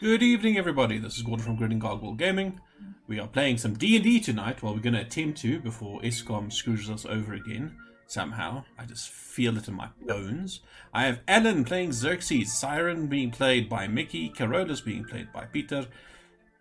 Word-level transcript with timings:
Good 0.00 0.22
evening, 0.22 0.56
everybody. 0.56 0.96
This 0.96 1.18
is 1.18 1.22
Gordon 1.22 1.44
from 1.44 1.56
Grinning 1.56 1.78
Gargoyle 1.78 2.14
Gaming. 2.14 2.58
We 3.06 3.20
are 3.20 3.28
playing 3.28 3.58
some 3.58 3.74
D&D 3.74 4.20
tonight. 4.20 4.62
Well, 4.62 4.72
we're 4.72 4.80
going 4.80 4.94
to 4.94 5.02
attempt 5.02 5.42
to 5.42 5.60
before 5.60 6.00
Eskom 6.00 6.50
screws 6.50 6.88
us 6.88 7.04
over 7.04 7.34
again. 7.34 7.76
Somehow. 8.06 8.64
I 8.78 8.86
just 8.86 9.10
feel 9.10 9.58
it 9.58 9.68
in 9.68 9.74
my 9.74 9.90
bones. 10.06 10.60
I 10.94 11.04
have 11.04 11.20
Alan 11.28 11.66
playing 11.66 11.92
Xerxes, 11.92 12.50
Siren 12.50 13.08
being 13.08 13.30
played 13.30 13.68
by 13.68 13.88
Mickey, 13.88 14.30
Carolus 14.30 14.80
being 14.82 15.04
played 15.04 15.34
by 15.34 15.44
Peter, 15.44 15.86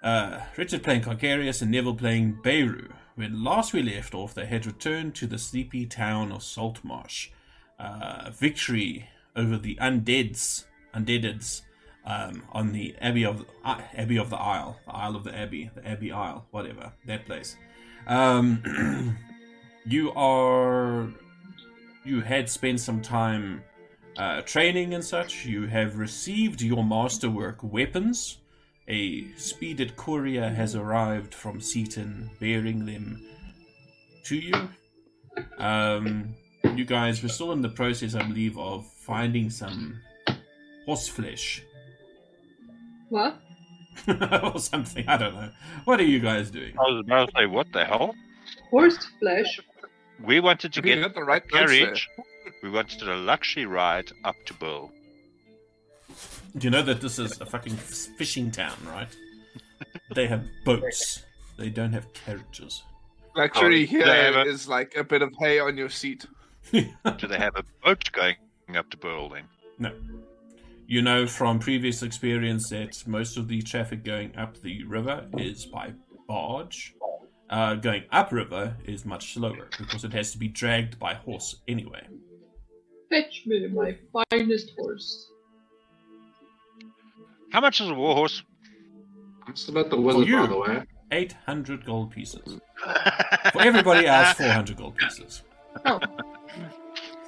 uh, 0.03 0.41
Richard 0.57 0.83
playing 0.83 1.03
Carcarius, 1.03 1.61
and 1.61 1.71
Neville 1.71 1.95
playing 1.95 2.39
Beirut. 2.43 2.91
When 3.15 3.41
last 3.41 3.71
we 3.71 3.81
left 3.81 4.13
off, 4.13 4.33
they 4.33 4.47
had 4.47 4.65
returned 4.65 5.15
to 5.15 5.27
the 5.27 5.37
sleepy 5.37 5.85
town 5.85 6.33
of 6.33 6.43
Saltmarsh. 6.43 7.29
Uh, 7.79 8.31
victory 8.31 9.07
over 9.33 9.57
the 9.57 9.75
undeads, 9.75 10.65
undeadeds, 10.93 11.61
um, 12.09 12.43
on 12.51 12.71
the 12.73 12.95
Abbey 12.99 13.23
of 13.23 13.45
uh, 13.63 13.79
Abbey 13.95 14.17
of 14.17 14.31
the 14.31 14.35
Isle, 14.35 14.79
the 14.85 14.93
Isle 14.93 15.15
of 15.15 15.23
the 15.23 15.35
Abbey, 15.35 15.69
the 15.75 15.87
Abbey 15.87 16.11
Isle, 16.11 16.45
whatever 16.49 16.91
that 17.05 17.25
place. 17.25 17.55
Um, 18.07 19.17
you 19.85 20.11
are 20.13 21.07
you 22.03 22.21
had 22.21 22.49
spent 22.49 22.79
some 22.79 23.01
time 23.01 23.63
uh, 24.17 24.41
training 24.41 24.95
and 24.95 25.05
such. 25.05 25.45
You 25.45 25.67
have 25.67 25.97
received 25.97 26.61
your 26.61 26.83
masterwork 26.83 27.61
weapons. 27.61 28.39
A 28.87 29.31
speeded 29.35 29.95
courier 29.95 30.49
has 30.49 30.75
arrived 30.75 31.35
from 31.35 31.61
Seaton, 31.61 32.31
bearing 32.39 32.87
them 32.87 33.23
to 34.23 34.35
you. 34.35 34.69
Um, 35.59 36.33
you 36.75 36.85
guys 36.85 37.21
were 37.21 37.29
still 37.29 37.51
in 37.51 37.61
the 37.61 37.69
process, 37.69 38.15
I 38.15 38.23
believe, 38.23 38.57
of 38.57 38.87
finding 38.87 39.51
some 39.51 40.01
horse 40.87 41.07
flesh 41.07 41.61
What? 43.09 43.39
or 44.43 44.59
something. 44.59 45.07
I 45.07 45.17
don't 45.17 45.35
know. 45.35 45.49
What 45.85 45.99
are 45.99 46.03
you 46.05 46.19
guys 46.19 46.49
doing? 46.51 46.73
I 46.77 46.81
was 46.83 47.03
about 47.05 47.29
to 47.29 47.33
say, 47.37 47.45
what 47.45 47.71
the 47.73 47.85
hell? 47.85 48.15
Horse 48.69 48.97
flesh? 49.19 49.59
We 50.23 50.39
wanted 50.39 50.73
to 50.73 50.81
You 50.87 50.95
get 50.95 51.15
the 51.15 51.23
right 51.23 51.47
carriage. 51.49 52.07
We 52.61 52.69
wanted 52.69 53.01
a 53.07 53.15
luxury 53.15 53.65
ride 53.65 54.11
up 54.25 54.35
to 54.45 54.53
Burle. 54.53 54.91
Do 56.57 56.65
you 56.65 56.71
know 56.71 56.81
that 56.81 57.01
this 57.01 57.19
is 57.19 57.39
a 57.39 57.45
fucking 57.45 57.75
fishing 57.75 58.51
town, 58.51 58.75
right? 58.87 59.15
They 60.13 60.27
have 60.27 60.43
boats. 60.65 61.23
They 61.57 61.69
don't 61.69 61.93
have 61.93 62.11
carriages. 62.13 62.83
Luxury 63.35 63.83
Oh, 63.83 63.87
here 63.87 64.05
a- 64.07 64.45
is 64.45 64.67
like 64.67 64.95
a 64.97 65.03
bit 65.03 65.21
of 65.21 65.31
hay 65.39 65.59
on 65.59 65.77
your 65.77 65.89
seat. 65.89 66.25
Do 66.71 67.27
they 67.27 67.37
have 67.37 67.55
a 67.55 67.63
boat 67.83 68.09
going 68.11 68.35
up 68.75 68.89
to 68.89 68.97
Burle 68.97 69.29
then? 69.33 69.43
No. 69.77 69.93
You 70.89 71.03
know 71.03 71.27
from 71.27 71.59
previous 71.59 72.01
experience 72.01 72.69
that 72.69 73.05
most 73.05 73.37
of 73.37 73.47
the 73.47 73.61
traffic 73.61 74.03
going 74.03 74.35
up 74.35 74.59
the 74.59 74.83
river 74.85 75.27
is 75.37 75.67
by 75.67 75.93
barge. 76.27 76.95
Uh, 77.47 77.75
going 77.75 78.05
upriver 78.11 78.75
is 78.85 79.05
much 79.05 79.35
slower 79.35 79.69
because 79.77 80.03
it 80.03 80.11
has 80.13 80.31
to 80.31 80.39
be 80.39 80.47
dragged 80.47 80.97
by 80.97 81.13
horse 81.13 81.57
anyway. 81.67 82.07
Fetch 83.07 83.43
me 83.45 83.67
my 83.67 83.97
finest 84.31 84.71
horse. 84.79 85.29
How 87.51 87.61
much 87.61 87.81
is 87.81 87.89
a 87.89 87.93
warhorse? 87.93 88.41
I'm 89.45 89.55
still 89.55 89.77
at 89.77 89.91
the 89.91 90.01
wizard, 90.01 90.27
you. 90.27 90.37
by 90.39 90.47
the 90.47 90.57
way. 90.57 90.83
800 91.11 91.85
gold 91.85 92.09
pieces. 92.09 92.59
For 93.51 93.61
everybody 93.61 94.07
else, 94.07 94.33
400 94.33 94.75
gold 94.75 94.97
pieces. 94.97 95.43
Oh. 95.85 95.99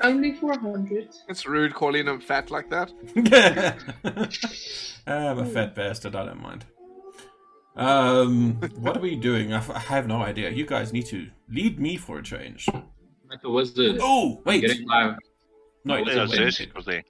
Only 0.04 0.34
400. 0.34 1.10
It's 1.30 1.46
rude 1.46 1.74
calling 1.74 2.08
him 2.08 2.20
fat 2.22 2.50
like 2.52 2.70
that. 2.70 2.92
I'm 5.08 5.40
a 5.40 5.46
fat 5.46 5.76
bastard, 5.76 6.16
I 6.16 6.26
don't 6.26 6.42
mind. 6.42 6.66
Um, 7.76 8.56
what 8.78 8.98
are 8.98 9.00
we 9.02 9.16
doing? 9.16 9.54
I, 9.54 9.58
f- 9.58 9.70
I 9.70 9.80
have 9.80 10.08
no 10.08 10.18
idea. 10.22 10.50
You 10.50 10.66
guys 10.66 10.92
need 10.92 11.06
to 11.08 11.28
lead 11.50 11.80
me 11.80 11.98
for 11.98 12.20
a 12.20 12.24
change. 12.24 12.68
I'm 12.74 12.84
at 13.32 13.42
the 13.42 13.50
wizard. 13.50 13.98
Oh, 14.02 14.42
wait. 14.46 14.62
Getting 14.62 14.86
my 14.86 15.16
No, 15.86 16.02
Wizard 16.02 16.30
Yeah, 16.30 16.44
it's 16.46 16.60
wait. 16.60 16.76
Was 16.76 16.86
there. 16.86 17.04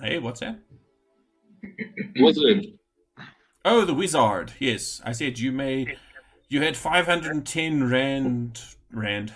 Hey, 0.00 0.18
what's 0.18 0.40
that? 0.40 0.58
wizard. 2.18 2.66
Oh, 3.64 3.84
the 3.84 3.94
wizard. 3.94 4.52
Yes, 4.58 5.00
I 5.04 5.12
said 5.12 5.38
you 5.38 5.52
made. 5.52 5.96
You 6.48 6.62
had 6.62 6.76
510 6.76 7.88
rand, 7.90 8.60
rand, 8.92 9.32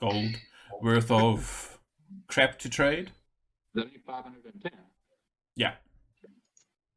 gold 0.00 0.36
worth 0.80 1.10
of 1.10 1.78
crap 2.26 2.58
to 2.60 2.68
trade. 2.68 3.10
Is 3.74 3.82
only 3.82 3.98
510? 4.06 4.72
Yeah. 5.56 5.74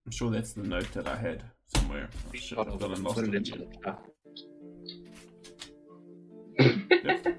I'm 0.06 0.12
sure 0.12 0.32
that's 0.32 0.54
the 0.54 0.64
note 0.64 0.92
that 0.94 1.08
I 1.08 1.16
had 1.16 1.44
somewhere. 1.68 2.10
Oh, 2.28 2.32
shit, 2.34 2.58
I've 2.58 2.80
got 2.80 3.00
lost 3.00 3.20
it 3.20 3.26
in 3.26 3.36
into 3.36 3.58
here. 3.58 3.68
the 6.58 6.64
chat. 7.04 7.38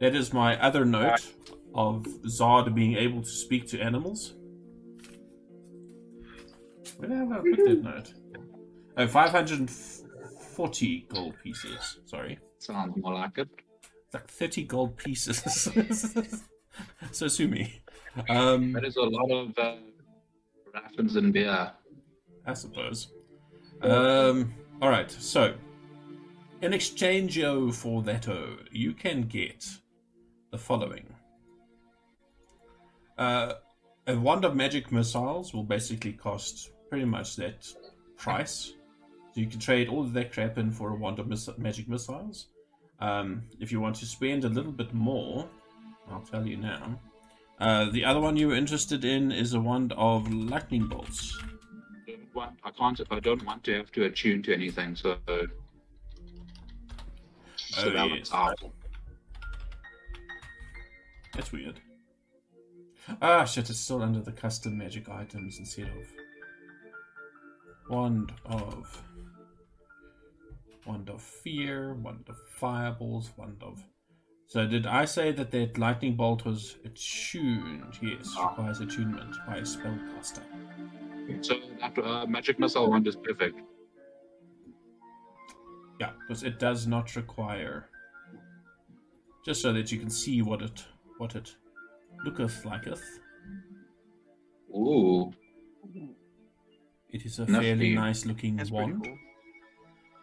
That 0.00 0.14
is 0.14 0.32
my 0.32 0.56
other 0.60 0.84
note 0.84 1.26
of 1.74 2.06
Zod 2.24 2.72
being 2.74 2.96
able 2.96 3.22
to 3.22 3.28
speak 3.28 3.66
to 3.68 3.80
animals. 3.80 4.34
Where 6.98 7.16
have 7.16 7.32
I 7.32 7.38
put 7.38 7.64
that 7.64 7.82
note? 7.82 8.14
Oh, 8.96 9.06
540 9.06 11.06
gold 11.08 11.34
pieces. 11.42 11.98
Sorry. 12.06 12.38
Sounds 12.58 12.96
more 12.96 13.14
like 13.14 13.38
it. 13.38 13.48
Like 14.12 14.28
30 14.28 14.64
gold 14.64 14.96
pieces. 14.96 15.42
so 17.12 17.28
sue 17.28 17.48
me. 17.48 17.82
Um, 18.28 18.72
That 18.72 18.84
is 18.84 18.96
a 18.96 19.02
lot 19.02 19.30
of 19.30 19.58
uh, 19.58 19.76
rations 20.74 21.16
and 21.16 21.32
beer. 21.32 21.72
I 22.46 22.54
suppose. 22.54 23.12
Um, 23.82 24.54
all 24.80 24.88
right. 24.88 25.10
So, 25.10 25.54
in 26.62 26.72
exchange 26.72 27.38
oh, 27.40 27.70
for 27.70 28.02
that, 28.02 28.28
oh, 28.28 28.56
you 28.72 28.94
can 28.94 29.22
get 29.22 29.66
the 30.50 30.58
following. 30.58 31.14
Uh, 33.18 33.54
a 34.06 34.16
wand 34.16 34.44
of 34.44 34.56
magic 34.56 34.90
missiles 34.90 35.52
will 35.52 35.64
basically 35.64 36.12
cost 36.12 36.70
pretty 36.88 37.04
much 37.04 37.36
that 37.36 37.68
price. 38.16 38.72
So 39.34 39.40
you 39.40 39.46
can 39.46 39.60
trade 39.60 39.88
all 39.88 40.00
of 40.00 40.14
that 40.14 40.32
crap 40.32 40.56
in 40.56 40.70
for 40.70 40.90
a 40.90 40.94
wand 40.94 41.18
of 41.18 41.28
miss- 41.28 41.50
magic 41.58 41.88
missiles. 41.88 42.48
Um, 43.00 43.42
if 43.60 43.70
you 43.70 43.80
want 43.80 43.96
to 43.96 44.06
spend 44.06 44.44
a 44.44 44.48
little 44.48 44.72
bit 44.72 44.92
more, 44.92 45.48
I'll 46.10 46.20
tell 46.22 46.46
you 46.46 46.56
now. 46.56 46.98
Uh, 47.60 47.90
the 47.90 48.04
other 48.04 48.20
one 48.20 48.36
you 48.36 48.48
were 48.48 48.54
interested 48.54 49.04
in 49.04 49.32
is 49.32 49.52
a 49.54 49.60
wand 49.60 49.92
of 49.96 50.32
lightning 50.32 50.86
bolts. 50.86 51.36
I 52.08 52.12
don't 52.12 52.34
want- 52.34 52.76
can't. 52.76 53.00
I 53.10 53.20
don't 53.20 53.44
want 53.44 53.64
to 53.64 53.76
have 53.76 53.90
to 53.92 54.04
attune 54.04 54.42
to 54.44 54.54
anything. 54.54 54.94
So. 54.96 55.16
So 57.56 57.88
Oh, 57.88 57.90
that 57.90 58.10
yes. 58.10 58.32
out. 58.32 58.58
That's 61.34 61.52
weird. 61.52 61.80
Ah, 63.22 63.44
shit, 63.44 63.70
it's 63.70 63.78
still 63.78 64.02
under 64.02 64.20
the 64.20 64.32
custom 64.32 64.76
magic 64.78 65.08
items 65.08 65.58
instead 65.58 65.88
of. 65.88 66.06
Wand 67.90 68.32
of. 68.44 69.02
Wand 70.88 71.10
of 71.10 71.22
Fear, 71.22 71.94
Wand 71.94 72.24
of 72.28 72.36
Fireballs, 72.56 73.30
Wand 73.36 73.62
of. 73.62 73.84
So, 74.46 74.66
did 74.66 74.86
I 74.86 75.04
say 75.04 75.30
that 75.32 75.50
that 75.50 75.76
lightning 75.76 76.16
bolt 76.16 76.46
was 76.46 76.76
attuned? 76.84 77.98
Yes, 78.00 78.34
requires 78.40 78.80
attunement 78.80 79.36
by 79.46 79.56
a 79.58 79.62
spellcaster. 79.62 80.42
So 81.42 81.56
that 81.80 81.98
uh, 81.98 82.24
magic 82.26 82.58
missile 82.58 82.88
one 82.88 83.06
is 83.06 83.16
perfect. 83.16 83.60
Yeah, 86.00 86.12
because 86.20 86.42
it 86.42 86.58
does 86.58 86.86
not 86.86 87.14
require. 87.16 87.90
Just 89.44 89.60
so 89.60 89.72
that 89.74 89.92
you 89.92 89.98
can 89.98 90.08
see 90.10 90.40
what 90.40 90.62
it 90.62 90.82
what 91.18 91.34
it 91.36 91.54
looketh 92.24 92.64
liketh. 92.64 93.02
Ooh. 94.74 95.30
It 97.10 97.24
is 97.26 97.38
a 97.38 97.46
Nifty. 97.46 97.66
fairly 97.66 97.94
nice 97.94 98.24
looking 98.24 98.56
That's 98.56 98.70
wand. 98.70 99.04
cool. 99.04 99.18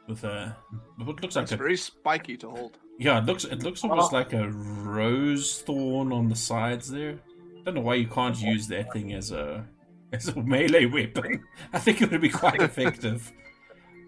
With 0.07 0.24
a 0.24 0.56
what 0.98 1.22
looks 1.22 1.36
like 1.36 1.44
It's 1.44 1.52
a 1.52 1.57
very 1.57 1.78
spiky 1.78 2.38
to 2.38 2.50
hold. 2.50 2.78
yeah 3.00 3.18
it 3.19 3.25
looks 3.25 3.44
it 3.46 3.63
looks 3.63 3.84
almost 3.84 4.13
Oh. 4.13 4.16
like 4.18 4.34
a 4.34 4.50
rose 4.50 5.62
thorn 5.62 6.12
on 6.12 6.30
the 6.30 6.36
sides 6.36 6.90
there 6.90 7.19
I 7.60 7.63
don't 7.66 7.75
know 7.75 7.81
why 7.81 7.96
you 7.96 8.07
can't 8.07 8.40
use 8.40 8.68
that 8.68 8.94
thing 8.94 9.13
as 9.13 9.31
a 9.31 9.66
as 10.13 10.28
a 10.30 10.42
melee 10.42 10.86
weapon 10.86 11.44
i 11.74 11.80
think 11.80 12.02
it 12.02 12.12
would 12.12 12.22
be 12.22 12.30
quite 12.30 12.62
effective 12.69 13.31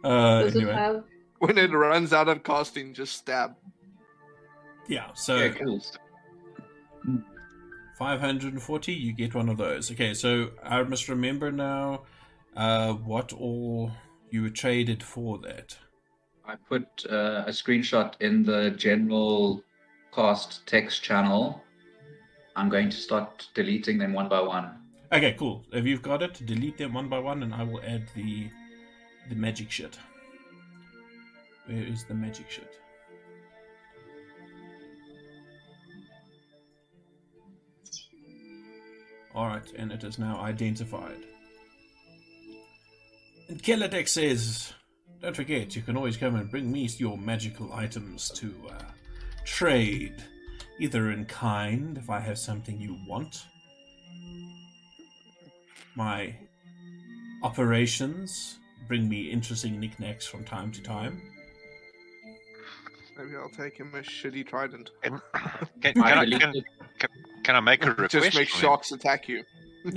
uh 0.04 0.44
Does 0.44 0.56
anyway 0.56 0.72
it 0.72 0.76
have 0.76 1.04
When 1.40 1.58
it 1.58 1.72
runs 1.72 2.14
out 2.14 2.30
of 2.30 2.44
casting, 2.44 2.94
just 2.94 3.14
stab. 3.16 3.56
yeah 4.88 5.08
so 5.14 5.36
Yeah, 5.38 5.50
cool. 5.50 5.82
540 7.98 8.94
you 8.94 9.12
get 9.14 9.34
one 9.34 9.50
of 9.50 9.58
those 9.58 9.92
okay 9.92 10.14
so 10.14 10.52
i 10.64 10.82
must 10.84 11.10
remember 11.10 11.52
now 11.52 12.04
uh 12.56 12.94
what 12.94 13.34
all 13.34 13.92
you 14.30 14.44
were 14.44 14.50
traded 14.50 15.02
for 15.02 15.40
that 15.40 15.76
I 16.48 16.56
put 16.56 17.06
uh, 17.10 17.44
a 17.46 17.50
screenshot 17.52 18.14
in 18.22 18.44
the 18.44 18.72
general 18.72 19.64
cast 20.14 20.66
text 20.66 21.04
channel. 21.04 21.62
I'm 22.56 22.70
going 22.70 22.90
to 22.90 22.96
start 22.96 23.50
deleting 23.54 23.98
them 23.98 24.14
one 24.14 24.30
by 24.30 24.40
one. 24.40 24.80
Okay, 25.12 25.36
cool. 25.38 25.66
If 25.74 25.86
you've 25.86 26.02
got 26.02 26.24
it, 26.24 26.46
delete 26.46 26.78
them 26.78 26.94
one 26.94 27.10
by 27.10 27.20
one, 27.20 27.44
and 27.44 27.54
I 27.54 27.64
will 27.64 27.82
add 27.86 28.08
the 28.16 28.50
the 29.30 29.36
magic 29.36 29.70
shit. 29.70 30.00
Where 31.66 31.84
is 31.84 32.06
the 32.06 32.14
magic 32.14 32.50
shit? 32.50 32.80
Alright, 39.36 39.74
and 39.78 39.92
it 39.92 40.04
is 40.04 40.18
now 40.18 40.40
identified. 40.40 41.20
And 43.50 43.62
Kelladek 43.62 44.08
says, 44.08 44.74
Don't 45.22 45.36
forget, 45.36 45.76
you 45.76 45.82
can 45.82 45.98
always 45.98 46.16
come 46.16 46.36
and 46.36 46.50
bring 46.50 46.72
me 46.72 46.88
your 46.98 47.18
magical 47.18 47.74
items 47.74 48.30
to 48.32 48.54
uh, 48.70 48.84
trade, 49.46 50.24
either 50.80 51.12
in 51.12 51.26
kind, 51.26 51.98
if 51.98 52.10
I 52.10 52.20
have 52.20 52.38
something 52.38 52.80
you 52.80 52.98
want. 53.08 53.46
My 55.96 56.36
operations 57.42 58.60
bring 58.88 59.10
me 59.10 59.32
interesting 59.32 59.80
knickknacks 59.80 60.28
from 60.28 60.44
time 60.44 60.72
to 60.72 60.82
time. 60.82 61.22
Maybe 63.18 63.36
I'll 63.36 63.50
take 63.50 63.78
him 63.78 63.92
a 63.96 64.02
shitty 64.02 64.46
trident. 64.48 64.92
Can, 65.02 65.20
can, 65.82 65.94
can, 65.94 66.04
I 66.04 66.12
I, 66.12 66.26
believe 66.26 66.40
can, 66.40 67.10
can 67.44 67.56
I 67.56 67.60
make 67.60 67.84
a 67.84 67.90
request? 67.90 68.12
Just 68.12 68.36
make 68.36 68.50
sharks 68.50 68.92
attack 68.92 69.28
you. 69.28 69.44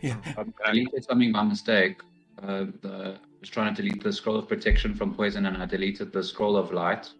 yeah. 0.00 0.16
I 0.38 0.44
deleted 0.66 1.04
something 1.04 1.32
by 1.32 1.42
mistake. 1.42 2.00
Uh, 2.40 2.66
the, 2.82 3.18
I 3.18 3.25
was 3.40 3.48
trying 3.48 3.74
to 3.74 3.82
delete 3.82 4.02
the 4.02 4.12
scroll 4.12 4.36
of 4.36 4.48
protection 4.48 4.94
from 4.94 5.14
poison, 5.14 5.46
and 5.46 5.56
I 5.56 5.66
deleted 5.66 6.12
the 6.12 6.22
scroll 6.22 6.56
of 6.56 6.72
light. 6.72 7.10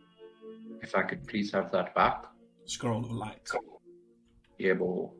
If 0.82 0.94
I 0.94 1.02
could 1.02 1.26
please 1.26 1.52
have 1.52 1.70
that 1.72 1.94
back. 1.94 2.24
Scroll 2.64 3.04
of 3.04 3.10
light. 3.10 3.48
Yeah, 4.58 4.74
ball. 4.74 5.14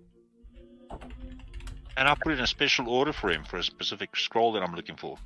And 1.97 2.09
I'll 2.09 2.17
put 2.17 2.33
in 2.33 2.41
a 2.41 2.47
special 2.47 2.89
order 2.89 3.13
for 3.13 3.31
him 3.31 3.45
for 3.45 3.57
a 3.57 3.63
specific 3.63 4.17
scroll 4.17 4.53
that 4.53 4.63
I'm 4.63 4.75
looking 4.75 4.97
for. 4.97 5.17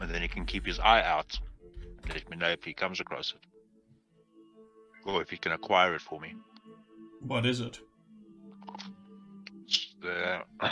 And 0.00 0.10
then 0.10 0.22
he 0.22 0.28
can 0.28 0.44
keep 0.44 0.66
his 0.66 0.80
eye 0.80 1.02
out 1.02 1.38
and 2.02 2.14
let 2.14 2.28
me 2.30 2.36
know 2.36 2.48
if 2.48 2.64
he 2.64 2.72
comes 2.72 3.00
across 3.00 3.32
it. 3.32 3.46
Or 5.04 5.22
if 5.22 5.30
he 5.30 5.36
can 5.36 5.52
acquire 5.52 5.94
it 5.94 6.00
for 6.00 6.20
me. 6.20 6.34
What 7.20 7.46
is 7.46 7.60
it? 7.60 7.78
It's 9.66 9.94
the 10.00 10.42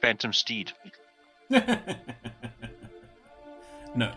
Phantom 0.00 0.32
Steed. 0.32 0.72
no. 3.94 4.12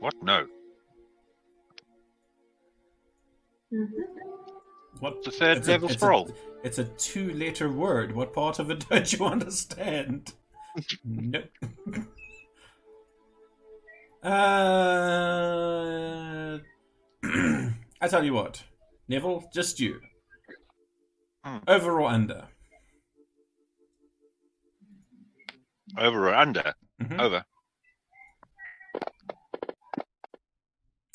What? 0.00 0.14
No. 0.22 0.46
What? 5.00 5.22
The 5.24 5.30
third 5.30 5.58
It's 5.58 5.68
a- 5.68 5.70
level 5.72 5.90
it's 5.90 6.02
a- 6.02 6.06
it's 6.64 6.78
a 6.78 6.84
two-letter 6.84 7.70
word. 7.70 8.14
What 8.14 8.32
part 8.32 8.58
of 8.58 8.70
it 8.70 8.88
don't 8.90 9.12
you 9.12 9.24
understand? 9.26 10.32
nope. 11.04 11.44
uh, 14.22 14.28
I 18.00 18.08
tell 18.08 18.24
you 18.24 18.32
what, 18.34 18.62
Neville, 19.08 19.48
just 19.52 19.80
you. 19.80 20.00
Hmm. 21.44 21.58
Over 21.66 22.00
or 22.00 22.08
under? 22.08 22.46
Over 25.96 26.28
or 26.28 26.34
under? 26.34 26.74
Mhm. 27.00 27.20
Over. 27.20 27.44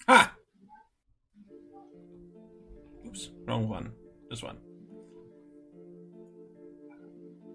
Ha! 0.08 0.36
Oops, 3.06 3.32
wrong 3.46 3.70
one. 3.70 3.94
This 4.30 4.42
one. 4.42 4.58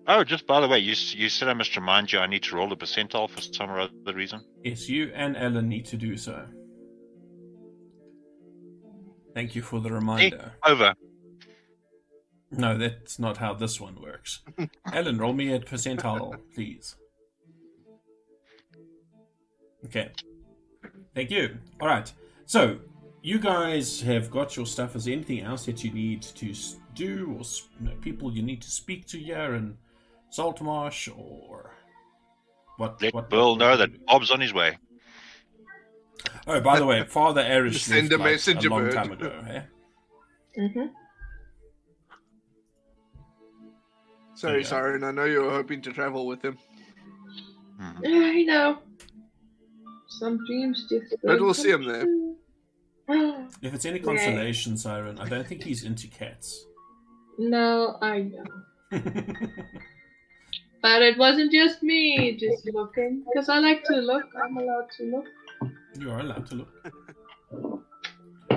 Oh, 0.07 0.25
just 0.25 0.47
by 0.47 0.61
the 0.61 0.69
way, 0.69 0.79
you 0.79 0.95
you 1.11 1.29
said 1.29 1.49
I 1.49 1.53
must 1.55 1.77
remind 1.77 2.13
you 2.13 2.19
I 2.19 2.27
need 2.27 2.43
to 2.45 2.57
roll 2.57 2.73
a 2.73 2.77
percentile 2.77 3.29
for 3.29 3.43
some 3.43 3.69
other 3.69 4.15
reason. 4.15 4.41
Yes, 4.65 4.89
you 4.89 5.13
and 5.15 5.37
Ellen 5.37 5.69
need 5.69 5.85
to 5.87 5.97
do 5.97 6.17
so. 6.17 6.47
Thank 9.35 9.55
you 9.55 9.61
for 9.61 9.81
the 9.81 9.93
reminder. 9.93 10.53
Over. 10.65 10.95
No, 12.51 12.79
that's 12.79 13.19
not 13.19 13.37
how 13.37 13.53
this 13.53 13.79
one 13.79 14.01
works. 14.01 14.41
Ellen, 14.93 15.19
roll 15.19 15.35
me 15.35 15.53
a 15.53 15.61
percentile, 15.61 16.41
please. 16.55 16.97
Okay. 19.87 20.11
Thank 21.15 21.31
you. 21.31 21.59
All 21.81 21.89
right. 21.89 22.13
So, 22.47 22.79
you 23.23 23.39
guys 23.39 24.01
have 24.03 24.31
got 24.31 24.57
your 24.57 24.67
stuff. 24.67 24.97
Is 24.97 25.05
there 25.05 25.15
anything 25.15 25.41
else 25.41 25.67
that 25.67 25.83
you 25.85 25.91
need 25.91 26.23
to 26.23 26.55
do, 26.95 27.37
or 27.39 27.45
you 27.81 27.87
know, 27.89 27.97
people 28.01 28.33
you 28.33 28.43
need 28.43 28.63
to 28.63 28.71
speak 28.71 29.07
to 29.09 29.19
here 29.19 29.55
in 29.55 29.77
Saltmarsh, 30.31 31.09
or 31.09 31.75
what? 32.77 33.01
Let 33.03 33.15
what 33.15 33.31
Bill 33.31 33.51
what 33.51 33.59
know 33.59 33.77
that 33.77 33.93
do? 33.93 33.99
Bob's 34.07 34.31
on 34.31 34.41
his 34.41 34.55
way. 34.55 34.79
Oh, 36.47 36.61
by 36.61 36.79
the 36.79 36.87
way, 36.87 37.05
Father 37.05 37.43
Arish 37.43 37.83
Send 37.83 38.11
left, 38.11 38.47
a 38.49 38.53
like, 38.53 38.65
a 38.65 38.69
long 38.69 38.83
bird. 38.85 38.93
time 38.93 39.13
ago. 39.13 39.45
Eh? 39.49 39.63
Mm-hmm. 40.59 40.87
Sorry, 44.35 44.63
Yeah. 44.63 44.67
Siren. 44.67 45.05
I 45.05 45.11
know 45.11 45.25
you 45.25 45.43
were 45.43 45.51
hoping 45.51 45.83
to 45.83 45.93
travel 45.93 46.27
with 46.27 46.45
him. 46.45 46.57
Hmm. 47.81 47.99
I 48.05 48.43
know. 48.45 48.79
Some 50.09 50.39
dreams 50.47 50.87
just. 50.89 51.15
But 51.23 51.41
we'll 51.41 51.55
see 51.55 51.71
him 51.71 51.85
there. 51.85 52.07
If 53.63 53.73
it's 53.73 53.87
any 53.87 54.01
Right. 54.01 54.05
consolation, 54.05 54.77
Siren, 54.77 55.19
I 55.19 55.27
don't 55.29 55.47
think 55.47 55.63
he's 55.65 55.83
into 55.85 56.09
cats. 56.09 56.67
no, 57.39 57.97
I 58.03 58.23
know. 58.33 58.45
But 60.83 61.03
it 61.03 61.17
wasn't 61.19 61.51
just 61.51 61.83
me 61.83 62.37
just 62.37 62.69
looking. 62.73 63.25
Because 63.33 63.49
I 63.49 63.59
like 63.59 63.83
to 63.85 63.97
look. 63.97 64.27
I'm 64.45 64.57
allowed 64.59 64.89
to 64.99 65.03
look. 65.05 65.25
you 65.99 66.11
are 66.11 66.21
allowed 66.21 66.47
to 66.51 66.55
look. 66.57 66.73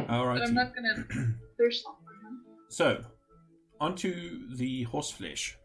All 0.10 0.28
right. 0.28 0.40
But 0.40 0.48
I'm 0.50 0.54
not 0.54 0.76
gonna 0.76 0.96
thirst 1.58 1.84
for. 1.84 1.96
So, 2.70 3.04
onto 3.80 4.12
the 4.56 4.84
horse 4.84 5.10
flesh. 5.12 5.58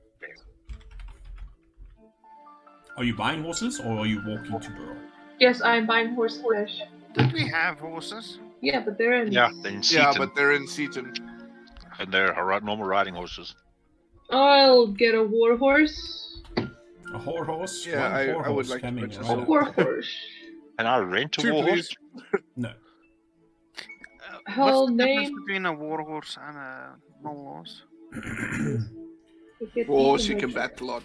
Are 2.96 3.04
you 3.04 3.14
buying 3.14 3.42
horses 3.42 3.78
or 3.80 3.98
are 3.98 4.06
you 4.06 4.22
walking 4.26 4.58
to 4.60 4.70
Burrow? 4.70 4.96
Yes, 5.38 5.60
I'm 5.62 5.86
buying 5.86 6.14
horse 6.14 6.38
flesh. 6.40 6.80
Did 7.14 7.32
we 7.32 7.46
have 7.48 7.78
horses? 7.78 8.38
Yeah, 8.60 8.80
but 8.84 8.98
they're 8.98 9.22
in. 9.22 9.32
Yeah, 9.32 9.50
then 9.62 9.74
Yeah, 9.74 9.80
Seaton, 10.12 10.14
but 10.18 10.34
they're 10.34 10.52
in 10.52 10.66
Seaton. 10.66 11.12
and 11.98 12.12
they're 12.12 12.34
normal 12.60 12.86
riding 12.86 13.14
horses. 13.14 13.54
I'll 14.30 14.86
get 14.88 15.14
a 15.14 15.22
war 15.22 15.56
horse. 15.56 16.40
A 16.58 17.18
whore 17.18 17.46
horse? 17.46 17.86
Yeah, 17.86 18.14
I- 18.14 18.26
whore 18.26 18.46
I 18.46 18.50
would 18.50 18.68
like 18.68 18.82
to 18.82 18.92
purchase 18.92 19.18
right 19.18 19.38
A 19.38 19.42
up. 19.42 19.48
war 19.48 19.64
horse. 19.64 20.08
And 20.78 20.86
I 20.86 20.98
rent 20.98 21.38
a 21.38 21.40
Two, 21.40 21.54
war 21.54 21.62
please. 21.64 21.88
horse. 22.22 22.42
No. 22.56 22.68
Uh, 22.68 24.52
Whole 24.52 24.84
what's 24.84 24.96
the 24.98 25.04
difference 25.06 25.30
between 25.46 25.64
a 25.66 25.72
war 25.72 26.02
horse 26.02 26.36
and 26.46 26.56
a 26.56 26.96
normal 27.22 27.44
horse? 27.54 27.82
You 29.60 29.68
get 29.74 29.86
Horse 29.86 30.26
you 30.26 30.36
can 30.36 30.50
by- 30.52 30.66
battle 30.68 30.90
on. 30.90 31.02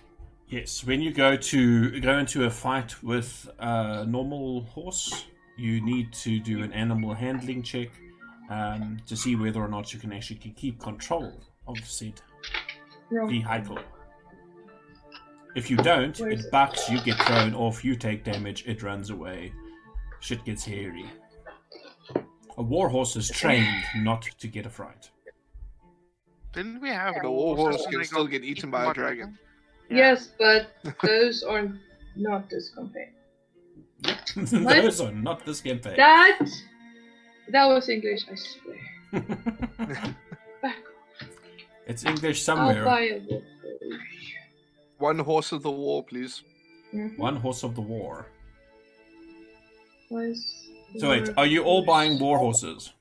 Yes, 0.51 0.83
when 0.83 1.01
you 1.01 1.11
go 1.11 1.35
to 1.35 1.99
go 2.01 2.19
into 2.19 2.43
a 2.45 2.49
fight 2.49 3.01
with 3.01 3.49
a 3.57 4.05
normal 4.05 4.61
horse, 4.61 5.25
you 5.57 5.81
need 5.81 6.13
to 6.13 6.39
do 6.39 6.61
an 6.61 6.71
animal 6.73 7.13
handling 7.13 7.63
check 7.63 7.89
um, 8.49 8.97
to 9.07 9.15
see 9.15 9.35
whether 9.35 9.61
or 9.61 9.67
not 9.67 9.93
you 9.93 9.99
can 9.99 10.11
actually 10.13 10.37
keep 10.37 10.79
control 10.79 11.33
of 11.67 11.77
said 11.83 12.21
vehicle. 13.09 13.79
If 15.55 15.69
you 15.69 15.77
don't, 15.77 16.17
it 16.19 16.39
it? 16.39 16.51
bucks, 16.51 16.89
you 16.89 17.01
get 17.01 17.17
thrown 17.23 17.53
off, 17.53 17.83
you 17.83 17.95
take 17.95 18.23
damage, 18.23 18.63
it 18.67 18.83
runs 18.83 19.09
away. 19.09 19.51
Shit 20.19 20.45
gets 20.45 20.63
hairy. 20.63 21.05
A 22.57 22.63
warhorse 22.63 23.15
is 23.15 23.29
trained 23.29 23.83
not 23.97 24.21
to 24.39 24.47
get 24.47 24.65
a 24.65 24.69
fright. 24.69 25.09
Didn't 26.53 26.81
we 26.81 26.89
have 26.89 27.15
The 27.21 27.29
war 27.29 27.55
war 27.55 27.71
horse 27.71 27.85
can 27.87 28.03
still 28.03 28.27
get 28.27 28.43
eaten 28.43 28.69
by 28.69 28.91
a 28.91 28.93
dragon. 28.93 29.37
Yeah. 29.91 29.97
Yes, 29.97 30.29
but 30.39 30.67
those 31.03 31.43
are 31.43 31.67
not 32.15 32.49
this 32.49 32.69
campaign. 32.69 33.11
Those 34.35 34.99
are 35.01 35.11
not 35.11 35.45
this 35.45 35.61
campaign. 35.61 35.95
That 35.97 36.39
that 37.49 37.65
was 37.67 37.87
English, 37.89 38.21
I 38.31 38.35
swear. 38.35 38.79
Back 40.63 40.77
It's 41.85 42.03
English 42.05 42.39
I'll 42.49 42.57
somewhere. 42.57 42.83
buy 42.85 43.01
a 43.01 43.19
wolf 43.29 43.43
horse. 43.61 43.99
One 44.97 45.19
horse 45.19 45.51
of 45.51 45.61
the 45.61 45.71
war, 45.71 46.03
please. 46.03 46.41
Mhm. 46.93 47.17
One 47.19 47.35
horse 47.35 47.63
of 47.63 47.75
the 47.75 47.81
war. 47.81 48.25
Was 50.09 50.37
So 50.97 51.09
wait, 51.09 51.29
are 51.37 51.45
you 51.45 51.63
all 51.63 51.85
buying 51.85 52.17
war 52.19 52.37
horses? 52.39 52.93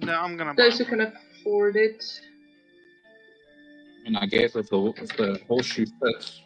No, 0.00 0.12
I'm 0.20 0.36
gonna 0.36 0.54
buy 0.54 0.62
Those 0.64 0.78
who 0.78 0.84
can 0.86 1.00
afford 1.02 1.76
it. 1.76 2.02
And 4.06 4.16
I 4.16 4.26
guess 4.26 4.54
if 4.56 4.70
the, 4.70 4.92
if 4.96 5.16
the 5.16 5.40
horseshoe 5.48 5.86
fits, 6.00 6.40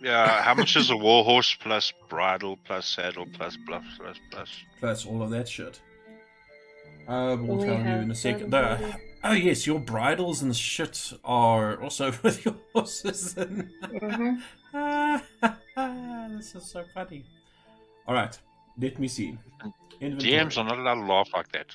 Yeah, 0.00 0.42
how 0.42 0.54
much 0.54 0.76
is 0.76 0.90
a 0.90 0.96
war 0.96 1.24
horse 1.24 1.54
plus 1.54 1.92
bridle 2.08 2.56
plus 2.64 2.86
saddle 2.86 3.26
plus 3.34 3.56
bluff 3.66 3.84
plus 3.98 4.16
plus? 4.30 4.48
Plus 4.80 5.06
all 5.06 5.22
of 5.22 5.30
that 5.30 5.48
shit. 5.48 5.80
Uh, 7.08 7.36
we'll 7.40 7.58
We 7.58 7.64
tell 7.64 7.78
you 7.78 8.02
in 8.02 8.10
a 8.10 8.14
second. 8.14 8.50
The, 8.50 8.96
Oh 9.24 9.32
yes, 9.32 9.66
your 9.66 9.80
bridles 9.80 10.42
and 10.42 10.54
shit 10.56 11.12
are 11.24 11.82
also 11.82 12.12
with 12.22 12.44
your 12.44 12.54
horses. 12.72 13.36
And... 13.36 13.70
Mhm. 13.82 14.40
this 16.38 16.54
is 16.54 16.64
so 16.64 16.84
funny. 16.94 17.24
All 18.06 18.14
right, 18.14 18.38
let 18.80 19.00
me 19.00 19.08
see. 19.08 19.36
Inventory. 20.00 20.30
DMs 20.32 20.56
are 20.58 20.64
not 20.64 20.78
allowed 20.78 20.94
to 20.94 21.12
laugh 21.12 21.30
like 21.34 21.50
that. 21.52 21.74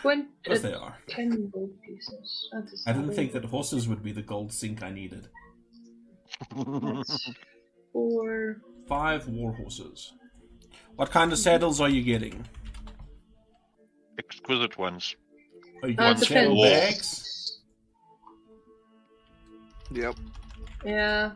Twen- 0.00 0.28
Yes, 0.46 0.58
uh, 0.64 0.68
they 0.68 0.74
are. 0.74 0.96
ten 1.08 1.50
gold 1.50 1.70
pieces. 1.82 2.48
That 2.52 2.64
is 2.72 2.82
I 2.86 2.92
didn't 2.92 3.14
think 3.14 3.32
that 3.32 3.44
horses 3.46 3.88
would 3.88 4.02
be 4.02 4.12
the 4.12 4.22
gold 4.22 4.52
sink 4.52 4.82
I 4.82 4.90
needed. 4.90 5.28
That's 6.56 7.30
four. 7.92 8.62
Five 8.88 9.26
war 9.28 9.52
horses. 9.52 10.12
What 10.96 11.10
kind 11.10 11.32
of 11.32 11.38
saddles 11.38 11.80
are 11.80 11.88
you 11.88 12.02
getting? 12.02 12.46
Exquisite 14.18 14.78
ones. 14.78 15.14
Are 15.82 15.88
you 15.88 15.96
Uh, 15.98 16.12
getting 16.14 16.28
saddle 16.28 16.62
depends. 16.62 16.94
bags? 16.94 17.60
Yep. 19.92 20.14
Yeah. 20.84 21.32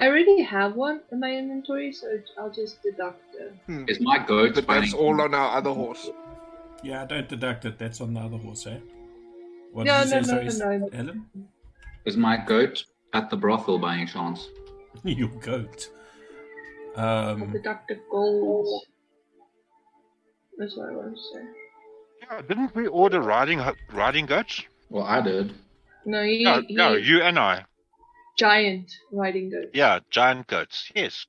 I 0.00 0.06
already 0.06 0.42
have 0.42 0.74
one 0.76 1.00
in 1.12 1.20
my 1.20 1.30
inventory, 1.30 1.92
so 1.92 2.06
I'll 2.38 2.50
just 2.50 2.82
deduct 2.82 3.20
the. 3.32 3.52
Hmm. 3.66 3.84
Is 3.86 4.00
my 4.00 4.18
goat 4.18 4.54
But 4.54 4.66
that's 4.66 4.94
all 4.94 5.20
on 5.20 5.34
our 5.34 5.56
other 5.58 5.70
horse. 5.70 6.08
Yeah, 6.82 7.04
don't 7.04 7.28
deduct 7.28 7.66
it. 7.66 7.78
That's 7.78 8.00
on 8.00 8.14
the 8.14 8.20
other 8.20 8.38
horse, 8.38 8.66
eh? 8.66 8.78
What 9.72 9.86
No, 9.86 10.02
did 10.04 10.10
no, 10.10 10.22
say, 10.22 10.44
no, 10.44 10.48
sorry, 10.48 10.78
no. 10.78 10.88
Ellen? 10.94 11.26
Is 12.06 12.16
my 12.16 12.38
goat 12.38 12.84
at 13.12 13.28
the 13.28 13.36
brothel 13.36 13.78
by 13.78 13.96
any 13.96 14.06
chance? 14.06 14.48
Your 15.04 15.28
goat. 15.28 15.90
I'll 16.96 17.30
Um, 17.34 17.52
deduct 17.52 17.88
the 17.88 18.00
gold. 18.10 18.84
That's 20.58 20.76
what 20.76 20.88
I 20.88 20.92
want 20.92 21.14
to 21.14 21.22
say. 21.34 21.44
Yeah, 22.22 22.42
didn't 22.42 22.74
we 22.74 22.86
order 22.86 23.20
riding 23.20 23.60
riding 23.92 24.24
goats? 24.26 24.62
Well, 24.88 25.04
I 25.04 25.20
did. 25.20 25.54
No, 26.06 26.24
he, 26.24 26.42
No, 26.42 26.62
he 26.62 26.74
no, 26.74 26.94
you 26.94 27.22
and 27.22 27.38
I. 27.38 27.64
giant 28.38 28.90
riding 29.12 29.50
goats. 29.50 29.70
Yeah, 29.74 29.98
giant 30.10 30.46
goats. 30.46 30.90
Yes, 30.94 31.26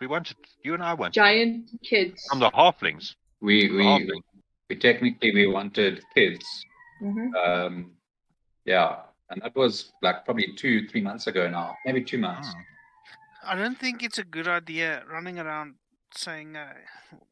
we 0.00 0.06
wanted. 0.06 0.36
You 0.62 0.74
and 0.74 0.82
I 0.82 0.94
wanted. 0.94 1.14
Giant 1.14 1.70
kids. 1.82 2.22
From 2.30 2.40
the 2.40 2.50
halflings. 2.50 3.14
We 3.40 3.70
we 3.70 3.84
Halfling. 3.84 4.22
we 4.70 4.76
technically 4.76 5.32
we 5.34 5.46
wanted 5.46 6.02
kids. 6.14 6.44
hmm 7.00 7.28
Um, 7.34 7.92
yeah, 8.64 8.96
and 9.30 9.42
that 9.42 9.54
was 9.56 9.92
like 10.02 10.24
probably 10.24 10.48
two 10.56 10.86
three 10.88 11.02
months 11.02 11.26
ago 11.26 11.48
now, 11.50 11.76
maybe 11.84 12.02
two 12.02 12.18
months. 12.18 12.48
Hmm. 12.48 12.60
I 13.46 13.54
don't 13.56 13.78
think 13.78 14.02
it's 14.02 14.18
a 14.18 14.24
good 14.24 14.48
idea 14.48 15.02
running 15.10 15.38
around 15.38 15.74
saying 16.16 16.56
uh, 16.56 16.72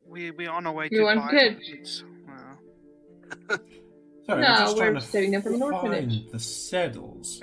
we 0.07 0.31
we're 0.31 0.51
on 0.51 0.67
our 0.67 0.73
way 0.75 0.89
You 0.91 0.99
to 0.99 1.05
want 1.05 1.21
buy 1.21 1.31
kids? 1.31 1.67
kids. 1.67 2.05
No. 4.29 4.37
sorry, 4.37 4.43
No, 4.43 4.47
I'm 4.49 4.59
just 4.59 4.77
we're 4.77 4.83
trying 4.83 4.95
to 4.95 5.01
saving 5.01 5.31
them 5.33 5.43
from 5.43 5.55
an 5.55 5.63
orphanage. 5.63 6.21
find 6.21 6.31
the 6.33 6.39
saddles. 6.39 7.41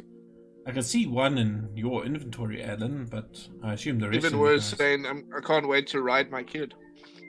I 0.68 0.72
can 0.72 0.84
see 0.84 1.08
one 1.08 1.38
in 1.38 1.70
your 1.76 2.06
inventory, 2.06 2.64
Alan, 2.64 3.06
but 3.10 3.48
I 3.64 3.74
assume 3.74 4.00
the 4.00 4.08
rest 4.08 4.18
Even 4.18 4.34
of 4.34 4.40
you 4.40 4.40
worse, 4.40 4.70
guys- 4.72 4.78
saying 4.78 5.06
I'm, 5.06 5.26
I 5.36 5.42
can't 5.42 5.68
wait 5.68 5.88
to 5.88 6.02
ride 6.02 6.30
my 6.32 6.44
kid. 6.44 6.74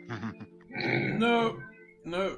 No, 0.73 1.59
no, 2.05 2.37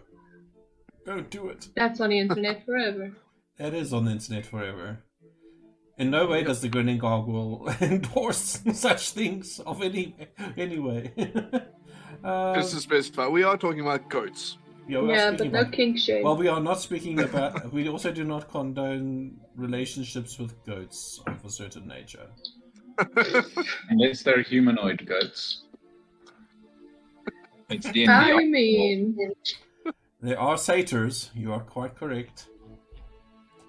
don't 1.05 1.29
do 1.29 1.49
it. 1.49 1.69
That's 1.77 2.01
on 2.01 2.09
the 2.09 2.19
internet 2.25 2.65
forever. 2.65 3.13
That 3.59 3.75
is 3.75 3.93
on 3.93 4.07
the 4.07 4.13
internet 4.13 4.47
forever. 4.47 5.01
In 5.99 6.11
no 6.11 6.27
way 6.27 6.43
does 6.43 6.63
the 6.63 6.69
Grinning 6.71 6.97
Gargoyle 6.99 7.69
endorse 7.83 8.61
such 8.73 9.11
things 9.11 9.61
of 9.61 9.83
any 9.83 10.17
anyway. 10.57 11.13
um, 12.25 12.59
is 12.59 12.73
best 12.73 12.83
specify, 12.83 13.29
we 13.29 13.43
are 13.43 13.59
talking 13.59 13.81
about 13.81 14.09
goats. 14.09 14.57
Yeah, 14.93 15.01
we 15.01 15.11
are 15.13 15.17
Yeah, 15.17 15.31
but 15.31 15.39
speaking 15.39 15.53
no 15.53 15.61
about- 15.61 15.73
kink 15.73 15.99
shame. 15.99 16.23
Well, 16.25 16.37
we 16.37 16.49
are 16.49 16.61
not 16.61 16.81
speaking 16.81 17.21
about. 17.21 17.73
we 17.73 17.89
also 17.89 18.13
do 18.13 18.25
not 18.25 18.49
condone 18.51 19.39
relationships 19.57 20.39
with 20.39 20.53
goats 20.65 21.21
of 21.27 21.45
a 21.45 21.51
certain 21.51 21.87
nature. 21.87 22.29
Unless 23.91 24.23
they're 24.23 24.43
humanoid 24.43 25.07
goats. 25.07 25.63
It's 27.71 27.91
D 27.91 28.07
I 28.07 28.31
and 28.33 28.51
mean, 28.51 29.33
There 30.21 30.39
are 30.39 30.59
satyrs. 30.59 31.31
You 31.35 31.53
are 31.55 31.61
quite 31.61 31.95
correct. 31.97 32.49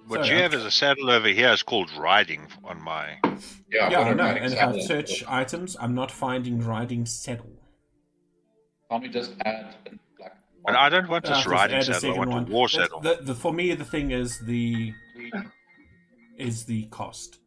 What 0.06 0.26
Sorry, 0.26 0.36
you 0.36 0.42
have 0.42 0.52
uh, 0.52 0.58
as 0.58 0.64
a 0.66 0.70
saddle 0.70 1.10
over 1.10 1.28
here 1.28 1.48
is 1.48 1.62
called 1.62 1.90
riding 1.96 2.46
on 2.62 2.82
my. 2.82 3.16
Yeah, 3.24 3.38
yeah, 3.72 3.86
I've 3.86 3.92
got 3.92 4.06
I 4.06 4.10
a 4.10 4.14
know. 4.14 4.24
riding 4.24 4.42
And 4.44 4.52
if. 4.52 4.60
I 4.60 4.78
search 4.80 5.24
items, 5.26 5.76
I'm 5.80 5.94
not 5.94 6.10
finding 6.10 6.60
riding 6.60 7.06
saddle. 7.06 7.56
Can't 8.90 9.02
we 9.02 9.08
just 9.08 9.32
add 9.46 9.74
like? 9.86 9.98
And 10.66 10.76
I 10.76 10.88
don't 10.88 11.08
want 11.08 11.24
this 11.24 11.36
just 11.36 11.46
riding 11.46 11.76
add 11.76 11.88
a 11.88 11.94
saddle. 11.94 12.14
I 12.14 12.18
want 12.18 12.30
one. 12.30 12.44
a 12.44 12.46
war 12.46 12.68
That's- 12.68 12.88
saddle. 12.88 13.00
The, 13.00 13.18
the, 13.22 13.34
for 13.34 13.52
me, 13.52 13.74
the 13.74 13.84
thing 13.84 14.10
is 14.10 14.38
the 14.40 14.92
is 16.38 16.64
the 16.64 16.84
cost. 16.86 17.38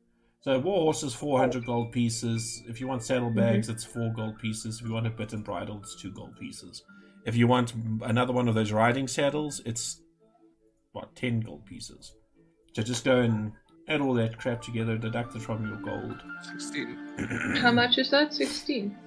So 0.41 0.57
war 0.59 0.81
horse 0.81 1.03
is 1.03 1.13
400 1.13 1.65
gold 1.65 1.91
pieces. 1.91 2.63
If 2.69 2.79
you 2.79 2.87
want 2.87 3.03
saddle 3.03 3.29
mhm. 3.29 3.35
bags, 3.35 3.69
it's 3.69 3.83
four 3.83 4.13
gold 4.13 4.37
pieces. 4.39 4.79
If 4.79 4.87
you 4.87 4.93
want 4.93 5.07
a 5.07 5.09
bit 5.09 5.33
and 5.33 5.43
bridle, 5.43 5.79
it's 5.81 5.95
two 5.95 6.11
gold 6.11 6.37
pieces. 6.39 6.83
If 7.25 7.35
you 7.35 7.47
want 7.47 7.73
another 8.01 8.31
one 8.31 8.47
of 8.47 8.55
those 8.55 8.71
riding 8.71 9.07
saddles, 9.07 9.61
it's 9.65 10.01
what 10.93 11.13
10 11.15 11.41
gold 11.41 11.65
pieces. 11.65 12.13
So 12.73 12.81
just 12.81 13.03
go 13.03 13.19
and 13.19 13.51
add 13.89 13.99
all 13.99 14.13
that 14.13 14.37
crap 14.37 14.61
together, 14.61 14.97
deduct 14.97 15.35
it 15.35 15.41
from 15.41 15.65
your 15.67 15.77
gold. 15.77 16.21
16. 16.53 17.57
how 17.61 17.71
much 17.71 17.97
is 17.97 18.09
that? 18.11 18.33
16. 18.33 18.97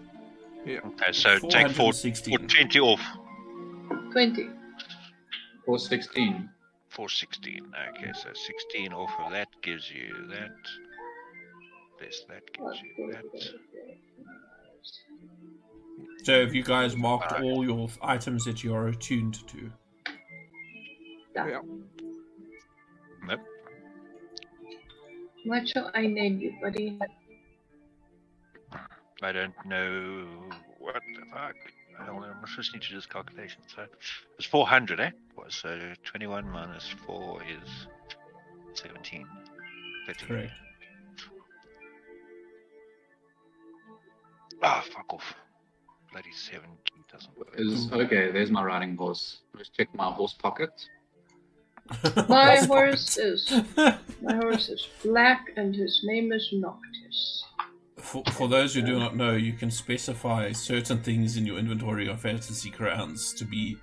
Yeah. 0.66 0.80
Okay, 0.84 1.12
so 1.12 1.38
take 1.38 1.68
four, 1.68 1.92
416. 1.94 2.36
four 2.36 2.46
twenty 2.46 2.80
off. 2.80 3.00
20. 4.12 4.50
Four 5.64 5.78
sixteen. 5.78 6.50
416. 6.90 7.72
Okay, 7.96 8.12
so 8.12 8.30
16 8.34 8.92
off 8.92 9.10
of 9.20 9.30
that 9.30 9.46
gives 9.62 9.90
you 9.90 10.26
that. 10.28 10.50
This, 12.00 12.24
that 12.28 12.42
gives 12.52 12.82
you 12.98 13.12
that. 13.12 13.24
So 16.24 16.40
have 16.44 16.54
you 16.54 16.64
guys 16.64 16.96
marked 16.96 17.32
Alright. 17.32 17.44
all 17.44 17.64
your 17.64 17.88
items 18.02 18.44
that 18.44 18.64
you 18.64 18.74
are 18.74 18.88
attuned 18.88 19.46
to, 19.48 19.70
Yeah. 21.36 21.60
Yep. 23.28 23.40
What 25.44 25.68
shall 25.68 25.90
I 25.94 26.06
name 26.06 26.40
you, 26.40 26.54
buddy? 26.60 26.98
I 29.22 29.32
don't 29.32 29.54
know 29.64 30.26
what 30.78 31.00
the 31.14 31.24
fuck. 31.32 31.54
I 32.00 32.06
don't 32.06 32.20
know. 32.20 32.32
I 32.42 32.46
just 32.56 32.72
need 32.74 32.82
to 32.82 32.88
do 32.88 32.94
this 32.96 33.06
calculation. 33.06 33.60
So 33.74 33.84
it's 34.38 34.46
400, 34.46 35.00
eh? 35.00 35.10
What, 35.34 35.52
So 35.52 35.78
21 36.04 36.48
minus 36.48 36.88
4 37.06 37.42
is 37.42 37.86
17. 38.74 39.26
13. 40.06 40.28
correct. 40.28 40.52
Ah, 44.62 44.84
fuck 44.92 45.12
off. 45.14 45.34
Bloody 46.12 46.32
7 46.32 46.62
doesn't 47.12 47.36
work. 47.36 47.54
Is 47.56 47.90
okay. 47.92 48.30
There's 48.30 48.50
my 48.50 48.62
riding 48.62 48.96
horse. 48.96 49.38
Let's 49.54 49.70
check 49.70 49.88
my 49.94 50.10
horse 50.10 50.34
pocket. 50.34 50.70
My 52.28 52.54
That's 52.54 52.66
horse 52.66 53.16
is 53.18 53.52
my 54.22 54.34
horse 54.36 54.68
is 54.68 54.86
black 55.02 55.50
and 55.56 55.74
his 55.74 56.02
name 56.04 56.30
is 56.30 56.48
Noctis. 56.52 57.44
For, 58.02 58.22
for 58.32 58.48
those 58.48 58.74
who 58.74 58.82
do 58.82 58.98
not 58.98 59.16
know, 59.16 59.34
you 59.34 59.52
can 59.52 59.70
specify 59.70 60.52
certain 60.52 60.98
things 61.02 61.36
in 61.36 61.46
your 61.46 61.58
inventory 61.58 62.08
on 62.08 62.16
Fantasy 62.16 62.70
Grounds 62.70 63.32
to 63.34 63.44
be 63.44 63.76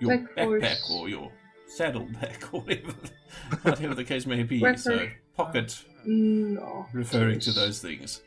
your 0.00 0.10
Like 0.12 0.34
backpack 0.34 0.80
horse. 0.80 0.90
or 0.90 1.08
your 1.08 1.32
saddleback 1.66 2.52
or 2.52 2.60
whatever, 2.62 2.94
whatever 3.62 3.94
the 3.94 4.04
case 4.04 4.26
may 4.26 4.42
be. 4.42 4.60
Like 4.60 4.78
so, 4.78 5.08
pocket 5.36 5.82
No. 6.04 6.86
referring 6.92 7.40
to 7.40 7.52
those 7.52 7.80
things. 7.80 8.22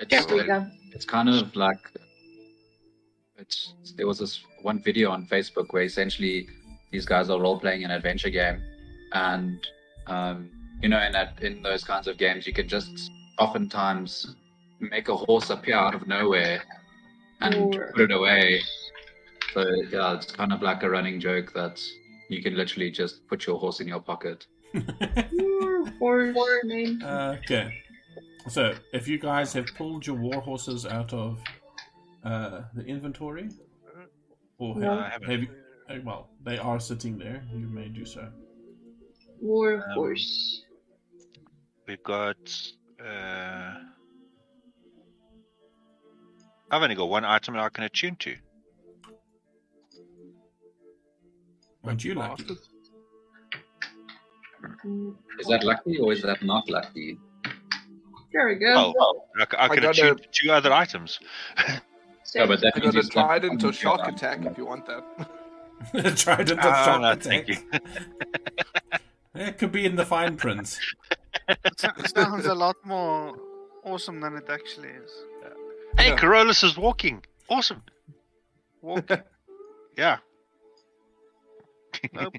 It's, 0.00 0.10
There 0.26 0.36
we 0.36 0.42
uh, 0.42 0.60
go. 0.60 0.66
it's 0.92 1.04
kind 1.04 1.28
of 1.28 1.54
like 1.56 1.78
it's 3.38 3.74
there 3.96 4.06
was 4.06 4.18
this 4.18 4.40
one 4.62 4.82
video 4.82 5.10
on 5.10 5.26
Facebook 5.26 5.66
where 5.70 5.82
essentially 5.82 6.48
these 6.90 7.04
guys 7.06 7.28
are 7.30 7.40
role 7.40 7.58
playing 7.60 7.84
an 7.84 7.90
adventure 7.90 8.30
game, 8.30 8.62
and 9.12 9.66
um, 10.06 10.50
you 10.82 10.88
know, 10.88 11.00
in 11.02 11.12
that 11.12 11.42
in 11.42 11.62
those 11.62 11.84
kinds 11.84 12.06
of 12.08 12.16
games, 12.18 12.46
you 12.46 12.52
can 12.52 12.68
just 12.68 13.10
oftentimes 13.38 14.34
make 14.80 15.08
a 15.08 15.16
horse 15.16 15.50
appear 15.50 15.76
out 15.76 15.94
of 15.94 16.06
nowhere 16.06 16.62
and 17.40 17.54
Or- 17.74 17.92
put 17.92 18.00
it 18.02 18.12
away. 18.12 18.60
So 19.54 19.64
yeah, 19.90 20.14
it's 20.16 20.32
kind 20.32 20.52
of 20.52 20.62
like 20.62 20.82
a 20.82 20.90
running 20.90 21.18
joke 21.20 21.52
that 21.54 21.80
you 22.28 22.42
can 22.42 22.56
literally 22.56 22.90
just 22.90 23.26
put 23.28 23.46
your 23.46 23.58
horse 23.58 23.80
in 23.80 23.88
your 23.88 24.00
pocket. 24.00 24.46
Your 25.32 25.86
horse 25.98 26.36
okay. 27.04 27.72
So, 28.48 28.74
if 28.92 29.08
you 29.08 29.18
guys 29.18 29.52
have 29.54 29.66
pulled 29.76 30.06
your 30.06 30.16
war 30.16 30.40
horses 30.40 30.86
out 30.86 31.12
of 31.12 31.42
uh, 32.24 32.62
the 32.74 32.84
inventory, 32.84 33.48
or 34.58 34.76
No. 34.76 34.90
have, 34.90 34.98
I 35.00 35.08
haven't. 35.10 35.40
you, 35.42 35.48
uh, 35.90 35.94
well, 36.04 36.28
they 36.44 36.56
are 36.58 36.78
sitting 36.78 37.18
there. 37.18 37.42
You 37.52 37.66
may 37.66 37.88
do 37.88 38.04
so. 38.04 38.28
War 39.40 39.76
Um, 39.76 39.82
horse. 39.94 40.62
We've 41.88 42.02
got. 42.04 42.36
Uh, 43.06 43.74
I've 46.70 46.82
only 46.82 46.94
got 46.96 47.08
one 47.08 47.24
item 47.24 47.54
that 47.54 47.62
I 47.62 47.68
can 47.68 47.84
attune 47.84 48.16
to. 48.16 48.36
Aren't 51.84 52.02
you 52.04 52.14
lucky? 52.14 52.44
Is 55.38 55.46
that 55.46 55.62
lucky 55.62 55.98
or 55.98 56.12
is 56.12 56.22
that 56.22 56.42
not 56.42 56.68
lucky? 56.68 57.18
There 58.32 58.48
we 58.48 58.56
go. 58.56 58.92
Oh, 58.98 59.22
I, 59.38 59.44
c- 59.44 59.56
I 59.56 59.64
I 59.64 59.68
could 59.68 59.82
got 59.82 59.96
achieve 59.98 60.16
two 60.32 60.50
other 60.50 60.72
items. 60.72 61.20
No, 62.34 62.46
but 62.46 62.60
that 62.60 62.72
I 62.76 62.80
means 62.80 62.94
got 62.94 63.00
a 63.00 63.06
you 63.06 63.10
trident 63.10 63.64
or 63.64 63.72
shock 63.72 64.08
attack 64.08 64.44
if 64.44 64.58
you 64.58 64.66
want 64.66 64.84
that. 64.86 65.04
Trident 66.16 66.58
of 66.58 66.66
Ah, 66.66 66.84
shock 66.84 67.00
no, 67.00 67.10
attack. 67.12 67.22
thank 67.22 67.48
you. 67.48 67.56
It 69.38 69.58
could 69.58 69.70
be 69.70 69.84
in 69.84 69.96
the 69.96 70.06
fine 70.06 70.36
print. 70.38 70.78
It 71.48 72.08
sounds 72.14 72.46
a 72.46 72.54
lot 72.54 72.76
more 72.84 73.36
awesome 73.84 74.20
than 74.20 74.36
it 74.36 74.48
actually 74.50 74.88
is. 74.88 75.10
Hey, 75.98 76.08
Yeah. 76.10 76.16
Carolus 76.16 76.62
is 76.64 76.76
walking. 76.76 77.24
Awesome. 77.48 77.82
Walk. 78.82 79.10
Yeah. 79.96 80.18
Nope. 82.12 82.34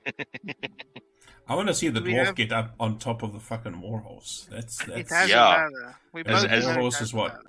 I 1.48 1.56
want 1.56 1.68
to 1.70 1.74
see 1.74 1.88
the 1.89 2.01
dwarf 2.01 2.25
have- 2.25 2.36
get 2.36 2.51
up 2.51 2.75
on 2.80 3.00
top 3.00 3.24
of 3.24 3.34
the 3.34 3.39
fucking 3.39 3.82
warhorse. 3.82 4.48
That's 4.51 4.80
It 4.82 4.88
that's. 4.88 5.12
has 5.12 5.30
Yeah. 5.32 5.66
a. 5.68 5.96
We 6.13 6.22
As, 6.25 6.44
both 6.44 6.51
as 6.51 6.68
know 6.68 6.74
horse 6.74 6.98
has 7.00 7.08
is 7.08 7.13
what 7.16 7.42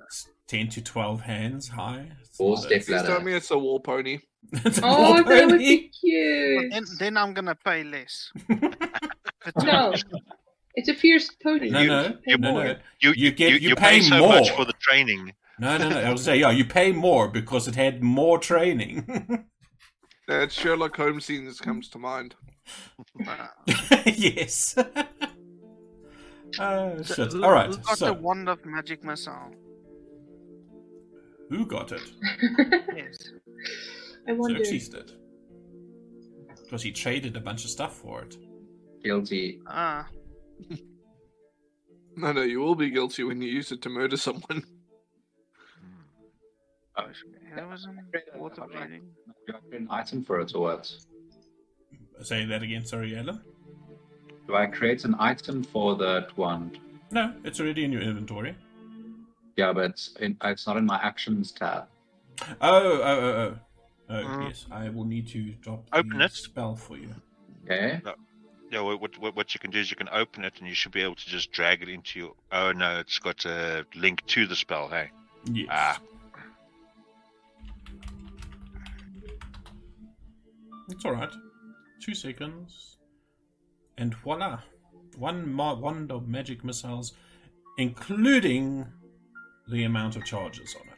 ten 0.47 0.67
to 0.69 0.81
twelve 0.81 1.21
hands 1.21 1.67
high. 1.67 2.07
Four 2.33 2.57
So 2.57 2.61
step 2.63 2.69
that's- 2.71 2.85
Please 2.87 2.93
ladder. 2.95 3.07
tell 3.07 3.21
me 3.21 3.33
it's 3.33 3.51
a 3.51 3.57
war 3.59 3.79
pony. 3.79 4.17
It's 4.51 4.77
a 4.79 4.81
Oh, 4.83 5.11
war 5.11 5.17
that 5.17 5.25
would 5.27 5.49
pony. 5.51 5.57
be 5.59 5.77
But 5.91 5.99
cute. 6.01 6.71
then, 6.71 6.83
then 6.97 7.17
I'm 7.17 7.33
gonna 7.33 7.53
pay 7.55 7.83
less. 7.83 8.31
For. 8.47 9.63
No, 9.63 9.93
it's 10.79 10.89
a 10.89 10.93
fierce 10.93 11.29
pony. 11.43 11.69
No, 11.69 11.79
You- 11.81 11.87
no, 11.87 12.17
you- 12.25 12.37
no, 12.37 12.63
no, 12.63 12.75
You, 13.01 13.13
You 13.15 13.31
get- 13.31 13.49
you, 13.51 13.57
you 13.57 13.69
you 13.69 13.75
pay 13.75 13.99
pay, 13.99 14.01
so 14.01 14.27
much 14.27 14.47
more. 14.49 14.57
for 14.57 14.65
the 14.65 14.73
training. 14.79 15.33
no, 15.59 15.77
no, 15.77 15.89
no. 15.89 15.99
I 15.99 16.11
was 16.11 16.23
saying, 16.23 16.41
yeah, 16.45 16.51
you 16.51 16.65
pay 16.65 16.91
more 16.91 17.27
because 17.29 17.67
it 17.67 17.75
had 17.75 18.01
more 18.03 18.37
training. 18.39 19.45
That 20.27 20.51
Sherlock 20.51 20.95
Holmes 20.95 21.25
scene 21.25 21.45
that 21.45 21.57
comes 21.59 21.89
to 21.89 21.97
mind. 21.97 22.35
Uh, 23.27 23.47
yes. 24.05 24.75
Oh 26.59 27.01
so 27.01 27.13
shit! 27.15 27.33
who- 27.33 27.43
All 27.43 27.51
right. 27.51 27.67
Who 27.69 27.77
got 27.77 27.97
So, 27.97 28.05
the 28.07 28.13
wand 28.13 28.47
of 28.47 28.63
magic 28.63 29.03
missile? 29.03 29.51
who 31.49 31.65
got 31.65 31.91
it? 31.91 32.01
Yes. 32.95 33.17
I 34.27 34.33
wonder. 34.33 34.63
Xerxes 34.63 34.89
did. 34.89 35.11
Because 36.63 36.83
he 36.83 36.91
traded 36.91 37.35
a 37.35 37.39
bunch 37.39 37.63
of 37.65 37.71
stuff 37.71 37.97
for 37.97 38.21
it. 38.21 38.37
Guilty. 39.03 39.59
Ah, 39.65 40.07
No, 42.15 42.31
no, 42.33 42.41
you 42.41 42.59
will 42.59 42.75
be 42.75 42.89
guilty 42.89 43.23
when 43.23 43.41
you 43.41 43.49
use 43.49 43.71
it 43.71 43.81
to 43.83 43.89
murder 43.89 44.17
someone. 44.17 44.63
Oh, 46.97 47.05
there 47.55 47.65
was 47.67 47.87
a 48.33 48.37
water 48.37 48.63
breathing. 48.69 49.03
I 49.47 49.53
create 49.61 49.81
an 49.81 49.87
item 49.89 50.23
for 50.23 50.39
it 50.41 50.53
or 50.53 50.61
what? 50.61 50.91
Say 52.23 52.43
that 52.45 52.61
again. 52.61 52.85
Sorry, 52.85 53.17
Alan. 53.17 53.39
Do 54.47 54.55
I 54.55 54.65
create 54.65 55.05
an 55.05 55.15
item 55.19 55.63
for 55.63 55.95
that 55.95 56.35
wand? 56.37 56.79
No, 57.11 57.33
it's 57.45 57.59
already 57.61 57.85
in 57.85 57.91
your 57.93 58.01
inventory. 58.01 58.53
Yeah, 59.55 59.71
but 59.71 59.91
it's, 59.91 60.13
in, 60.19 60.37
it's 60.43 60.67
not 60.67 60.75
in 60.77 60.85
my 60.85 60.99
actions 61.01 61.51
tab. 61.53 61.85
Oh, 62.41 62.45
oh, 62.61 63.01
oh, 63.01 63.33
oh. 63.53 63.55
Oh, 64.11 64.13
Mm. 64.13 64.47
yes. 64.49 64.65
I 64.71 64.89
will 64.89 65.05
need 65.05 65.27
to 65.29 65.51
drop 65.61 65.85
Open 65.93 66.17
the 66.17 66.25
it. 66.25 66.31
spell 66.33 66.75
for 66.75 66.97
you. 66.97 67.13
Okay. 67.65 68.01
Yeah, 68.71 68.81
what, 68.81 69.17
what 69.19 69.35
what 69.35 69.53
you 69.55 69.59
can 69.59 69.71
do 69.71 69.79
is 69.79 69.89
you 69.89 69.97
can 69.97 70.09
open 70.09 70.43
it 70.45 70.53
and 70.59 70.67
you 70.67 70.75
should 70.75 70.91
be 70.91 71.01
able 71.01 71.15
to 71.15 71.25
just 71.27 71.51
drag 71.51 71.81
it 71.81 71.89
into 71.89 72.19
your. 72.19 72.33
Oh 72.51 72.71
no, 72.71 72.99
it's 72.99 73.17
got 73.17 73.43
a 73.45 73.85
link 73.95 74.23
to 74.27 74.45
the 74.45 74.55
spell. 74.55 74.87
Hey, 74.89 75.09
Yes. 75.51 75.67
ah, 75.71 75.99
It's 80.89 81.05
all 81.05 81.13
right. 81.13 81.31
Two 82.01 82.13
seconds, 82.15 82.97
and 83.97 84.13
voila, 84.15 84.59
one 85.17 85.51
ma- 85.51 85.73
wand 85.75 86.11
of 86.11 86.27
magic 86.27 86.63
missiles, 86.63 87.13
including 87.77 88.85
the 89.67 89.83
amount 89.83 90.15
of 90.15 90.25
charges 90.25 90.75
on 90.79 90.87
it. 90.87 90.93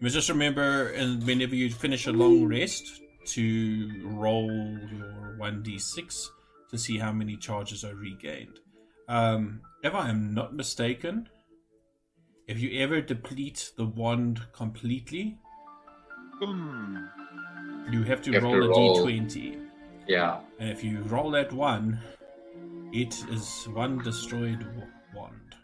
You 0.00 0.10
just 0.10 0.28
remember, 0.28 0.88
and 0.90 1.24
whenever 1.24 1.54
you 1.54 1.70
finish 1.70 2.06
a 2.06 2.12
long 2.12 2.44
rest, 2.44 3.00
to 3.26 4.00
roll 4.04 4.50
your 4.50 5.34
one 5.38 5.62
d 5.62 5.78
six 5.78 6.30
to 6.72 6.78
see 6.78 6.98
how 6.98 7.12
many 7.12 7.36
charges 7.36 7.84
are 7.84 7.94
regained. 7.94 8.58
Um, 9.08 9.60
if 9.84 9.94
I 9.94 10.08
am 10.08 10.32
not 10.34 10.54
mistaken, 10.54 11.28
if 12.48 12.58
you 12.58 12.80
ever 12.80 13.00
deplete 13.00 13.70
the 13.76 13.84
wand 13.86 14.40
completely, 14.52 15.38
Hmm. 16.40 16.96
you 17.90 18.02
have 18.04 18.22
to 18.22 18.30
You 18.30 18.34
have 18.34 18.42
roll 18.42 18.54
to 18.54 18.64
a 18.64 18.68
roll- 18.68 18.96
d20. 19.06 19.68
Yeah. 20.08 20.40
And 20.58 20.70
if 20.70 20.82
you 20.82 21.02
roll 21.02 21.30
that 21.32 21.52
one, 21.52 22.00
it 22.92 23.14
is 23.30 23.66
one 23.68 23.98
destroyed 23.98 24.66
wand. 25.14 25.54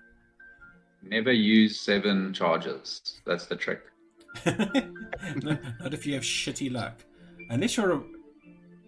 Never 1.03 1.33
use 1.33 1.81
seven 1.81 2.33
charges. 2.35 3.21
That's 3.25 3.47
the 3.47 3.57
trick. 3.57 3.81
Not 4.47 5.95
if 5.95 6.07
you 6.07 6.15
have 6.15 6.23
shitty 6.23 6.71
luck. 6.71 7.05
Unless 7.51 7.77
you're 7.79 7.93
a. 7.93 8.03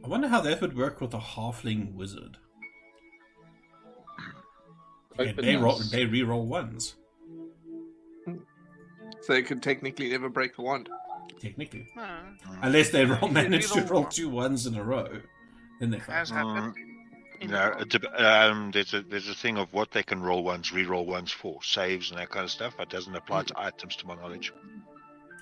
I 0.05 0.09
wonder 0.09 0.29
how 0.29 0.41
that 0.41 0.61
would 0.61 0.77
work 0.77 1.01
with 1.01 1.13
a 1.15 1.19
halfling 1.19 1.95
wizard. 1.95 2.37
Yeah, 5.19 5.33
they 5.33 5.57
roll, 5.57 5.79
they 5.91 6.07
re-roll 6.07 6.47
ones, 6.47 6.97
So 9.21 9.33
they 9.35 9.43
could 9.43 9.63
technically 9.63 10.09
never 10.11 10.31
break 10.31 10.57
the 10.57 10.63
wand. 10.63 10.89
technically. 11.39 11.87
Ah, 11.99 12.23
Unless 12.63 12.91
they 12.91 13.05
roll, 13.05 13.29
manage 13.29 13.71
to 13.73 13.83
re-roll 13.83 14.03
one. 14.05 14.11
two 14.11 14.31
ones 14.31 14.67
in 14.67 14.77
a 14.77 14.83
row, 14.83 15.21
then 15.79 15.91
they're 15.91 16.01
fine. 16.01 16.17
has 16.17 16.31
happened. 16.31 16.75
in 17.41 17.49
the 17.51 17.53
No, 17.55 17.85
past. 17.85 18.21
um, 18.51 18.71
there's 18.71 18.95
a 18.95 19.03
there's 19.03 19.29
a 19.29 19.35
thing 19.35 19.59
of 19.59 19.73
what 19.75 19.91
they 19.91 20.03
can 20.03 20.23
roll 20.23 20.43
ones, 20.43 20.73
re-roll 20.73 21.05
ones 21.05 21.33
for 21.33 21.63
saves 21.63 22.11
and 22.11 22.19
that 22.19 22.31
kind 22.31 22.45
of 22.45 22.51
stuff. 22.51 22.75
It 22.79 22.89
doesn't 22.89 23.15
apply 23.15 23.43
to 23.45 23.61
items, 23.61 23.97
to 23.97 24.07
my 24.07 24.15
knowledge. 24.15 24.55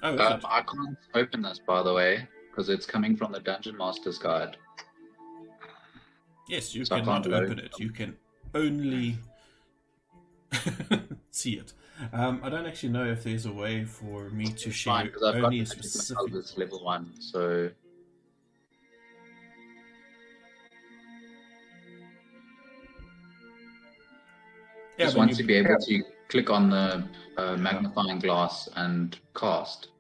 Oh, 0.03 0.19
Um. 0.19 0.41
I 0.45 0.63
can't 0.63 0.99
open 1.15 1.43
this, 1.43 1.61
by 1.65 1.83
the 1.85 1.93
way, 1.95 2.27
because 2.59 2.71
it's 2.71 2.87
coming 2.87 3.15
from 3.17 3.31
the 3.31 3.39
Dungeon 3.39 3.77
Master's 3.77 4.19
Guide. 4.19 4.57
Yes, 6.49 6.75
you 6.75 6.85
So 6.85 6.97
cannot 6.97 7.23
can't 7.23 7.35
open 7.35 7.61
it. 7.61 7.79
You 7.79 7.91
can 7.91 8.17
only 8.53 9.17
see 11.31 11.53
it. 11.53 11.73
Um, 12.13 12.41
I 12.43 12.49
don't 12.49 12.67
actually 12.67 12.89
know 12.89 13.05
if 13.05 13.23
there's 13.23 13.47
a 13.47 13.53
way 13.53 13.85
for 13.85 14.29
me 14.31 14.47
to 14.47 14.73
share 14.73 14.93
Fine, 14.95 15.07
because 15.07 15.23
I've 15.23 15.35
got 15.35 15.45
only 15.45 15.61
a 15.61 15.67
specific. 15.67 16.33
Missiles 16.33 16.59
level 16.59 16.83
one, 16.83 17.13
so 17.21 17.71
Yeah, 24.99 25.05
just 25.07 25.17
once 25.17 25.39
you- 25.39 25.45
you 25.45 25.47
be 25.47 25.55
able 25.55 25.79
to 25.81 26.03
click 26.29 26.51
on 26.51 26.71
the 26.71 27.09
uh, 27.37 27.57
magnifying 27.57 28.19
glass 28.19 28.69
and 28.75 29.17
cast. 29.37 29.91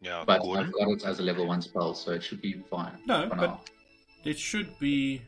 Yeah, 0.00 0.24
But 0.26 0.42
Gordon. 0.42 0.66
I've 0.66 0.72
got 0.72 0.88
it 0.90 1.04
as 1.04 1.18
a 1.18 1.22
level 1.22 1.46
one 1.46 1.62
spell, 1.62 1.94
so 1.94 2.12
it 2.12 2.22
should 2.22 2.40
be 2.42 2.54
fine. 2.70 2.98
No, 3.06 3.28
for 3.28 3.36
but 3.36 3.46
now. 3.46 3.60
it 4.24 4.38
should 4.38 4.78
be. 4.78 5.22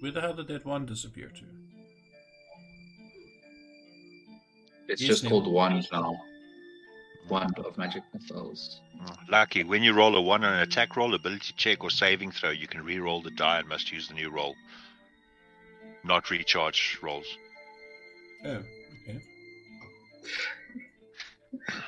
Where 0.00 0.12
the 0.12 0.20
hell 0.20 0.34
did 0.34 0.48
that 0.48 0.64
one 0.64 0.86
disappear 0.86 1.28
to? 1.28 1.44
it's 4.88 5.00
yes, 5.02 5.08
just 5.08 5.22
Neil. 5.24 5.30
called 5.30 5.52
wand 5.52 5.86
now. 5.92 6.20
Wand 7.28 7.56
of 7.60 7.78
magic 7.78 8.02
missiles. 8.12 8.80
Mm, 9.00 9.16
Lucky. 9.28 9.62
When 9.62 9.82
you 9.84 9.92
roll 9.92 10.16
a 10.16 10.20
one 10.20 10.42
on 10.42 10.52
an 10.54 10.60
attack 10.60 10.96
roll, 10.96 11.14
ability 11.14 11.54
check, 11.56 11.84
or 11.84 11.90
saving 11.90 12.32
throw, 12.32 12.50
you 12.50 12.66
can 12.66 12.82
re-roll 12.82 13.22
the 13.22 13.30
die 13.30 13.60
and 13.60 13.68
must 13.68 13.92
use 13.92 14.08
the 14.08 14.14
new 14.14 14.30
roll. 14.30 14.56
Not 16.02 16.28
recharge 16.30 16.98
rolls. 17.02 17.26
Oh, 18.44 18.48
okay. 19.08 19.20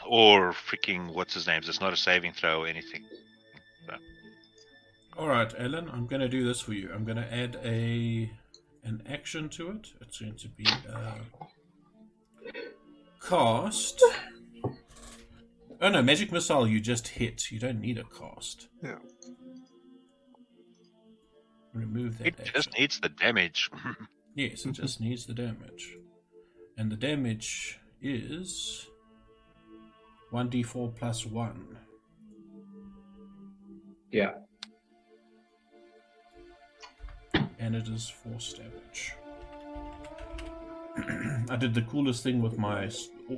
Or 0.06 0.52
freaking 0.52 1.14
what's 1.14 1.34
his 1.34 1.46
name? 1.46 1.62
It's 1.64 1.80
not 1.80 1.92
a 1.92 1.96
saving 1.96 2.32
throw 2.32 2.62
or 2.62 2.66
anything. 2.66 3.04
All 5.18 5.28
right, 5.28 5.52
Ellen. 5.58 5.90
I'm 5.92 6.06
gonna 6.06 6.28
do 6.28 6.46
this 6.46 6.60
for 6.60 6.72
you. 6.72 6.90
I'm 6.92 7.04
gonna 7.04 7.28
add 7.30 7.58
a 7.62 8.30
an 8.84 9.02
action 9.08 9.48
to 9.50 9.70
it. 9.70 9.88
It's 10.00 10.18
going 10.18 10.36
to 10.36 10.48
be 10.48 10.66
a 10.88 11.20
cast. 13.20 14.02
Oh 15.80 15.88
no, 15.88 16.02
magic 16.02 16.32
missile. 16.32 16.66
You 16.66 16.80
just 16.80 17.08
hit. 17.08 17.50
You 17.50 17.58
don't 17.58 17.80
need 17.80 17.98
a 17.98 18.04
cast. 18.04 18.68
Yeah. 18.82 18.96
Remove 21.74 22.18
that. 22.18 22.28
It 22.28 22.34
action. 22.38 22.54
just 22.54 22.78
needs 22.78 23.00
the 23.00 23.08
damage. 23.08 23.70
Yes, 24.34 24.64
it 24.64 24.72
just 24.72 24.98
needs 24.98 25.26
the 25.26 25.34
damage. 25.34 25.94
And 26.78 26.90
the 26.90 26.96
damage 26.96 27.78
is 28.00 28.86
1d4 30.32 30.94
plus 30.94 31.26
1. 31.26 31.78
Yeah. 34.10 34.32
And 37.58 37.76
it 37.76 37.88
is 37.88 38.08
force 38.08 38.54
damage. 38.54 39.14
I 41.50 41.56
did 41.56 41.74
the 41.74 41.82
coolest 41.82 42.22
thing 42.22 42.42
with 42.42 42.58
my 42.58 42.90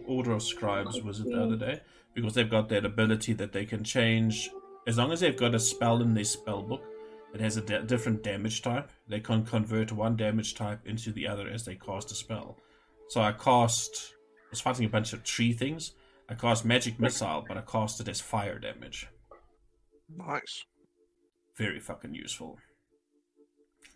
Order 0.06 0.32
of 0.32 0.42
Scribes 0.42 1.00
wizard 1.02 1.26
the 1.26 1.42
other 1.42 1.56
day 1.56 1.80
because 2.14 2.34
they've 2.34 2.50
got 2.50 2.68
that 2.70 2.84
ability 2.84 3.32
that 3.34 3.52
they 3.52 3.64
can 3.64 3.84
change. 3.84 4.50
As 4.86 4.98
long 4.98 5.12
as 5.12 5.20
they've 5.20 5.36
got 5.36 5.54
a 5.54 5.60
spell 5.60 6.00
in 6.00 6.14
their 6.14 6.24
spell 6.24 6.62
book, 6.62 6.82
it 7.34 7.40
has 7.40 7.56
a 7.56 7.60
da- 7.60 7.82
different 7.82 8.22
damage 8.22 8.62
type. 8.62 8.90
They 9.08 9.20
can 9.20 9.44
convert 9.44 9.92
one 9.92 10.16
damage 10.16 10.54
type 10.54 10.80
into 10.86 11.12
the 11.12 11.26
other 11.26 11.48
as 11.48 11.64
they 11.64 11.74
cast 11.74 12.12
a 12.12 12.14
spell. 12.14 12.58
So 13.08 13.20
I 13.20 13.32
cast. 13.32 14.14
I 14.46 14.50
was 14.50 14.60
fighting 14.60 14.86
a 14.86 14.88
bunch 14.88 15.12
of 15.12 15.24
tree 15.24 15.52
things. 15.52 15.92
I 16.28 16.34
cast 16.34 16.64
magic 16.64 16.98
missile, 16.98 17.44
but 17.46 17.58
I 17.58 17.60
cast 17.60 18.00
it 18.00 18.08
as 18.08 18.20
fire 18.20 18.58
damage. 18.58 19.08
Nice. 20.08 20.64
Very 21.56 21.80
fucking 21.80 22.14
useful. 22.14 22.58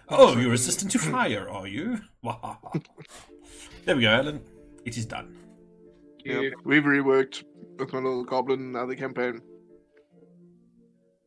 Oh, 0.08 0.36
you're 0.36 0.50
resistant 0.50 0.90
to 0.92 0.98
fire, 1.14 1.48
are 1.48 1.66
you? 1.66 1.98
there 3.84 3.96
we 3.96 4.02
go, 4.02 4.08
Alan. 4.08 4.40
It 4.84 4.96
is 4.96 5.06
done. 5.06 5.36
Yeah, 6.24 6.50
we've 6.64 6.82
reworked 6.82 7.44
with 7.78 7.92
my 7.92 8.00
little 8.00 8.24
goblin 8.24 8.60
in 8.60 8.66
another 8.76 8.94
campaign. 8.94 9.40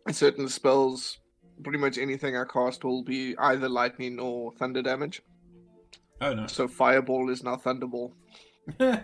And 0.06 0.16
certain 0.16 0.48
spells, 0.50 1.20
pretty 1.64 1.80
much 1.80 1.98
anything 1.98 2.36
I 2.36 2.44
cast 2.46 2.84
will 2.84 3.04
be 3.04 3.36
either 3.38 3.70
lightning 3.70 4.20
or 4.20 4.52
thunder 4.54 4.82
damage. 4.82 5.22
Oh 6.20 6.34
no. 6.34 6.48
So 6.48 6.68
fireball 6.68 7.30
is 7.30 7.44
now 7.44 7.56
thunderball. 7.56 8.12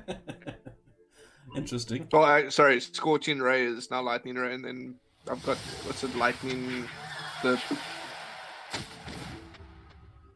Interesting. 1.55 2.07
Oh, 2.13 2.21
I, 2.21 2.49
sorry, 2.49 2.79
scorching 2.79 3.39
ray 3.39 3.65
is 3.65 3.89
now 3.89 4.01
lightning 4.01 4.35
ray, 4.35 4.53
and 4.53 4.63
then 4.63 4.95
I've 5.29 5.43
got 5.45 5.57
what's 5.57 6.03
it, 6.03 6.15
lightning. 6.15 6.87
The 7.43 7.61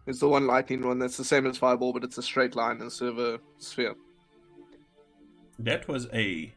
it's 0.07 0.19
the 0.19 0.27
one 0.27 0.47
lightning 0.47 0.85
one 0.85 0.99
that's 0.99 1.17
the 1.17 1.23
same 1.23 1.45
as 1.45 1.57
fireball, 1.57 1.93
but 1.93 2.03
it's 2.03 2.17
a 2.17 2.23
straight 2.23 2.55
line 2.55 2.81
instead 2.81 3.09
of 3.09 3.19
a 3.19 3.39
sphere. 3.59 3.95
That 5.59 5.87
was 5.87 6.07
a 6.13 6.53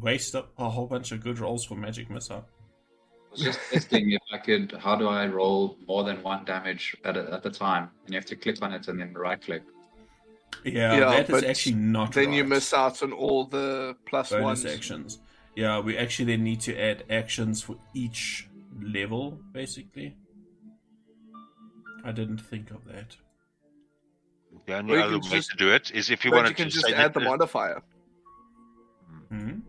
waste 0.00 0.34
of 0.34 0.46
a 0.58 0.68
whole 0.68 0.86
bunch 0.86 1.12
of 1.12 1.20
good 1.20 1.38
rolls 1.38 1.64
for 1.64 1.74
magic 1.74 2.08
missile. 2.08 2.46
I 2.46 3.30
was 3.32 3.40
just 3.40 3.60
testing 3.70 4.12
if 4.12 4.22
I 4.32 4.38
could. 4.38 4.72
How 4.78 4.96
do 4.96 5.08
I 5.08 5.26
roll 5.26 5.76
more 5.86 6.04
than 6.04 6.22
one 6.22 6.44
damage 6.44 6.96
at 7.04 7.16
a, 7.16 7.34
at 7.34 7.44
a 7.44 7.50
time? 7.50 7.90
And 8.04 8.14
you 8.14 8.18
have 8.18 8.26
to 8.26 8.36
click 8.36 8.62
on 8.62 8.72
it 8.72 8.88
and 8.88 9.00
then 9.00 9.12
right 9.12 9.40
click. 9.40 9.62
Yeah, 10.64 10.94
Yeah, 10.98 11.00
that 11.10 11.24
is 11.24 11.28
but 11.30 11.44
actually 11.44 11.76
not 11.76 12.12
Then 12.12 12.32
you 12.32 12.44
miss 12.44 12.72
out 12.74 13.02
on 13.02 13.12
all 13.12 13.44
the 13.46 13.96
plus 14.06 14.30
bonus 14.30 14.42
ones. 14.42 14.64
actions. 14.66 15.18
Yeah, 15.54 15.80
we 15.80 15.96
actually 15.96 16.26
then 16.36 16.44
need 16.44 16.60
to 16.62 16.76
add 16.78 17.04
actions 17.10 17.62
for 17.62 17.76
each 17.94 18.48
level, 18.80 19.40
basically. 19.52 20.16
I 22.04 22.12
didn't 22.12 22.38
think 22.38 22.70
of 22.70 22.84
that. 22.86 23.16
The 24.66 24.74
only 24.78 24.94
Or 24.94 24.96
you 24.98 25.02
other 25.04 25.18
can 25.20 25.30
way 25.30 25.36
just- 25.38 25.50
to 25.50 25.56
do 25.56 25.72
it 25.72 25.90
is 25.92 26.10
if 26.10 26.24
you 26.24 26.30
But 26.30 26.36
wanted 26.38 26.48
you 26.50 26.54
can 26.56 26.64
to 26.66 26.70
just 26.70 26.86
say 26.86 26.94
add 26.94 27.14
the 27.14 27.20
that 27.20 27.26
modifier. 27.26 27.82
hmm 29.30 29.60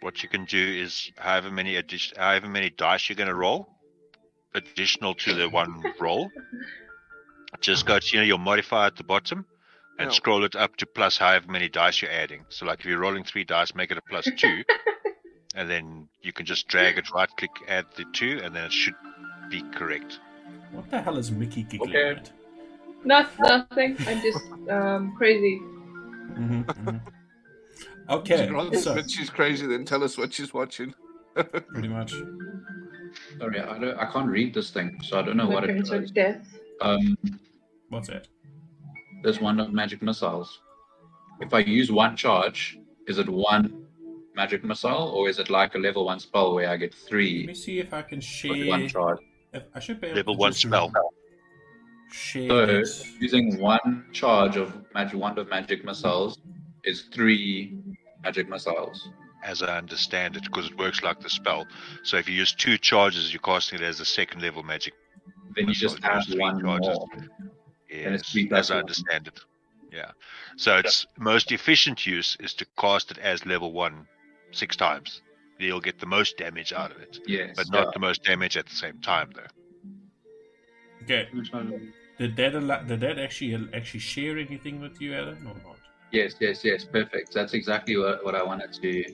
what 0.00 0.22
you 0.22 0.28
can 0.28 0.44
do 0.44 0.58
is 0.84 1.10
however 1.16 1.50
many 1.50 1.76
addition, 1.76 2.14
however 2.18 2.46
many 2.46 2.68
dice 2.68 3.08
you're 3.08 3.16
going 3.16 3.26
to 3.28 3.34
roll, 3.34 3.66
additional 4.54 5.14
to 5.14 5.32
the 5.34 5.48
one 5.48 5.82
roll. 5.98 6.30
Just 7.62 7.86
go 7.86 7.98
to 7.98 8.06
you 8.12 8.20
know 8.20 8.26
your 8.26 8.38
modifier 8.38 8.86
at 8.88 8.96
the 8.96 9.04
bottom, 9.04 9.46
and 9.98 10.10
Yeah. 10.10 10.14
scroll 10.14 10.44
it 10.44 10.56
up 10.56 10.76
to 10.76 10.86
plus 10.86 11.18
however 11.18 11.50
many 11.50 11.68
dice 11.68 12.02
you're 12.02 12.10
adding. 12.10 12.44
So 12.48 12.66
like 12.66 12.80
if 12.80 12.86
you're 12.86 12.98
rolling 12.98 13.24
three 13.24 13.44
dice, 13.44 13.74
make 13.74 13.90
it 13.90 13.98
a 13.98 14.02
plus 14.02 14.26
two, 14.36 14.64
and 15.54 15.68
then 15.70 16.08
you 16.22 16.32
can 16.32 16.46
just 16.46 16.68
drag 16.68 16.98
it, 16.98 17.10
right 17.12 17.28
click, 17.36 17.50
add 17.68 17.86
the 17.96 18.04
two, 18.12 18.40
and 18.42 18.54
then 18.54 18.64
it 18.64 18.72
should 18.72 18.94
be 19.50 19.62
correct. 19.72 20.18
What 20.72 20.90
the 20.90 21.00
hell 21.00 21.18
is 21.18 21.30
Mickey 21.30 21.62
giggling 21.62 21.90
Okay. 21.90 22.10
at? 22.10 22.30
Not 23.04 23.30
nothing. 23.38 23.98
I'm 24.06 24.20
just 24.22 24.38
um 24.70 25.14
crazy. 25.16 25.56
hmm 26.34 26.62
hmm 26.62 26.96
Okay, 28.10 28.36
She'd 28.36 28.52
rather 28.52 28.76
so 28.76 28.90
admit 28.90 29.10
she's 29.10 29.30
crazy 29.30 29.66
than 29.66 29.86
tell 29.86 30.04
us 30.04 30.18
what 30.18 30.34
she's 30.34 30.52
watching. 30.52 30.92
pretty 31.72 31.88
much. 31.88 32.12
Sorry, 33.38 33.60
I 33.60 33.78
don't. 33.78 33.98
I 33.98 34.04
can't 34.06 34.28
read 34.28 34.52
this 34.52 34.70
thing, 34.70 35.00
so 35.02 35.18
I 35.18 35.22
don't 35.22 35.38
know 35.38 35.48
what 35.48 35.64
it 35.64 35.68
Weapons 35.68 35.90
of 35.90 36.12
death. 36.12 36.46
Um, 36.82 37.16
What's 37.88 38.08
that? 38.08 38.28
There's 39.24 39.40
one 39.40 39.58
of 39.58 39.72
magic 39.72 40.02
missiles. 40.02 40.60
If 41.40 41.52
I 41.54 41.60
use 41.60 41.90
one 41.90 42.14
charge, 42.14 42.78
is 43.08 43.18
it 43.18 43.28
one 43.28 43.86
magic 44.36 44.62
missile, 44.62 45.10
or 45.16 45.28
is 45.28 45.38
it 45.38 45.48
like 45.50 45.74
a 45.74 45.78
level 45.78 46.04
one 46.04 46.20
spell 46.20 46.54
where 46.54 46.68
I 46.68 46.76
get 46.76 46.94
three? 46.94 47.38
Let 47.40 47.46
me 47.46 47.54
see 47.54 47.78
if 47.80 47.92
I 47.92 48.02
can 48.02 48.20
with 48.48 48.68
one 48.68 48.86
charge? 48.86 49.18
If 49.52 49.62
I 49.74 49.80
should 49.80 50.00
be 50.00 50.08
able 50.08 50.16
Level 50.16 50.34
to 50.34 50.40
one 50.40 50.52
spell. 50.52 50.92
Share 52.12 52.84
So 52.84 53.04
using 53.18 53.58
one 53.58 54.04
charge 54.12 54.56
of 54.56 54.74
magic 54.92 55.18
wand 55.18 55.38
of 55.38 55.48
magic 55.48 55.84
missiles 55.84 56.38
is 56.84 57.08
three 57.12 57.78
magic 58.22 58.48
missiles. 58.48 59.08
As 59.42 59.62
I 59.62 59.78
understand 59.78 60.36
it, 60.36 60.44
because 60.44 60.66
it 60.66 60.78
works 60.78 61.02
like 61.02 61.20
the 61.20 61.30
spell. 61.30 61.66
So 62.02 62.18
if 62.18 62.28
you 62.28 62.34
use 62.34 62.52
two 62.52 62.76
charges, 62.78 63.32
you're 63.32 63.40
casting 63.40 63.80
it 63.80 63.84
as 63.84 64.00
a 64.00 64.04
second 64.04 64.42
level 64.42 64.62
magic. 64.62 64.92
Then 65.56 65.68
you 65.68 65.74
just 65.74 65.98
It 65.98 66.04
add 66.04 66.24
one 66.36 66.60
charges. 66.60 66.98
more. 66.98 67.08
And 68.02 68.14
it's 68.14 68.24
Yes, 68.24 68.32
three 68.32 68.46
plus 68.46 68.66
as 68.66 68.70
I 68.70 68.78
understand 68.78 69.28
it. 69.28 69.40
Yeah. 69.92 70.10
So 70.56 70.76
its 70.78 71.06
most 71.18 71.52
efficient 71.52 72.06
use 72.06 72.36
is 72.40 72.54
to 72.54 72.66
cast 72.78 73.10
it 73.10 73.18
as 73.18 73.46
level 73.46 73.72
one 73.72 74.06
six 74.50 74.76
times. 74.76 75.22
You'll 75.58 75.80
get 75.80 76.00
the 76.00 76.06
most 76.06 76.36
damage 76.36 76.72
out 76.72 76.90
of 76.90 76.98
it, 76.98 77.20
Yes. 77.26 77.54
but 77.56 77.70
not 77.70 77.92
the 77.92 78.00
most 78.00 78.24
damage 78.24 78.56
at 78.56 78.66
the 78.66 78.74
same 78.74 78.98
time, 79.00 79.30
though. 79.34 79.46
Okay, 81.04 81.28
did 82.18 82.36
that 82.36 82.54
allow, 82.54 82.80
did 82.82 83.00
that 83.00 83.18
actually 83.18 83.54
actually 83.72 84.00
share 84.00 84.38
anything 84.38 84.80
with 84.80 85.00
you, 85.00 85.14
Alan, 85.14 85.46
or 85.46 85.54
not? 85.64 85.78
Yes, 86.10 86.34
yes, 86.40 86.64
yes. 86.64 86.84
Perfect. 86.84 87.34
That's 87.34 87.54
exactly 87.54 87.96
what, 87.96 88.24
what 88.24 88.34
I 88.34 88.42
wanted 88.42 88.72
to 88.72 89.04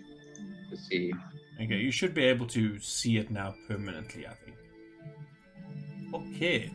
to 0.71 0.77
see. 0.77 1.12
Okay, 1.61 1.77
you 1.77 1.90
should 1.90 2.14
be 2.14 2.25
able 2.25 2.47
to 2.47 2.79
see 2.79 3.19
it 3.19 3.31
now 3.31 3.55
permanently, 3.69 4.27
I 4.27 4.35
think. 4.45 4.57
Okay, 6.14 6.71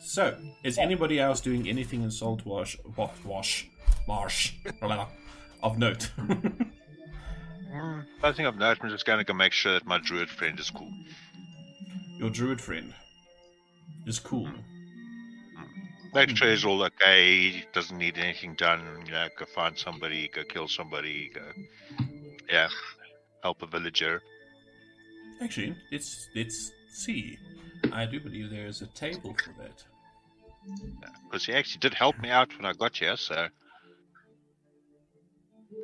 so 0.00 0.36
is 0.64 0.78
anybody 0.78 1.20
else 1.20 1.40
doing 1.40 1.68
anything 1.68 2.02
in 2.02 2.10
Salt 2.10 2.44
Wash, 2.44 2.76
wa- 2.96 3.10
Wash, 3.24 3.68
Marsh, 4.08 4.52
blah, 4.80 5.08
of 5.62 5.78
note? 5.78 6.10
I 8.22 8.32
think 8.32 8.48
I've 8.48 8.56
noticed. 8.56 8.82
I'm 8.82 8.90
just 8.90 9.06
going 9.06 9.18
to 9.18 9.24
go 9.24 9.32
make 9.34 9.52
sure 9.52 9.74
that 9.74 9.86
my 9.86 9.98
druid 9.98 10.28
friend 10.28 10.58
is 10.58 10.70
cool. 10.70 10.92
Your 12.18 12.30
druid 12.30 12.60
friend 12.60 12.92
is 14.06 14.18
cool. 14.18 14.46
Hmm. 14.46 15.64
Make 16.12 16.36
sure 16.36 16.50
he's 16.50 16.64
all 16.64 16.82
okay. 16.82 17.64
Doesn't 17.72 17.96
need 17.96 18.18
anything 18.18 18.54
done. 18.54 18.82
You 19.06 19.12
know, 19.12 19.28
go 19.38 19.46
find 19.54 19.78
somebody, 19.78 20.28
go 20.34 20.42
kill 20.44 20.68
somebody, 20.68 21.30
go, 21.32 21.42
yeah, 22.50 22.68
help 23.42 23.62
a 23.62 23.66
villager. 23.66 24.20
Actually, 25.40 25.76
let's 25.92 26.28
let's 26.34 26.72
see. 26.92 27.38
I 27.92 28.06
do 28.06 28.20
believe 28.20 28.50
there 28.50 28.66
is 28.66 28.82
a 28.82 28.86
table 28.86 29.34
for 29.42 29.52
that. 29.62 29.84
Because 31.24 31.46
he 31.46 31.52
actually 31.52 31.80
did 31.80 31.94
help 31.94 32.18
me 32.18 32.30
out 32.30 32.56
when 32.56 32.66
I 32.66 32.72
got 32.72 32.96
here. 32.96 33.16
So 33.16 33.48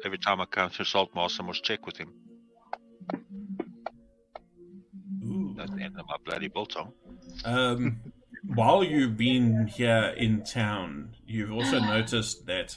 every 0.05 0.19
time 0.19 0.41
I 0.41 0.47
come 0.47 0.71
to 0.71 0.83
Saltmoss, 0.83 1.41
I 1.41 1.45
must 1.45 1.65
check 1.65 1.87
with 1.87 1.97
him. 1.97 2.13
Ooh. 5.25 5.55
That's 5.57 5.71
the 5.71 5.83
end 5.83 5.99
of 5.99 6.07
my 6.07 6.17
bloody 6.25 6.49
biltong. 6.49 6.93
Um, 7.45 8.01
while 8.55 8.85
you've 8.85 9.17
been 9.17 9.67
here 9.67 10.15
in 10.17 10.45
town, 10.45 11.17
you've 11.27 11.53
also 11.53 11.81
noticed 11.95 12.47
that 12.47 12.77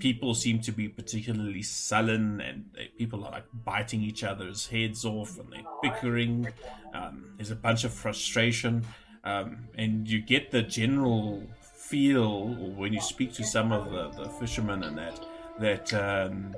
people 0.00 0.34
seem 0.34 0.60
to 0.60 0.72
be 0.72 0.88
particularly 0.88 1.62
sullen 1.62 2.40
and 2.40 2.64
they, 2.74 2.86
people 2.98 3.24
are 3.24 3.30
like 3.30 3.44
biting 3.64 4.02
each 4.02 4.24
other's 4.24 4.66
heads 4.66 5.04
off 5.04 5.38
and 5.38 5.52
they're 5.52 5.62
bickering. 5.82 6.48
Um, 6.94 7.34
there's 7.36 7.50
a 7.50 7.56
bunch 7.56 7.84
of 7.84 7.92
frustration, 7.92 8.84
um, 9.24 9.68
and 9.76 10.08
you 10.08 10.20
get 10.20 10.50
the 10.50 10.62
general 10.62 11.42
feel 11.60 12.48
when 12.48 12.92
you 12.92 13.00
speak 13.00 13.32
to 13.34 13.44
some 13.44 13.72
of 13.72 13.90
the, 13.92 14.08
the 14.22 14.28
fishermen 14.28 14.82
and 14.82 14.98
that 14.98 15.24
that 15.58 15.92
um, 15.94 16.54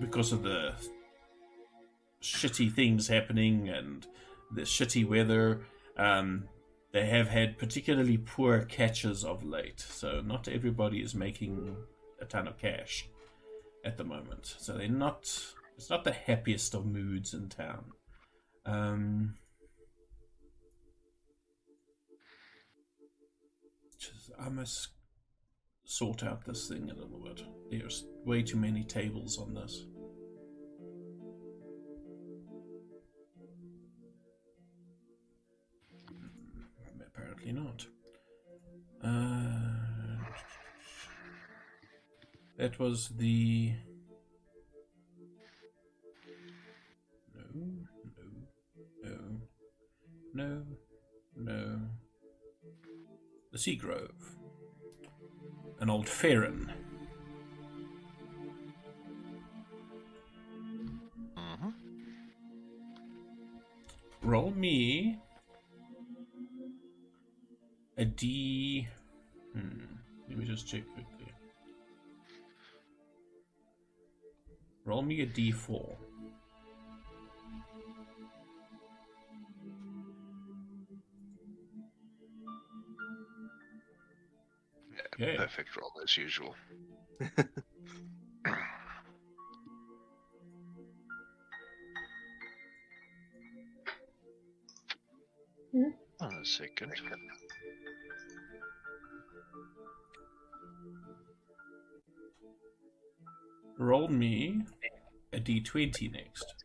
because 0.00 0.32
of 0.32 0.42
the 0.42 0.72
shitty 2.22 2.72
things 2.72 3.06
happening 3.08 3.68
and 3.68 4.06
the 4.54 4.62
shitty 4.62 5.06
weather. 5.06 5.60
Um, 5.96 6.48
they 6.96 7.04
have 7.04 7.28
had 7.28 7.58
particularly 7.58 8.16
poor 8.16 8.62
catches 8.62 9.22
of 9.22 9.44
late, 9.44 9.80
so 9.80 10.22
not 10.22 10.48
everybody 10.48 11.02
is 11.02 11.14
making 11.14 11.76
a 12.22 12.24
ton 12.24 12.48
of 12.48 12.56
cash 12.56 13.06
at 13.84 13.98
the 13.98 14.04
moment. 14.04 14.56
So 14.58 14.78
they're 14.78 14.88
not. 14.88 15.24
It's 15.76 15.90
not 15.90 16.04
the 16.04 16.12
happiest 16.12 16.72
of 16.74 16.86
moods 16.86 17.34
in 17.34 17.50
town. 17.50 17.84
Um, 18.64 19.34
I 24.40 24.48
must 24.48 24.88
sort 25.84 26.24
out 26.24 26.46
this 26.46 26.66
thing 26.66 26.90
a 26.90 26.94
little 26.94 27.20
bit. 27.22 27.42
There's 27.70 28.06
way 28.24 28.42
too 28.42 28.56
many 28.56 28.84
tables 28.84 29.36
on 29.36 29.52
this. 29.52 29.84
Apparently 37.46 37.52
not. 37.52 37.86
Uh, 39.04 40.24
that 42.58 42.78
was 42.78 43.10
the. 43.16 43.72
No, 47.34 47.42
no, 49.04 49.12
no, 50.34 50.52
no, 50.54 50.62
no. 51.36 51.80
the 53.52 53.58
Sea 53.58 53.76
Grove. 53.76 54.36
An 55.78 55.90
old 55.90 56.08
Farron. 56.08 56.72
hmm 61.36 61.68
Roll 64.22 64.50
me 64.50 65.20
a 67.98 68.04
D. 68.04 68.86
Hmm. 69.52 69.84
Let 70.28 70.38
me 70.38 70.44
just 70.44 70.68
check 70.68 70.82
quickly. 70.94 71.32
Roll 74.84 75.02
me 75.02 75.22
a 75.22 75.26
D4. 75.26 75.96
Okay. 85.14 85.36
Perfect 85.36 85.76
roll 85.76 85.92
as 86.02 86.16
usual. 86.16 86.54
Hmm? 95.72 95.90
One 96.18 96.44
second. 96.44 96.92
Roll 103.78 104.08
me 104.08 104.62
a 105.32 105.38
D20 105.38 106.12
next. 106.12 106.56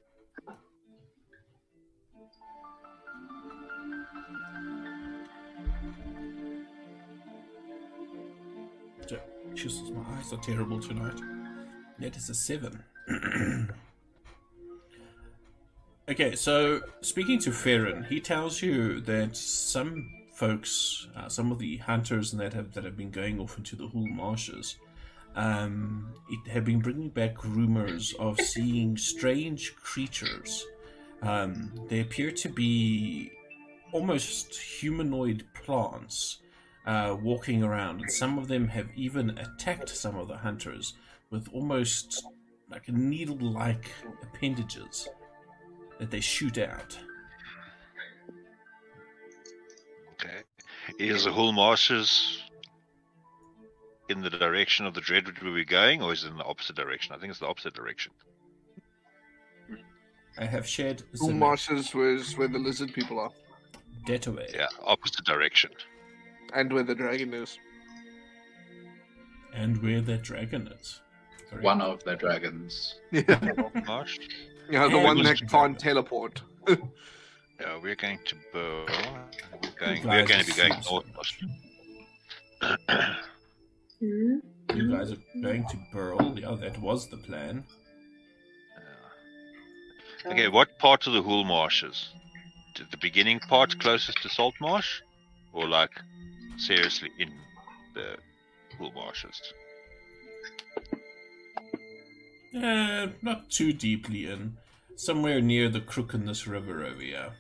Jesus, 9.62 9.91
my 9.91 10.02
eyes 10.17 10.34
are 10.34 10.38
terrible 10.38 10.80
tonight. 10.80 11.19
That 12.00 12.15
is 12.15 12.30
a 12.30 12.34
seven. 12.34 12.84
okay, 16.10 16.36
so 16.36 16.82
speaking 17.02 17.38
to 17.39 17.52
Farron, 17.52 18.04
he 18.06 18.19
tells 18.19 18.62
you 18.62 19.02
that 19.02 19.36
some 19.36 20.10
folks, 20.34 21.08
uh, 21.15 21.30
some 21.30 21.52
of 21.52 21.60
the 21.60 21.78
hunters 21.78 22.32
and 22.32 22.41
that 22.41 22.54
have 22.54 22.74
that 22.74 22.84
have 22.84 22.97
been 22.97 23.12
going 23.12 23.39
off 23.39 23.58
into 23.58 23.76
the 23.76 23.88
Hool 23.88 24.08
marshes, 24.08 24.78
um, 25.36 26.13
it 26.30 26.52
have 26.52 26.65
been 26.65 26.80
bringing 26.80 27.10
back 27.10 27.44
rumors 27.44 28.13
of 28.20 28.39
seeing 28.39 28.98
strange 28.98 29.76
creatures. 29.76 30.65
Um, 31.22 31.72
they 31.88 32.00
appear 32.00 32.32
to 32.32 32.50
be 32.50 33.32
almost 33.91 34.56
humanoid 34.56 35.46
plants 35.54 36.39
uh, 36.86 37.15
walking 37.22 37.63
around, 37.63 38.02
and 38.02 38.12
some 38.12 38.38
of 38.38 38.48
them 38.48 38.67
have 38.67 38.89
even 38.96 39.38
attacked 39.38 39.89
some 39.89 40.17
of 40.17 40.28
the 40.28 40.38
hunters 40.38 40.94
with 41.30 41.48
almost 41.54 42.26
like 42.70 42.89
needle-like 42.89 43.91
appendages 44.24 45.08
that 46.00 46.10
they 46.10 46.20
shoot 46.20 46.58
out. 46.58 46.98
Okay. 50.13 50.41
Is 50.98 51.26
the 51.26 51.32
Hool 51.32 51.52
marshes 51.52 52.41
in 54.12 54.21
the 54.21 54.30
direction 54.30 54.86
of 54.86 54.93
the 54.93 55.02
Dreadwood 55.02 55.41
where 55.41 55.52
we're 55.54 55.63
going, 55.65 56.02
or 56.02 56.13
is 56.13 56.24
it 56.24 56.30
in 56.30 56.38
the 56.38 56.43
opposite 56.43 56.76
direction? 56.76 57.15
I 57.15 57.17
think 57.19 57.32
it's 57.32 57.39
the 57.39 57.47
opposite 57.47 57.74
direction. 57.74 58.12
I 60.38 60.45
have 60.45 60.65
shared 60.67 61.04
All 61.19 61.28
the 61.28 61.34
marshes 61.34 61.93
was 61.93 62.38
where 62.38 62.47
the 62.47 62.58
lizard 62.60 62.93
people 62.93 63.19
are, 63.19 63.32
data 64.06 64.30
away, 64.30 64.47
Yeah, 64.54 64.67
opposite 64.86 65.26
direction. 65.26 65.71
and 66.54 66.71
where 66.71 66.84
the 66.84 66.95
dragon 66.95 67.34
is. 67.34 67.58
and 69.54 69.82
where 69.84 70.02
the 70.02 70.17
dragon 70.17 70.67
is. 70.80 71.02
Correct. 71.50 71.63
One 71.65 71.82
of 71.82 72.04
the 72.06 72.15
dragons. 72.15 72.95
Yeah, 73.12 73.39
Marsh. 73.86 74.19
yeah 74.69 74.88
the 74.88 74.95
And 74.97 75.04
one 75.04 75.24
that 75.24 75.41
can't 75.50 75.78
teleport. 75.78 76.41
Yeah, 76.67 77.78
we're 77.84 77.95
going 77.95 78.19
to 78.26 78.36
Burle. 78.54 78.88
We're 79.62 79.69
going. 79.78 80.08
We're 80.08 80.26
going 80.26 80.39
to 80.39 80.45
be 80.45 80.54
going 80.54 80.74
north. 80.89 81.06
Hmm? 84.02 84.38
You 84.76 84.92
guys 84.92 85.12
are 85.12 85.18
going 85.44 85.66
to 85.68 85.78
Burle. 85.94 86.40
Yeah, 86.40 86.56
that 86.60 86.80
was 86.82 87.08
the 87.08 87.18
plan. 87.18 87.64
Okay, 90.26 90.48
what 90.48 90.78
part 90.80 91.06
of 91.08 91.14
the 91.14 91.22
Hool 91.22 91.44
Marshes? 91.44 92.10
The 92.76 92.98
beginning 92.98 93.40
part 93.40 93.80
closest 93.80 94.22
to 94.24 94.30
Salt 94.30 94.56
Marsh? 94.60 95.02
Or 95.54 95.68
like 95.68 95.92
seriously 96.58 97.10
in 97.20 97.30
the 97.94 98.16
Hool 98.78 98.92
Marshes? 98.94 99.40
Uh, 102.56 103.08
not 103.22 103.50
too 103.50 103.72
deeply 103.72 104.28
in. 104.28 104.58
Somewhere 104.96 105.42
near 105.42 105.70
the 105.70 105.82
crook 105.82 106.14
in 106.14 106.26
this 106.26 106.48
river 106.48 106.84
over 106.86 107.02
here. 107.02 107.34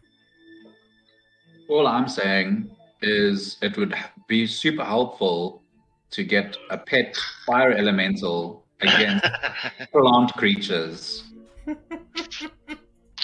All 1.69 1.87
I'm 1.87 2.07
saying 2.07 2.69
is 3.01 3.57
it 3.61 3.77
would 3.77 3.95
be 4.27 4.45
super 4.45 4.83
helpful 4.83 5.60
to 6.11 6.23
get 6.23 6.57
a 6.69 6.77
pet 6.77 7.15
fire 7.45 7.71
elemental 7.71 8.65
against 8.81 9.25
plant 9.93 10.33
creatures. 10.33 11.23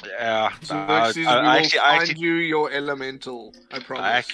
yeah, 0.06 0.54
So 0.62 0.76
I, 0.76 1.08
Xerxes, 1.08 1.28
I- 1.28 1.41
we 1.41 1.47
I 1.47 1.56
will 1.60 1.63
actually, 1.63 1.80
I 1.80 1.89
find 1.97 2.02
actually, 2.02 2.19
you 2.21 2.34
your 2.36 2.71
elemental. 2.71 3.54
I 3.71 3.80
promise. 3.80 4.28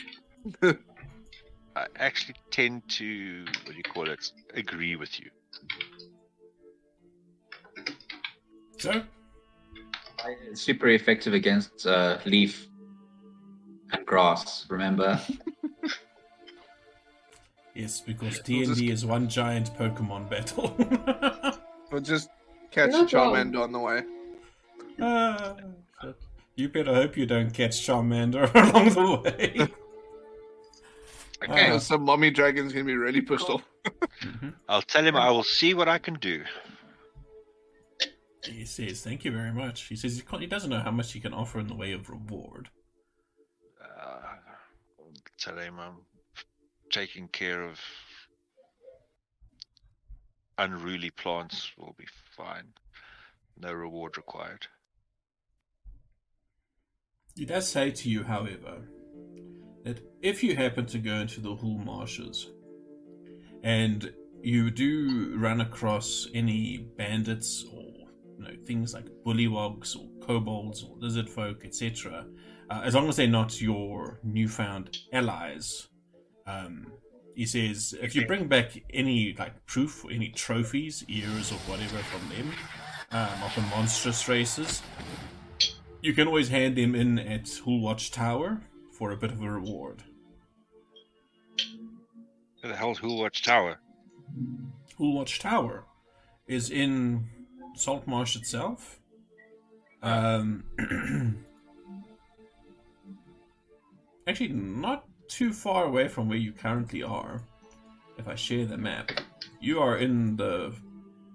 I 0.61 0.73
I 1.75 1.87
actually 1.97 2.35
tend 2.51 2.83
to 2.89 3.45
what 3.63 3.71
do 3.71 3.77
you 3.77 3.83
call 3.83 4.09
it? 4.09 4.23
Agree 4.53 4.95
with 4.95 5.19
you. 5.19 5.29
So, 8.77 9.01
It's 10.51 10.61
super 10.61 10.89
effective 10.89 11.33
against 11.33 11.87
uh, 11.87 12.19
leaf 12.25 12.67
and 13.91 14.05
grass. 14.05 14.65
Remember? 14.69 15.19
yes, 17.75 18.01
because 18.01 18.41
We'll 18.47 18.65
D&D 18.65 18.91
is 18.91 19.05
one 19.05 19.27
giant 19.29 19.73
Pokemon 19.77 20.29
battle. 20.29 20.75
We'll 21.91 22.01
just 22.01 22.29
catch 22.71 22.89
No 22.89 23.05
Charmander 23.05 23.61
on 23.61 23.71
the 23.71 23.77
way. 23.77 24.01
Shit. 24.97 26.15
you 26.55 26.69
better 26.69 26.91
hope 26.93 27.15
you 27.15 27.27
don't 27.27 27.51
catch 27.53 27.73
Charmander 27.85 28.51
along 28.55 28.89
the 28.89 29.21
way. 29.21 29.67
Okay, 31.43 31.71
Ah. 31.71 31.77
some 31.77 32.01
mommy 32.03 32.31
dragon's 32.31 32.73
gonna 32.73 32.85
be 32.85 32.95
really 32.95 33.21
pissed 33.21 33.47
off. 33.47 33.61
I'll 34.69 34.81
tell 34.81 35.05
him 35.05 35.15
I 35.15 35.29
will 35.29 35.43
see 35.43 35.75
what 35.75 35.87
I 35.87 35.99
can 35.99 36.15
do. 36.15 36.43
He 38.43 38.65
says, 38.65 39.01
"Thank 39.03 39.23
you 39.23 39.31
very 39.31 39.51
much." 39.53 39.83
He 39.83 39.95
says 39.95 40.17
he, 40.17 40.37
he 40.39 40.47
doesn't 40.47 40.69
know 40.71 40.79
how 40.79 40.91
much 40.91 41.11
he 41.13 41.19
can 41.19 41.33
offer 41.33 41.59
in 41.59 41.67
the 41.67 41.75
way 41.75 41.91
of 41.93 42.09
reward. 42.09 42.69
Uh, 43.79 44.19
tell 45.37 45.57
him 45.59 45.79
I'm 45.79 45.97
taking 46.93 47.27
care 47.27 47.63
of 47.63 47.79
unruly 50.59 51.09
plants. 51.09 51.71
Will 51.77 51.95
be 51.97 52.05
fine. 52.37 52.73
No 53.57 53.73
reward 53.73 54.15
required. 54.15 54.67
He 57.35 57.45
does 57.45 57.67
say 57.67 57.89
to 57.89 58.09
you, 58.09 58.23
however, 58.23 58.87
that 59.83 60.01
if 60.21 60.43
you 60.43 60.55
happen 60.55 60.85
to 60.85 60.99
go 60.99 61.15
into 61.15 61.41
the 61.41 61.55
Hool 61.55 61.79
marshes 61.79 62.51
and 63.63 64.13
you 64.43 64.69
do 64.69 65.35
run 65.37 65.61
across 65.61 66.27
any 66.35 66.89
bandits 66.95 67.65
or 67.73 67.81
you 68.37 68.43
know 68.43 68.55
things 68.65 68.93
like 68.93 69.05
bullywogs 69.25 69.95
or 69.95 70.07
kobolds 70.23 70.83
or 70.83 70.95
lizard 70.97 71.27
folk, 71.27 71.65
etc., 71.65 72.25
uh, 72.69 72.81
as 72.83 72.93
long 72.93 73.09
as 73.09 73.15
they're 73.15 73.27
not 73.27 73.59
your 73.59 74.19
newfound 74.23 74.97
allies, 75.11 75.87
um, 76.45 76.91
he 77.35 77.45
says 77.45 77.95
if 78.01 78.15
you 78.15 78.25
bring 78.25 78.47
back 78.47 78.83
any 78.91 79.35
like 79.37 79.65
proof 79.65 80.05
or 80.05 80.11
any 80.11 80.29
trophies, 80.29 81.03
ears 81.07 81.51
or 81.51 81.55
whatever 81.69 81.97
from 81.97 82.29
them 82.29 82.51
um, 83.11 83.43
of 83.43 83.55
the 83.55 83.61
monstrous 83.61 84.27
races, 84.27 84.81
you 86.01 86.13
can 86.13 86.27
always 86.27 86.49
hand 86.49 86.75
them 86.75 86.95
in 86.95 87.17
at 87.19 87.49
Hool 87.49 87.81
Watch 87.81 88.11
Tower 88.11 88.61
for 88.91 89.11
a 89.11 89.17
bit 89.17 89.31
of 89.31 89.41
a 89.41 89.49
reward. 89.49 90.03
Where 92.63 92.71
the 92.71 92.77
hell's 92.77 92.99
Hoolwatch 92.99 93.43
Tower? 93.43 93.79
Hool 94.97 95.13
Watch 95.13 95.39
Tower 95.39 95.83
is 96.47 96.69
in 96.69 97.27
Saltmarsh 97.75 98.37
itself. 98.37 99.01
Um, 100.01 100.63
actually, 104.27 104.49
not 104.49 105.05
too 105.33 105.51
far 105.51 105.85
away 105.85 106.07
from 106.07 106.29
where 106.29 106.37
you 106.37 106.51
currently 106.51 107.01
are. 107.01 107.41
If 108.19 108.27
I 108.27 108.35
share 108.35 108.65
the 108.65 108.77
map, 108.77 109.09
you 109.59 109.79
are 109.79 109.97
in 109.97 110.35
the 110.35 110.73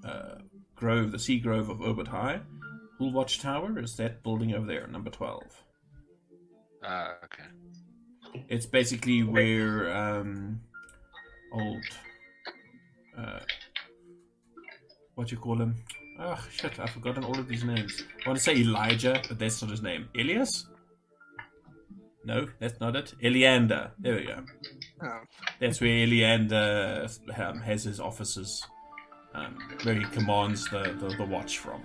uh, 0.04 0.36
grove, 0.76 1.10
the 1.10 1.18
Sea 1.18 1.40
Grove 1.40 1.68
of 1.68 1.82
Obert 1.82 2.06
High. 2.06 2.40
Hool 2.98 3.12
Watch 3.12 3.40
Tower 3.40 3.76
is 3.80 3.96
that 3.96 4.22
building 4.22 4.54
over 4.54 4.66
there, 4.66 4.86
number 4.86 5.10
twelve. 5.10 5.50
Ah, 6.84 7.14
okay. 7.24 8.44
It's 8.48 8.66
basically 8.66 9.24
where 9.24 9.92
um, 9.92 10.60
old 11.52 11.84
uh, 13.16 13.40
what 15.16 15.32
you 15.32 15.38
call 15.38 15.60
him? 15.60 15.74
Oh 16.20 16.40
shit! 16.52 16.78
I've 16.78 16.90
forgotten 16.90 17.24
all 17.24 17.38
of 17.38 17.48
these 17.48 17.64
names. 17.64 18.04
I 18.24 18.28
want 18.28 18.38
to 18.38 18.44
say 18.44 18.56
Elijah, 18.56 19.20
but 19.28 19.40
that's 19.40 19.60
not 19.60 19.72
his 19.72 19.82
name. 19.82 20.08
Elias? 20.16 20.66
No, 22.28 22.46
that's 22.58 22.78
not 22.78 22.94
it. 22.94 23.14
Eliander. 23.22 23.90
There 23.98 24.16
we 24.16 24.26
go. 24.26 24.44
Oh. 25.02 25.20
That's 25.60 25.80
where 25.80 26.06
Eliander 26.06 27.40
um, 27.40 27.60
has 27.60 27.84
his 27.84 28.00
offices, 28.00 28.62
um, 29.34 29.56
where 29.82 29.94
he 29.94 30.04
commands 30.04 30.68
the, 30.68 30.94
the, 31.00 31.08
the 31.16 31.24
watch 31.24 31.56
from. 31.56 31.80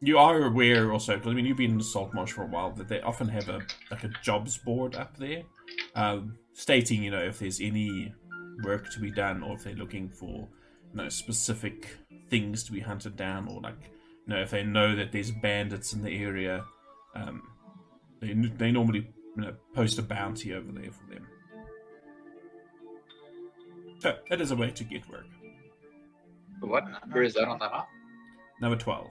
You 0.00 0.18
are 0.18 0.42
aware 0.42 0.92
also, 0.92 1.16
because 1.16 1.30
I 1.30 1.34
mean 1.34 1.46
you've 1.46 1.56
been 1.56 1.70
in 1.70 1.78
the 1.78 1.84
Salt 1.84 2.12
Marsh 2.12 2.32
for 2.32 2.42
a 2.42 2.46
while, 2.46 2.72
that 2.72 2.88
they 2.88 3.00
often 3.00 3.26
have 3.28 3.48
a 3.48 3.62
like 3.90 4.04
a 4.04 4.10
jobs 4.22 4.58
board 4.58 4.94
up 4.94 5.16
there, 5.16 5.44
um, 5.94 6.36
stating 6.52 7.02
you 7.02 7.10
know 7.10 7.22
if 7.22 7.38
there's 7.38 7.60
any 7.62 8.12
work 8.64 8.92
to 8.92 9.00
be 9.00 9.10
done 9.10 9.42
or 9.42 9.54
if 9.54 9.64
they're 9.64 9.72
looking 9.74 10.10
for 10.10 10.46
you 10.92 10.96
know 11.02 11.08
specific 11.08 11.96
things 12.28 12.64
to 12.64 12.72
be 12.72 12.80
hunted 12.80 13.16
down 13.16 13.48
or 13.48 13.62
like 13.62 13.90
you 14.26 14.34
know 14.34 14.42
if 14.42 14.50
they 14.50 14.62
know 14.62 14.94
that 14.94 15.10
there's 15.10 15.30
bandits 15.30 15.94
in 15.94 16.02
the 16.02 16.10
area, 16.22 16.64
um, 17.18 17.42
they 18.20 18.32
they 18.32 18.70
normally 18.72 19.08
you 19.36 19.42
know 19.42 19.54
post 19.74 19.98
a 19.98 20.02
bounty 20.02 20.54
over 20.54 20.72
there 20.72 20.90
for 20.90 21.12
them. 21.12 21.26
So 24.00 24.16
that 24.30 24.40
is 24.40 24.50
a 24.50 24.56
way 24.56 24.70
to 24.70 24.84
get 24.84 25.08
work. 25.08 25.26
What 26.60 26.84
number 26.90 27.22
is 27.22 27.34
that 27.34 27.48
on 27.48 27.58
the 27.58 27.68
map? 27.68 27.88
Number 28.60 28.76
twelve. 28.76 29.10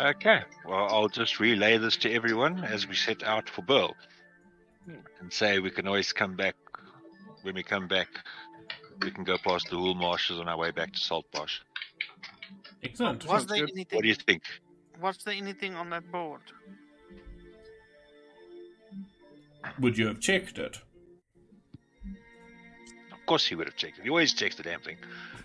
Okay, 0.00 0.42
well, 0.66 0.88
I'll 0.90 1.08
just 1.08 1.38
relay 1.38 1.78
this 1.78 1.96
to 1.98 2.10
everyone 2.10 2.64
as 2.64 2.88
we 2.88 2.96
set 2.96 3.22
out 3.22 3.48
for 3.48 3.62
Burle. 3.62 3.94
And 5.20 5.32
say 5.32 5.60
we 5.60 5.70
can 5.70 5.86
always 5.86 6.12
come 6.12 6.34
back. 6.34 6.56
When 7.42 7.54
we 7.54 7.62
come 7.62 7.86
back, 7.86 8.08
we 9.02 9.12
can 9.12 9.22
go 9.24 9.38
past 9.38 9.70
the 9.70 9.76
Hool 9.76 9.94
marshes 9.94 10.40
on 10.40 10.48
our 10.48 10.58
way 10.58 10.72
back 10.72 10.92
to 10.92 10.98
Salt 10.98 11.26
Marsh. 11.34 11.60
Excellent. 12.84 13.24
Was 13.24 13.30
Sounds 13.30 13.46
there 13.46 13.60
good. 13.60 13.70
anything? 13.74 13.96
What 13.96 14.02
do 14.02 14.08
you 14.08 14.14
think? 14.14 14.42
Was 15.00 15.16
there 15.24 15.34
anything 15.34 15.74
on 15.74 15.90
that 15.90 16.10
board? 16.12 16.40
Would 19.80 19.96
you 19.98 20.06
have 20.06 20.20
checked 20.20 20.58
it? 20.58 20.76
Of 23.12 23.26
course 23.26 23.46
he 23.46 23.54
would 23.54 23.66
have 23.66 23.76
checked 23.76 23.98
it. 23.98 24.04
He 24.04 24.10
always 24.10 24.34
checks 24.34 24.54
the 24.56 24.62
damn 24.62 24.80
thing. 24.80 24.96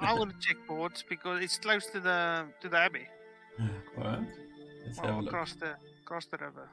I 0.00 0.14
would 0.18 0.32
check 0.40 0.56
boards 0.66 1.04
because 1.08 1.42
it's 1.42 1.58
close 1.58 1.86
to 1.86 2.00
the 2.00 2.46
to 2.62 2.68
the 2.68 2.78
abbey. 2.78 3.06
What? 3.94 4.20
Let's 4.86 4.96
have 4.98 5.04
a 5.04 5.08
Well, 5.12 5.18
look. 5.22 5.26
across 5.32 5.52
the 5.54 5.74
across 6.02 6.24
the 6.26 6.38
river. 6.38 6.68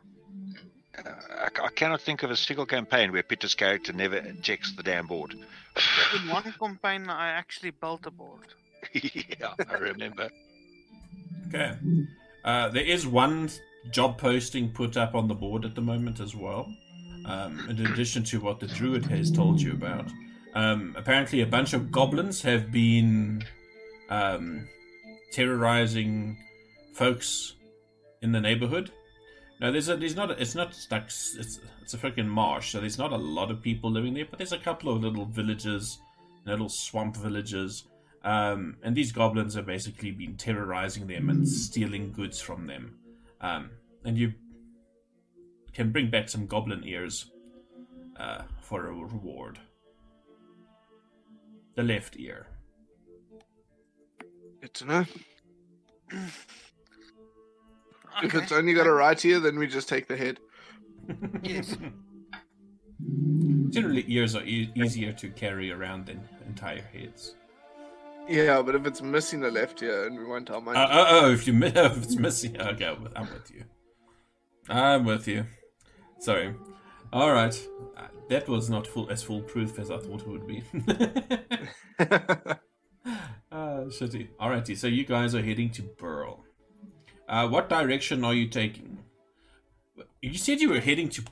Uh, 0.97 1.11
I, 1.45 1.49
c- 1.49 1.61
I 1.63 1.69
cannot 1.75 2.01
think 2.01 2.23
of 2.23 2.31
a 2.31 2.35
single 2.37 2.65
campaign 2.65 3.11
where 3.11 3.21
Peter's 3.23 3.53
character 3.53 3.91
never 3.93 4.21
checks 4.41 4.71
the 4.71 4.81
damn 4.83 5.05
board. 5.07 5.33
In 5.33 6.29
one 6.37 6.51
campaign, 6.59 7.09
I 7.09 7.27
actually 7.27 7.71
built 7.71 8.05
a 8.05 8.11
board. 8.11 8.47
yeah, 9.39 9.53
I 9.69 9.73
remember. 9.75 10.29
Okay. 11.47 11.73
Uh, 12.43 12.69
there 12.69 12.83
is 12.83 13.05
one 13.07 13.49
job 13.91 14.17
posting 14.17 14.69
put 14.69 14.97
up 14.97 15.15
on 15.15 15.27
the 15.27 15.33
board 15.33 15.65
at 15.65 15.75
the 15.75 15.81
moment 15.81 16.19
as 16.19 16.35
well. 16.35 16.71
Um, 17.25 17.67
in 17.69 17.85
addition 17.85 18.23
to 18.25 18.39
what 18.39 18.59
the 18.59 18.67
druid 18.67 19.05
has 19.07 19.29
told 19.29 19.61
you 19.61 19.73
about, 19.73 20.09
um, 20.53 20.95
apparently 20.97 21.41
a 21.41 21.45
bunch 21.45 21.73
of 21.73 21.91
goblins 21.91 22.41
have 22.41 22.71
been 22.71 23.43
um, 24.09 24.67
terrorizing 25.31 26.37
folks 26.93 27.55
in 28.21 28.31
the 28.31 28.39
neighborhood. 28.39 28.91
Now, 29.59 29.71
there's 29.71 29.89
a 29.89 29.97
there's 29.97 30.15
not 30.15 30.31
a, 30.31 30.41
it's 30.41 30.55
not 30.55 30.75
like 30.91 31.05
it's 31.05 31.59
it's 31.81 31.93
a 31.93 31.97
freaking 31.97 32.27
marsh, 32.27 32.71
so 32.71 32.79
there's 32.79 32.97
not 32.97 33.11
a 33.11 33.17
lot 33.17 33.51
of 33.51 33.61
people 33.61 33.91
living 33.91 34.13
there, 34.13 34.25
but 34.29 34.37
there's 34.37 34.53
a 34.53 34.57
couple 34.57 34.93
of 34.93 35.03
little 35.03 35.25
villages, 35.25 35.99
little 36.45 36.69
swamp 36.69 37.17
villages, 37.17 37.87
um, 38.27 38.75
and 38.83 38.93
these 38.93 39.13
goblins 39.13 39.55
have 39.55 39.65
basically 39.65 40.11
been 40.11 40.35
terrorizing 40.35 41.07
them 41.07 41.29
and 41.29 41.47
stealing 41.47 42.11
goods 42.11 42.41
from 42.41 42.67
them. 42.67 42.97
Um, 43.39 43.69
and 44.03 44.17
you 44.17 44.33
can 45.71 45.93
bring 45.93 46.09
back 46.09 46.27
some 46.27 46.45
goblin 46.45 46.83
ears 46.83 47.31
uh, 48.19 48.41
for 48.61 48.87
a 48.87 48.91
reward. 48.93 49.59
The 51.75 51.83
left 51.83 52.19
ear. 52.19 52.47
Good 54.59 54.73
to 54.73 54.85
know. 54.85 55.05
If 58.23 58.33
Okay. 58.33 58.43
it's 58.43 58.51
only 58.51 58.73
got 58.73 58.87
a 58.87 58.91
right 58.91 59.23
ear, 59.25 59.39
then 59.39 59.59
we 59.59 59.67
just 59.67 59.87
take 59.87 60.07
the 60.07 60.17
head. 60.17 60.39
Yes. 61.43 61.77
Generally, 63.69 64.05
ears 64.07 64.35
are 64.35 64.43
e- 64.43 64.71
easier 64.73 65.13
to 65.13 65.29
carry 65.29 65.71
around 65.71 66.07
than 66.07 66.27
entire 66.47 66.81
heads. 66.81 67.35
Yeah, 68.29 68.61
but 68.61 68.75
if 68.75 68.85
it's 68.85 69.01
missing 69.01 69.43
a 69.43 69.47
left 69.49 69.81
ear 69.81 70.05
and 70.05 70.17
we 70.17 70.25
want 70.25 70.49
our 70.49 70.59
money, 70.61 70.77
Uh, 70.77 70.87
oh, 70.89 71.05
oh, 71.09 71.31
if 71.31 71.47
you 71.47 71.53
mi- 71.53 71.67
if 71.75 72.03
it's 72.03 72.17
missing, 72.17 72.59
okay, 72.59 72.85
I'm 72.85 73.03
with- 73.03 73.13
I'm 73.15 73.27
with 73.33 73.51
you. 73.51 73.63
I'm 74.69 75.05
with 75.05 75.27
you. 75.27 75.45
Sorry. 76.19 76.53
All 77.13 77.31
right, 77.31 77.55
that 78.29 78.49
was 78.49 78.69
not 78.69 78.85
full 78.85 79.09
as 79.09 79.23
foolproof 79.23 79.79
as 79.79 79.89
I 79.89 79.97
thought 79.99 80.21
it 80.21 80.27
would 80.27 80.45
be. 80.45 80.61
uh, 81.99 82.05
shitty. 83.51 84.27
Alrighty, 84.39 84.75
so 84.77 84.87
you 84.87 85.05
guys 85.05 85.33
are 85.33 85.41
heading 85.41 85.69
to 85.71 85.83
Burle. 85.83 86.39
Uh, 87.29 87.47
what 87.47 87.69
direction 87.69 88.25
are 88.25 88.33
you 88.33 88.47
taking? 88.49 88.99
You 90.21 90.37
said 90.37 90.59
you 90.59 90.69
were 90.69 90.81
heading 90.81 91.07
to 91.09 91.23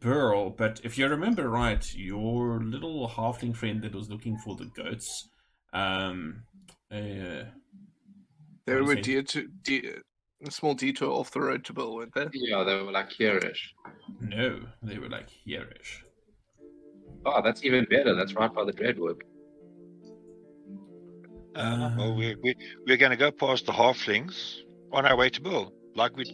Burle, 0.00 0.56
but 0.56 0.80
if 0.84 0.96
you 0.98 1.08
remember 1.08 1.48
right, 1.48 1.84
your 1.96 2.60
little 2.60 3.08
halfling 3.08 3.56
friend 3.56 3.82
that 3.82 3.94
was 3.94 4.08
looking 4.08 4.36
for 4.38 4.54
the 4.54 4.66
goats, 4.66 5.28
um, 5.72 6.42
uh, 6.90 7.44
they 8.66 8.74
were 8.74 8.96
you 8.96 9.02
dear 9.02 9.22
to 9.22 9.48
dear, 9.62 10.02
a 10.46 10.50
small 10.50 10.74
detour 10.74 11.10
off 11.10 11.30
the 11.30 11.40
road 11.40 11.64
to 11.64 11.72
Burle, 11.72 11.94
weren't 11.94 12.14
they? 12.14 12.26
Yeah, 12.32 12.64
they 12.64 12.76
were 12.76 12.92
like 12.92 13.10
here-ish. 13.12 13.74
no, 14.20 14.60
they 14.82 14.98
were 14.98 15.08
like 15.08 15.28
here-ish. 15.28 16.04
Oh, 17.26 17.42
that's 17.42 17.64
even 17.64 17.84
better. 17.90 18.14
That's 18.14 18.34
right 18.34 18.52
by 18.52 18.64
the 18.64 18.72
Dreadwood. 18.72 19.20
Uh, 21.56 21.90
well, 21.98 22.14
we, 22.14 22.36
we, 22.42 22.54
we're 22.86 22.96
going 22.96 23.10
to 23.10 23.16
go 23.16 23.30
past 23.32 23.66
the 23.66 23.72
halflings 23.72 24.58
on 24.92 25.04
our 25.04 25.16
way 25.16 25.28
to 25.28 25.40
Burle, 25.40 25.72
like 25.96 26.16
we 26.16 26.24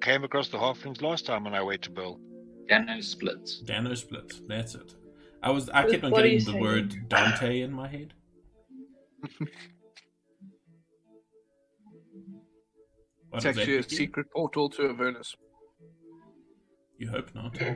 came 0.00 0.24
across 0.24 0.48
the 0.48 0.58
halflings 0.58 1.00
last 1.00 1.24
time 1.26 1.46
on 1.46 1.54
our 1.54 1.64
way 1.64 1.76
to 1.76 1.90
Burle. 1.90 2.18
Dano 2.68 3.00
splits. 3.00 3.60
Dano 3.60 3.94
split. 3.94 4.40
That's 4.48 4.74
it. 4.74 4.94
I 5.42 5.50
was 5.50 5.68
I 5.70 5.88
kept 5.88 6.02
on 6.02 6.10
what 6.10 6.24
getting 6.24 6.38
the 6.38 6.44
saying? 6.44 6.60
word 6.60 7.08
Dante 7.08 7.60
in 7.60 7.72
my 7.72 7.86
head. 7.86 8.12
What 13.30 13.44
It's 13.44 13.58
actually 13.58 13.74
a 13.74 13.80
mean? 13.80 13.88
secret 13.88 14.30
portal 14.32 14.68
to 14.70 14.88
Avernus. 14.90 15.34
You 16.98 17.08
hope 17.10 17.34
not. 17.34 17.56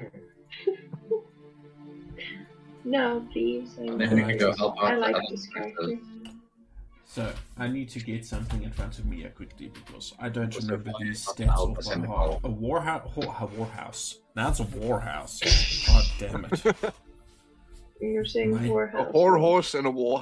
No, 2.83 3.27
please. 3.31 3.77
I, 3.79 3.95
Then 3.95 4.15
we 4.17 4.23
can 4.23 4.39
go 4.39 4.57
help 4.57 4.79
out 4.79 4.85
I 4.85 4.95
the 4.95 5.01
like 5.03 5.15
other 5.15 5.23
this 5.31 5.47
characters. 5.49 5.87
character. 5.87 6.05
So 7.05 7.31
I 7.59 7.69
need 7.69 7.91
to 7.91 8.01
get 8.01 8.25
something 8.25 8.63
in 8.63 8.71
front 8.73 8.99
of 8.99 9.05
me 9.05 9.23
uh, 9.27 9.29
quickly 9.29 9.69
because 9.69 10.15
I 10.19 10.31
don't 10.31 10.55
Was 10.55 10.65
remember 10.65 10.91
there 10.99 11.09
these 11.09 11.27
one 11.27 11.37
stats 11.37 11.49
out 11.51 11.59
off 11.59 11.77
was 11.77 11.89
by 11.89 11.97
the 11.97 12.07
heart. 12.07 12.31
hall? 12.31 12.41
A 12.45 12.49
warhouse. 12.49 13.03
A 13.19 13.47
warhouse. 13.49 14.15
Now 14.35 14.49
it's 14.49 14.61
a 14.61 14.65
warhouse. 14.65 15.41
God 15.87 16.05
damn 16.19 16.45
it. 16.47 16.95
You're 18.01 18.25
saying 18.25 18.53
My- 18.55 18.65
A 18.65 18.69
whorehouse. 18.71 19.13
whore 19.13 19.39
horse 19.39 19.75
and 19.75 19.87
a 19.87 19.91
war 19.91 20.19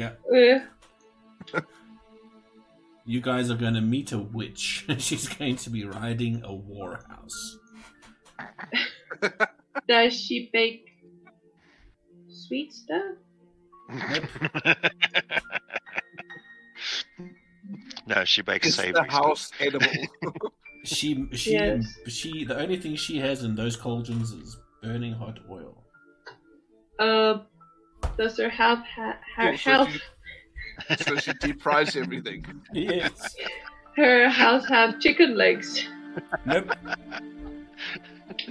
house. 0.00 0.12
Yeah. 0.32 0.64
Uh, 1.54 1.60
You 3.08 3.20
guys 3.20 3.52
are 3.52 3.56
going 3.56 3.74
to 3.74 3.80
meet 3.80 4.10
a 4.10 4.18
witch. 4.18 4.84
She's 4.98 5.28
going 5.28 5.54
to 5.56 5.70
be 5.70 5.84
riding 5.84 6.42
a 6.44 6.52
warhouse. 6.52 7.56
does 9.88 10.12
she 10.12 10.50
bake 10.52 10.88
sweet 12.28 12.72
stuff? 12.72 13.14
no, 18.08 18.24
she 18.24 18.42
bakes 18.42 18.66
Is 18.68 18.76
the 18.76 18.82
savory. 18.82 19.04
stuff. 19.08 19.12
house 19.12 19.52
edible? 19.60 19.86
She 20.84 21.26
she 21.32 21.52
Yes. 21.52 21.84
she 22.08 22.44
the 22.44 22.58
only 22.60 22.76
thing 22.76 22.96
she 22.96 23.18
has 23.18 23.42
in 23.44 23.54
those 23.54 23.76
cauldrons 23.76 24.32
is 24.32 24.56
burning 24.82 25.12
hot 25.12 25.38
oil. 25.50 25.84
Uh, 26.98 27.38
does 28.18 28.36
her 28.38 28.48
health 28.48 28.80
ha- 28.94 29.18
her 29.36 29.50
Yeah, 29.52 29.56
so 29.56 29.70
health 29.70 29.90
she- 29.92 30.00
so 31.04 31.16
she 31.16 31.32
deep 31.34 31.62
fries 31.62 31.96
everything. 31.96 32.44
Yes. 32.72 33.34
her 33.96 34.28
house 34.28 34.66
have 34.68 35.00
chicken 35.00 35.36
legs? 35.36 35.86
nope. 36.44 36.70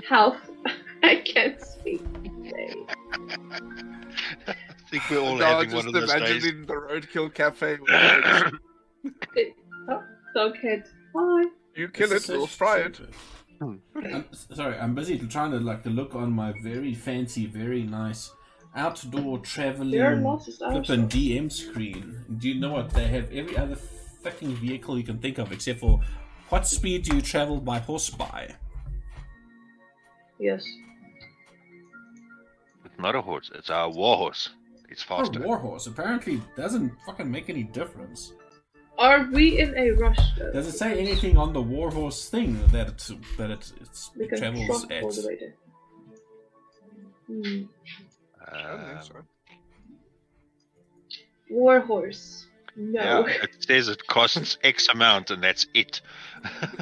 Health. 0.10 0.38
I 1.04 1.18
can't 1.18 1.62
speak. 1.62 2.02
I 4.48 4.56
think 4.90 5.04
we're 5.10 5.20
all 5.20 5.36
No, 5.38 5.46
having 5.46 5.70
just 5.70 5.76
one 5.76 5.88
of 5.88 5.94
those 5.94 6.12
days. 6.12 6.44
imagining 6.46 6.66
the 6.66 6.74
roadkill 6.74 7.34
cafe. 7.34 7.78
Oh, 9.88 10.02
Doghead. 10.36 10.84
Hi. 11.16 11.44
you 11.76 11.90
kill 11.90 12.12
it, 12.12 12.16
it, 12.16 12.24
is 12.24 12.28
we'll 12.30 12.48
fry 12.48 12.78
it. 12.80 13.00
Hmm. 13.62 13.76
I'm, 13.96 14.26
sorry, 14.34 14.76
I'm 14.80 14.96
busy 14.96 15.20
trying 15.20 15.52
to 15.52 15.60
like 15.60 15.84
to 15.84 15.90
look 15.92 16.16
on 16.16 16.32
my 16.32 16.54
very 16.64 16.96
fancy, 16.96 17.46
very 17.46 17.84
nice 17.84 18.32
outdoor 18.76 19.40
traveling 19.40 19.92
There 19.92 20.12
are 20.14 20.16
losses 20.18 20.58
flippin' 20.58 21.08
DM 21.08 21.52
screen. 21.52 22.24
Do 22.38 22.50
you 22.50 22.60
know 22.60 22.72
what? 22.74 22.90
They 22.92 23.08
have 23.08 23.32
every 23.32 23.58
other 23.58 23.76
fucking 23.76 24.56
vehicle 24.56 24.98
you 24.98 25.04
can 25.04 25.18
think 25.20 25.38
of 25.38 25.52
except 25.52 25.80
for 25.80 26.02
what 26.50 26.68
speed 26.68 27.04
do 27.04 27.16
you 27.16 27.22
travel 27.22 27.60
by 27.60 27.80
horse 27.80 28.10
by? 28.10 28.54
Yes. 30.40 30.66
It's 32.84 33.00
not 33.00 33.16
a 33.16 33.22
horse. 33.22 33.50
It's 33.56 33.70
a 33.70 33.90
war 33.90 34.18
horse. 34.18 34.50
It's 34.90 35.04
Or 35.04 35.26
faster. 35.26 35.40
warhorse. 35.42 35.88
Apparently 35.88 36.42
doesn't 36.56 36.92
fucking 37.06 37.30
make 37.30 37.50
any 37.50 37.64
difference. 37.64 38.34
Are 38.98 39.28
we 39.32 39.60
in 39.60 39.76
a 39.78 39.92
rush 39.92 40.20
though? 40.38 40.52
Does 40.54 40.68
it 40.68 40.78
say 40.78 40.98
anything 41.00 41.38
on 41.38 41.52
the 41.54 41.62
warhorse 41.62 42.30
thing 42.30 42.60
that 42.68 42.88
it, 42.88 43.12
that 43.38 43.52
it, 43.52 43.72
it's, 43.82 44.12
it 44.18 44.38
travels 44.38 44.86
at? 44.90 45.04
all 45.04 45.12
the 45.12 45.28
way 45.28 45.38
there. 45.40 45.56
Hmm. 47.28 47.64
I 48.52 48.58
don't 48.62 48.80
Um, 48.80 48.86
think 48.88 49.04
so. 49.04 49.14
Warhorse. 51.50 52.48
No. 52.76 53.26
yeah, 53.28 53.36
it 53.44 53.64
says 53.64 53.88
it 53.88 54.06
costs 54.08 54.58
X 54.64 54.88
amount, 54.90 55.32
and 55.32 55.42
that's 55.44 55.68
it. 55.74 56.02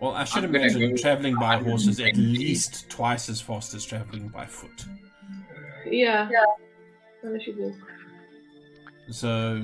Well, 0.00 0.14
I 0.14 0.24
should 0.24 0.42
I'm 0.42 0.56
imagine 0.56 0.96
traveling 0.96 1.36
by 1.36 1.54
I'm 1.54 1.64
horse 1.64 1.86
is 1.86 2.00
at 2.00 2.16
least 2.16 2.90
twice 2.90 3.28
as 3.28 3.40
fast 3.40 3.72
as 3.72 3.84
traveling 3.84 4.26
by 4.26 4.46
foot. 4.46 4.84
Yeah. 5.86 6.28
Yeah. 6.28 6.44
Unless 7.22 7.46
you 7.46 7.54
walk. 7.56 7.76
So, 9.12 9.62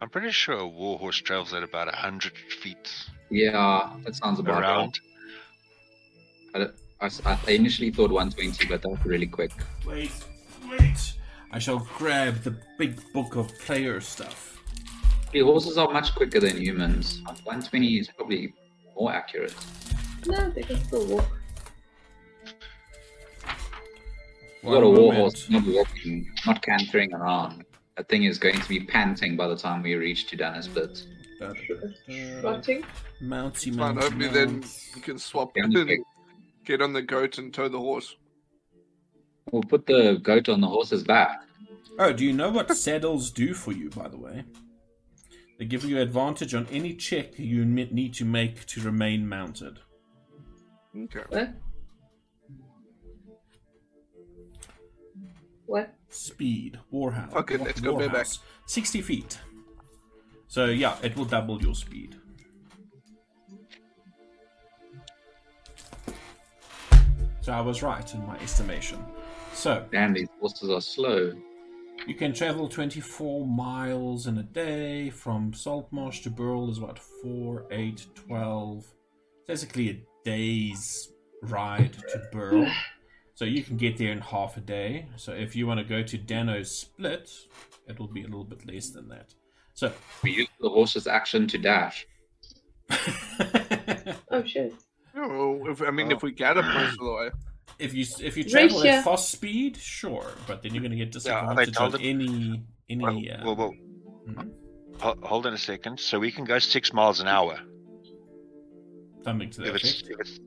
I'm 0.00 0.08
pretty 0.08 0.30
sure 0.30 0.54
a 0.56 0.66
war 0.66 0.98
horse 0.98 1.18
travels 1.18 1.52
at 1.52 1.62
about 1.62 1.94
hundred 1.94 2.38
feet 2.38 2.90
Yeah, 3.28 3.90
that 4.06 4.14
sounds 4.14 4.38
about 4.40 4.62
around. 4.62 4.98
right. 6.54 6.70
I, 7.00 7.06
s- 7.06 7.22
I 7.24 7.38
initially 7.48 7.90
thought 7.90 8.10
120, 8.10 8.66
but 8.66 8.82
that's 8.82 9.06
really 9.06 9.26
quick. 9.26 9.52
wait, 9.86 10.10
wait. 10.68 11.14
I 11.52 11.58
shall 11.58 11.78
grab 11.96 12.42
the 12.42 12.56
big 12.78 13.00
book 13.12 13.36
of 13.36 13.48
player 13.60 14.00
stuff. 14.00 14.60
The 15.32 15.40
horses 15.40 15.78
are 15.78 15.90
much 15.92 16.14
quicker 16.14 16.40
than 16.40 16.56
humans. 16.60 17.20
120 17.24 17.86
is 17.98 18.08
probably 18.16 18.52
more 18.96 19.12
accurate. 19.12 19.54
No, 20.26 20.50
they 20.50 20.62
can 20.62 20.82
still 20.84 21.06
walk. 21.06 21.24
You 24.62 24.70
got 24.70 24.82
a 24.82 24.88
One 24.88 25.00
war 25.00 25.14
horse 25.14 25.48
not 25.48 25.64
walking, 25.66 26.28
not 26.46 26.60
cantering 26.62 27.12
around. 27.14 27.64
That 27.96 28.08
thing 28.08 28.24
is 28.24 28.38
going 28.38 28.60
to 28.60 28.68
be 28.68 28.80
panting 28.80 29.36
by 29.36 29.46
the 29.48 29.56
time 29.56 29.82
we 29.82 29.94
reach 29.94 30.26
to 30.28 30.36
Dano 30.36 30.60
Split. 30.60 31.04
Da, 31.40 31.48
da, 31.48 31.52
da, 31.52 32.42
da. 32.42 32.42
Mounty, 32.42 32.82
Fine, 33.22 33.76
mounty, 33.78 34.00
hopefully 34.00 34.28
then 34.28 34.52
mount. 34.60 34.84
you 34.96 35.02
can 35.02 35.18
swap 35.18 35.52
Yeah, 35.56 35.64
and 35.64 35.76
okay. 35.76 35.98
Get 36.68 36.82
on 36.82 36.92
the 36.92 37.02
goat 37.02 37.38
and 37.38 37.52
tow 37.52 37.68
the 37.68 37.78
horse. 37.78 38.14
We'll 39.50 39.62
put 39.62 39.86
the 39.86 40.20
goat 40.22 40.50
on 40.50 40.60
the 40.60 40.68
horse's 40.68 41.02
back. 41.02 41.42
Oh, 41.98 42.12
do 42.12 42.24
you 42.24 42.34
know 42.34 42.50
what 42.50 42.70
saddles 42.76 43.30
do 43.30 43.54
for 43.54 43.72
you, 43.72 43.88
by 43.88 44.06
the 44.06 44.18
way? 44.18 44.44
They 45.58 45.64
give 45.64 45.84
you 45.84 45.98
advantage 45.98 46.54
on 46.54 46.66
any 46.70 46.94
check 46.94 47.38
you 47.38 47.64
need 47.64 48.14
to 48.14 48.24
make 48.24 48.66
to 48.66 48.82
remain 48.82 49.26
mounted. 49.26 49.78
Okay. 50.96 51.24
What? 51.30 51.54
What? 55.66 55.94
Speed, 56.10 56.78
Warhound. 56.92 57.32
Okay, 57.34 57.56
let's 57.56 57.80
go 57.80 57.96
bareback. 57.96 58.26
Warhouse. 58.26 58.38
60 58.66 59.02
feet. 59.02 59.38
So, 60.46 60.66
yeah, 60.66 60.96
it 61.02 61.16
will 61.16 61.24
double 61.24 61.60
your 61.60 61.74
speed. 61.74 62.17
So, 67.48 67.54
I 67.54 67.62
was 67.62 67.82
right 67.82 68.14
in 68.14 68.26
my 68.26 68.36
estimation. 68.40 69.02
So, 69.54 69.82
Damn, 69.90 70.12
these 70.12 70.28
horses 70.38 70.68
are 70.68 70.82
slow. 70.82 71.32
you 72.06 72.14
can 72.14 72.34
travel 72.34 72.68
24 72.68 73.46
miles 73.46 74.26
in 74.26 74.36
a 74.36 74.42
day 74.42 75.08
from 75.08 75.54
Saltmarsh 75.54 76.20
to 76.24 76.30
Burle 76.30 76.70
is 76.70 76.78
what 76.78 76.98
4 76.98 77.64
8 77.70 78.06
12 78.14 78.84
basically 79.46 79.88
a 79.88 80.02
day's 80.26 81.10
ride 81.40 81.94
to 82.12 82.18
Burle 82.34 82.70
so 83.34 83.46
you 83.46 83.62
can 83.62 83.78
get 83.78 83.96
there 83.96 84.12
in 84.12 84.20
half 84.20 84.58
a 84.58 84.60
day 84.60 85.06
so 85.16 85.32
if 85.32 85.56
you 85.56 85.66
want 85.66 85.80
to 85.80 85.84
go 85.84 86.02
to 86.02 86.18
Dano 86.18 86.62
Split 86.62 87.30
it 87.88 87.98
will 87.98 88.08
be 88.08 88.24
a 88.24 88.26
little 88.26 88.44
bit 88.44 88.70
less 88.70 88.90
than 88.90 89.08
that 89.08 89.32
so 89.72 89.90
We 90.22 90.32
use 90.32 90.48
the 90.60 90.68
horse's 90.68 91.06
action 91.06 91.46
to 91.46 91.56
dash. 91.56 92.06
Oh 94.30 94.44
shit. 94.44 94.74
No, 95.14 95.66
if, 95.68 95.82
I 95.82 95.90
mean, 95.90 96.10
if 96.12 96.22
we 96.22 96.32
get 96.32 96.56
up 96.56 96.64
most 96.66 96.92
of 97.00 97.06
the 97.06 97.12
way. 97.12 97.30
if 97.78 97.94
you 97.94 98.04
if 98.20 98.36
you 98.36 98.44
travel 98.44 98.78
Ratio. 98.80 98.92
at 98.98 99.04
fast 99.04 99.30
speed 99.30 99.76
sure 99.76 100.26
but 100.46 100.62
then 100.62 100.74
you're 100.74 100.80
going 100.82 100.90
to 100.90 100.96
get 100.96 101.14
Yeah, 101.24 101.54
they 101.54 101.66
disadvantage 101.66 101.76
told 101.76 101.94
on 101.94 102.00
it- 102.00 102.04
any 102.06 102.62
any 102.88 103.04
Well, 103.04 103.50
uh, 103.50 103.54
well, 103.54 103.56
well, 103.56 103.74
ho- 105.00 105.18
hold 105.22 105.46
on 105.46 105.52
a 105.52 105.58
second. 105.58 106.00
So 106.00 106.18
we 106.18 106.30
can 106.32 106.44
go 106.44 106.58
six 106.58 106.92
miles 106.92 107.20
an 107.20 107.28
hour 107.28 107.58
something 109.24 109.50
to 109.50 109.60
that 109.62 109.68
if 109.68 109.74
it's, 109.76 110.02
if 110.08 110.20
it's 110.20 110.38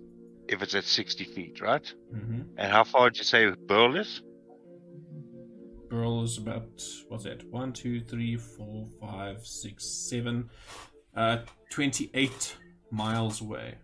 if 0.50 0.62
it's 0.62 0.76
at 0.76 0.84
sixty 0.86 1.24
feet, 1.24 1.62
right? 1.62 1.94
hmm 2.12 2.42
And 2.58 2.72
how 2.72 2.84
far 2.84 3.10
did 3.10 3.20
you 3.20 3.24
say 3.24 3.46
Burle 3.70 3.98
is? 4.00 4.22
Burle 5.90 6.24
is 6.24 6.38
about 6.38 6.70
what's 7.10 7.24
that? 7.26 7.44
One, 7.52 7.72
two, 7.74 8.02
three, 8.02 8.36
four, 8.38 8.88
five, 9.00 9.46
six, 9.46 9.86
seven, 10.10 10.50
uh, 11.16 11.40
twenty-eight 11.70 12.58
miles 12.90 13.42
away. 13.42 13.76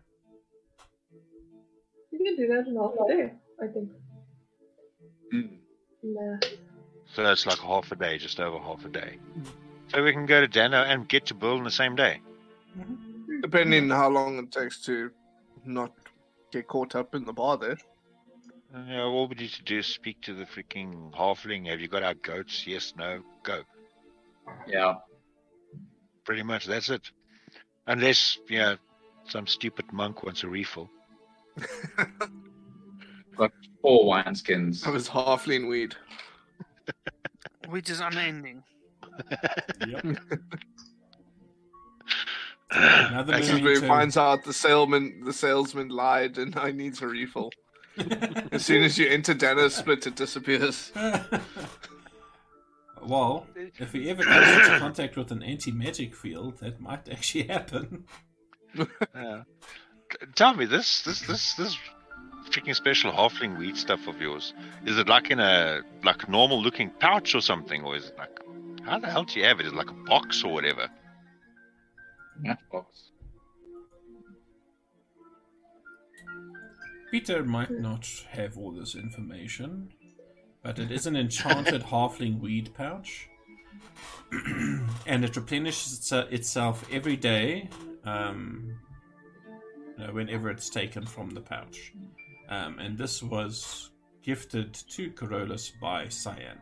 You 2.27 2.35
can 2.35 2.45
do 2.45 2.53
that 2.53 2.67
in 2.67 2.75
half 2.75 2.91
a 2.93 3.07
day, 3.07 3.33
I 3.61 3.67
think. 3.67 3.89
Hmm. 5.31 5.55
Nah. 6.03 6.39
So 7.13 7.23
that's 7.23 7.45
like 7.45 7.59
half 7.59 7.91
a 7.91 7.95
day, 7.95 8.17
just 8.17 8.39
over 8.39 8.59
half 8.59 8.83
a 8.83 8.89
day. 8.89 9.17
So 9.87 10.03
we 10.03 10.11
can 10.11 10.25
go 10.25 10.41
to 10.41 10.47
Dano 10.47 10.83
and 10.83 11.07
get 11.07 11.27
to 11.27 11.33
Burle 11.33 11.59
in 11.59 11.63
the 11.63 11.71
same 11.71 11.95
day. 11.95 12.19
Depending 13.41 13.91
on 13.91 13.97
how 13.97 14.09
long 14.09 14.37
it 14.39 14.51
takes 14.51 14.81
to 14.83 15.09
not 15.65 15.93
get 16.51 16.67
caught 16.67 16.95
up 16.95 17.15
in 17.15 17.23
the 17.23 17.31
bar 17.31 17.57
there. 17.57 17.77
Uh, 18.75 18.83
yeah, 18.89 19.03
all 19.03 19.27
we 19.29 19.35
need 19.35 19.51
to 19.51 19.63
do 19.63 19.79
is 19.79 19.87
speak 19.87 20.19
to 20.23 20.33
the 20.33 20.43
freaking 20.43 21.13
halfling. 21.13 21.69
Have 21.69 21.79
you 21.79 21.87
got 21.87 22.03
our 22.03 22.13
goats? 22.13 22.67
Yes, 22.67 22.93
no, 22.97 23.21
go. 23.43 23.61
Yeah. 24.67 24.95
Pretty 26.25 26.43
much, 26.43 26.65
that's 26.65 26.89
it. 26.89 27.09
Unless, 27.87 28.39
yeah, 28.49 28.75
some 29.29 29.47
stupid 29.47 29.93
monk 29.93 30.23
wants 30.23 30.43
a 30.43 30.49
refill. 30.49 30.89
Four 33.81 34.05
wineskins. 34.05 34.83
That 34.83 34.93
was 34.93 35.07
halfling 35.07 35.69
weed. 35.69 35.95
Which 37.69 37.89
is 37.89 37.99
unending. 37.99 38.63
Yep. 39.87 40.05
Another 42.71 43.33
This 43.37 43.47
This 43.47 43.55
is 43.55 43.61
where 43.61 43.73
he 43.73 43.81
Memento. 43.81 43.87
finds 43.87 44.17
out 44.17 44.43
the 44.43 44.53
salesman 44.53 45.21
the 45.23 45.33
salesman 45.33 45.89
lied 45.89 46.37
and 46.37 46.57
I 46.57 46.71
needs 46.71 47.01
a 47.01 47.07
refill. 47.07 47.51
As 48.51 48.65
soon 48.65 48.83
as 48.83 48.97
you 48.97 49.07
enter 49.07 49.33
Dana's 49.33 49.75
split, 49.75 50.05
it 50.05 50.15
disappears. 50.15 50.91
well, 53.01 53.47
if 53.55 53.91
he 53.93 54.09
ever 54.09 54.23
comes 54.23 54.47
into 54.47 54.79
contact 54.79 55.17
with 55.17 55.31
an 55.31 55.41
anti-magic 55.41 56.13
field, 56.15 56.59
that 56.59 56.79
might 56.79 57.07
actually 57.09 57.47
happen. 57.47 58.05
Yeah. 59.15 59.41
T- 60.09 60.25
Tell 60.35 60.53
me 60.53 60.65
this, 60.65 61.01
this, 61.01 61.21
this, 61.21 61.53
this 61.55 61.77
freaking 62.49 62.75
special 62.75 63.11
halfling 63.11 63.57
weed 63.57 63.77
stuff 63.77 64.07
of 64.07 64.21
yours. 64.21 64.53
Is 64.85 64.97
it 64.97 65.07
like 65.07 65.31
in 65.31 65.39
a 65.39 65.81
like 66.03 66.27
normal 66.29 66.61
looking 66.61 66.89
pouch 66.89 67.35
or 67.35 67.41
something, 67.41 67.83
or 67.83 67.95
is 67.95 68.07
it 68.07 68.17
like 68.17 68.39
how 68.85 68.99
the 68.99 69.07
hell 69.07 69.23
do 69.23 69.39
you 69.39 69.45
have 69.45 69.59
it? 69.59 69.65
Is 69.65 69.73
it 69.73 69.75
like 69.75 69.89
a 69.89 70.03
box 70.05 70.43
or 70.43 70.53
whatever? 70.53 70.87
Matchbox. 72.39 73.11
Peter 77.11 77.43
might 77.43 77.71
not 77.71 78.07
have 78.29 78.57
all 78.57 78.71
this 78.71 78.95
information, 78.95 79.89
but 80.61 80.77
it 80.77 80.91
is 80.91 81.07
an 81.07 81.15
enchanted 81.15 81.83
halfling 81.91 82.39
weed 82.39 82.73
pouch. 82.73 83.29
and 85.05 85.23
it 85.23 85.35
replenishes 85.35 86.11
itself 86.11 86.85
every 86.91 87.15
day 87.15 87.69
um, 88.03 88.77
you 89.97 90.05
know, 90.05 90.13
whenever 90.13 90.49
it's 90.49 90.69
taken 90.69 91.05
from 91.05 91.29
the 91.31 91.41
pouch. 91.41 91.93
Um, 92.49 92.79
and 92.79 92.97
this 92.97 93.21
was 93.21 93.91
gifted 94.23 94.73
to 94.73 95.11
Corollas 95.11 95.71
by 95.81 96.07
Cyan, 96.09 96.59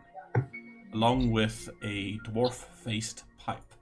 along 0.94 1.32
with 1.32 1.70
a 1.84 2.18
dwarf 2.28 2.54
faced 2.54 3.24
pipe. 3.38 3.74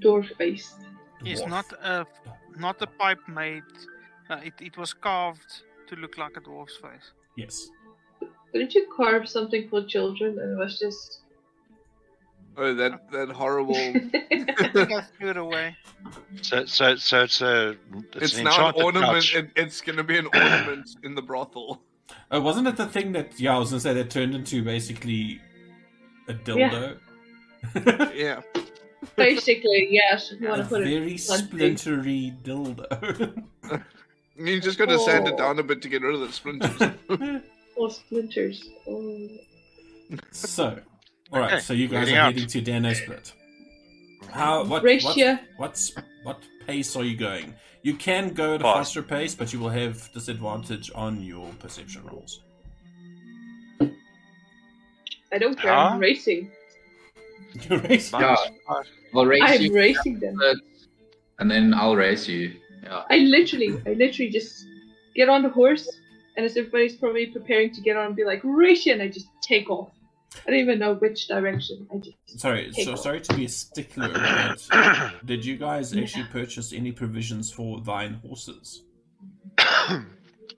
Dwarf 0.00 0.36
faced. 0.36 0.76
Yes, 1.22 1.44
not 1.46 1.72
a 1.82 2.06
not 2.56 2.80
a 2.82 2.86
pipe 2.86 3.26
made. 3.26 3.62
Uh, 4.30 4.40
it 4.44 4.54
it 4.60 4.76
was 4.76 4.92
carved 4.92 5.62
to 5.88 5.96
look 5.96 6.18
like 6.18 6.36
a 6.36 6.40
dwarf's 6.40 6.76
face. 6.76 7.12
Yes. 7.36 7.68
Didn't 8.52 8.74
you 8.74 8.86
carve 8.96 9.28
something 9.28 9.68
for 9.68 9.82
children 9.84 10.38
and 10.38 10.52
it 10.52 10.58
was 10.58 10.78
just. 10.78 11.22
Oh, 12.60 12.74
that 12.74 13.10
that 13.12 13.28
horrible. 13.30 13.76
I 13.76 15.04
threw 15.16 15.30
it 15.30 15.36
away. 15.36 15.76
So, 16.42 16.64
so, 16.66 16.96
so 16.96 17.22
it's 17.22 17.40
a. 17.40 17.76
It's, 18.14 18.16
it's 18.16 18.38
an 18.38 18.44
now 18.44 18.70
an 18.70 18.82
ornament. 18.82 19.32
It, 19.32 19.50
it's 19.54 19.80
gonna 19.80 20.02
be 20.02 20.18
an 20.18 20.26
ornament 20.34 20.90
in 21.04 21.14
the 21.14 21.22
brothel. 21.22 21.80
Oh, 22.32 22.40
wasn't 22.40 22.66
it 22.66 22.76
the 22.76 22.86
thing 22.86 23.12
that 23.12 23.38
yeah, 23.38 23.54
I 23.54 23.58
was 23.58 23.70
gonna 23.70 23.80
say 23.80 23.94
that 23.94 24.10
turned 24.10 24.34
into 24.34 24.64
basically 24.64 25.40
a 26.28 26.34
dildo? 26.34 26.98
Yeah. 28.14 28.40
Basically, 29.16 29.86
yes. 29.90 30.32
If 30.32 30.40
you 30.40 30.48
want 30.48 30.60
a 30.60 30.64
to 30.64 30.68
put 30.68 30.82
very 30.82 31.16
bluntly. 31.16 31.16
splintery 31.16 32.42
dildo. 32.42 33.44
You 34.36 34.60
just 34.60 34.76
gotta 34.78 34.98
sand 34.98 35.28
it 35.28 35.34
Oh. 35.34 35.36
down 35.38 35.58
a 35.60 35.62
bit 35.62 35.80
to 35.82 35.88
get 35.88 36.02
rid 36.02 36.14
of 36.14 36.20
the 36.20 36.32
splinters. 36.32 37.42
Or 37.76 37.90
splinters. 37.90 38.68
Oh. 38.88 39.28
so, 40.32 40.80
all 41.32 41.40
right. 41.40 41.52
Okay, 41.54 41.60
So 41.60 41.72
you 41.72 41.88
guys 41.88 42.00
heading 42.00 42.16
are 42.16 42.20
out. 42.20 42.32
heading 42.34 42.48
to 42.48 42.60
Dano 42.60 42.92
Split. 42.92 43.32
How 44.30 44.64
what 44.64 44.82
what 44.82 45.40
what's 45.56 45.92
what 46.22 46.42
pace 46.66 46.96
are 46.96 47.04
you 47.04 47.16
going? 47.16 47.54
You 47.82 47.94
can 47.94 48.34
go 48.34 48.54
at 48.54 48.60
a 48.60 48.64
Fast. 48.64 48.94
faster 48.94 49.02
pace, 49.02 49.34
but 49.34 49.52
you 49.52 49.60
will 49.60 49.70
have 49.70 50.12
disadvantage 50.12 50.90
on 50.94 51.22
your 51.22 51.48
perception 51.58 52.04
rolls. 52.06 52.42
I 55.32 55.38
don't 55.38 55.58
care. 55.58 55.72
Huh? 55.72 55.78
I'm 55.78 55.96
ah. 55.96 55.98
racing. 55.98 56.50
You're 57.68 57.78
racing. 57.80 58.20
Yeah. 58.20 58.36
I'll 59.14 59.26
race 59.26 59.40
I'm 59.42 59.62
you, 59.62 59.74
racing 59.74 60.18
them. 60.18 60.38
and 61.38 61.50
then 61.50 61.72
I'll 61.74 61.96
race 61.96 62.28
you. 62.28 62.54
Yeah. 62.82 63.04
I 63.10 63.18
literally, 63.18 63.80
I 63.86 63.94
literally 63.94 64.30
just 64.30 64.66
get 65.14 65.28
on 65.28 65.42
the 65.42 65.48
horse, 65.48 65.88
and 66.36 66.44
as 66.44 66.56
everybody's 66.56 66.96
probably 66.96 67.26
preparing 67.26 67.72
to 67.72 67.80
get 67.80 67.96
on 67.96 68.06
and 68.06 68.16
be 68.16 68.24
like, 68.24 68.40
race 68.44 68.86
and 68.86 69.02
I 69.02 69.08
just 69.08 69.28
take 69.42 69.70
off. 69.70 69.90
I 70.46 70.50
don't 70.50 70.60
even 70.60 70.78
know 70.78 70.94
which 70.94 71.26
direction. 71.28 71.86
I 71.92 71.98
just. 71.98 72.40
Sorry, 72.40 72.72
so 72.72 72.92
off. 72.92 73.00
sorry 73.00 73.20
to 73.20 73.34
be 73.34 73.46
a 73.46 73.48
stickler, 73.48 74.08
but 74.70 75.26
did 75.26 75.44
you 75.44 75.56
guys 75.56 75.96
actually 75.96 76.24
purchase 76.24 76.72
any 76.72 76.92
provisions 76.92 77.50
for 77.50 77.80
thine 77.80 78.14
horses? 78.14 78.84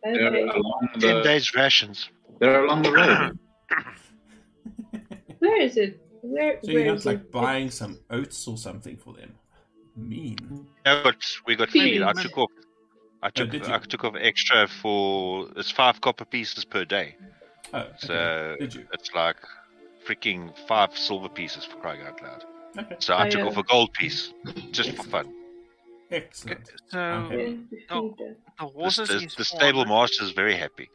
Okay. 0.07 0.43
along 0.43 0.89
Ten 0.99 1.23
days 1.23 1.55
rations. 1.55 2.09
they're 2.39 2.65
along 2.65 2.83
the 2.83 2.91
road. 2.91 3.39
Where 5.41 5.61
is 5.61 5.77
it? 5.77 6.01
Where? 6.23 6.59
So 6.63 6.73
where 6.73 6.85
you're 6.85 6.95
not 6.95 7.05
like 7.05 7.19
it? 7.19 7.33
buying 7.33 7.71
some 7.71 7.99
oats 8.11 8.47
or 8.49 8.57
something 8.57 8.97
for 8.97 9.13
them. 9.15 9.35
Mean. 9.97 10.39
No, 10.87 11.03
but 11.05 11.17
we 11.47 11.57
got 11.57 11.71
Feed. 11.71 11.83
feed. 11.83 12.03
I 12.03 12.13
took 12.13 12.39
off. 12.39 12.51
I 13.23 13.27
oh, 13.27 13.31
took. 13.31 13.69
Oh. 13.69 13.75
I 13.75 13.79
took 13.79 14.05
off 14.05 14.15
extra 14.19 14.67
for. 14.69 15.49
It's 15.57 15.71
five 15.71 16.01
copper 16.01 16.25
pieces 16.25 16.65
per 16.65 16.85
day. 16.85 17.17
Oh, 17.73 17.81
okay. 17.81 17.93
So 17.99 18.57
did 18.59 18.75
you? 18.75 18.87
it's 18.93 19.13
like 19.15 19.37
freaking 20.07 20.53
five 20.67 20.97
silver 20.97 21.29
pieces 21.29 21.65
for 21.65 21.77
crying 21.77 22.03
out 22.03 22.23
loud. 22.23 22.45
Okay, 22.79 22.97
So 23.01 23.15
I 23.15 23.25
I, 23.25 23.29
took 23.29 23.41
uh, 23.43 23.49
off 23.49 23.57
a 23.57 23.63
gold 23.65 23.93
piece 23.93 24.33
just 24.71 24.91
for 24.97 25.03
fun. 25.05 25.33
excellent. 26.11 26.71
So 26.89 26.99
Okay. 26.99 27.37
Yeah, 27.47 27.57
we 27.71 27.77
feed 27.79 27.89
them. 27.89 28.13
the 28.19 28.37
The, 28.59 28.67
horses 28.67 29.09
the, 29.09 29.17
is 29.17 29.35
the 29.35 29.45
stable 29.45 29.85
master 29.85 30.25
is 30.25 30.31
very 30.33 30.57
happy. 30.57 30.89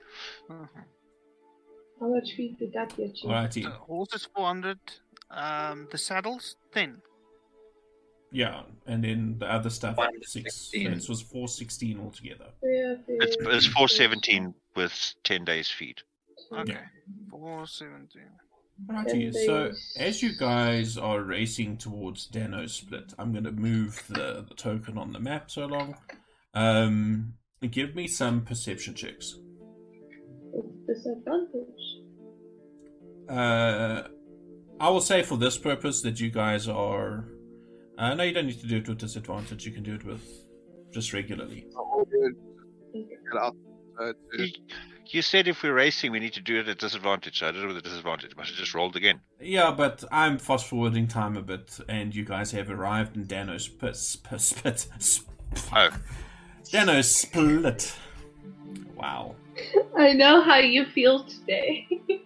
How 2.00 2.08
much 2.08 2.34
feed 2.36 2.58
did 2.60 2.74
that 2.74 2.96
get 2.96 3.22
you? 3.24 3.30
Alrighty. 3.30 3.64
The 3.64 3.70
horses 3.72 4.28
400. 4.36 4.78
Um, 5.32 5.88
the 5.92 5.98
saddles 5.98 6.56
10. 6.74 7.02
Yeah, 8.32 8.64
and 8.86 9.04
then 9.04 9.38
the 9.40 9.46
other 9.52 9.70
stuff 9.70 9.98
One 9.98 10.10
six. 10.24 10.56
So 10.56 10.78
16. 10.78 10.94
this 10.94 11.08
was 11.08 11.22
four 11.22 11.48
sixteen 11.48 12.00
altogether. 12.02 12.48
Yeah, 12.62 12.96
It's 13.08 13.38
yeah. 13.40 13.56
it's 13.56 13.66
four 13.68 13.88
seventeen 13.88 14.54
with 14.76 15.14
ten 15.24 15.46
days 15.46 15.70
feed. 15.70 16.02
Okay. 16.52 16.80
417. 17.32 18.24
Alrighty. 18.90 19.32
Ten 19.32 19.34
So 19.46 19.72
as 19.98 20.22
you 20.22 20.36
guys 20.36 20.98
are 20.98 21.22
racing 21.22 21.78
towards 21.78 22.28
Dano 22.28 22.66
Split, 22.68 23.14
I'm 23.18 23.32
going 23.32 23.46
to 23.46 23.52
move 23.52 24.04
the, 24.10 24.46
the 24.48 24.56
token 24.56 24.98
on 24.98 25.14
the 25.14 25.20
map 25.20 25.50
so 25.50 25.66
long. 25.66 25.96
Um, 26.54 27.34
give 27.72 27.96
me 27.96 28.08
some 28.08 28.44
perception 28.44 28.94
checks. 28.94 29.40
It's 30.54 31.04
disadvantage. 31.04 31.66
Uh, 33.30 34.04
I 34.80 34.90
will 34.90 35.02
say 35.02 35.24
for 35.24 35.38
this 35.38 35.58
purpose 35.58 36.02
that 36.02 36.20
you 36.20 36.30
guys 36.30 36.68
are. 36.68 37.30
Uh, 37.98 38.14
no, 38.14 38.24
you 38.24 38.34
don't 38.34 38.48
need 38.48 38.60
to 38.60 38.68
do 38.68 38.78
it 38.78 38.88
with 38.90 38.98
disadvantage. 38.98 39.66
You 39.66 39.72
can 39.72 39.84
do 39.84 39.96
it 39.96 40.04
with 40.04 40.22
just 40.94 41.14
regularly. 41.14 41.66
Oh, 41.78 42.06
good. 45.06 45.12
Get 45.12 45.12
out. 45.12 45.12
To- 45.12 45.12
You, 45.14 45.18
you 45.18 45.22
said 45.22 45.48
if 45.48 45.64
we're 45.64 45.74
racing, 45.74 46.12
we 46.12 46.20
need 46.20 46.34
to 46.34 46.42
do 46.42 46.60
it 46.60 46.68
at 46.68 46.80
disadvantage. 46.80 47.40
So 47.40 47.48
I 47.48 47.52
did 47.52 47.64
it 47.64 47.68
with 47.68 47.78
a 47.78 47.82
disadvantage, 47.82 48.36
but 48.36 48.46
I 48.46 48.50
just 48.50 48.74
rolled 48.74 48.96
again. 48.96 49.22
Yeah, 49.40 49.72
but 49.72 50.04
I'm 50.12 50.38
fast 50.38 50.68
forwarding 50.68 51.08
time 51.08 51.38
a 51.38 51.42
bit, 51.42 51.80
and 51.90 52.14
you 52.16 52.26
guys 52.26 52.52
have 52.52 52.70
arrived 52.70 53.16
in 53.16 53.26
Dano 53.26 53.58
Split. 53.58 53.96
Split. 53.96 54.42
split 54.42 54.80
sp- 55.00 55.30
Oh, 55.74 55.90
Dano 56.72 57.02
Split. 57.02 57.96
Wow. 58.96 59.36
I 59.98 60.14
know 60.14 60.42
how 60.42 60.58
you 60.58 60.86
feel 60.86 61.24
today. 61.24 61.88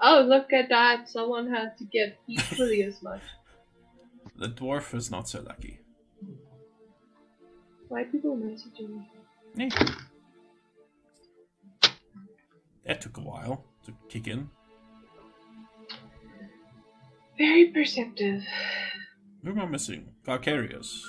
oh, 0.00 0.20
look 0.28 0.52
at 0.52 0.68
that. 0.68 1.08
Someone 1.08 1.48
had 1.50 1.78
to 1.78 1.84
get 1.84 2.18
equally 2.28 2.82
as 2.82 3.02
much. 3.02 3.22
The 4.36 4.48
dwarf 4.48 4.94
is 4.94 5.10
not 5.10 5.28
so 5.28 5.42
lucky. 5.42 5.80
Why 7.88 8.04
people 8.04 8.38
messaging 8.38 9.04
me? 9.54 9.70
That 12.90 13.00
took 13.00 13.18
a 13.18 13.20
while 13.20 13.64
to 13.86 13.92
kick 14.08 14.26
in. 14.26 14.50
Very 17.38 17.66
perceptive. 17.70 18.42
Who 19.44 19.50
am 19.50 19.60
I 19.60 19.66
missing? 19.66 20.08
Valkyrius. 20.26 21.00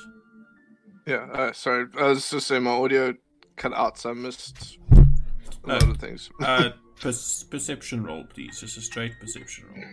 yeah. 1.07 1.25
Uh, 1.34 1.51
sorry. 1.53 1.88
I 1.97 2.03
was 2.09 2.29
just 2.29 2.45
saying 2.45 2.61
my 2.61 2.69
audio 2.69 3.15
cut 3.55 3.73
out, 3.73 3.97
so 3.97 4.11
I 4.11 4.13
missed 4.13 4.77
a 4.91 5.67
lot 5.67 5.82
Uh, 5.84 5.89
of 5.89 5.97
things. 5.97 6.29
Uh, 6.39 6.69
per- 7.01 7.11
perception 7.49 8.03
roll, 8.03 8.25
please. 8.25 8.59
Just 8.59 8.77
a 8.77 8.82
straight 8.82 9.13
perception 9.19 9.65
roll. 9.73 9.84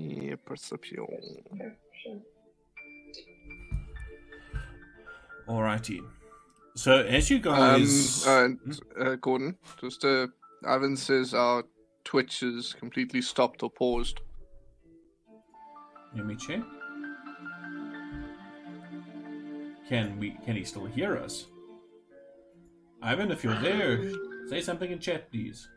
yeah, 0.00 0.34
perception. 0.44 0.98
Okay. 1.54 1.70
Alrighty. 5.48 6.00
So 6.74 7.02
as 7.02 7.30
you 7.30 7.36
Um, 7.36 7.42
guys, 7.42 8.26
uh, 8.26 8.48
uh, 8.98 9.14
Gordon, 9.14 9.56
just 9.80 10.04
uh, 10.04 10.26
Ivan 10.66 10.96
says 10.96 11.34
our 11.34 11.64
Twitch 12.04 12.42
is 12.42 12.74
completely 12.74 13.22
stopped 13.22 13.62
or 13.62 13.70
paused. 13.70 14.20
let 16.14 16.26
me 16.26 16.36
check. 16.36 16.60
Can 19.88 20.18
we? 20.18 20.36
Can 20.44 20.56
he 20.56 20.64
still 20.64 20.86
hear 20.86 21.16
us? 21.16 21.46
Ivan, 23.02 23.30
if 23.30 23.42
you're 23.42 23.60
there, 23.60 24.12
say 24.48 24.60
something 24.60 24.90
in 24.90 24.98
chat, 24.98 25.30
please. 25.30 25.68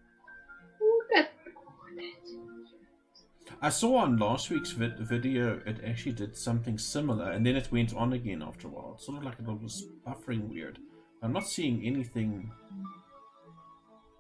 I 3.62 3.70
saw 3.70 3.96
on 4.00 4.18
last 4.18 4.50
week's 4.50 4.72
vid- 4.72 5.00
video 5.00 5.62
it 5.66 5.80
actually 5.86 6.12
did 6.12 6.36
something 6.36 6.78
similar, 6.78 7.32
and 7.32 7.46
then 7.46 7.56
it 7.56 7.72
went 7.72 7.96
on 7.96 8.12
again 8.12 8.44
after 8.44 8.68
a 8.68 8.72
while. 8.72 8.98
Sort 8.98 9.20
of 9.20 9.24
like 9.24 9.40
it 9.40 9.46
was 9.46 9.86
buffering 10.06 10.50
weird. 10.50 10.80
I'm 11.22 11.32
not 11.32 11.48
seeing 11.48 11.82
anything, 11.86 12.52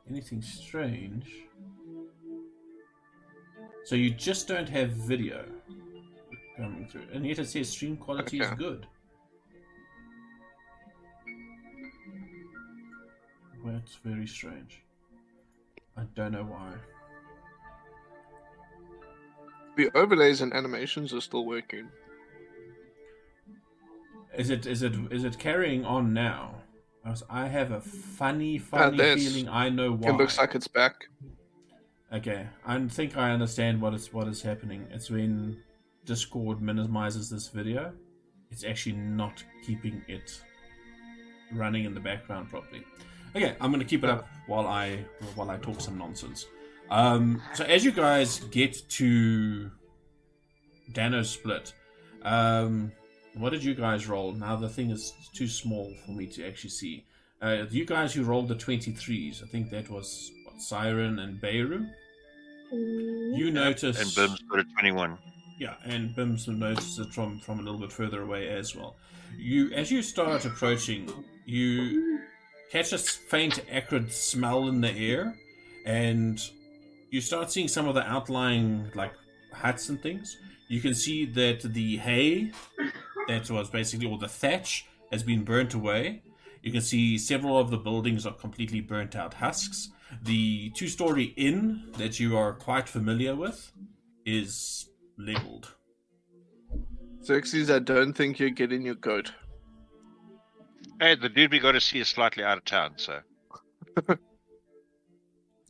anything 0.10 0.42
strange. 0.42 1.32
So 3.86 3.96
you 3.96 4.10
just 4.10 4.48
don't 4.48 4.70
have 4.70 4.92
video 4.92 5.46
coming 6.58 6.88
through, 6.88 7.08
and 7.14 7.26
yet 7.26 7.40
it 7.40 7.48
says 7.50 7.70
stream 7.70 7.98
quality 7.98 8.40
is 8.40 8.50
good. 8.58 8.88
That's 13.66 13.96
very 14.04 14.28
strange. 14.28 14.84
I 15.98 16.04
don't 16.16 16.32
know 16.32 16.44
why. 16.44 16.74
The 19.76 19.90
overlays 19.96 20.42
and 20.42 20.54
animations 20.54 21.14
are 21.14 21.22
still 21.22 21.46
working. 21.46 21.90
Is 24.38 24.50
it 24.50 24.66
is 24.66 24.84
it 24.84 24.94
is 25.12 25.24
it 25.24 25.38
carrying 25.38 25.86
on 25.86 26.14
now? 26.14 26.56
I 27.30 27.48
have 27.48 27.72
a 27.72 27.82
funny, 27.82 28.58
funny 28.58 28.98
feeling 28.98 29.50
I 29.50 29.70
know 29.70 29.92
why. 29.92 30.10
It 30.10 30.14
looks 30.14 30.38
like 30.38 30.56
it's 30.56 30.68
back. 30.68 31.06
Okay, 32.14 32.48
I 32.66 32.80
think 32.88 33.18
I 33.18 33.32
understand 33.32 33.82
what 33.82 33.94
is 33.94 34.14
what 34.14 34.28
is 34.28 34.42
happening. 34.42 34.88
It's 34.92 35.10
when 35.10 35.58
Discord 36.06 36.62
minimizes 36.62 37.30
this 37.30 37.48
video. 37.48 37.92
It's 38.52 38.64
actually 38.64 38.96
not 38.96 39.44
keeping 39.66 40.02
it 40.08 40.40
running 41.52 41.86
in 41.86 41.94
the 41.94 42.00
background 42.00 42.50
properly. 42.50 42.84
Okay, 43.36 43.56
I'm 43.60 43.72
gonna 43.72 43.84
keep 43.84 44.04
it 44.04 44.10
up 44.10 44.28
while 44.48 44.68
I 44.68 45.04
while 45.36 45.50
I 45.50 45.58
talk 45.58 45.82
some 45.82 45.98
nonsense. 45.98 46.46
Um, 46.90 47.42
so 47.54 47.64
as 47.64 47.84
you 47.84 47.92
guys 47.92 48.40
get 48.52 48.88
to 48.90 49.72
Dano 50.92 51.24
Split, 51.24 51.74
um, 52.22 52.92
what 53.36 53.52
did 53.52 53.64
you 53.64 53.74
guys 53.76 54.08
roll? 54.08 54.32
Now 54.34 54.56
the 54.56 54.70
thing 54.70 54.90
is 54.92 55.14
too 55.34 55.48
small 55.48 55.94
for 56.06 56.12
me 56.12 56.28
to 56.28 56.48
actually 56.48 56.70
see. 56.72 57.06
Uh, 57.42 57.66
you 57.70 57.86
guys 57.86 58.14
who 58.14 58.24
rolled 58.24 58.48
the 58.48 58.56
23s, 58.56 59.44
I 59.44 59.48
think 59.48 59.70
that 59.72 59.90
was 59.90 60.32
what, 60.46 60.62
Siren 60.62 61.20
and 61.20 61.42
Beirut. 61.42 61.82
Mm, 62.74 63.38
You 63.38 63.52
notice 63.52 64.00
And 64.00 64.10
Bim's 64.16 64.42
got 64.44 64.60
a 64.60 64.64
21. 64.80 65.18
Yeah, 65.60 65.76
and 65.86 66.16
Bims 66.16 66.48
will 66.48 66.56
notice 66.56 66.98
it 67.00 67.14
from 67.14 67.40
from 67.40 67.60
a 67.60 67.62
little 67.62 67.80
bit 67.80 67.92
further 67.92 68.22
away 68.24 68.50
as 68.50 68.76
well. 68.76 68.96
You, 69.38 69.72
as 69.74 69.92
you 69.92 70.02
start 70.02 70.46
approaching, 70.46 71.10
you 71.46 72.20
catch 72.72 72.92
a 72.92 72.98
faint 72.98 73.64
acrid 73.72 74.12
smell 74.12 74.68
in 74.68 74.82
the 74.82 74.92
air, 74.92 75.36
and 75.86 76.42
you 77.12 77.22
start 77.22 77.52
seeing 77.52 77.68
some 77.68 77.88
of 77.88 77.94
the 77.96 78.02
outlying 78.08 78.90
like 78.96 79.14
huts 79.54 79.90
and 79.90 80.02
things. 80.02 80.38
You 80.70 80.82
can 80.82 80.96
see 80.96 81.26
that 81.26 81.62
the 81.62 81.98
hay 81.98 82.52
that 83.28 83.50
was 83.50 83.70
basically 83.70 84.08
all 84.08 84.18
the 84.18 84.28
thatch 84.28 84.86
has 85.12 85.24
been 85.24 85.44
burnt 85.44 85.74
away. 85.74 86.24
You 86.62 86.72
can 86.72 86.82
see 86.82 87.18
several 87.18 87.58
of 87.58 87.70
the 87.70 87.78
buildings 87.78 88.26
are 88.26 88.34
completely 88.34 88.82
burnt 88.82 89.16
out 89.16 89.36
husks. 89.36 89.90
The 90.24 90.70
two-story 90.72 91.34
inn 91.36 91.92
that 91.98 92.20
you 92.20 92.38
are 92.38 92.54
quite 92.54 92.88
familiar 92.88 93.36
with 93.36 93.72
is 94.26 94.90
leveled. 95.18 95.76
Xerxes, 97.24 97.70
I 97.70 97.80
don't 97.80 98.14
think 98.14 98.40
you're 98.40 98.50
getting 98.50 98.84
your 98.84 98.96
goat. 98.96 99.32
Hey, 101.00 101.16
the 101.16 101.30
dude 101.30 101.52
we 101.52 101.60
got 101.60 101.74
to 101.74 101.82
see 101.82 102.00
is 102.00 102.08
slightly 102.08 102.44
out 102.44 102.58
of 102.58 102.66
town, 102.66 102.94
so. 102.98 103.20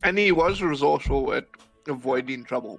And 0.04 0.18
he 0.18 0.32
was 0.32 0.60
resourceful 0.60 1.32
at 1.32 1.46
avoiding 1.88 2.44
trouble. 2.44 2.78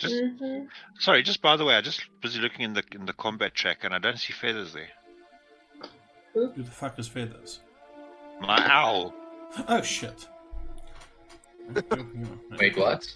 Yeah. 0.00 0.08
Just 0.08 0.42
mhm. 0.42 0.68
sorry. 0.98 1.22
Just 1.22 1.42
by 1.42 1.56
the 1.56 1.64
way, 1.64 1.74
I 1.74 1.80
just 1.80 2.02
busy 2.20 2.40
looking 2.40 2.62
in 2.62 2.74
the 2.74 2.82
in 2.92 3.06
the 3.06 3.12
combat 3.12 3.54
track, 3.54 3.78
and 3.82 3.94
I 3.94 3.98
don't 3.98 4.18
see 4.18 4.32
feathers 4.32 4.72
there. 4.72 4.88
Who 6.34 6.52
the 6.62 6.70
fuck 6.70 6.98
is 6.98 7.08
feathers? 7.08 7.60
My 8.40 8.64
owl. 8.70 9.14
Oh 9.66 9.82
shit. 9.82 10.28
Wait, 12.58 12.76
what? 12.76 13.06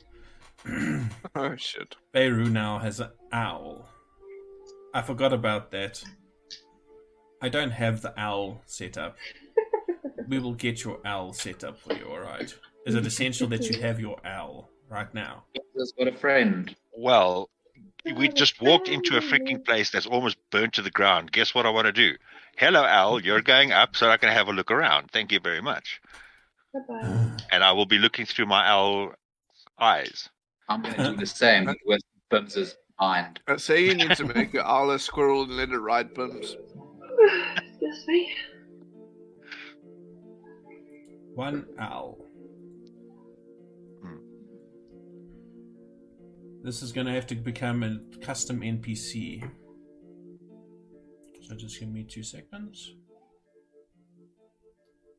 Oh 1.34 1.56
shit. 1.56 1.96
Beirut 2.12 2.50
now 2.50 2.78
has 2.78 3.00
an 3.00 3.10
owl. 3.32 3.88
I 4.94 5.02
forgot 5.02 5.32
about 5.32 5.70
that. 5.72 6.02
I 7.40 7.48
don't 7.48 7.70
have 7.70 8.02
the 8.02 8.18
owl 8.20 8.62
set 8.66 8.96
up. 8.96 9.16
we 10.28 10.38
will 10.38 10.54
get 10.54 10.84
your 10.84 11.00
owl 11.04 11.32
set 11.32 11.64
up 11.64 11.80
for 11.80 11.94
you, 11.94 12.04
alright? 12.04 12.54
Is 12.86 12.94
it 12.94 13.06
essential 13.06 13.48
that 13.48 13.68
you 13.68 13.80
have 13.80 13.98
your 13.98 14.18
owl 14.24 14.71
right 14.93 15.12
now? 15.14 15.43
Just 15.76 15.97
got 15.97 16.07
a 16.07 16.12
friend. 16.12 16.74
Well, 16.97 17.49
we 18.16 18.28
just 18.28 18.61
walked 18.61 18.88
into 18.88 19.16
a 19.16 19.20
freaking 19.20 19.64
place 19.64 19.90
that's 19.90 20.07
almost 20.07 20.36
burnt 20.51 20.74
to 20.74 20.82
the 20.82 20.90
ground. 20.90 21.32
Guess 21.32 21.55
what 21.55 21.66
I 21.66 21.70
want 21.70 21.86
to 21.86 21.93
do? 21.93 22.14
Hello, 22.59 22.84
Al. 22.84 23.18
You're 23.18 23.40
going 23.40 23.72
up, 23.72 23.97
so 23.97 24.11
I 24.11 24.18
can 24.18 24.28
have 24.28 24.49
a 24.49 24.53
look 24.53 24.70
around. 24.70 25.11
Thank 25.11 25.32
you 25.32 25.40
very 25.40 25.62
much. 25.62 26.01
Bye-bye. 26.74 27.38
And 27.51 27.64
I 27.64 27.72
will 27.72 27.86
be 27.86 27.99
looking 27.99 28.26
through 28.26 28.47
my 28.47 28.66
owl 28.68 29.12
eyes. 29.78 30.28
I'm 30.68 30.82
going 30.82 30.95
to 30.95 31.11
do 31.11 31.16
the 31.16 31.26
same 31.26 31.66
with 31.86 32.03
Bims's 32.30 32.76
mind. 33.01 33.40
Uh, 33.49 33.55
I 33.55 33.57
say 33.57 33.84
you 33.84 33.95
need 33.95 34.14
to 34.16 34.24
make 34.24 34.53
your 34.53 34.64
owl 34.64 34.90
a 34.90 34.99
squirrel 34.99 35.43
and 35.43 35.57
let 35.57 35.70
it 35.70 35.78
ride 35.78 36.12
bumps. 36.12 36.57
This 37.80 38.07
me. 38.07 38.32
One 41.34 41.66
owl. 41.78 42.18
This 46.62 46.80
is 46.80 46.92
going 46.92 47.06
to 47.08 47.12
have 47.12 47.26
to 47.26 47.34
become 47.34 47.82
a 47.82 47.98
custom 48.24 48.60
NPC. 48.60 49.42
So 51.40 51.56
just 51.56 51.80
give 51.80 51.88
me 51.88 52.04
two 52.04 52.22
seconds. 52.22 52.94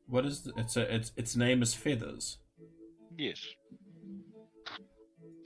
What 0.06 0.24
is 0.24 0.42
the, 0.42 0.52
it's 0.56 0.76
a 0.76 0.94
its 0.94 1.12
its 1.16 1.36
name 1.36 1.62
is 1.62 1.74
Feathers. 1.74 2.38
Yes. 3.18 3.40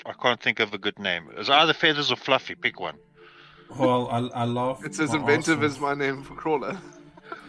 I 0.06 0.12
can't 0.22 0.40
think 0.40 0.60
of 0.60 0.72
a 0.72 0.78
good 0.78 0.98
name. 0.98 1.28
It's 1.36 1.50
either 1.50 1.72
feathers 1.72 2.12
or 2.12 2.16
fluffy. 2.16 2.54
Pick 2.54 2.78
one. 2.80 2.96
Well, 3.76 4.08
I, 4.08 4.42
I 4.42 4.44
laugh. 4.44 4.84
It's 4.84 5.00
as 5.00 5.12
inventive 5.14 5.62
as 5.62 5.78
my 5.78 5.94
name 5.94 6.22
for 6.22 6.34
crawler. 6.34 6.78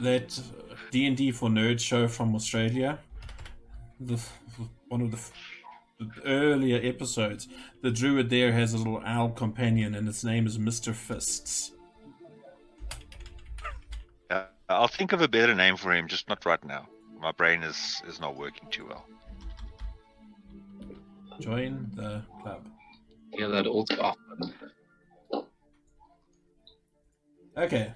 that 0.01 0.37
uh, 0.37 0.75
D 0.91 1.05
and 1.05 1.15
D 1.15 1.31
for 1.31 1.49
Nerds 1.49 1.79
show 1.79 2.07
from 2.07 2.35
Australia. 2.35 2.99
The 3.99 4.19
one 4.87 5.01
of 5.01 5.11
the 5.11 5.19
earlier 6.25 6.79
episodes. 6.83 7.47
The 7.81 7.91
druid 7.91 8.29
there 8.29 8.51
has 8.53 8.73
a 8.73 8.77
little 8.77 9.01
owl 9.05 9.29
companion, 9.29 9.95
and 9.95 10.07
its 10.07 10.23
name 10.23 10.47
is 10.47 10.57
Mister 10.57 10.93
Fists. 10.93 11.71
Uh, 14.29 14.45
I'll 14.69 14.87
think 14.87 15.13
of 15.13 15.21
a 15.21 15.27
better 15.27 15.55
name 15.55 15.75
for 15.75 15.93
him, 15.93 16.07
just 16.07 16.29
not 16.29 16.45
right 16.45 16.63
now. 16.63 16.87
My 17.19 17.31
brain 17.31 17.63
is 17.63 18.01
is 18.07 18.19
not 18.19 18.35
working 18.37 18.69
too 18.69 18.87
well. 18.87 19.05
Join 21.39 21.89
the 21.93 22.21
club. 22.41 22.67
Yeah, 23.31 23.47
that 23.47 23.67
old 23.67 23.91
stuff. 23.91 24.15
Okay. 27.57 27.93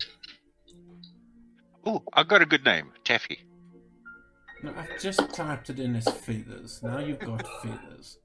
Oh, 1.86 2.02
I 2.14 2.24
got 2.24 2.42
a 2.42 2.46
good 2.46 2.64
name, 2.64 2.92
Taffy. 3.04 3.44
No, 4.64 4.74
I've 4.78 5.00
just 5.02 5.20
typed 5.34 5.70
it 5.70 5.80
in 5.80 5.96
as 5.96 6.08
feathers. 6.08 6.82
Now 6.84 7.00
you've 7.00 7.20
got 7.22 7.46
feathers. 7.62 8.18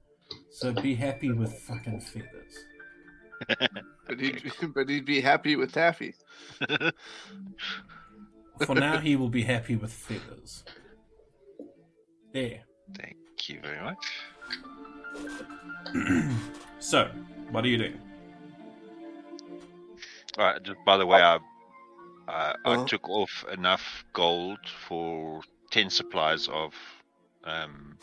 So 0.50 0.72
be 0.72 0.94
happy 0.94 1.32
with 1.32 1.52
fucking 1.52 2.00
feathers. 2.00 2.54
But 4.06 4.20
he'd, 4.20 4.42
but 4.74 4.88
he'd 4.88 5.04
be 5.04 5.20
happy 5.20 5.54
with 5.56 5.72
Taffy. 5.72 6.14
For 8.64 8.74
now, 8.74 8.98
he 9.00 9.16
will 9.16 9.28
be 9.28 9.42
happy 9.42 9.76
with 9.76 9.92
feathers. 9.92 10.64
There. 12.32 12.60
Thank 12.96 13.16
you 13.48 13.60
very 13.60 13.82
much. 13.82 14.06
So, 16.80 17.10
what 17.50 17.64
are 17.64 17.68
you 17.68 17.76
doing? 17.76 17.98
Uh, 20.38 20.58
just 20.60 20.78
by 20.86 20.96
the 20.96 21.04
way, 21.04 21.20
I 21.20 21.34
uh, 21.36 21.40
I 22.28 22.54
Uh-huh. 22.64 22.84
took 22.86 23.08
off 23.08 23.44
enough 23.52 24.04
gold 24.14 24.60
for 24.88 25.42
ten 25.70 25.90
supplies 25.90 26.48
of 26.48 26.74
um, 27.44 27.96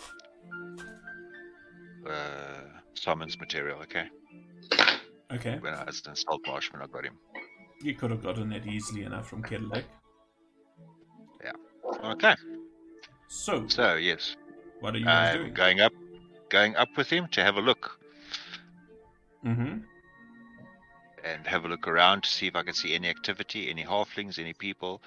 uh, 2.08 2.62
Simon's 2.94 3.40
material. 3.40 3.80
Okay, 3.84 4.06
Okay. 5.34 5.58
when 5.60 5.74
I 5.74 5.84
was 5.86 6.02
in 6.08 6.16
Saltmarsh 6.16 6.72
when 6.72 6.82
I 6.82 6.88
got 6.88 7.06
him. 7.06 7.18
You 7.84 7.94
could 7.94 8.12
have 8.12 8.24
gotten 8.24 8.52
it 8.52 8.66
easily 8.66 9.04
enough 9.04 9.28
from 9.28 9.44
Cadillac. 9.44 9.84
Okay, 12.04 12.36
So, 13.28 13.68
so 13.68 13.96
yes, 13.96 14.36
what 14.80 14.96
are 14.96 15.00
you 15.00 15.06
I'm 15.08 15.38
doing? 15.38 15.54
going 15.54 15.82
up, 15.82 15.92
going 16.50 16.76
up 16.76 16.90
with 16.98 17.10
him 17.10 17.28
to 17.32 17.44
have 17.44 17.56
a 17.58 17.62
look 17.62 18.00
Mm-hmm. 19.46 19.78
and 21.24 21.48
have 21.48 21.66
a 21.66 21.68
look 21.68 21.88
around 21.88 22.24
to 22.24 22.30
see 22.30 22.48
if 22.48 22.56
I 22.56 22.64
can 22.64 22.74
see 22.74 22.94
any 22.96 23.10
activity, 23.10 23.70
any 23.70 23.84
halflings, 23.84 24.38
any 24.40 24.54
people, 24.54 25.02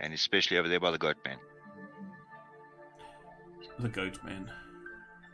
and 0.00 0.12
especially 0.12 0.58
over 0.58 0.68
there 0.68 0.80
by 0.80 0.90
the 0.90 0.98
goat 0.98 1.16
man. 1.24 1.38
The 3.78 3.88
goat 3.88 4.18
man. 4.24 4.50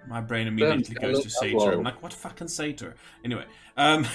My 0.08 0.20
brain 0.20 0.46
immediately 0.46 0.94
Boom. 0.94 1.12
goes 1.12 1.24
to 1.24 1.46
Hello. 1.46 1.64
Satyr. 1.66 1.78
I'm 1.78 1.84
like, 1.84 2.02
what 2.02 2.12
fucking 2.12 2.48
Satyr? 2.48 2.94
Anyway, 3.24 3.44
um, 3.76 4.06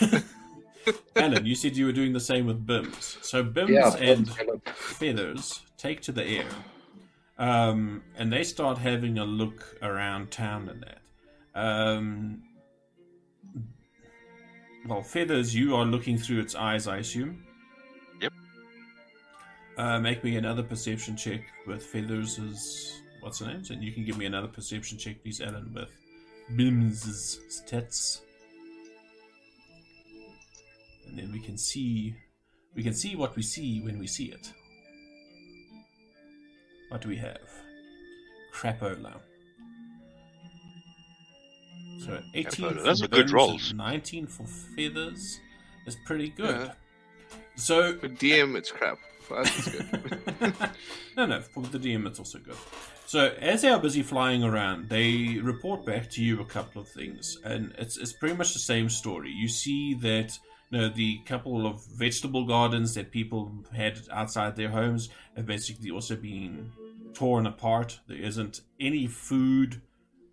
Alan, 1.15 1.45
you 1.45 1.55
said 1.55 1.77
you 1.77 1.85
were 1.85 1.91
doing 1.91 2.13
the 2.13 2.19
same 2.19 2.45
with 2.47 2.65
Bims. 2.65 3.23
So 3.23 3.43
Bims 3.43 3.69
Yeah, 3.69 3.95
and 3.95 4.29
Feathers 4.65 5.61
take 5.77 6.01
to 6.01 6.11
the 6.11 6.23
air, 6.25 6.47
um, 7.37 8.03
and 8.17 8.33
they 8.33 8.43
start 8.43 8.79
having 8.79 9.19
a 9.19 9.25
look 9.25 9.77
around 9.81 10.31
town 10.31 10.69
and 10.69 10.83
that. 10.83 10.99
Um, 11.59 12.41
well, 14.87 15.01
Feathers, 15.03 15.53
you 15.55 15.75
are 15.75 15.85
looking 15.85 16.17
through 16.17 16.39
its 16.39 16.55
eyes, 16.55 16.87
I 16.87 16.97
assume. 16.97 17.43
Yep. 18.21 18.33
Uh, 19.77 19.99
make 19.99 20.23
me 20.23 20.35
another 20.37 20.63
perception 20.63 21.15
check 21.15 21.41
with 21.67 21.83
Feathers' 21.83 23.01
what's 23.25 23.39
her 23.39 23.47
name? 23.47 23.63
And 23.71 23.83
you 23.83 23.91
can 23.91 24.05
give 24.05 24.17
me 24.17 24.25
another 24.25 24.47
perception 24.47 24.99
check, 24.99 25.23
please, 25.23 25.41
Alan, 25.41 25.73
with 25.73 25.89
Bim's 26.55 27.39
stats. 27.49 28.21
And 31.07 31.17
then 31.17 31.31
we 31.31 31.39
can 31.39 31.57
see 31.57 32.15
we 32.75 32.83
can 32.83 32.93
see 32.93 33.15
what 33.15 33.35
we 33.35 33.41
see 33.41 33.81
when 33.81 33.97
we 33.97 34.05
see 34.05 34.25
it. 34.25 34.53
What 36.89 37.01
do 37.01 37.09
we 37.09 37.17
have? 37.17 37.49
Crapola. 38.53 39.15
So 42.05 42.21
18 42.35 42.65
Crapola. 42.65 42.77
for 42.77 42.83
Those 42.83 43.01
are 43.01 43.07
good 43.07 43.31
rolls. 43.31 43.73
19 43.73 44.27
for 44.27 44.45
feathers 44.75 45.39
is 45.87 45.97
pretty 46.05 46.29
good. 46.29 46.67
Yeah. 46.67 46.73
So 47.55 47.97
For 47.97 48.09
DM, 48.09 48.55
it's 48.55 48.71
crap. 48.71 48.97
For 49.25 49.43
good. 49.43 50.53
no, 51.17 51.25
no, 51.25 51.41
for 51.41 51.63
the 51.63 51.79
DM 51.79 52.05
it's 52.05 52.19
also 52.19 52.39
good. 52.39 52.57
So 53.07 53.33
as 53.39 53.61
they 53.61 53.69
are 53.69 53.79
busy 53.79 54.03
flying 54.03 54.43
around, 54.43 54.89
they 54.89 55.39
report 55.41 55.85
back 55.85 56.09
to 56.11 56.23
you 56.23 56.41
a 56.41 56.45
couple 56.45 56.81
of 56.81 56.87
things, 56.87 57.37
and 57.43 57.73
it's 57.77 57.97
it's 57.97 58.13
pretty 58.13 58.35
much 58.35 58.53
the 58.53 58.59
same 58.59 58.89
story. 58.89 59.31
You 59.31 59.47
see 59.47 59.95
that 59.95 60.37
you 60.69 60.79
know, 60.79 60.89
the 60.89 61.19
couple 61.25 61.65
of 61.65 61.85
vegetable 61.87 62.45
gardens 62.45 62.93
that 62.95 63.11
people 63.11 63.51
had 63.73 63.99
outside 64.11 64.55
their 64.55 64.69
homes 64.69 65.09
have 65.35 65.45
basically 65.45 65.91
also 65.91 66.15
been 66.15 66.71
torn 67.13 67.45
apart. 67.47 67.99
There 68.07 68.17
isn't 68.17 68.61
any 68.79 69.07
food 69.07 69.81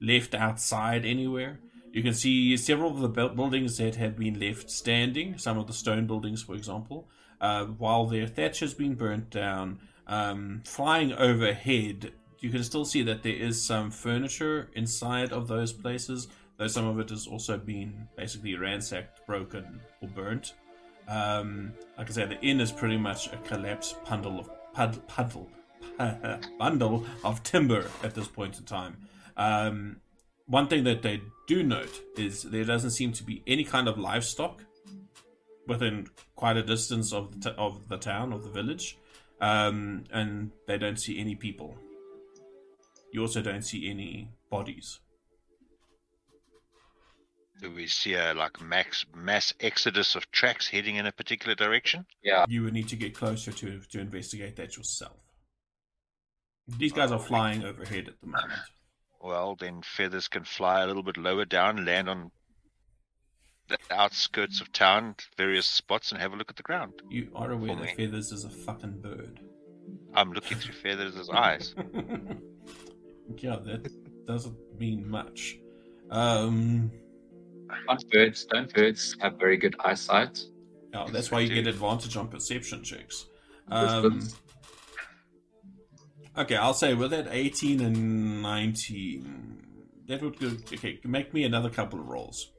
left 0.00 0.34
outside 0.34 1.04
anywhere. 1.04 1.60
You 1.92 2.02
can 2.02 2.14
see 2.14 2.56
several 2.56 2.90
of 2.90 3.00
the 3.00 3.08
bu- 3.08 3.34
buildings 3.34 3.76
that 3.76 3.96
have 3.96 4.18
been 4.18 4.40
left 4.40 4.70
standing, 4.70 5.38
some 5.38 5.58
of 5.58 5.66
the 5.66 5.74
stone 5.74 6.06
buildings, 6.06 6.42
for 6.42 6.54
example, 6.54 7.08
uh, 7.42 7.64
while 7.64 8.06
their 8.06 8.26
thatch 8.26 8.60
has 8.60 8.72
been 8.72 8.94
burnt 8.94 9.28
down. 9.28 9.80
Um, 10.06 10.62
flying 10.64 11.12
overhead, 11.12 12.12
you 12.38 12.50
can 12.50 12.64
still 12.64 12.84
see 12.84 13.02
that 13.02 13.22
there 13.22 13.34
is 13.34 13.62
some 13.62 13.90
furniture 13.90 14.70
inside 14.74 15.32
of 15.32 15.48
those 15.48 15.72
places, 15.72 16.28
though 16.56 16.68
some 16.68 16.86
of 16.86 16.98
it 17.00 17.10
has 17.10 17.26
also 17.26 17.58
been 17.58 18.08
basically 18.16 18.56
ransacked, 18.56 19.26
broken, 19.26 19.80
or 20.00 20.08
burnt. 20.08 20.54
Um, 21.08 21.72
like 21.98 22.08
I 22.08 22.12
said, 22.12 22.30
the 22.30 22.40
inn 22.40 22.60
is 22.60 22.70
pretty 22.70 22.96
much 22.96 23.26
a 23.32 23.36
collapsed 23.38 24.02
bundle 24.04 24.38
of 24.38 24.48
pud, 24.72 25.06
puddle, 25.08 25.50
bundle 26.58 27.04
of 27.24 27.42
timber 27.42 27.86
at 28.04 28.14
this 28.14 28.28
point 28.28 28.58
in 28.58 28.64
time. 28.64 28.96
Um, 29.36 29.96
one 30.46 30.68
thing 30.68 30.84
that 30.84 31.02
they 31.02 31.22
do 31.48 31.62
note 31.64 32.02
is 32.16 32.42
there 32.42 32.64
doesn't 32.64 32.90
seem 32.90 33.12
to 33.12 33.24
be 33.24 33.42
any 33.46 33.64
kind 33.64 33.88
of 33.88 33.98
livestock 33.98 34.62
within 35.66 36.08
quite 36.36 36.56
a 36.56 36.62
distance 36.62 37.12
of 37.12 37.40
the, 37.40 37.50
t- 37.50 37.56
of 37.56 37.88
the 37.88 37.96
town 37.96 38.32
of 38.32 38.44
the 38.44 38.50
village, 38.50 38.98
um, 39.40 40.04
and 40.12 40.50
they 40.66 40.78
don't 40.78 40.98
see 40.98 41.18
any 41.18 41.34
people. 41.34 41.76
You 43.12 43.20
also 43.20 43.42
don't 43.42 43.62
see 43.62 43.90
any 43.90 44.30
bodies. 44.50 45.00
Do 47.60 47.70
we 47.70 47.86
see 47.86 48.14
a 48.14 48.34
like 48.34 48.60
max 48.60 49.06
mass 49.14 49.54
exodus 49.60 50.16
of 50.16 50.28
tracks 50.32 50.68
heading 50.68 50.96
in 50.96 51.06
a 51.06 51.12
particular 51.12 51.54
direction? 51.54 52.06
Yeah. 52.22 52.44
You 52.48 52.64
would 52.64 52.72
need 52.72 52.88
to 52.88 52.96
get 52.96 53.14
closer 53.14 53.52
to 53.52 53.80
to 53.80 54.00
investigate 54.00 54.56
that 54.56 54.76
yourself. 54.76 55.16
These 56.66 56.92
guys 56.92 57.12
are 57.12 57.18
flying 57.18 57.64
overhead 57.64 58.08
at 58.08 58.20
the 58.20 58.26
moment. 58.26 58.60
Well, 59.20 59.56
then 59.56 59.82
feathers 59.82 60.26
can 60.26 60.44
fly 60.44 60.82
a 60.82 60.86
little 60.86 61.02
bit 61.02 61.16
lower 61.16 61.44
down, 61.44 61.84
land 61.84 62.08
on 62.08 62.32
the 63.68 63.78
outskirts 63.90 64.60
of 64.60 64.72
town, 64.72 65.14
various 65.36 65.66
spots, 65.66 66.12
and 66.12 66.20
have 66.20 66.32
a 66.32 66.36
look 66.36 66.50
at 66.50 66.56
the 66.56 66.62
ground. 66.62 66.92
You 67.08 67.28
are 67.34 67.52
aware 67.52 67.74
For 67.74 67.76
that 67.76 67.96
me. 67.96 68.06
feathers 68.06 68.32
is 68.32 68.44
a 68.44 68.50
fucking 68.50 69.00
bird. 69.00 69.40
I'm 70.14 70.32
looking 70.32 70.58
through 70.58 70.74
feathers' 70.74 71.28
eyes. 71.30 71.74
yeah, 73.36 73.56
that 73.64 73.90
doesn't 74.26 74.56
mean 74.78 75.08
much. 75.08 75.56
Um, 76.10 76.90
Don't 77.88 78.10
birds, 78.10 78.44
don't 78.46 78.72
birds 78.74 79.16
have 79.20 79.38
very 79.38 79.56
good 79.56 79.74
eyesight? 79.84 80.38
yeah, 80.92 81.06
that's 81.10 81.30
why 81.30 81.40
you 81.40 81.54
get 81.54 81.66
advantage 81.66 82.16
on 82.16 82.28
perception 82.28 82.84
checks. 82.84 83.26
Um, 83.68 84.28
okay, 86.36 86.56
I'll 86.56 86.74
say 86.74 86.92
with 86.94 87.12
that 87.12 87.28
18 87.30 87.80
and 87.80 88.42
19, 88.42 89.62
that 90.08 90.20
would 90.22 90.38
go. 90.38 90.48
Okay, 90.72 91.00
make 91.04 91.32
me 91.32 91.44
another 91.44 91.70
couple 91.70 91.98
of 92.00 92.06
rolls. 92.06 92.52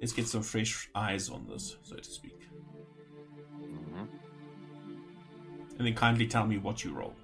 Let's 0.00 0.12
get 0.12 0.26
some 0.28 0.42
fresh 0.42 0.88
eyes 0.94 1.28
on 1.28 1.46
this, 1.48 1.76
so 1.82 1.96
to 1.96 2.04
speak. 2.04 2.48
hmm 3.60 4.04
And 5.76 5.86
then 5.86 5.94
kindly 5.94 6.26
tell 6.26 6.46
me 6.46 6.58
what 6.58 6.84
you 6.84 6.92
roll. 6.92 7.14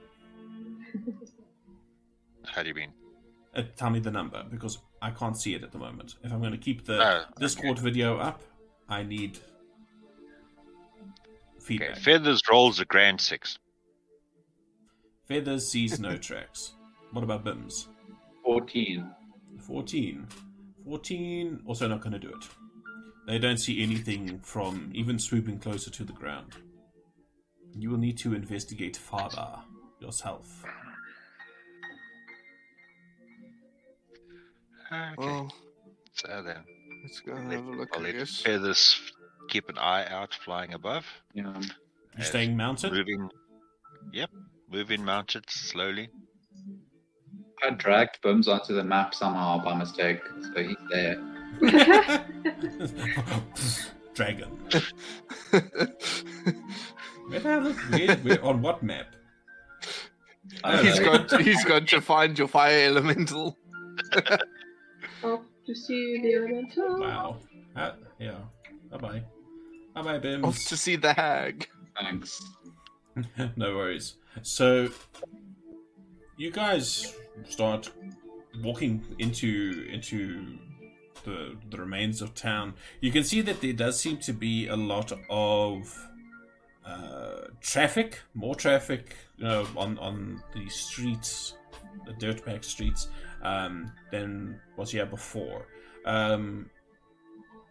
How 2.45 2.62
do 2.62 2.68
you 2.68 2.75
mean? 2.75 2.93
Uh, 3.55 3.62
tell 3.77 3.91
me 3.91 4.01
the 4.01 4.11
number, 4.11 4.45
because 4.51 4.79
I 5.01 5.11
can't 5.11 5.37
see 5.37 5.55
it 5.55 5.62
at 5.62 5.70
the 5.72 5.79
moment. 5.79 6.16
If 6.25 6.33
I'm 6.33 6.41
going 6.41 6.53
to 6.53 6.59
keep 6.59 6.85
the 6.85 7.01
Oh, 7.03 7.25
Discord 7.39 7.79
video 7.79 8.18
up, 8.18 8.43
I 8.89 9.03
need 9.05 9.39
Okay, 10.99 11.61
feedback. 11.61 11.97
feathers 11.99 12.43
rolls 12.51 12.81
a 12.81 12.85
grand 12.85 13.20
six. 13.20 13.59
Feathers 15.27 15.68
sees 15.70 15.99
no 16.09 16.16
tracks. 16.16 16.75
What 17.12 17.22
about 17.25 17.45
Bims? 17.45 17.87
14. 18.45 19.09
14. 19.61 20.27
14, 20.85 21.62
also 21.66 21.89
not 21.89 22.01
going 22.03 22.12
to 22.12 22.18
do 22.18 22.29
it. 22.29 22.45
They 23.27 23.39
don't 23.39 23.57
see 23.59 23.83
anything 23.83 24.41
from 24.41 24.91
even 24.93 25.18
swooping 25.18 25.59
closer 25.61 25.91
to 25.91 26.05
the 26.05 26.12
ground. 26.12 26.53
You 27.72 27.91
will 27.91 27.99
need 27.99 28.18
to 28.18 28.35
investigate 28.35 28.97
farther 28.97 29.49
yourself. 30.01 30.64
Okay, 34.93 35.16
Well, 35.18 35.53
so 36.12 36.43
then 36.45 36.64
let's 37.03 37.20
go 37.20 37.33
and 37.35 37.51
have 37.53 37.64
a 37.66 37.70
look. 37.70 37.89
I'll 37.95 38.03
let 38.03 38.12
guess. 38.12 38.43
feathers 38.43 39.01
keep 39.49 39.68
an 39.68 39.79
eye 39.79 40.07
out, 40.07 40.35
flying 40.45 40.75
above, 40.75 41.05
Yeah. 41.33 41.59
You 41.61 41.68
Yes. 42.18 42.29
staying 42.29 42.57
mounted? 42.57 42.93
moving. 42.93 43.29
Yep, 44.12 44.31
moving 44.68 45.05
mounted 45.05 45.51
slowly. 45.51 46.11
I 47.62 47.70
dragged 47.70 48.20
Booms 48.22 48.47
onto 48.47 48.75
the 48.75 48.85
map 48.85 49.14
somehow 49.14 49.64
by 49.64 49.75
mistake, 49.75 50.20
so 50.55 50.62
he's 50.62 50.77
there. 50.91 51.34
Dragon. 54.15 54.49
Where, 57.29 57.41
the 57.41 57.41
hell 57.41 57.67
is- 57.67 57.77
where, 57.91 58.17
where, 58.17 58.45
on 58.45 58.63
what 58.63 58.83
map? 58.83 59.07
I 60.63 60.77
don't 60.77 60.85
he's 60.87 61.01
know. 61.01 61.19
got 61.27 61.41
he's 61.41 61.65
got 61.65 61.89
to 61.89 62.01
find 62.01 62.39
your 62.39 62.49
fire 62.49 62.87
elemental. 62.87 63.57
Off 65.25 65.41
to 65.67 65.75
see 65.75 66.21
the 66.21 66.35
elemental. 66.35 67.01
Wow. 67.01 67.39
Uh, 67.75 67.93
yeah. 68.19 68.37
Bye 68.91 68.99
bye. 68.99 69.23
Bye 69.95 70.03
bye, 70.03 70.17
Off 70.17 70.23
Bims. 70.23 70.69
to 70.69 70.77
see 70.77 70.97
the 70.97 71.13
hag. 71.15 71.67
Thanks. 72.01 72.41
no 73.57 73.75
worries. 73.77 74.17
So, 74.43 74.89
you 76.37 76.51
guys 76.51 77.15
start 77.49 77.91
walking 78.63 79.03
into 79.19 79.87
into 79.91 80.59
the 81.25 81.57
the 81.70 81.77
remains 81.77 82.22
of 82.22 82.35
town. 82.35 82.75
You 83.01 83.11
can 83.11 83.25
see 83.25 83.41
that 83.43 83.61
there 83.61 83.72
does 83.72 83.99
seem 83.99 84.18
to 84.18 84.33
be 84.33 84.68
a 84.68 84.77
lot 84.77 85.12
of 85.31 86.09
uh, 86.87 87.49
traffic, 87.61 88.20
more 88.35 88.55
traffic, 88.55 89.16
you 89.39 89.45
know, 89.45 89.66
on 89.77 89.99
on 89.99 90.43
the 90.55 90.68
streets, 90.68 91.55
the 92.07 92.12
dirtbag 92.12 92.64
streets, 92.64 93.09
um, 93.43 93.91
than 94.11 94.61
was 94.77 94.91
here 94.91 95.07
before. 95.07 95.66
Um, 96.05 96.70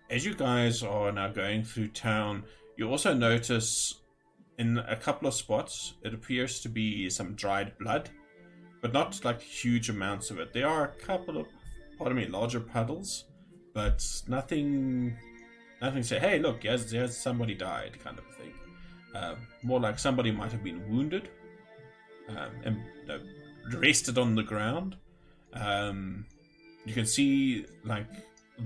as 0.09 0.25
you 0.25 0.33
guys 0.33 0.83
are 0.83 1.11
now 1.11 1.29
going 1.29 1.63
through 1.63 1.89
town, 1.89 2.43
you 2.77 2.89
also 2.89 3.13
notice 3.13 4.01
in 4.57 4.77
a 4.77 4.95
couple 4.95 5.27
of 5.27 5.33
spots 5.33 5.93
it 6.03 6.13
appears 6.13 6.59
to 6.61 6.69
be 6.69 7.09
some 7.09 7.33
dried 7.33 7.77
blood, 7.79 8.09
but 8.81 8.93
not 8.93 9.23
like 9.23 9.41
huge 9.41 9.89
amounts 9.89 10.31
of 10.31 10.39
it. 10.39 10.53
There 10.53 10.67
are 10.67 10.85
a 10.85 11.05
couple 11.05 11.37
of, 11.37 11.47
pardon 11.97 12.17
me, 12.17 12.27
larger 12.27 12.59
puddles, 12.59 13.25
but 13.73 14.05
nothing, 14.27 15.17
nothing 15.81 16.03
say, 16.03 16.19
hey, 16.19 16.39
look, 16.39 16.63
yes, 16.63 16.91
there's 16.91 17.17
somebody 17.17 17.55
died, 17.55 17.97
kind 18.03 18.17
of 18.17 18.25
thing. 18.35 18.53
Uh, 19.15 19.35
more 19.63 19.79
like 19.79 19.99
somebody 19.99 20.31
might 20.31 20.51
have 20.51 20.63
been 20.63 20.87
wounded 20.89 21.29
um, 22.29 22.51
and 22.63 22.81
uh, 23.09 23.17
rested 23.77 24.17
on 24.17 24.35
the 24.35 24.43
ground. 24.43 24.95
Um, 25.53 26.25
you 26.85 26.93
can 26.93 27.05
see 27.05 27.65
like 27.83 28.07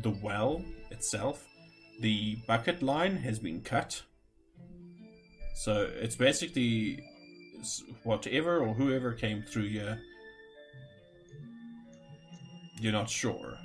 the 0.02 0.12
well 0.22 0.64
itself. 0.92 1.46
The 2.02 2.38
bucket 2.48 2.82
line 2.82 3.18
has 3.18 3.40
been 3.40 3.62
cut. 3.62 4.02
So 5.56 5.90
it's 6.00 6.16
basically 6.16 7.04
whatever 8.04 8.60
or 8.60 8.74
whoever 8.74 9.14
came 9.14 9.42
through 9.42 9.70
here. 9.70 10.00
You're 12.80 12.94
not 12.94 13.10
sure. 13.10 13.58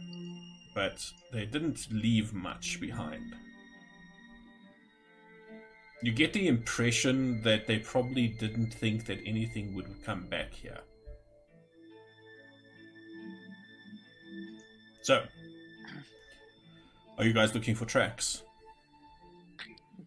But 0.74 1.04
they 1.32 1.44
didn't 1.46 1.88
leave 1.92 2.32
much 2.32 2.80
behind. 2.80 3.34
You 6.02 6.12
get 6.12 6.32
the 6.32 6.48
impression 6.48 7.42
that 7.42 7.66
they 7.66 7.78
probably 7.78 8.28
didn't 8.28 8.72
think 8.74 9.04
that 9.06 9.20
anything 9.24 9.74
would 9.74 10.02
come 10.04 10.26
back 10.26 10.52
here. 10.52 10.80
So, 15.02 15.24
are 17.18 17.24
you 17.24 17.32
guys 17.32 17.54
looking 17.54 17.74
for 17.74 17.84
tracks? 17.84 18.42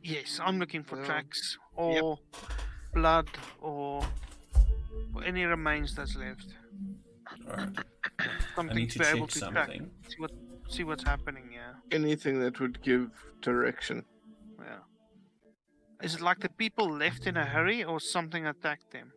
Yes, 0.04 0.40
I'm 0.44 0.60
looking 0.60 0.84
for 0.84 0.98
Yeah. 1.00 1.06
tracks 1.06 1.58
or 1.76 2.18
blood 2.94 3.28
or, 3.62 4.06
or 5.14 5.24
any 5.24 5.44
remains 5.44 5.96
that's 5.96 6.16
left. 6.16 6.48
Alright. 7.50 7.78
I 8.20 8.28
Something 8.56 8.76
need 8.78 8.92
to 8.92 9.00
to 9.00 9.00
be 9.00 9.06
able 9.18 9.28
check 9.28 9.34
to 9.46 9.52
track. 9.52 9.68
something. 9.68 9.92
See 10.08 10.16
what 10.20 10.32
see 10.68 10.84
what's 10.84 11.04
happening. 11.04 11.50
Yeah, 11.54 11.74
Anything 11.92 12.40
that 12.42 12.60
would 12.60 12.82
give 12.82 13.10
direction. 13.42 14.04
yeah. 14.60 14.80
Is 16.02 16.16
it 16.16 16.22
like 16.22 16.40
the 16.40 16.50
people 16.50 16.90
left 16.92 17.26
in 17.28 17.38
a 17.38 17.46
hurry 17.46 17.84
or 17.84 18.00
something 18.00 18.46
attacked 18.46 18.92
them? 18.92 19.12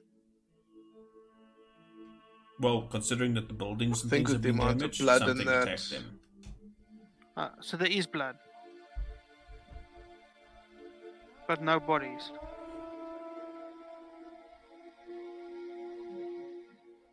Well, 2.60 2.82
considering 2.90 3.34
that 3.34 3.48
the 3.48 3.54
buildings 3.54 4.02
and 4.02 4.10
think 4.10 4.26
things 4.28 4.32
have 4.32 4.42
been 4.42 4.54
amount 4.56 4.70
of 4.72 4.78
damaged, 4.78 5.00
blood 5.00 5.22
something 5.22 5.46
that- 5.46 5.62
attacked 5.62 5.90
them. 5.90 6.20
Uh, 7.36 7.50
so 7.60 7.76
there 7.76 7.88
is 7.90 8.06
blood, 8.06 8.36
but 11.46 11.62
no 11.62 11.78
bodies. 11.78 12.32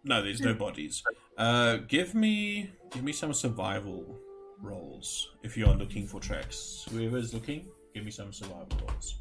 No, 0.03 0.21
there's 0.23 0.41
no 0.41 0.53
bodies. 0.53 1.03
Uh, 1.37 1.77
give 1.77 2.13
me 2.13 2.71
give 2.91 3.03
me 3.03 3.11
some 3.11 3.33
survival 3.33 4.17
rolls 4.61 5.31
if 5.43 5.57
you 5.57 5.65
are 5.67 5.75
looking 5.75 6.07
for 6.07 6.19
tracks. 6.19 6.85
Whoever 6.91 7.17
is 7.17 7.33
looking, 7.33 7.67
give 7.93 8.05
me 8.05 8.11
some 8.11 8.31
survival 8.33 8.67
rolls. 8.87 9.15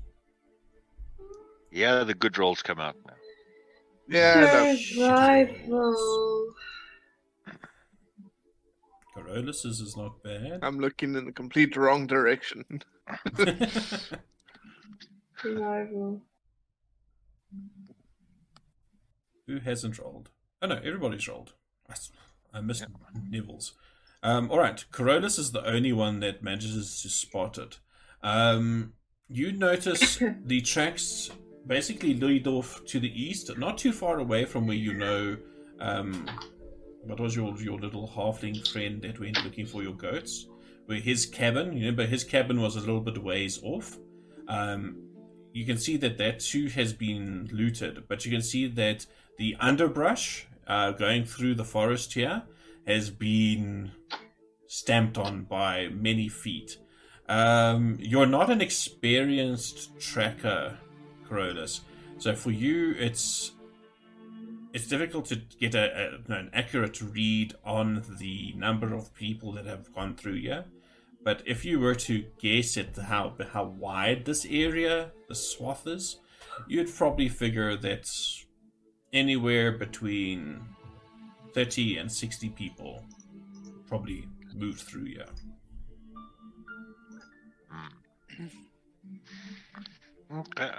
Yeah, 1.70 2.04
the 2.04 2.14
good 2.14 2.38
rolls 2.38 2.62
come 2.62 2.78
out 2.78 2.96
now. 3.06 3.14
Yeah, 4.08 4.76
Survival. 4.76 6.54
Corollus's 9.14 9.80
is 9.80 9.96
not 9.96 10.22
bad. 10.22 10.60
I'm 10.62 10.78
looking 10.78 11.14
in 11.14 11.24
the 11.24 11.32
complete 11.32 11.76
wrong 11.76 12.06
direction. 12.06 12.64
Survival. 15.40 16.22
Who 19.46 19.60
hasn't 19.60 19.98
rolled? 19.98 20.30
Oh 20.62 20.66
no, 20.66 20.76
everybody's 20.76 21.28
rolled. 21.28 21.54
I 22.52 22.60
missed 22.60 22.86
Nibbles. 23.28 23.74
Um, 24.24 24.50
all 24.50 24.58
right, 24.58 24.82
Corollus 24.90 25.38
is 25.38 25.52
the 25.52 25.64
only 25.68 25.92
one 25.92 26.20
that 26.20 26.42
manages 26.42 27.02
to 27.02 27.10
spot 27.10 27.58
it. 27.58 27.78
Um, 28.22 28.94
you 29.28 29.52
notice 29.52 30.18
the 30.46 30.62
tracks 30.62 31.30
basically 31.66 32.14
lead 32.14 32.46
off 32.46 32.82
to 32.86 32.98
the 32.98 33.22
east, 33.22 33.56
not 33.58 33.76
too 33.76 33.92
far 33.92 34.18
away 34.18 34.46
from 34.46 34.66
where 34.66 34.76
you 34.76 34.94
know. 34.94 35.36
Um, 35.78 36.26
what 37.02 37.20
was 37.20 37.36
your 37.36 37.54
your 37.60 37.78
little 37.78 38.08
halfling 38.08 38.66
friend 38.66 39.02
that 39.02 39.20
went 39.20 39.44
looking 39.44 39.66
for 39.66 39.82
your 39.82 39.92
goats? 39.92 40.46
Where 40.86 41.00
his 41.00 41.26
cabin, 41.26 41.74
you 41.74 41.80
remember 41.80 42.06
his 42.06 42.24
cabin 42.24 42.62
was 42.62 42.76
a 42.76 42.80
little 42.80 43.02
bit 43.02 43.22
ways 43.22 43.60
off. 43.62 43.98
Um, 44.48 45.02
you 45.52 45.66
can 45.66 45.76
see 45.76 45.98
that 45.98 46.16
that 46.16 46.40
too 46.40 46.68
has 46.68 46.94
been 46.94 47.50
looted, 47.52 48.08
but 48.08 48.24
you 48.24 48.30
can 48.30 48.42
see 48.42 48.68
that 48.68 49.04
the 49.36 49.54
underbrush 49.60 50.46
uh, 50.66 50.92
going 50.92 51.26
through 51.26 51.56
the 51.56 51.64
forest 51.64 52.14
here 52.14 52.42
has 52.86 53.10
been 53.10 53.92
stamped 54.74 55.16
on 55.16 55.44
by 55.44 55.88
many 55.88 56.28
feet. 56.28 56.78
Um, 57.28 57.96
you're 58.00 58.26
not 58.26 58.50
an 58.50 58.60
experienced 58.60 59.98
tracker, 60.00 60.78
Corollas, 61.28 61.82
so 62.18 62.34
for 62.34 62.50
you 62.50 62.94
it's 62.98 63.52
it's 64.72 64.88
difficult 64.88 65.26
to 65.26 65.36
get 65.60 65.76
a, 65.76 66.18
a, 66.28 66.32
an 66.32 66.50
accurate 66.52 67.00
read 67.00 67.54
on 67.64 68.02
the 68.18 68.52
number 68.56 68.92
of 68.92 69.14
people 69.14 69.52
that 69.52 69.64
have 69.64 69.94
gone 69.94 70.16
through 70.16 70.40
here. 70.40 70.64
But 71.22 71.42
if 71.46 71.64
you 71.64 71.78
were 71.78 71.94
to 71.94 72.24
guess 72.40 72.76
at 72.76 72.96
how 72.96 73.34
how 73.52 73.64
wide 73.64 74.24
this 74.24 74.44
area, 74.44 75.12
the 75.28 75.36
swath 75.36 75.86
is, 75.86 76.18
you'd 76.66 76.92
probably 76.92 77.28
figure 77.28 77.76
that 77.76 78.10
anywhere 79.12 79.70
between 79.70 80.60
thirty 81.54 81.96
and 81.96 82.10
sixty 82.10 82.48
people 82.48 83.04
probably 83.86 84.26
moved 84.54 84.80
through 84.80 85.04
here. 85.06 85.26
Okay. 90.34 90.70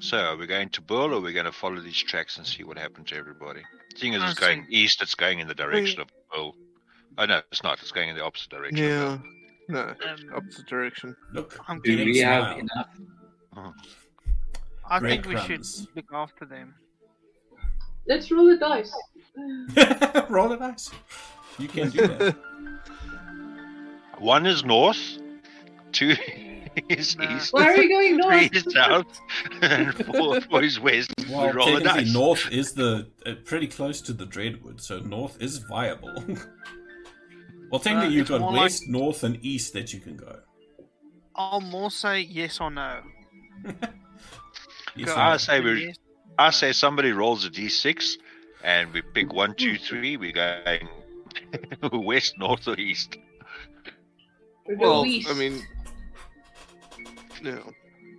So, 0.00 0.16
are 0.18 0.36
we 0.36 0.46
going 0.46 0.70
to 0.70 0.82
Burle 0.82 1.10
or 1.12 1.14
are 1.14 1.20
we 1.20 1.32
going 1.32 1.44
to 1.46 1.52
follow 1.52 1.80
these 1.80 1.96
tracks 2.02 2.36
and 2.36 2.46
see 2.46 2.64
what 2.64 2.76
happened 2.76 3.06
to 3.08 3.16
everybody? 3.16 3.62
Seeing 3.96 4.14
as 4.14 4.22
it's 4.30 4.40
going 4.40 4.62
think- 4.62 4.72
east, 4.72 5.02
it's 5.02 5.14
going 5.14 5.38
in 5.38 5.46
the 5.48 5.54
direction 5.54 6.00
of 6.00 6.08
Burle. 6.32 6.52
Oh, 7.16 7.26
no, 7.26 7.40
it's 7.52 7.62
not. 7.62 7.80
It's 7.80 7.92
going 7.92 8.08
in 8.08 8.16
the 8.16 8.24
opposite 8.24 8.50
direction. 8.50 8.76
Yeah, 8.78 9.18
no, 9.68 9.80
Um, 9.80 9.96
opposite 10.34 10.66
direction. 10.66 11.14
Look, 11.32 11.56
I'm 11.68 11.80
Do 11.80 11.96
Big 11.96 12.06
we 12.06 12.18
have 12.18 12.44
smile. 12.44 12.58
enough? 13.56 13.74
I 14.90 15.00
think 15.00 15.26
we 15.26 15.36
should 15.38 15.64
look 15.94 16.06
after 16.12 16.44
them. 16.44 16.74
Let's 18.06 18.30
roll 18.32 18.46
the 18.46 18.56
dice. 18.58 18.92
roll 20.28 20.48
the 20.48 20.56
dice. 20.56 20.90
You 21.58 21.68
can 21.68 21.90
do 21.90 22.06
that. 22.08 22.36
One 24.18 24.46
is 24.46 24.64
north, 24.64 24.98
two 25.92 26.14
is 26.88 27.16
east, 27.30 27.52
Why 27.52 27.72
are 27.72 27.76
we 27.76 27.88
going 27.88 28.20
three 28.22 28.50
north? 28.50 28.56
is 28.56 28.72
south, 28.72 29.20
and 29.60 29.94
four, 30.06 30.40
four 30.50 30.62
is 30.62 30.80
west. 30.80 31.10
Well, 31.30 31.46
we 31.46 31.52
roll 31.52 31.66
the 31.66 31.72
technically, 31.80 32.04
dice. 32.04 32.12
north 32.12 32.48
is 32.50 32.72
the 32.72 33.08
uh, 33.26 33.34
pretty 33.44 33.66
close 33.68 34.00
to 34.02 34.12
the 34.12 34.24
Dreadwood, 34.26 34.80
so 34.80 34.98
north 35.00 35.36
is 35.42 35.58
viable. 35.58 36.14
well, 37.70 37.80
technically, 37.80 38.08
Uh, 38.08 38.10
you've 38.10 38.28
got 38.28 38.40
more 38.40 38.52
like- 38.52 38.60
west, 38.62 38.88
north, 38.88 39.22
and 39.24 39.38
east 39.44 39.72
that 39.74 39.92
you 39.92 40.00
can 40.00 40.16
go. 40.16 40.40
I'll 41.36 41.60
more 41.60 41.90
say 41.90 42.20
yes 42.20 42.60
or 42.60 42.70
no. 42.70 43.00
Yes, 44.96 45.08
or 45.10 45.18
I 45.18 45.30
no? 45.32 45.36
say 45.38 45.60
we. 45.60 45.86
Yes. 45.86 45.96
I 46.38 46.50
say 46.50 46.72
somebody 46.72 47.12
rolls 47.12 47.44
a 47.44 47.50
d6, 47.50 48.16
and 48.64 48.92
we 48.92 49.02
pick 49.02 49.32
one, 49.32 49.54
two, 49.56 49.76
three. 49.76 50.16
We're 50.16 50.32
going 50.32 50.88
west, 51.92 52.34
north, 52.38 52.66
or 52.68 52.78
east. 52.78 53.16
We 54.66 54.76
go 54.76 54.80
Well, 55.02 55.06
east. 55.06 55.28
I 55.28 55.34
mean, 55.34 55.62
no, 57.42 57.60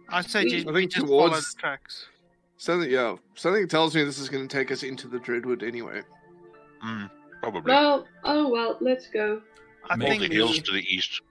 I 0.09 0.21
say 0.21 0.41
I 0.41 0.43
just, 0.43 0.55
think 0.65 0.71
we 0.71 0.87
just 0.87 1.05
follow 1.07 1.23
the 1.25 1.29
towards- 1.31 1.53
tracks. 1.55 2.07
something. 2.57 2.89
Yeah, 2.89 3.15
something 3.35 3.67
tells 3.67 3.95
me 3.95 4.03
this 4.03 4.19
is 4.19 4.29
going 4.29 4.47
to 4.47 4.57
take 4.57 4.71
us 4.71 4.83
into 4.83 5.07
the 5.07 5.17
Dreadwood 5.19 5.63
anyway. 5.63 6.01
Mm, 6.85 7.09
probably. 7.41 7.71
well, 7.71 8.05
oh 8.23 8.47
well, 8.49 8.77
let's 8.81 9.07
go. 9.07 9.41
I 9.89 9.95
Make 9.95 10.05
All 10.05 10.11
think 10.11 10.23
the 10.23 10.29
we 10.29 10.35
hills 10.35 10.55
should 10.55 10.65
to 10.65 10.71
the 10.73 10.85
east. 10.87 11.21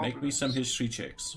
Make 0.00 0.22
me 0.22 0.30
some 0.30 0.52
history 0.52 0.86
checks. 0.88 1.36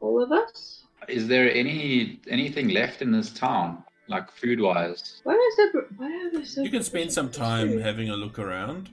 All 0.00 0.22
of 0.22 0.32
us. 0.32 0.84
Is 1.08 1.28
there 1.28 1.52
any 1.52 2.20
anything 2.28 2.68
left 2.68 3.02
in 3.02 3.10
this 3.12 3.30
town, 3.32 3.82
like 4.08 4.30
food 4.32 4.60
wise? 4.60 5.20
Why 5.24 5.34
is 5.34 5.56
that? 5.72 5.84
Why 5.96 6.06
are 6.06 6.30
there 6.32 6.44
so? 6.44 6.62
You 6.62 6.70
can 6.70 6.82
spend 6.82 7.12
some 7.12 7.30
time 7.30 7.80
having 7.80 8.10
a 8.10 8.16
look 8.16 8.38
around, 8.38 8.90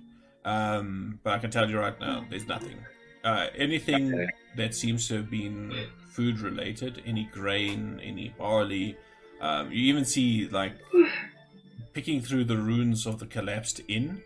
um, 0.48 1.20
but 1.24 1.34
I 1.34 1.40
can 1.40 1.52
tell 1.52 1.70
you 1.70 1.78
right 1.78 2.00
now, 2.00 2.26
there's 2.30 2.48
nothing. 2.48 2.78
Uh, 3.22 3.48
anything 3.58 4.30
that 4.56 4.74
seems 4.74 5.06
to 5.10 5.16
have 5.18 5.30
been 5.30 5.74
food 6.10 6.40
related, 6.40 7.04
any 7.06 7.26
grain, 7.34 8.00
any 8.02 8.34
barley. 8.38 8.96
Um, 9.42 9.70
you 9.70 9.82
even 9.92 10.06
see 10.06 10.48
like 10.48 10.72
picking 11.92 12.22
through 12.22 12.46
the 12.46 12.56
ruins 12.56 13.06
of 13.06 13.20
the 13.20 13.26
collapsed 13.26 13.82
inn. 13.90 14.22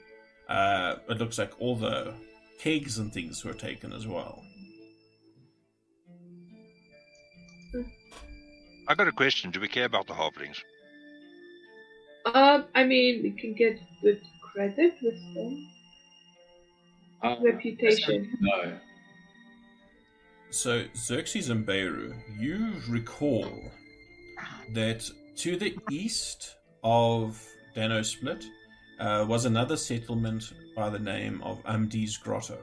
Uh, 0.48 0.98
it 1.10 1.18
looks 1.18 1.40
like 1.40 1.60
all 1.60 1.76
the 1.76 2.14
kegs 2.60 3.00
and 3.00 3.12
things 3.12 3.44
were 3.44 3.54
taken 3.54 3.92
as 3.92 4.06
well. 4.06 4.44
I 8.88 8.94
got 8.94 9.08
a 9.08 9.12
question. 9.12 9.50
Do 9.50 9.60
we 9.60 9.68
care 9.68 9.86
about 9.86 10.06
the 10.06 10.14
halflings? 10.14 10.60
Um, 12.26 12.66
I 12.76 12.84
mean, 12.84 13.24
we 13.24 13.32
can 13.32 13.56
get 13.56 13.80
good 14.04 14.22
credit 14.54 14.98
with 15.02 15.20
them. 15.34 15.68
Uh, 17.24 17.36
Reputation. 17.42 18.38
No. 18.40 18.78
So, 20.50 20.84
Xerxes 20.96 21.50
and 21.50 21.66
Beirut, 21.66 22.14
you 22.38 22.74
recall 22.90 23.72
that 24.74 25.10
to 25.38 25.56
the 25.56 25.78
east 25.90 26.56
of 26.84 27.42
Dano 27.74 28.02
Split 28.02 28.46
uh, 29.00 29.26
was 29.28 29.46
another 29.46 29.78
settlement 29.78 30.52
by 30.76 30.90
the 30.90 31.00
name 31.00 31.42
of 31.44 31.64
Umdi's 31.64 32.18
Grotto, 32.18 32.58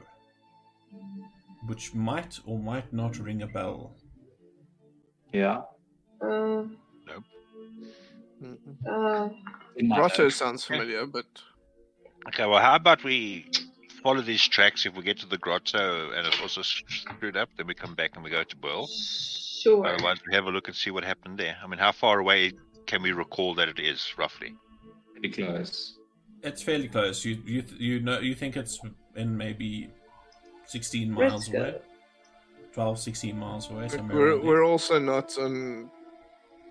which 1.67 1.93
might 1.93 2.39
or 2.45 2.59
might 2.59 2.91
not 2.93 3.17
ring 3.17 3.41
a 3.41 3.47
bell. 3.47 3.95
Yeah. 5.33 5.61
Uh, 6.21 6.63
Mm-mm. 8.41 8.57
uh, 8.87 9.29
Grotto 9.95 10.29
sounds 10.29 10.63
familiar, 10.63 11.05
but 11.05 11.25
Okay, 12.27 12.45
well, 12.45 12.59
how 12.59 12.75
about 12.75 13.03
we 13.03 13.49
follow 14.01 14.21
these 14.21 14.45
tracks? 14.47 14.85
If 14.85 14.95
we 14.95 15.03
get 15.03 15.19
to 15.19 15.25
the 15.25 15.37
grotto 15.37 16.11
and 16.11 16.27
it's 16.27 16.39
also 16.41 16.61
screwed 16.61 17.37
up, 17.37 17.49
then 17.57 17.67
we 17.67 17.73
come 17.73 17.95
back 17.95 18.11
and 18.15 18.23
we 18.23 18.29
go 18.29 18.43
to 18.43 18.55
Burle. 18.55 18.87
sure. 19.61 19.85
Uh, 19.85 19.93
Otherwise, 19.93 20.17
we 20.27 20.33
have 20.35 20.45
a 20.45 20.49
look 20.51 20.67
and 20.67 20.75
see 20.75 20.91
what 20.91 21.03
happened 21.03 21.37
there. 21.37 21.57
I 21.63 21.67
mean, 21.67 21.79
how 21.79 21.91
far 21.91 22.19
away 22.19 22.53
can 22.85 23.01
we 23.01 23.11
recall 23.11 23.55
that 23.55 23.67
it 23.67 23.79
is, 23.79 24.13
roughly? 24.17 24.55
Pretty 25.13 25.29
close. 25.29 25.97
It's 26.41 26.63
fairly 26.63 26.87
close. 26.87 27.25
You 27.25 27.41
you 27.45 27.63
you 27.77 27.99
know 27.99 28.19
you 28.19 28.33
think 28.33 28.55
it's 28.55 28.79
in 29.15 29.35
maybe 29.35 29.89
16 30.67 31.11
miles 31.11 31.49
go. 31.49 31.59
away, 31.59 31.75
12, 32.73 32.99
16 32.99 33.37
miles 33.37 33.69
away. 33.69 33.89
We're 34.07 34.39
we're 34.39 34.63
also 34.63 34.99
not 34.99 35.37
on 35.37 35.89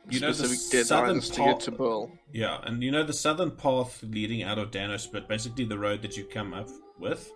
You 0.09 0.21
know, 0.21 0.29
the 0.33 0.35
specific 0.35 0.87
southern 0.87 1.19
deadlines 1.19 1.35
to 1.35 1.41
get 1.45 1.61
to 1.61 1.73
Burle. 1.73 2.11
Yeah, 2.33 2.61
and 2.65 2.83
you 2.83 2.91
know 2.91 3.03
the 3.05 3.13
southern 3.13 3.51
path 3.51 4.03
leading 4.03 4.43
out 4.43 4.59
of 4.59 4.71
Danos, 4.71 5.07
but 5.13 5.29
basically 5.29 5.67
the 5.67 5.79
road 5.79 6.01
that 6.01 6.17
you 6.17 6.25
come 6.25 6.55
up 6.55 6.69
with, 7.01 7.33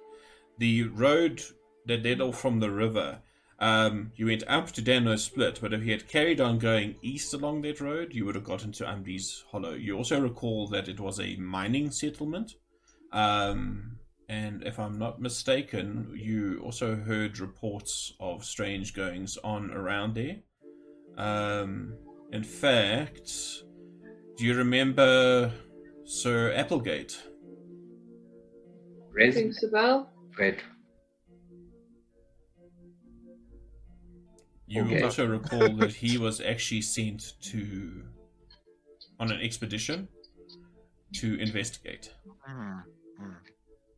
the 0.58 0.84
road 0.84 1.42
that 1.86 2.04
led 2.04 2.20
off 2.20 2.40
from 2.40 2.60
the 2.60 2.70
river. 2.70 3.20
Um, 3.58 4.12
you 4.16 4.26
went 4.26 4.42
up 4.48 4.72
to 4.72 4.82
Dano 4.82 5.16
Split, 5.16 5.60
but 5.60 5.72
if 5.72 5.84
you 5.84 5.92
had 5.92 6.08
carried 6.08 6.40
on 6.40 6.58
going 6.58 6.96
east 7.00 7.32
along 7.32 7.62
that 7.62 7.80
road, 7.80 8.12
you 8.12 8.24
would 8.24 8.34
have 8.34 8.44
gotten 8.44 8.72
to 8.72 8.84
Umbri's 8.84 9.44
Hollow. 9.50 9.74
You 9.74 9.96
also 9.96 10.20
recall 10.20 10.66
that 10.68 10.88
it 10.88 10.98
was 10.98 11.20
a 11.20 11.36
mining 11.36 11.90
settlement, 11.90 12.54
um, 13.12 13.98
and 14.28 14.62
if 14.64 14.78
I'm 14.78 14.98
not 14.98 15.20
mistaken, 15.20 16.12
you 16.16 16.60
also 16.64 16.96
heard 16.96 17.38
reports 17.38 18.14
of 18.18 18.44
strange 18.44 18.94
goings 18.94 19.38
on 19.44 19.70
around 19.70 20.14
there. 20.14 20.38
Um, 21.18 21.94
in 22.32 22.42
fact, 22.42 23.30
Do 24.36 24.46
you 24.46 24.56
remember 24.56 25.52
Sir 26.04 26.52
Applegate? 26.52 27.16
Res, 29.12 29.36
Rings 29.36 29.62
a 29.62 29.68
bell. 29.68 30.10
wait, 30.38 30.58
You 34.66 34.82
Okay. 34.84 35.02
also 35.02 35.26
recall 35.26 35.68
that 35.76 35.92
he 35.92 36.16
was 36.16 36.40
actually 36.40 36.80
sent 36.80 37.34
to 37.42 38.04
on 39.20 39.30
an 39.30 39.40
expedition 39.40 40.08
to 41.14 41.38
investigate. 41.38 42.12
Hmm. 42.46 42.78
Oh, 43.20 43.28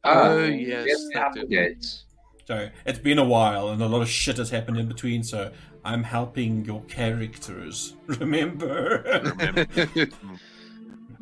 Ah, 0.05 0.45
yes, 0.45 0.85
yes, 0.89 1.09
that 1.15 1.33
did. 1.35 1.45
Applegates. 1.45 2.05
So 2.47 2.69
it's 2.85 2.99
been 2.99 3.19
a 3.19 3.25
while, 3.25 3.69
and 3.71 3.81
a 3.81 3.87
lot 3.87 4.03
of 4.03 4.09
shit 4.09 4.37
has 4.39 4.51
happened 4.51 4.79
in 4.79 4.89
between. 4.89 5.23
So 5.23 5.53
I'm 5.85 6.03
helping 6.03 6.65
your 6.65 6.83
characters. 6.85 7.95
Remember, 8.07 9.03
Remember. 9.23 9.67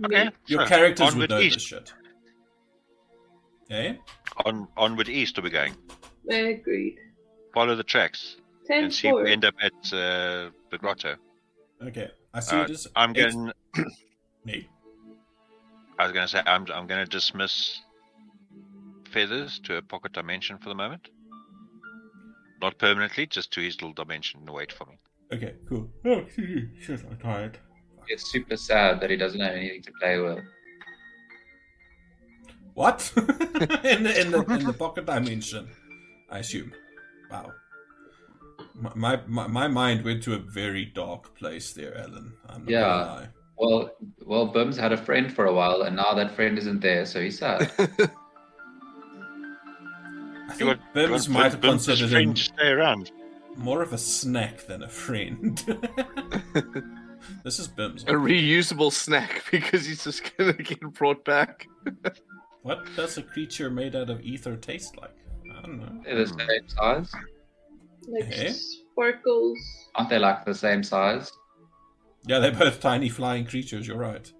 Okay. 0.05 0.31
your 0.47 0.63
so, 0.63 0.67
characters 0.67 1.15
would 1.15 1.31
onward 1.31 1.31
know 1.31 1.39
east. 1.41 1.57
this 1.57 1.63
shit. 1.63 1.93
Okay. 3.73 3.99
On 4.45 4.69
onward 4.77 5.09
east 5.09 5.39
are 5.39 5.43
we 5.43 5.49
going? 5.51 5.75
Agreed. 6.29 6.99
Follow 7.55 7.75
the 7.75 7.83
tracks 7.83 8.37
Ten 8.67 8.85
and 8.85 8.95
see 8.95 9.09
if 9.09 9.15
we 9.15 9.33
end 9.33 9.45
up 9.45 9.55
at 9.63 9.73
uh, 9.93 10.51
the 10.71 10.79
grotto. 10.79 11.17
Okay. 11.83 12.11
I 12.35 12.41
see 12.41 12.57
Uh, 12.57 12.65
it 12.65 12.71
as 12.71 12.87
I'm 12.97 13.13
ex- 13.17 13.35
going. 13.35 13.53
me. 14.45 14.69
I 15.99 16.05
was 16.05 16.13
going 16.13 16.27
to 16.27 16.31
say 16.31 16.43
I'm. 16.47 16.67
I'm 16.73 16.87
going 16.87 17.05
to 17.05 17.11
dismiss 17.11 17.81
feathers 19.11 19.59
to 19.65 19.77
a 19.77 19.83
pocket 19.83 20.13
dimension 20.13 20.59
for 20.59 20.69
the 20.69 20.75
moment. 20.75 21.09
Not 22.61 22.79
permanently, 22.79 23.27
just 23.27 23.53
to 23.53 23.61
his 23.61 23.77
little 23.83 23.93
dimension 23.95 24.41
and 24.41 24.51
wait 24.51 24.71
for 24.73 24.87
me. 24.87 24.99
Okay. 25.33 25.55
Cool. 25.69 25.91
Oh 26.05 26.25
shit! 26.37 27.01
I'm 27.11 27.17
tired. 27.19 27.59
It's 28.09 28.31
super 28.31 28.57
sad 28.57 29.01
that 29.01 29.11
he 29.11 29.17
doesn't 29.17 29.41
have 29.41 29.55
anything 29.55 29.83
to 29.83 29.93
play 30.01 30.19
with. 30.19 30.45
What? 32.75 33.13
in 33.17 34.03
the 34.05 34.21
in 34.21 34.31
the 34.31 34.45
in 34.59 34.65
the 34.67 34.73
pocket 34.73 35.07
dimension, 35.07 35.69
I 36.31 36.39
assume. 36.39 36.73
Wow. 37.31 37.53
My, 38.75 38.93
my 38.95 39.21
my 39.27 39.47
my 39.47 39.69
mind 39.69 40.05
went 40.05 40.23
to 40.25 40.35
a 40.35 40.39
very 40.39 40.87
dark 40.87 41.35
place 41.37 41.73
there, 41.73 41.97
Alan. 41.99 42.33
I'm 42.49 42.63
not 42.65 42.71
Yeah. 42.71 42.81
gonna 42.81 43.13
lie. 43.15 43.29
Well, 43.59 43.91
well, 44.27 44.47
Bums 44.47 44.77
had 44.77 44.93
a 44.93 44.97
friend 44.97 45.33
for 45.33 45.45
a 45.47 45.53
while, 45.55 45.83
and 45.83 45.95
now 45.97 46.15
that 46.15 46.35
friend 46.35 46.57
isn't 46.59 46.81
there, 46.81 47.05
so 47.05 47.21
he's 47.21 47.39
sad. 47.39 47.71
I 50.49 50.55
think 50.55 50.69
want, 50.69 50.81
you 50.95 51.01
Bims 51.03 51.11
want 51.11 51.29
might 51.31 51.53
have 51.53 51.61
Bim's 51.61 51.87
considered 51.87 52.13
him 52.19 52.35
stay 52.37 52.69
around. 52.69 53.11
more 53.57 53.83
of 53.83 53.93
a 53.93 53.99
snack 53.99 54.67
than 54.67 54.83
a 54.83 54.89
friend. 54.89 55.59
this 57.45 57.59
is 57.59 57.69
Bims. 57.69 58.03
a 58.09 58.13
reusable 58.15 58.93
snack 58.93 59.45
because 59.51 59.87
he's 59.87 60.05
just 60.05 60.37
gonna 60.37 60.53
get 60.55 60.81
brought 60.93 61.25
back. 61.25 61.69
What 62.63 62.85
does 62.97 63.19
a 63.19 63.23
creature 63.23 63.71
made 63.71 63.97
out 63.97 64.11
of 64.11 64.21
ether 64.23 64.57
taste 64.57 64.97
like? 64.97 65.15
I 65.59 65.63
don't 65.63 65.79
know. 65.81 66.01
They're 66.05 66.25
the 66.25 66.27
same 66.29 66.69
size, 66.69 67.13
Like 68.09 68.25
Eh? 68.31 68.53
sparkles. 68.53 69.59
aren't 69.95 70.11
they? 70.11 70.19
Like 70.19 70.45
the 70.45 70.55
same 70.55 70.83
size? 70.83 71.33
Yeah, 72.27 72.39
they're 72.39 72.53
both 72.53 72.81
tiny 72.81 73.09
flying 73.09 73.47
creatures. 73.47 73.87
You're 73.87 73.97
right. 73.99 74.31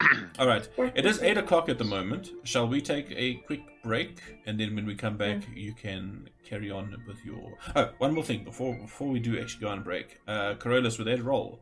All 0.38 0.46
right. 0.46 0.68
It 0.94 1.06
is 1.06 1.22
eight 1.22 1.38
o'clock 1.38 1.68
at 1.68 1.78
the 1.78 1.84
moment. 1.84 2.30
Shall 2.44 2.68
we 2.68 2.80
take 2.80 3.10
a 3.12 3.34
quick 3.46 3.62
break, 3.82 4.20
and 4.46 4.58
then 4.58 4.74
when 4.74 4.84
we 4.84 4.94
come 4.94 5.16
back, 5.16 5.42
you 5.54 5.72
can 5.74 6.28
carry 6.44 6.70
on 6.70 6.94
with 7.06 7.24
your. 7.24 7.56
Oh, 7.76 7.90
one 7.98 8.12
more 8.14 8.24
thing 8.24 8.44
before 8.44 8.74
before 8.76 9.08
we 9.08 9.20
do 9.20 9.40
actually 9.40 9.60
go 9.62 9.68
on 9.68 9.82
break. 9.82 10.18
Uh, 10.28 10.54
Corollas, 10.54 10.98
with 10.98 11.06
that 11.06 11.22
roll, 11.22 11.60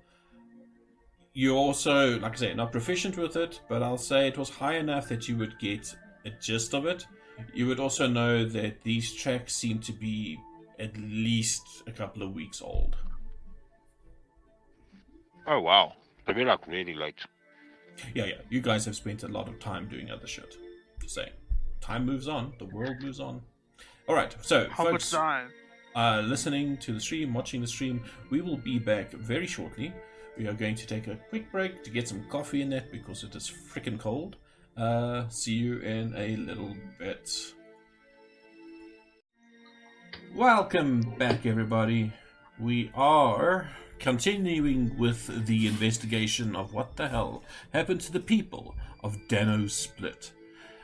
you 1.34 1.56
also, 1.56 2.18
like 2.20 2.32
I 2.32 2.36
say, 2.36 2.54
not 2.54 2.72
proficient 2.72 3.16
with 3.18 3.36
it, 3.36 3.60
but 3.68 3.82
I'll 3.82 3.98
say 3.98 4.28
it 4.28 4.38
was 4.38 4.48
high 4.48 4.76
enough 4.76 5.08
that 5.08 5.28
you 5.28 5.36
would 5.36 5.58
get 5.58 5.94
a 6.24 6.30
gist 6.30 6.74
of 6.74 6.86
it. 6.86 7.06
You 7.52 7.66
would 7.66 7.80
also 7.80 8.06
know 8.06 8.44
that 8.44 8.82
these 8.82 9.12
tracks 9.12 9.54
seem 9.54 9.80
to 9.80 9.92
be 9.92 10.38
at 10.78 10.96
least 10.96 11.82
a 11.86 11.92
couple 11.92 12.22
of 12.22 12.32
weeks 12.34 12.62
old. 12.62 12.96
Oh 15.46 15.60
wow, 15.60 15.92
so 16.26 16.32
we're 16.32 16.46
like 16.46 16.66
really 16.68 16.94
late. 16.94 17.18
Yeah, 18.14 18.26
yeah. 18.26 18.34
You 18.48 18.60
guys 18.60 18.84
have 18.86 18.96
spent 18.96 19.24
a 19.24 19.28
lot 19.28 19.48
of 19.48 19.58
time 19.60 19.88
doing 19.88 20.10
other 20.10 20.26
shit. 20.26 20.56
Just 21.02 21.14
saying. 21.16 21.32
Time 21.80 22.06
moves 22.06 22.28
on. 22.28 22.54
The 22.58 22.64
world 22.66 22.96
moves 23.02 23.20
on. 23.20 23.42
All 24.08 24.14
right. 24.14 24.34
So, 24.42 24.68
Hobbit 24.68 24.92
folks, 24.92 25.10
dive. 25.10 25.50
uh, 25.94 26.22
listening 26.24 26.76
to 26.78 26.92
the 26.92 27.00
stream, 27.00 27.32
watching 27.34 27.60
the 27.60 27.66
stream, 27.66 28.02
we 28.30 28.40
will 28.40 28.56
be 28.56 28.78
back 28.78 29.10
very 29.12 29.46
shortly. 29.46 29.92
We 30.36 30.48
are 30.48 30.52
going 30.52 30.74
to 30.74 30.86
take 30.86 31.06
a 31.06 31.16
quick 31.28 31.50
break 31.52 31.84
to 31.84 31.90
get 31.90 32.08
some 32.08 32.24
coffee 32.28 32.60
in 32.60 32.70
that 32.70 32.90
because 32.90 33.22
it 33.22 33.36
is 33.36 33.48
freaking 33.48 34.00
cold. 34.00 34.36
Uh, 34.76 35.28
see 35.28 35.54
you 35.54 35.78
in 35.78 36.12
a 36.16 36.34
little 36.36 36.74
bit. 36.98 37.30
Welcome 40.34 41.02
back, 41.18 41.46
everybody. 41.46 42.12
We 42.58 42.90
are 42.96 43.68
continuing 44.00 44.98
with 44.98 45.46
the 45.46 45.68
investigation 45.68 46.56
of 46.56 46.74
what 46.74 46.96
the 46.96 47.08
hell 47.08 47.44
happened 47.72 48.00
to 48.00 48.12
the 48.12 48.18
people 48.18 48.74
of 49.04 49.16
Dano 49.28 49.68
Split. 49.68 50.32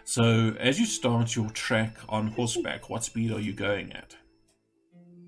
So, 0.05 0.55
as 0.61 0.79
you 0.79 0.87
start 0.87 1.35
your 1.35 1.51
trek 1.51 1.97
on 2.09 2.29
horseback, 2.29 2.89
what 2.89 3.03
speed 3.03 3.33
are 3.33 3.41
you 3.41 3.53
going 3.53 3.93
at? 3.93 4.17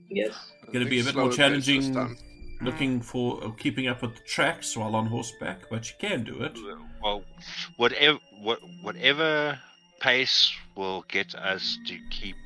Yes. 0.08 0.52
Gonna 0.72 0.84
be 0.84 1.00
a 1.00 1.04
bit 1.04 1.16
more 1.16 1.32
challenging 1.32 1.92
time. 1.92 2.16
Looking 2.62 3.00
for 3.00 3.42
uh, 3.44 3.50
keeping 3.50 3.88
up 3.88 4.02
with 4.02 4.14
the 4.16 4.22
tracks 4.22 4.76
while 4.76 4.94
on 4.94 5.06
horseback, 5.06 5.68
but 5.70 5.88
you 5.88 5.94
can 5.98 6.24
do 6.24 6.42
it. 6.42 6.56
Well, 7.02 7.24
whatever 7.76 8.18
what, 8.40 8.60
whatever 8.82 9.58
pace 10.00 10.52
will 10.76 11.04
get 11.08 11.34
us 11.34 11.78
to 11.86 11.98
keep 12.10 12.36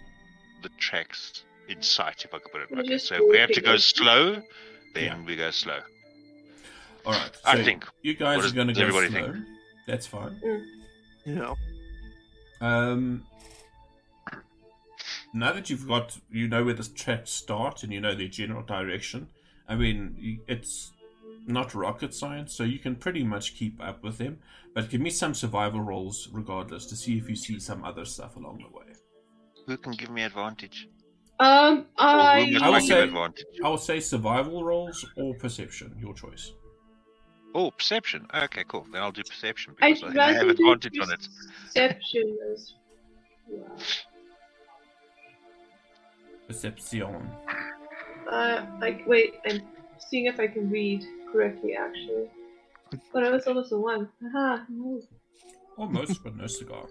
the 0.62 0.71
tracks 0.79 1.45
in 1.69 1.83
sight, 1.83 2.25
if 2.25 2.33
I 2.35 2.39
could 2.39 2.53
put 2.53 2.61
it 2.62 2.71
We're 2.71 2.79
like 2.79 2.87
that. 2.89 3.01
So 3.01 3.14
if 3.17 3.23
we 3.31 3.39
have 3.39 3.51
to 3.53 3.61
go 3.61 3.77
slow, 3.77 4.35
then 4.95 5.05
Yeah. 5.05 5.25
we 5.25 5.37
go 5.37 5.51
slow. 5.51 5.81
All 7.05 7.12
right. 7.12 7.31
I 7.45 7.62
think. 7.62 7.87
you 8.03 8.14
guys 8.14 8.39
What 8.39 8.47
are 8.47 8.55
going 8.55 8.69
to 8.69 8.73
go 8.73 8.81
everybody 8.83 9.09
slow. 9.09 9.33
think? 9.33 9.45
That's 9.87 10.07
fine. 10.07 10.41
Yeah. 11.25 11.55
Um, 12.61 13.25
now 15.33 15.53
that 15.53 15.71
you've 15.71 15.87
got, 15.87 16.19
you 16.31 16.49
know 16.49 16.64
where 16.64 16.75
the 16.75 16.83
tracks 16.85 17.31
start 17.31 17.83
and 17.83 17.93
you 17.93 18.01
know 18.01 18.14
their 18.14 18.29
general 18.29 18.62
direction. 18.62 19.29
I 19.69 19.75
mean, 19.75 20.41
it's 20.49 20.93
not 21.47 21.75
rocket 21.75 22.14
science, 22.14 22.53
so 22.55 22.64
you 22.64 22.79
can 22.79 22.97
pretty 22.97 23.23
much 23.25 23.55
keep 23.57 23.81
up 23.83 24.03
with 24.03 24.19
them. 24.19 24.39
But 24.75 24.91
give 24.91 25.01
me 25.01 25.11
some 25.11 25.35
survival 25.35 25.81
rolls, 25.81 26.29
regardless, 26.33 26.87
to 26.87 26.97
see 26.97 27.17
if 27.19 27.29
you 27.29 27.37
see 27.37 27.59
some 27.59 27.85
other 27.85 28.05
stuff 28.05 28.37
along 28.37 28.59
the 28.59 28.77
way. 28.77 28.85
Who 29.67 29.77
can 29.77 29.93
give 29.93 30.11
me 30.11 30.23
advantage? 30.23 30.89
Um, 31.41 31.87
I. 31.99 32.57
I 32.61 32.67
I 32.67 32.69
would 32.71 32.79
give 32.81 32.89
say- 32.89 33.03
advantage? 33.03 33.45
I 33.64 33.69
will 33.69 33.79
say 33.79 34.01
survival 34.01 34.64
rolls 34.64 35.05
or 35.17 35.35
perception, 35.35 35.95
your 36.01 36.14
choice. 36.14 36.53
Oh, 37.55 37.71
perception. 37.71 38.27
Okay, 38.35 38.64
cool. 38.69 38.87
Then 38.93 39.01
I'll 39.03 39.12
do 39.12 39.23
perception 39.23 39.75
I'd 39.81 39.95
because 39.95 40.17
I, 40.17 40.29
I 40.29 40.33
have 40.35 40.49
advantage 40.49 40.99
on 40.99 41.11
it. 41.11 41.27
Perception 41.75 42.39
as 42.53 42.75
well. 43.49 43.79
Perception. 46.47 47.31
Uh, 48.31 48.66
like 48.81 49.07
wait, 49.07 49.35
I'm 49.49 49.62
seeing 49.99 50.27
if 50.27 50.41
I 50.41 50.47
can 50.47 50.68
read 50.70 51.05
correctly. 51.33 51.74
Actually, 51.77 52.29
but 53.12 53.24
I 53.24 53.31
was 53.31 53.47
almost 53.47 53.72
a 53.72 53.79
one. 53.79 54.09
Haha. 54.22 54.64
no. 54.68 55.01
Almost, 55.77 56.24
but 56.24 56.35
no 56.37 56.47
cigar. 56.47 56.87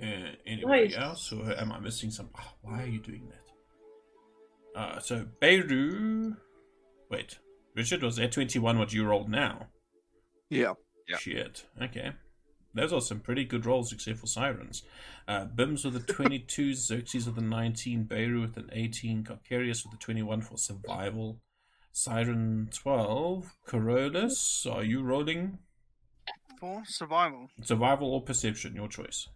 Uh, 0.00 0.06
anybody 0.46 0.84
Nice. 0.88 0.96
else, 0.96 1.32
or 1.32 1.52
am 1.58 1.70
I 1.72 1.78
missing 1.80 2.10
some? 2.10 2.30
Ah, 2.36 2.54
why 2.62 2.82
are 2.82 2.86
you 2.86 2.98
doing 3.00 3.28
that? 3.28 4.80
Uh, 4.80 5.00
so 5.00 5.26
Beirut. 5.40 6.34
Wait, 7.10 7.38
Richard 7.76 8.02
was 8.02 8.18
at 8.18 8.32
twenty-one. 8.32 8.78
What 8.78 8.92
you 8.94 9.04
rolled 9.04 9.28
now? 9.28 9.66
Yeah. 10.48 10.74
Yeah. 11.08 11.18
Shit. 11.18 11.64
Okay. 11.82 12.12
Those 12.74 12.92
are 12.92 13.00
some 13.00 13.20
pretty 13.20 13.44
good 13.44 13.66
rolls, 13.66 13.92
except 13.92 14.18
for 14.18 14.26
sirens. 14.26 14.82
Uh, 15.28 15.46
Bims 15.46 15.84
with 15.84 15.96
a 15.96 16.00
22, 16.12 16.74
Xerxes 16.74 17.26
with 17.26 17.38
a 17.38 17.42
19, 17.42 18.04
Beirut 18.04 18.40
with 18.40 18.56
an 18.56 18.70
18, 18.72 19.24
Carcarius 19.24 19.84
with 19.84 19.94
a 19.94 19.98
21 19.98 20.40
for 20.40 20.56
survival, 20.56 21.40
Siren 21.92 22.70
12, 22.72 23.54
Corollas, 23.66 24.66
are 24.70 24.82
you 24.82 25.02
rolling 25.02 25.58
For 26.58 26.82
survival. 26.86 27.48
survival 27.62 28.14
or 28.14 28.22
perception? 28.22 28.74
Your 28.74 28.88
choice. 28.88 29.28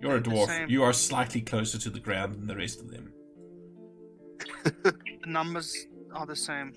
You're 0.00 0.16
a 0.16 0.22
dwarf. 0.22 0.70
You 0.70 0.84
are 0.84 0.92
slightly 0.92 1.40
closer 1.40 1.78
to 1.78 1.90
the 1.90 2.00
ground 2.00 2.34
than 2.34 2.46
the 2.46 2.56
rest 2.56 2.80
of 2.80 2.90
them. 2.90 3.12
The 4.64 4.94
numbers 5.26 5.74
are 6.14 6.26
the 6.26 6.36
same. 6.36 6.72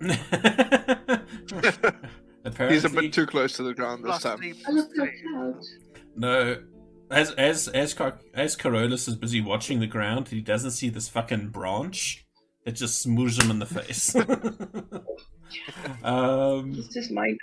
Apparently, 2.44 2.76
He's 2.76 2.84
a 2.84 2.88
bit 2.88 3.12
too 3.12 3.26
close 3.26 3.52
to 3.54 3.62
the 3.62 3.74
ground 3.74 4.04
this 4.04 4.22
time. 4.22 4.38
three, 4.38 4.50
I 4.52 4.54
plus 4.64 4.74
look 4.74 4.88
at 4.90 4.94
three. 4.96 5.22
clouds. 5.30 5.74
No, 6.16 6.62
as 7.10 7.32
as 7.32 7.68
as 7.68 7.92
Car- 7.94 8.18
as 8.34 8.56
Carolus 8.56 9.06
is 9.08 9.14
busy 9.16 9.40
watching 9.40 9.80
the 9.80 9.86
ground, 9.86 10.28
he 10.28 10.40
doesn't 10.40 10.70
see 10.72 10.88
this 10.88 11.08
fucking 11.08 11.48
branch 11.48 12.24
that 12.64 12.72
just 12.72 13.06
smooches 13.06 13.42
him 13.42 13.50
in 13.50 13.58
the 13.58 13.66
face. 13.66 14.14
um, 16.04 16.72
This 16.74 16.96
is 16.96 17.10
mine 17.10 17.36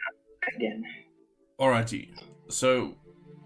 again. 0.56 0.84
alrighty. 1.60 2.10
So, 2.50 2.96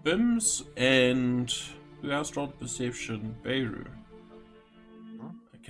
Bims 0.04 0.62
and 0.76 1.52
who 2.00 2.10
else 2.10 2.34
rolled 2.36 2.58
perception? 2.58 3.36
Beirut. 3.42 3.88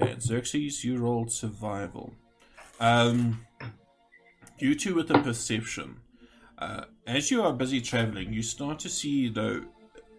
Okay, 0.00 0.16
Xerxes, 0.18 0.84
you 0.84 0.96
rolled 0.98 1.30
survival. 1.30 2.14
Um, 2.80 3.44
you 4.58 4.74
two 4.74 4.94
with 4.94 5.08
the 5.08 5.18
perception. 5.18 6.00
Uh, 6.58 6.84
as 7.06 7.30
you 7.30 7.42
are 7.42 7.52
busy 7.52 7.80
traveling, 7.80 8.32
you 8.32 8.42
start 8.42 8.78
to 8.80 8.88
see 8.88 9.28
the 9.28 9.66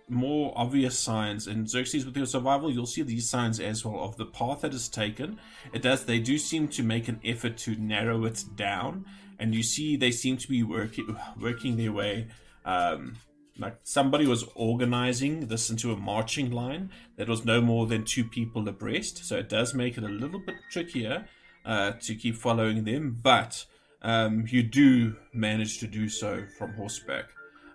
more 0.10 0.54
obvious 0.56 0.98
signs. 1.00 1.48
And 1.48 1.70
Xerxes, 1.70 2.06
with 2.06 2.18
your 2.18 2.26
survival, 2.26 2.72
you'll 2.72 2.86
see 2.86 3.04
these 3.04 3.30
signs 3.30 3.60
as 3.60 3.86
well 3.86 4.04
of 4.04 4.18
the 4.18 4.26
path 4.26 4.62
that 4.62 4.74
is 4.74 4.90
taken. 4.90 5.40
It 5.74 5.82
does. 5.82 6.06
They 6.06 6.20
do 6.20 6.38
seem 6.38 6.68
to 6.70 6.84
make 6.84 7.08
an 7.08 7.22
effort 7.24 7.58
to 7.60 7.76
narrow 7.76 8.26
it 8.26 8.44
down, 8.56 9.06
and 9.40 9.56
you 9.56 9.64
see 9.64 9.96
they 9.96 10.12
seem 10.12 10.38
to 10.38 10.48
be 10.48 10.64
working 10.64 11.18
working 11.40 11.78
their 11.78 11.92
way. 11.92 12.28
Um, 12.66 13.18
like 13.58 13.78
somebody 13.84 14.26
was 14.26 14.46
organizing 14.56 15.48
this 15.48 15.70
into 15.70 15.92
a 15.92 15.98
marching 15.98 16.50
line 16.50 16.90
that 17.18 17.30
was 17.30 17.46
no 17.46 17.62
more 17.62 17.86
than 17.86 18.04
two 18.04 18.24
people 18.24 18.68
abreast. 18.68 19.26
So 19.26 19.38
it 19.38 19.48
does 19.48 19.74
make 19.74 19.98
it 19.98 20.04
a 20.04 20.08
little 20.08 20.40
bit 20.40 20.56
trickier 20.72 21.28
uh, 21.64 21.92
to 22.02 22.16
keep 22.16 22.36
following 22.36 22.84
them, 22.84 23.20
but 23.22 23.66
um, 24.04 24.45
you 24.47 24.64
do 24.64 25.16
manage 25.34 25.80
to 25.80 25.88
do 25.88 26.10
so 26.10 26.45
from 26.58 26.74
horseback 26.74 27.26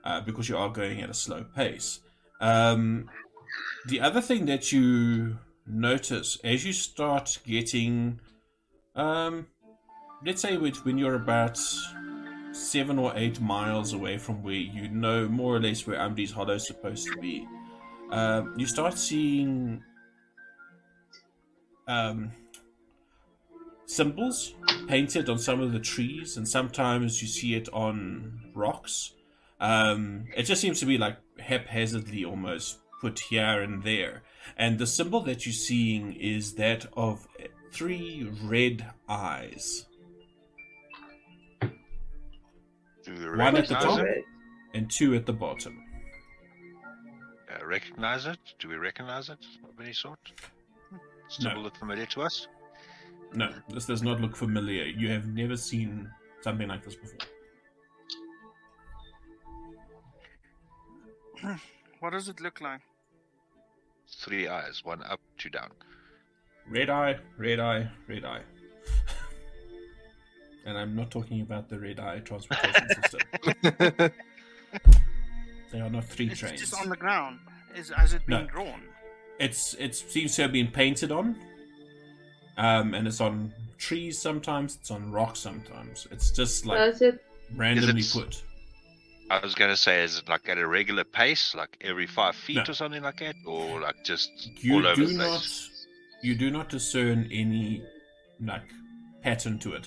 uh, 0.05 0.20
because 0.20 0.49
you 0.49 0.57
are 0.57 0.68
going 0.68 1.01
at 1.01 1.11
a 1.11 1.14
slow 1.14 1.45
pace. 1.57 2.01
Um, 2.41 3.11
the 3.87 4.01
other 4.01 4.20
thing 4.20 4.47
that 4.47 4.72
you 4.72 5.39
notice 5.66 6.39
as 6.45 6.64
you 6.64 6.72
start 6.72 7.39
getting, 7.47 8.20
um, 8.95 9.47
let's 10.24 10.43
say 10.43 10.57
when 10.57 10.99
you're 10.99 11.14
about 11.14 11.59
seven 12.53 12.99
or 12.99 13.12
eight 13.14 13.41
miles 13.41 13.93
away 13.93 14.18
from 14.18 14.43
where 14.43 14.55
you 14.55 14.89
know 14.89 15.29
more 15.29 15.57
or 15.57 15.61
less 15.61 15.87
where 15.87 15.99
Umbri's 15.99 16.33
Hollow 16.33 16.55
is 16.55 16.66
supposed 16.66 17.07
to 17.07 17.16
be, 17.18 17.47
um, 18.11 18.55
you 18.57 18.66
start 18.66 18.99
seeing 18.99 19.83
um, 21.87 22.31
symbols 23.89 24.55
painted 24.86 25.28
on 25.28 25.39
some 25.39 25.61
of 25.61 25.72
the 25.72 25.80
trees, 25.80 26.36
and 26.36 26.47
sometimes 26.47 27.20
you 27.22 27.28
see 27.28 27.55
it 27.55 27.68
on 27.72 28.53
rocks. 28.55 29.14
Um, 29.61 30.26
it 30.36 30.45
just 30.45 30.61
seems 30.61 30.78
to 30.80 30.86
be 30.86 30.99
like 30.99 31.16
haphazardly 31.41 32.24
almost 32.24 32.78
put 33.01 33.18
here 33.18 33.62
and 33.62 33.82
there. 33.82 34.22
And 34.57 34.78
the 34.78 34.86
symbol 34.86 35.20
that 35.22 35.47
you're 35.47 35.53
seeing 35.53 36.12
is 36.14 36.55
that 36.55 36.86
of 36.97 37.26
three 37.72 38.30
red 38.45 38.86
eyes. 39.09 39.86
One 43.07 43.57
at 43.57 43.68
the 43.68 43.74
top. 43.74 44.01
it? 44.01 44.24
And 44.74 44.91
two 44.91 45.14
at 45.14 45.24
the 45.24 45.32
bottom. 45.32 45.82
Uh, 47.51 47.64
recognize 47.64 48.26
it? 48.26 48.39
Do 48.59 48.68
we 48.68 48.76
recognize 48.76 49.30
it 49.30 49.39
of 49.64 49.80
any 49.80 49.95
sort? 49.95 50.18
Still 51.28 51.55
No. 51.55 51.61
look 51.61 51.76
familiar 51.76 52.05
to 52.07 52.22
us? 52.22 52.47
No, 53.35 53.53
this 53.68 53.87
does 53.87 54.03
not 54.03 54.20
look 54.20 54.35
familiar. 54.37 54.85
You 54.85 55.11
have 55.11 55.26
never 55.26 55.57
seen 55.57 56.11
something 56.41 56.66
like 56.68 56.83
this 56.85 56.95
before. 56.95 57.18
What 62.01 62.11
does 62.12 62.29
it 62.29 62.41
look 62.41 62.61
like? 62.61 62.81
Three 64.24 64.47
eyes, 64.47 64.83
one 64.85 65.03
up, 65.03 65.18
two 65.37 65.51
down. 65.51 65.70
Red 66.70 66.91
eye, 66.91 67.16
red 67.37 67.59
eye, 67.59 67.91
red 68.07 68.24
eye. 68.24 68.43
and 70.64 70.79
I'm 70.79 70.95
not 70.95 71.11
talking 71.11 71.41
about 71.41 71.68
the 71.68 71.79
red 71.81 71.99
eye 71.99 72.20
transportation 72.20 72.87
system. 73.03 73.20
They 75.72 75.81
are 75.81 75.91
not 75.91 76.05
three 76.05 76.29
It's 76.31 76.39
trains. 76.41 76.61
just 76.61 76.74
on 76.81 76.89
the 76.89 76.97
ground. 76.97 77.41
Is 77.74 77.91
has 77.91 78.14
it 78.14 78.24
been 78.26 78.45
No. 78.45 78.51
drawn? 78.51 78.83
It's 79.41 79.74
it 79.74 79.95
seems 79.97 80.37
to 80.37 80.43
have 80.43 80.53
been 80.53 80.68
painted 80.68 81.11
on, 81.11 81.37
um, 82.59 82.93
and 82.95 83.07
it's 83.09 83.21
on 83.21 83.53
trees 83.79 84.19
sometimes. 84.21 84.77
It's 84.77 84.91
on 84.91 85.11
rocks 85.11 85.41
sometimes. 85.41 86.07
It's 86.11 86.31
just 86.31 86.67
like 86.67 86.79
Does 86.79 87.01
it? 87.03 87.25
randomly 87.57 88.01
Is 88.01 88.15
it- 88.15 88.21
put. 88.25 88.43
I 89.31 89.41
was 89.41 89.55
going 89.55 89.71
to 89.71 89.77
say, 89.77 90.03
is 90.05 90.19
it 90.19 90.27
like 90.29 90.49
at 90.49 90.57
a 90.57 90.67
regular 90.67 91.05
pace, 91.05 91.55
like 91.55 91.77
every 91.83 92.07
five 92.07 92.35
feet 92.35 92.57
No. 92.57 92.63
or 92.69 92.73
something 92.73 93.03
like 93.03 93.19
that? 93.19 93.35
Or 93.47 93.79
like 93.79 94.03
just 94.03 94.31
You 94.65 94.77
all 94.77 94.87
over 94.87 94.97
do 94.97 95.07
the 95.07 95.19
not 95.19 95.29
place? 95.29 95.87
you 96.23 96.35
do 96.35 96.51
not 96.51 96.71
discern 96.71 97.29
any 97.31 97.83
like 98.41 98.63
pattern 99.23 99.59
to 99.59 99.75
it. 99.75 99.87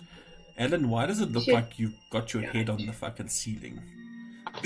Ellen, 0.59 0.89
why 0.89 1.07
does 1.07 1.21
it 1.21 1.31
look 1.31 1.45
Shit. 1.45 1.55
like 1.55 1.79
you've 1.79 1.95
got 2.11 2.35
your 2.35 2.43
head 2.43 2.69
on 2.69 2.85
the 2.85 2.93
fucking 2.93 3.29
ceiling? 3.29 3.81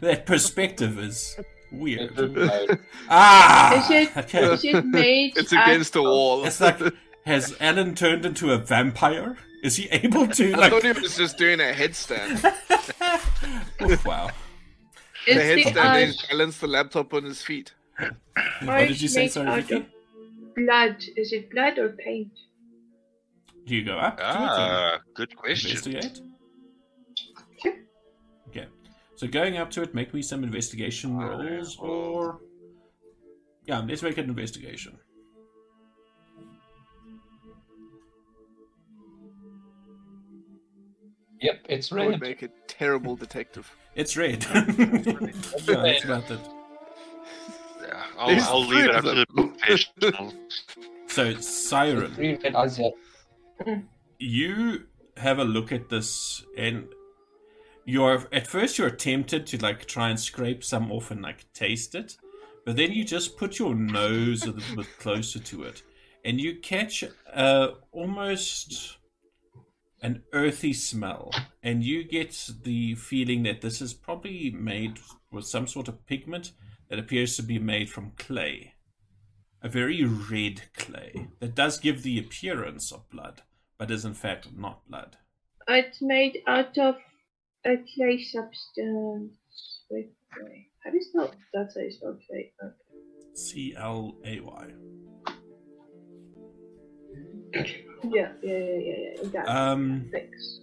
that 0.00 0.24
perspective 0.24 0.98
is 0.98 1.36
weird. 1.72 2.12
Ah, 3.08 3.78
Is 3.84 3.90
it- 3.90 4.16
okay. 4.24 4.52
Is 4.54 4.64
it 4.64 4.84
made? 4.86 5.32
It's 5.36 5.52
against 5.52 5.92
the 5.94 6.02
wall. 6.02 6.44
It's 6.44 6.60
like, 6.60 6.78
has 7.26 7.54
Alan 7.60 7.94
turned 7.94 8.24
into 8.24 8.52
a 8.52 8.58
vampire? 8.58 9.36
Is 9.62 9.76
he 9.76 9.88
able 9.90 10.26
to 10.28 10.52
I 10.54 10.56
like? 10.56 10.70
thought 10.72 10.82
he 10.84 10.92
was 10.92 11.16
just 11.16 11.38
doing 11.38 11.60
a 11.60 11.72
headstand. 11.72 12.40
oh, 13.80 14.00
wow. 14.04 14.30
Is 15.26 15.36
the 15.36 15.62
the 15.64 15.70
headstand 15.70 15.76
eye 15.78 16.00
is 16.00 16.22
balance 16.30 16.58
the 16.58 16.66
laptop 16.66 17.14
on 17.14 17.24
his 17.24 17.42
feet. 17.42 17.72
What 18.64 18.88
did 18.88 19.00
you 19.00 19.08
say, 19.08 19.22
made 19.22 19.32
sorry, 19.32 19.60
Vicky? 19.62 19.74
of 19.76 19.86
blood? 20.56 20.96
Is 21.16 21.32
it 21.32 21.50
blood 21.50 21.78
or 21.78 21.90
paint? 21.90 22.32
Do 23.66 23.76
you 23.76 23.84
go 23.84 23.98
up? 23.98 24.16
to 24.16 24.22
it 24.24 24.26
and 24.28 24.36
Ah, 24.38 24.98
good 25.14 25.36
question. 25.36 25.70
investigate? 25.70 26.20
Sure. 29.22 29.28
Okay. 29.28 29.38
So 29.40 29.40
going 29.40 29.56
up 29.58 29.70
to 29.72 29.82
it, 29.82 29.94
make 29.94 30.12
me 30.14 30.22
some 30.22 30.44
investigation 30.44 31.16
rolls, 31.16 31.76
or 31.78 32.40
yeah, 33.66 33.80
let's 33.80 34.02
make 34.02 34.18
an 34.18 34.24
investigation. 34.28 34.98
Yep, 41.40 41.60
it's 41.68 41.92
I 41.92 42.06
would 42.06 42.20
red. 42.20 42.20
make 42.20 42.42
a 42.42 42.48
terrible 42.68 43.16
detective. 43.16 43.70
It's 43.94 44.16
red. 44.16 44.44
yeah, 45.68 45.82
that's 45.82 46.04
about 46.04 46.30
it. 46.30 46.40
Yeah, 47.82 48.02
I'll, 48.18 48.28
There's 48.28 48.46
I'll 48.46 48.66
leave 48.66 48.84
it 48.86 48.90
of 48.90 48.96
up 48.96 49.04
to 49.04 49.14
the 49.14 49.26
them. 49.34 49.50
professional. 49.52 50.34
So 51.08 51.34
Siren, 51.34 52.14
Three 52.14 52.36
red 52.36 52.54
eyes, 52.54 52.78
yeah. 52.78 53.78
you 54.18 54.86
have 55.18 55.38
a 55.40 55.44
look 55.44 55.72
at 55.72 55.90
this, 55.90 56.44
and 56.56 56.86
you're 57.84 58.26
at 58.32 58.46
first 58.46 58.78
you're 58.78 58.90
tempted 58.90 59.46
to 59.48 59.58
like 59.58 59.86
try 59.86 60.08
and 60.08 60.18
scrape 60.18 60.62
some 60.64 60.90
off 60.92 61.10
and 61.10 61.22
like 61.22 61.52
taste 61.52 61.94
it, 61.94 62.16
but 62.64 62.76
then 62.76 62.92
you 62.92 63.04
just 63.04 63.36
put 63.36 63.58
your 63.58 63.74
nose 63.74 64.44
a 64.44 64.52
little 64.52 64.76
bit 64.76 64.98
closer 64.98 65.38
to 65.38 65.64
it, 65.64 65.82
and 66.24 66.40
you 66.40 66.56
catch 66.56 67.04
uh, 67.32 67.68
almost 67.90 68.98
an 70.02 70.22
earthy 70.32 70.72
smell, 70.72 71.30
and 71.62 71.84
you 71.84 72.02
get 72.04 72.50
the 72.64 72.94
feeling 72.94 73.44
that 73.44 73.60
this 73.60 73.80
is 73.80 73.94
probably 73.94 74.50
made 74.50 74.98
with 75.30 75.46
some 75.46 75.66
sort 75.66 75.88
of 75.88 76.04
pigment 76.06 76.52
that 76.88 76.98
appears 76.98 77.36
to 77.36 77.42
be 77.42 77.58
made 77.58 77.88
from 77.88 78.12
clay. 78.18 78.74
A 79.62 79.68
very 79.68 80.04
red 80.04 80.62
clay 80.76 81.28
that 81.38 81.54
does 81.54 81.78
give 81.78 82.02
the 82.02 82.18
appearance 82.18 82.90
of 82.90 83.08
blood, 83.10 83.42
but 83.78 83.90
is 83.92 84.04
in 84.04 84.14
fact 84.14 84.48
not 84.56 84.86
blood. 84.88 85.16
It's 85.68 86.02
made 86.02 86.42
out 86.48 86.76
of 86.76 86.96
a 87.64 87.76
clay 87.94 88.22
substance. 88.22 89.32
Wait, 89.90 90.10
wait. 90.42 90.68
How 90.84 90.90
do 90.90 90.96
you 90.96 91.02
spell? 91.04 91.32
That's 91.54 91.74
how 91.76 91.80
you 91.82 91.92
spell 91.92 92.18
clay. 92.28 92.52
Okay. 92.62 92.74
C 93.34 93.74
L 93.78 94.16
A 94.24 94.40
Y. 94.40 94.66
Yeah, 97.54 97.62
yeah, 98.10 98.32
yeah, 98.42 98.58
yeah, 98.58 98.94
yeah. 99.22 99.28
Got. 99.32 99.48
Um, 99.48 100.08
Thanks. 100.10 100.60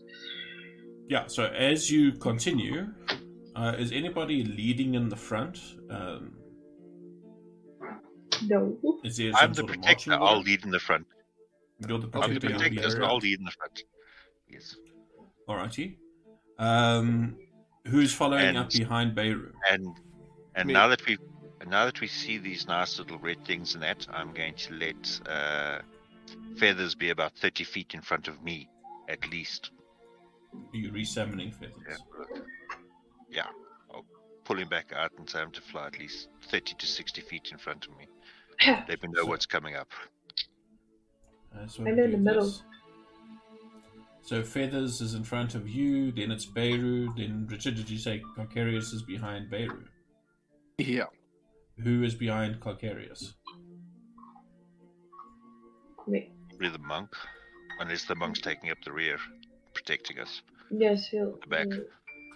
yeah. 1.08 1.28
So 1.28 1.46
as 1.46 1.90
you 1.92 2.12
continue, 2.14 2.88
uh, 3.56 3.76
is 3.78 3.92
anybody 3.92 4.44
leading 4.44 4.96
in 4.96 5.08
the 5.10 5.16
front? 5.16 5.60
Um, 5.90 6.34
No. 8.44 8.78
is 9.04 9.18
there 9.18 9.32
I'm 9.36 9.54
the 9.54 9.64
protector. 9.64 10.14
I'll 10.14 10.38
order? 10.38 10.40
lead 10.50 10.64
in 10.64 10.72
the 10.72 10.80
front. 10.80 11.06
You're 11.88 12.00
the 12.00 12.10
I'm 12.20 12.34
the 12.34 12.40
protector. 12.40 12.50
you'll 12.50 12.60
be 12.60 12.66
protector, 12.76 12.90
so 12.92 12.98
around. 13.00 13.10
I'll 13.10 13.18
lead 13.18 13.40
in 13.40 13.46
the 13.46 13.52
front. 13.52 13.84
Yes. 14.50 14.76
Alrighty. 15.48 15.98
Um, 16.60 17.38
who's 17.88 18.14
following 18.14 18.58
up 18.58 18.70
behind 18.70 19.16
Beirut? 19.16 19.54
And 19.72 19.88
and 20.56 20.68
Me. 20.68 20.74
now 20.74 20.90
that 20.90 21.06
we 21.08 21.18
now 21.66 21.86
that 21.86 22.02
we 22.02 22.08
see 22.08 22.38
these 22.38 22.68
nice 22.68 23.00
little 23.00 23.18
red 23.18 23.46
things 23.46 23.76
in 23.76 23.82
that, 23.82 24.06
I'm 24.12 24.34
going 24.34 24.56
to 24.56 24.74
let 24.74 25.22
uh, 25.28 25.80
feathers 26.58 26.96
be 26.96 27.10
about 27.12 27.34
thirty 27.38 27.64
feet 27.64 27.94
in 27.94 28.02
front 28.02 28.28
of 28.28 28.44
me, 28.44 28.70
at 29.08 29.30
least. 29.32 29.72
Are 30.54 30.78
you 30.78 30.92
resummoning 30.92 31.54
feathers? 31.54 31.78
Yeah. 31.90 32.40
Yeah. 33.32 33.46
I'll 33.94 34.06
pull 34.44 34.58
him 34.58 34.68
back 34.68 34.92
out 34.94 35.12
and 35.18 35.28
tell 35.28 35.44
him 35.44 35.52
to 35.52 35.62
fly 35.62 35.88
at 35.88 35.98
least 35.98 36.28
thirty 36.50 36.76
to 36.78 36.86
sixty 36.86 37.22
feet 37.22 37.50
in 37.52 37.58
front 37.58 37.88
of 37.88 37.98
me. 37.98 38.08
Let 38.90 39.02
me 39.02 39.10
know 39.14 39.26
what's 39.26 39.46
coming 39.46 39.76
up. 39.76 39.90
That's 41.56 41.80
what 41.80 41.88
I'm 41.88 42.00
in 42.00 42.12
the 42.12 42.18
middle. 42.18 42.46
this. 42.46 42.64
So 44.22 44.44
Feathers 44.44 45.02
is 45.02 45.14
in 45.16 45.24
front 45.24 45.56
of 45.56 45.68
you, 45.68 46.12
then 46.12 46.32
it's 46.32 46.46
Beirut, 46.46 47.16
then 47.18 47.48
Richard, 47.50 47.76
did 47.76 47.90
you 47.90 47.98
say 47.98 48.22
Carcarius 48.38 48.94
is 48.94 49.02
behind 49.02 49.50
Beirut? 49.50 49.88
Yeah. 50.78 51.06
Who 51.84 52.04
is 52.04 52.14
behind 52.16 52.60
Carcarius? 52.60 53.34
Me. 56.08 56.32
Probably 56.50 56.70
the 56.70 56.80
monk. 56.80 57.10
Unless 57.80 58.06
the 58.06 58.16
monk's 58.16 58.42
taking 58.42 58.70
up 58.72 58.78
the 58.84 58.92
rear, 58.92 59.18
protecting 59.74 60.20
us. 60.20 60.42
Yes, 60.72 61.08
he'll. 61.08 61.38
The 61.42 61.48
back. 61.48 61.68
he'll- 61.68 61.86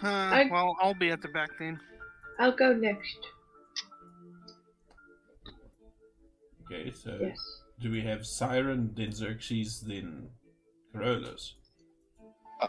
Uh, 0.01 0.07
I- 0.07 0.49
well, 0.51 0.75
I'll 0.81 0.93
be 0.95 1.11
at 1.11 1.21
the 1.21 1.27
back 1.29 1.49
then. 1.59 1.79
I'll 2.39 2.51
go 2.55 2.73
next. 2.73 3.17
Okay, 6.65 6.91
so 6.91 7.17
Yes. 7.21 7.61
do 7.79 7.91
we 7.91 8.01
have 8.01 8.25
Siren, 8.25 8.93
then 8.95 9.11
Xerxes, 9.11 9.81
then 9.81 10.29
Carolus? 10.93 11.53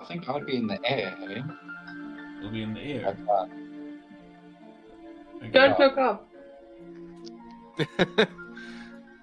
I 0.00 0.04
think 0.06 0.28
I'd 0.28 0.46
be 0.46 0.56
in 0.56 0.66
the 0.66 0.78
air, 0.84 1.16
eh? 1.30 1.42
It'll 2.38 2.50
be 2.50 2.62
in 2.62 2.74
the 2.74 2.80
air. 2.80 3.06
Like 3.06 3.24
that. 3.26 3.48
Okay. 5.36 5.50
Don't 5.52 5.78
look 5.78 5.98
up. 5.98 6.28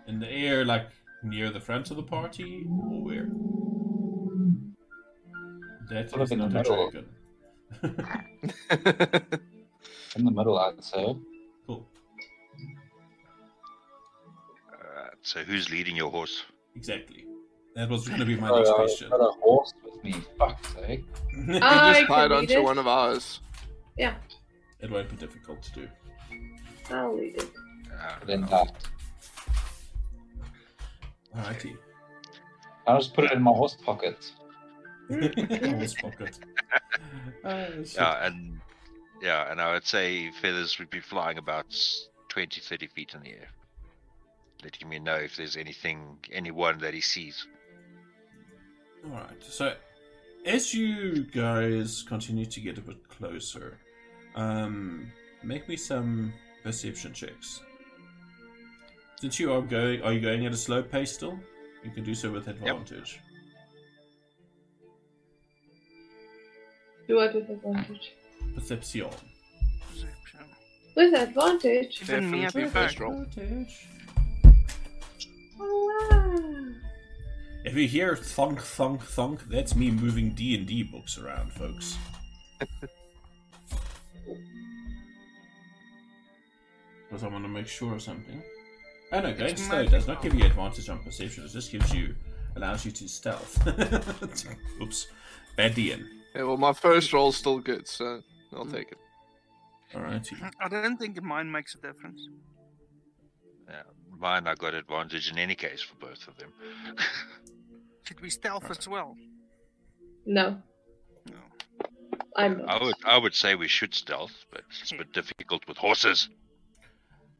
In 0.08 0.20
the 0.20 0.30
air, 0.30 0.66
like 0.66 0.88
near 1.24 1.50
the 1.52 1.60
front 1.60 1.90
of 1.92 1.98
the 1.98 2.04
party, 2.04 2.66
or 2.70 3.02
where? 3.04 3.28
That 5.90 6.10
Sort 6.10 6.22
of 6.22 6.28
is 6.28 6.32
in 6.32 6.40
the 6.40 6.48
not 6.48 6.68
a 6.68 6.70
middle. 6.70 6.92
dragon. 6.92 7.10
In 10.16 10.26
the 10.26 10.32
middle, 10.32 10.58
I'd 10.60 10.84
say. 10.84 11.16
cool. 11.66 11.88
Uh, 14.74 15.08
so 15.22 15.40
who's 15.42 15.70
leading 15.70 15.96
your 15.96 16.12
horse? 16.12 16.44
Exactly. 16.76 17.26
That 17.76 17.90
was 17.90 18.08
going 18.08 18.20
to 18.20 18.26
be 18.26 18.36
my 18.36 18.50
Oh, 18.50 18.58
next 18.58 18.70
I've 18.70 18.76
question. 18.76 19.10
got 19.10 19.22
a 19.22 19.32
horse 19.40 19.74
with 19.84 20.04
me. 20.04 20.16
Fuck's 20.38 20.74
sake. 20.74 21.06
You 21.48 21.60
just 21.60 21.62
tied 22.08 22.08
can 22.08 22.32
onto 22.34 22.54
it. 22.54 22.64
one 22.64 22.78
of 22.78 22.88
ours. 22.88 23.40
Yeah, 23.98 24.16
it 24.82 24.90
won't 24.92 25.10
be 25.10 25.16
difficult 25.16 25.62
to 25.64 25.72
do. 25.74 25.88
I'll 26.90 27.16
lead 27.16 27.36
it. 27.36 27.50
Uh, 27.98 28.12
Then 28.26 28.42
that. 28.44 28.74
Alrighty. 31.36 31.78
I'll 32.88 33.00
just 33.00 33.14
put 33.14 33.26
it 33.26 33.32
in 33.32 33.42
my 33.42 33.52
horse 33.52 33.76
pocket. 33.76 34.30
Horse 35.10 35.94
pocket. 35.96 36.40
Oh, 37.44 37.66
shit. 37.84 37.96
Yeah, 37.96 38.26
and 38.26 38.60
yeah, 39.22 39.52
and 39.52 39.62
I 39.62 39.74
would 39.74 39.86
say 39.86 40.32
feathers 40.42 40.78
would 40.80 40.90
be 40.90 41.00
flying 41.00 41.38
about 41.38 41.66
s- 41.70 42.08
20, 42.30 42.60
30 42.62 42.88
feet 42.88 43.14
in 43.14 43.22
the 43.22 43.30
air, 43.30 43.48
letting 44.64 44.88
me 44.90 45.00
know 45.00 45.16
if 45.16 45.36
there's 45.38 45.58
anything, 45.58 46.18
anyone 46.32 46.80
that 46.80 46.94
he 46.94 47.02
sees. 47.02 47.48
Alright, 49.06 49.44
so 49.44 49.74
as 50.46 50.74
you 50.74 51.24
guys 51.24 52.04
continue 52.08 52.46
to 52.46 52.60
get 52.60 52.78
a 52.78 52.82
bit 52.82 53.08
closer, 53.10 53.78
um, 54.36 55.12
make 55.44 55.68
me 55.68 55.76
some 55.76 56.34
perception 56.64 57.14
checks. 57.14 57.62
Since 59.20 59.40
you 59.40 59.52
are 59.54 59.62
going, 59.62 60.02
are 60.04 60.14
you 60.14 60.20
going 60.20 60.46
at 60.46 60.52
a 60.52 60.58
slow 60.58 60.82
pace 60.84 61.12
still? 61.14 61.40
You 61.84 61.92
can 61.92 62.04
do 62.04 62.14
so 62.14 62.32
with 62.32 62.48
advantage. 62.48 63.20
Do 67.08 67.16
what 67.18 67.34
with 67.34 67.50
advantage? 67.50 68.14
Perception. 68.56 69.08
Perception. 69.90 70.40
With 70.96 71.14
advantage? 71.14 72.02
Even 72.04 72.30
me 72.32 72.46
at 72.46 72.54
Definitely 72.54 72.72
back. 72.72 72.90
first 72.90 73.00
roll. 73.00 73.22
Advantage. 73.22 73.88
Oh, 75.60 76.08
wow. 76.12 76.21
If 77.64 77.76
you 77.76 77.88
hear 77.88 78.16
thunk, 78.16 78.60
thunk, 78.62 79.02
thunk, 79.02 79.44
that's 79.48 79.76
me 79.76 79.92
moving 79.92 80.32
D 80.32 80.56
and 80.56 80.66
D 80.66 80.84
books 80.84 81.18
around, 81.18 81.52
folks. 81.54 81.98
Because 87.12 87.26
I 87.26 87.28
want 87.28 87.44
to 87.44 87.50
make 87.50 87.68
sure 87.68 87.94
of 87.96 88.02
something. 88.02 88.42
Oh 89.12 89.20
no, 89.20 89.34
going 89.34 89.52
It's 89.52 89.62
slow 89.62 89.86
does 89.86 90.08
not 90.08 90.22
give 90.22 90.34
you 90.34 90.46
advantage 90.46 90.88
on 90.88 91.04
perception. 91.04 91.44
It 91.44 91.50
just 91.50 91.70
gives 91.70 91.94
you, 91.94 92.16
allows 92.56 92.86
you 92.86 92.92
to 92.92 93.10
stealth. 93.10 93.68
Oops, 94.82 95.08
bad 95.58 95.74
DM. 95.74 96.06
Yeah, 96.34 96.44
well, 96.44 96.56
my 96.56 96.72
first 96.72 97.12
roll's 97.12 97.36
still 97.36 97.60
good, 97.60 97.86
so 97.86 98.22
I'll 98.54 98.64
hmm. 98.64 98.72
take 98.72 98.94
it. 98.94 98.98
Alrighty. 99.94 100.52
I 100.62 100.70
don't 100.70 100.98
think 100.98 101.22
mine 101.22 101.52
makes 101.52 101.76
a 101.76 101.80
difference. 101.80 102.30
Yeah, 103.70 103.82
mine, 104.22 104.48
I 104.48 104.56
got 104.56 104.74
advantage 104.74 105.32
in 105.32 105.38
any 105.38 105.56
case 105.56 105.82
for 105.82 105.96
both 105.96 106.28
of 106.28 106.38
them. 106.38 106.54
Should 108.04 108.22
we 108.22 108.30
stealth 108.30 108.70
as 108.70 108.88
well? 108.88 109.16
No, 110.26 110.58
No. 111.28 111.38
I'm 112.38 112.64
I 112.68 112.82
would, 112.82 112.96
I 113.06 113.18
would 113.18 113.34
say 113.34 113.56
we 113.56 113.68
should 113.68 113.94
stealth, 113.96 114.46
but 114.52 114.62
it's 114.82 114.92
a 114.92 114.98
bit 114.98 115.12
difficult 115.14 115.68
with 115.68 115.78
horses. 115.78 116.30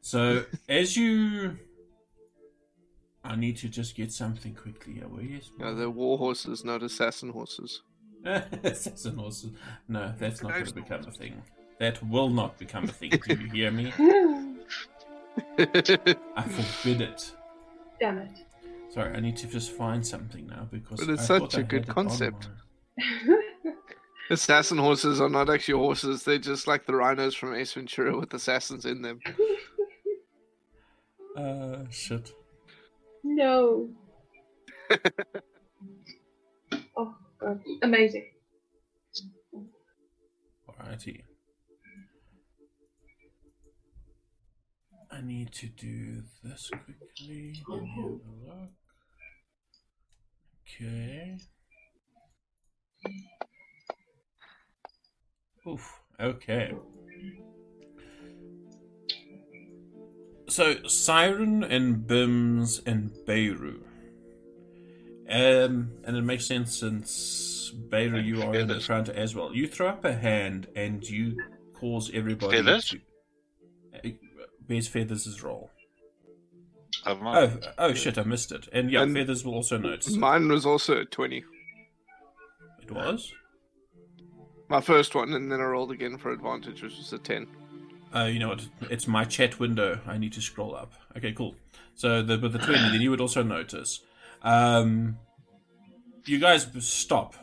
So 0.00 0.44
as 0.68 0.96
you, 0.96 1.56
I 3.24 3.36
need 3.36 3.56
to 3.58 3.68
just 3.68 3.94
get 3.94 4.12
something 4.12 4.54
quickly. 4.54 4.94
here. 4.94 5.08
Where 5.08 5.22
is 5.24 5.50
Yeah, 5.60 5.72
they're 5.72 5.90
war 5.90 6.18
horses, 6.18 6.64
not 6.64 6.82
assassin 6.82 7.30
horses. 7.30 7.82
assassin 8.24 9.16
horses? 9.16 9.52
No, 9.88 10.12
that's 10.18 10.42
not 10.42 10.52
going 10.52 10.66
to 10.66 10.74
become 10.74 11.04
a 11.06 11.12
thing. 11.12 11.40
That 11.78 12.02
will 12.08 12.30
not 12.30 12.58
become 12.58 12.84
a 12.84 12.88
thing. 12.88 13.10
Do 13.10 13.34
you 13.34 13.50
hear 13.50 13.70
me? 13.70 13.92
I 16.36 16.42
forbid 16.48 17.00
it. 17.02 17.32
Damn 18.00 18.18
it. 18.18 18.38
Sorry, 18.90 19.14
I 19.14 19.20
need 19.20 19.36
to 19.38 19.46
just 19.46 19.72
find 19.72 20.06
something 20.06 20.46
now 20.46 20.68
because. 20.70 21.00
But 21.00 21.08
it's 21.10 21.22
I 21.22 21.26
such 21.26 21.40
thought 21.40 21.54
a 21.54 21.58
I 21.58 21.62
good 21.62 21.86
had 21.86 21.88
it 21.88 21.96
on 21.98 22.06
concept. 22.06 22.48
assassin 24.30 24.78
horses 24.78 25.20
are 25.20 25.28
not 25.28 25.50
actually 25.50 25.78
horses, 25.78 26.24
they're 26.24 26.38
just 26.38 26.66
like 26.66 26.86
the 26.86 26.94
rhinos 26.94 27.34
from 27.34 27.54
Ace 27.54 27.72
Ventura 27.72 28.18
with 28.18 28.32
assassins 28.34 28.84
in 28.84 29.02
them. 29.02 29.20
Uh, 31.34 31.84
shit. 31.88 32.30
no. 33.24 33.88
oh, 36.94 37.14
God. 37.40 37.58
Amazing. 37.80 38.26
Alrighty. 40.68 41.22
I 45.12 45.20
need 45.20 45.52
to 45.52 45.66
do 45.66 46.22
this 46.42 46.70
quickly. 46.70 47.54
Let 47.68 47.82
me 47.82 47.92
have 47.96 48.04
a 48.04 48.60
look. 48.60 48.70
Okay. 50.66 51.36
Oof. 55.68 56.00
Okay. 56.18 56.72
So 60.48 60.82
Siren 60.86 61.62
and 61.62 62.06
Bims 62.06 62.80
and 62.86 63.12
Beirut. 63.26 63.84
Um, 65.28 65.92
and 66.04 66.16
it 66.16 66.22
makes 66.22 66.46
sense 66.46 66.78
since 66.78 67.70
Beirut, 67.90 68.24
you 68.24 68.42
are 68.42 68.54
in 68.54 68.66
the 68.66 68.80
front 68.80 69.08
as 69.08 69.34
well. 69.34 69.54
You 69.54 69.68
throw 69.68 69.88
up 69.88 70.04
a 70.04 70.14
hand 70.14 70.68
and 70.74 71.06
you 71.06 71.36
cause 71.74 72.10
everybody 72.14 72.56
Feathers? 72.58 72.90
to. 72.90 73.00
Where's 74.66 74.88
Feathers' 74.88 75.42
role? 75.42 75.70
Of 77.04 77.18
Oh, 77.20 77.22
mine. 77.24 77.60
oh 77.78 77.94
shit! 77.94 78.16
I 78.18 78.22
missed 78.22 78.52
it. 78.52 78.68
And 78.72 78.90
yeah, 78.90 79.02
And- 79.02 79.14
Feathers 79.14 79.44
will 79.44 79.54
also 79.54 79.76
notice. 79.78 80.14
Mine 80.14 80.48
was 80.48 80.64
also 80.66 81.04
20. 81.04 81.44
It 82.82 82.90
was. 82.90 83.32
My 84.68 84.80
first 84.80 85.14
one, 85.14 85.32
and 85.34 85.50
then 85.50 85.60
I 85.60 85.64
rolled 85.64 85.90
again 85.92 86.16
for 86.18 86.30
advantage, 86.32 86.82
which 86.82 86.96
was 86.96 87.12
a 87.12 87.18
10. 87.18 87.46
Uh, 88.14 88.24
you 88.24 88.38
know 88.38 88.48
what? 88.48 88.66
It's 88.90 89.06
my 89.08 89.24
chat 89.24 89.58
window. 89.58 90.00
I 90.06 90.18
need 90.18 90.32
to 90.34 90.40
scroll 90.40 90.74
up. 90.76 90.92
Okay, 91.16 91.32
cool. 91.32 91.54
So 91.94 92.22
the 92.22 92.38
with 92.38 92.52
the 92.52 92.58
twenty, 92.58 92.90
then 92.90 93.00
you 93.00 93.10
would 93.10 93.20
also 93.20 93.42
notice. 93.42 94.00
Um, 94.42 95.18
you 96.24 96.38
guys 96.38 96.66
stop 96.80 97.34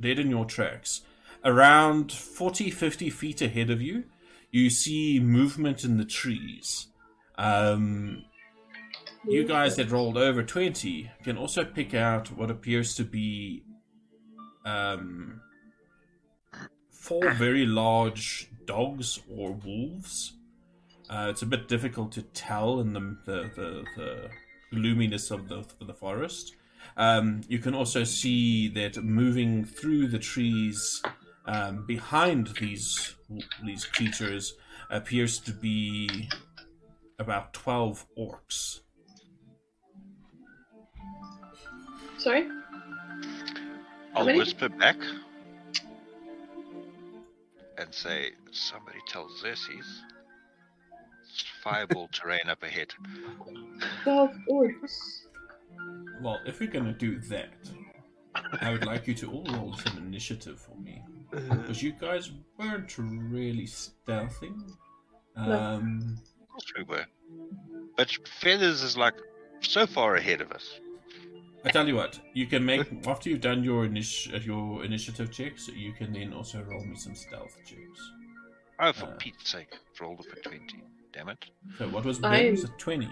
dead 0.00 0.18
in 0.18 0.30
your 0.30 0.44
tracks. 0.44 1.02
Around 1.44 2.10
40, 2.12 2.70
50 2.70 3.10
feet 3.10 3.40
ahead 3.42 3.70
of 3.70 3.80
you, 3.80 4.04
you 4.50 4.70
see 4.70 5.20
movement 5.20 5.84
in 5.84 5.96
the 5.96 6.04
trees. 6.04 6.88
Um, 7.38 8.24
you 9.28 9.44
guys 9.44 9.76
that 9.76 9.90
rolled 9.90 10.16
over 10.16 10.42
20 10.42 11.10
can 11.24 11.36
also 11.36 11.64
pick 11.64 11.94
out 11.94 12.28
what 12.36 12.50
appears 12.50 12.94
to 12.94 13.04
be 13.04 13.64
um, 14.64 15.40
four 16.90 17.32
very 17.32 17.66
large 17.66 18.50
dogs 18.66 19.20
or 19.30 19.52
wolves. 19.52 20.34
Uh, 21.08 21.28
it's 21.30 21.42
a 21.42 21.46
bit 21.46 21.68
difficult 21.68 22.12
to 22.12 22.22
tell 22.22 22.80
in 22.80 22.92
the 22.92 23.00
the, 23.24 23.50
the, 23.54 23.84
the 23.96 24.30
gloominess 24.72 25.30
of 25.30 25.48
the, 25.48 25.58
of 25.58 25.86
the 25.86 25.94
forest. 25.94 26.54
Um, 26.96 27.42
you 27.48 27.58
can 27.58 27.74
also 27.74 28.04
see 28.04 28.68
that 28.68 29.02
moving 29.02 29.64
through 29.64 30.08
the 30.08 30.18
trees 30.18 31.02
um, 31.46 31.84
behind 31.86 32.48
these 32.60 33.14
these 33.64 33.84
creatures 33.84 34.54
appears 34.90 35.38
to 35.40 35.52
be 35.52 36.28
about 37.18 37.52
twelve 37.52 38.06
orcs. 38.18 38.80
Sorry? 42.18 42.48
I'll 44.14 44.24
whisper 44.24 44.68
back 44.70 44.96
and 47.78 47.92
say, 47.92 48.30
somebody 48.50 48.98
tell 49.06 49.28
Xerxes. 49.28 50.02
It's 51.22 51.44
fireball 51.62 52.08
terrain 52.12 52.48
up 52.48 52.62
ahead. 52.62 52.88
12 54.04 54.30
orcs. 54.50 55.26
Well, 56.22 56.40
if 56.46 56.60
we're 56.60 56.70
gonna 56.70 56.94
do 56.94 57.18
that, 57.20 57.52
I 58.60 58.72
would 58.72 58.86
like 58.86 59.06
you 59.06 59.14
to 59.14 59.30
all 59.30 59.44
roll 59.52 59.74
some 59.74 59.98
initiative 59.98 60.58
for 60.58 60.76
me. 60.80 61.02
Because 61.30 61.82
you 61.82 61.92
guys 61.92 62.30
weren't 62.58 62.96
really 62.98 63.66
stealthing. 63.66 64.70
Um, 65.36 66.16
Of 66.42 66.48
course 66.48 66.72
we 66.76 66.84
were. 66.84 67.04
But 67.96 68.10
Feathers 68.40 68.82
is 68.82 68.96
like 68.96 69.14
so 69.60 69.86
far 69.86 70.16
ahead 70.16 70.40
of 70.40 70.52
us. 70.52 70.80
I 71.64 71.70
tell 71.70 71.86
you 71.88 71.96
what, 71.96 72.20
you 72.32 72.46
can 72.46 72.64
make 72.64 72.86
after 73.08 73.28
you've 73.28 73.40
done 73.40 73.64
your 73.64 73.86
initi- 73.88 74.32
uh, 74.32 74.38
your 74.38 74.84
initiative 74.84 75.32
checks, 75.32 75.66
you 75.68 75.92
can 75.92 76.12
then 76.12 76.32
also 76.32 76.62
roll 76.62 76.84
me 76.84 76.94
some 76.96 77.14
stealth 77.16 77.56
checks. 77.66 78.12
Oh, 78.78 78.92
for 78.92 79.06
Uh. 79.06 79.16
Pete's 79.18 79.50
sake, 79.50 79.74
rolled 80.00 80.20
up 80.20 80.26
a 80.32 80.40
20. 80.48 80.84
Damn 81.12 81.28
it. 81.30 81.44
So 81.78 81.88
what 81.88 82.04
was 82.04 82.22
I- 82.22 82.30
Ben? 82.42 82.50
Was 82.52 82.64
it 82.64 82.78
twenty? 82.78 83.10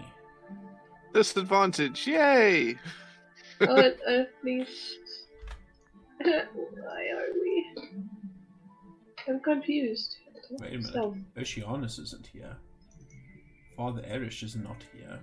Disadvantage, 1.12 2.06
yay! 2.06 2.76
Oh, 3.60 3.76
at, 3.76 4.00
at 4.02 4.30
least. 4.42 4.98
Why 6.22 7.08
are 7.16 7.32
we? 7.40 7.66
I'm 9.28 9.40
confused. 9.40 10.16
Wait 10.50 10.74
a 10.74 10.76
minute. 10.78 10.92
So, 10.92 11.16
Oceanus 11.38 11.98
isn't 11.98 12.26
here. 12.28 12.56
Father 13.76 14.02
Erish 14.02 14.42
is 14.42 14.54
not 14.56 14.84
here. 14.92 15.18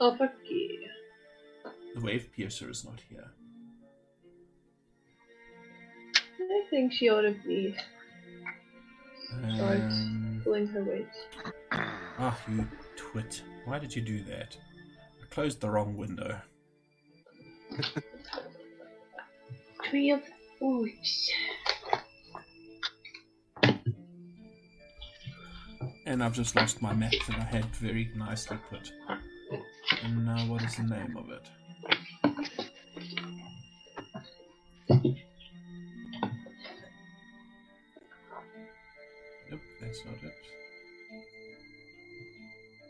oh, 0.00 0.16
fuck 0.16 0.32
yeah. 0.48 1.70
The 1.94 2.00
Wave 2.00 2.30
Piercer 2.32 2.70
is 2.70 2.84
not 2.84 3.00
here. 3.08 3.30
I 6.40 6.62
think 6.70 6.92
she 6.92 7.08
ought 7.08 7.22
to 7.22 7.34
be 7.46 7.74
Um, 9.32 10.40
pulling 10.44 10.66
her 10.68 10.82
weight. 10.82 11.06
ah, 12.18 12.38
you 12.48 12.66
twit! 12.96 13.42
Why 13.64 13.78
did 13.78 13.94
you 13.94 14.02
do 14.02 14.22
that? 14.24 14.56
I 15.22 15.26
closed 15.34 15.60
the 15.60 15.70
wrong 15.70 15.96
window. 15.96 16.40
Twelve 19.90 20.22
orcs. 20.60 21.28
And 26.06 26.22
I've 26.22 26.34
just 26.34 26.54
lost 26.54 26.82
my 26.82 26.92
map 26.92 27.12
that 27.28 27.36
I 27.36 27.44
had 27.44 27.64
very 27.76 28.10
nicely 28.14 28.58
put. 28.70 28.92
And 30.02 30.26
now, 30.26 30.46
what 30.46 30.62
is 30.62 30.76
the 30.76 30.82
name 30.82 31.16
of 31.16 31.30
it? 31.30 31.48
Nope, 39.50 39.60
that's 39.80 40.04
not 40.04 40.14
it. 40.22 40.34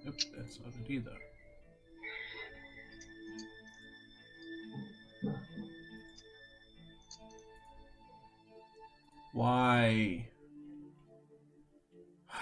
Nope, 0.04 0.20
that's 0.36 0.58
not 0.60 0.74
it 0.80 0.90
either. 0.90 1.18
Why? 9.34 10.26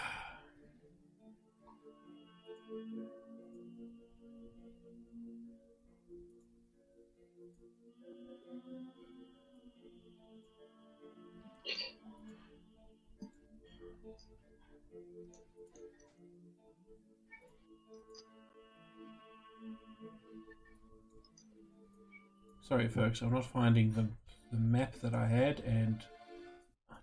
Sorry, 22.68 22.86
folks, 22.88 23.22
I'm 23.22 23.32
not 23.32 23.46
finding 23.46 23.94
the, 23.94 24.06
the 24.50 24.58
map 24.58 24.92
that 25.00 25.14
I 25.14 25.26
had, 25.26 25.60
and 25.60 26.04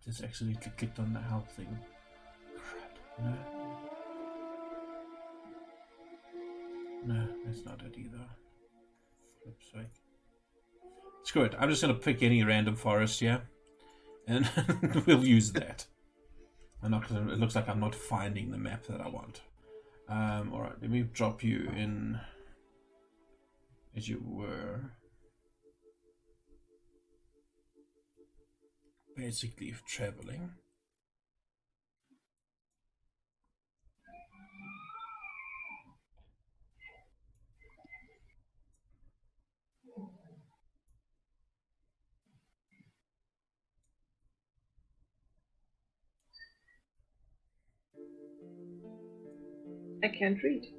I 0.02 0.10
just 0.10 0.24
accidentally 0.24 0.72
clicked 0.78 1.00
on 1.00 1.14
the 1.14 1.20
help 1.20 1.52
thing. 1.52 1.78
Crap. 2.56 2.98
No. 3.22 3.36
No, 7.06 7.28
that's 7.46 7.66
not 7.66 7.82
it 7.82 7.96
either. 7.98 8.26
Flip's 9.44 9.72
sake. 9.72 10.04
Screw 11.24 11.44
it. 11.44 11.56
I'm 11.60 11.70
just 11.70 11.82
going 11.82 11.94
to 11.94 12.00
pick 12.00 12.24
any 12.24 12.44
random 12.44 12.76
forest 12.76 13.20
here, 13.20 13.42
and 14.28 14.50
we'll 15.06 15.26
use 15.26 15.52
that. 15.54 15.86
I'm 16.82 16.92
not 16.92 17.10
it 17.12 17.40
looks 17.40 17.56
like 17.56 17.68
I'm 17.68 17.80
not 17.80 17.94
finding 17.94 18.52
the 18.52 18.58
map 18.58 18.86
that 18.88 19.02
I 19.02 19.10
want. 19.10 19.42
Um, 20.08 20.54
all 20.54 20.62
right, 20.62 20.76
let 20.82 20.90
me 20.90 21.04
drop 21.04 21.44
you 21.44 21.70
in 21.76 22.20
as 23.96 24.08
you 24.08 24.24
were. 24.26 24.80
Basically, 29.20 29.68
if 29.68 29.84
traveling. 29.84 30.52
I 50.02 50.08
can't 50.08 50.42
read. 50.42 50.79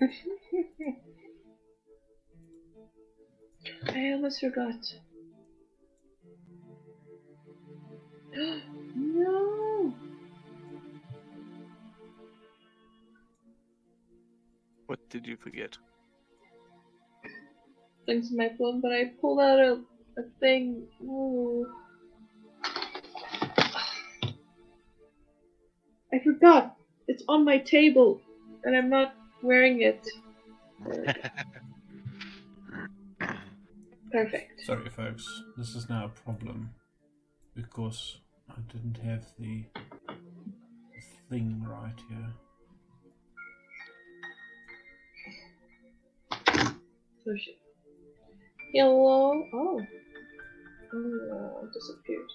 I 3.94 4.12
almost 4.12 4.40
forgot. 4.40 4.74
no! 8.94 9.94
What 14.86 14.98
did 15.10 15.26
you 15.26 15.36
forget? 15.36 15.76
things 18.06 18.30
in 18.30 18.36
my 18.36 18.50
phone, 18.58 18.80
but 18.80 18.92
I 18.92 19.12
pulled 19.20 19.40
out 19.40 19.58
a, 19.58 19.80
a 20.18 20.22
thing. 20.40 20.86
Ooh. 21.02 21.66
I 26.12 26.18
forgot. 26.22 26.76
It's 27.08 27.24
on 27.28 27.44
my 27.44 27.58
table, 27.58 28.20
and 28.64 28.76
I'm 28.76 28.88
not 28.88 29.14
wearing 29.42 29.82
it. 29.82 30.06
Perfect. 34.12 34.60
Sorry, 34.64 34.88
folks. 34.90 35.26
This 35.56 35.74
is 35.74 35.88
now 35.88 36.04
a 36.04 36.08
problem 36.08 36.70
because 37.54 38.18
I 38.50 38.60
didn't 38.72 38.98
have 38.98 39.24
the 39.38 39.64
thing 41.30 41.64
right 41.66 41.98
here. 42.08 42.34
So 47.24 47.34
shit. 47.36 47.56
Hello. 48.74 49.44
Oh. 49.54 49.80
Oh, 50.94 51.60
it 51.64 51.72
disappeared. 51.72 52.30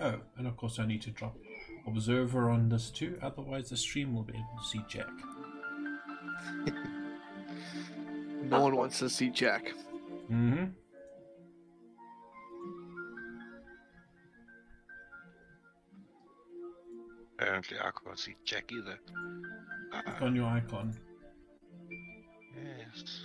Oh, 0.00 0.20
and 0.38 0.46
of 0.46 0.56
course 0.56 0.78
I 0.78 0.86
need 0.86 1.02
to 1.02 1.10
drop 1.10 1.36
observer 1.86 2.50
on 2.50 2.68
this 2.68 2.90
too, 2.90 3.18
otherwise 3.22 3.68
the 3.70 3.76
stream 3.76 4.14
will 4.14 4.22
be 4.22 4.34
able 4.34 4.58
to 4.62 4.68
see 4.68 4.82
Jack. 4.88 5.08
No 8.44 8.60
one 8.60 8.76
wants 8.76 8.98
to 8.98 9.08
see 9.08 9.30
Jack. 9.30 9.72
Mm-hmm. 10.30 10.64
Apparently, 17.38 17.76
I 17.78 17.90
can't 18.04 18.18
see 18.18 18.36
Jack 18.44 18.70
either. 18.72 18.98
Click 20.04 20.20
Uh, 20.22 20.24
on 20.24 20.34
your 20.36 20.46
icon. 20.46 20.94
yes. 22.56 23.24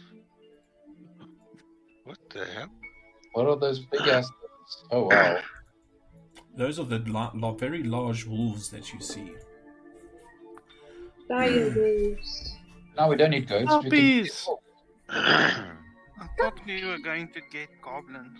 What 2.04 2.18
the 2.30 2.46
hell? 2.46 2.70
What 3.34 3.48
are 3.48 3.58
those 3.58 3.80
big 3.80 4.02
ass? 4.08 4.30
Oh 4.92 5.04
wow. 5.08 5.40
Those 6.58 6.80
are 6.80 6.86
the 6.86 7.00
la- 7.08 7.32
la- 7.36 7.52
very 7.54 7.84
large 7.84 8.26
wolves 8.26 8.70
that 8.72 8.92
you 8.92 9.00
see. 9.00 9.32
Dire 11.30 11.70
wolves. 11.76 12.56
No, 12.98 13.08
we 13.10 13.16
don't 13.16 13.30
need 13.30 13.48
goats. 13.48 13.62
we 13.62 13.68
can- 13.68 13.84
Puppies! 13.84 14.50
I 15.10 16.28
thought 16.38 16.58
we 16.66 16.84
were 16.84 16.98
going 16.98 17.32
to 17.34 17.42
get 17.52 17.70
goblins. 17.82 18.40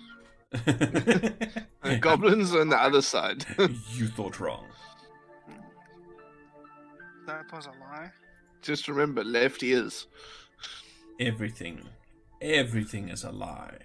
And 1.84 2.02
goblins 2.02 2.54
on 2.56 2.70
the 2.70 2.76
other 2.82 3.02
side. 3.02 3.46
you 3.94 4.08
thought 4.08 4.40
wrong. 4.40 4.66
That 7.28 7.46
was 7.54 7.66
a 7.68 7.70
lie. 7.70 8.12
Just 8.62 8.88
remember, 8.88 9.24
left 9.24 9.62
ears. 9.64 10.08
Everything, 11.20 11.82
everything 12.42 13.10
is 13.10 13.24
a 13.24 13.32
lie. 13.32 13.78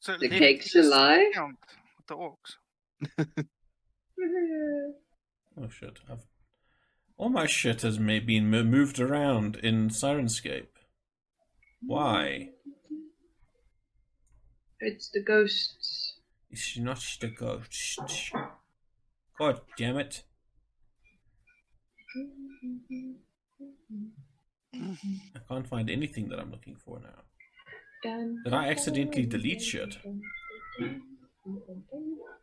So 0.00 0.16
The 0.18 0.28
let 0.28 0.38
cake's 0.38 0.74
us 0.76 0.86
a 0.86 0.88
lie? 0.88 1.30
count 1.34 1.56
The 2.08 2.16
orcs. 2.16 2.56
Oh 5.54 5.68
shit! 5.68 5.98
I've 6.10 6.24
all 7.18 7.28
my 7.28 7.46
shit 7.46 7.82
has 7.82 7.98
been 7.98 8.48
moved 8.48 8.98
around 8.98 9.56
in 9.56 9.90
Syrinscape. 9.90 10.68
Why? 11.82 12.50
It's 14.80 15.10
the 15.10 15.22
ghosts. 15.22 16.14
It's 16.50 16.76
not 16.78 17.04
the 17.20 17.28
ghost. 17.28 18.00
God 19.38 19.60
damn 19.76 19.98
it! 19.98 20.24
I 24.74 25.38
can't 25.48 25.66
find 25.68 25.90
anything 25.90 26.28
that 26.30 26.40
I'm 26.40 26.50
looking 26.50 26.76
for 26.76 27.00
now. 27.00 27.22
Did 28.44 28.52
I 28.52 28.68
accidentally 28.68 29.26
delete 29.26 29.62
shit? 29.62 29.96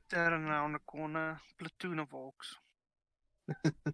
There 0.10 0.34
and 0.34 0.48
around 0.48 0.74
the 0.74 0.80
corner, 0.80 1.40
platoon 1.58 2.00
of 2.00 2.10
orcs. 2.10 2.56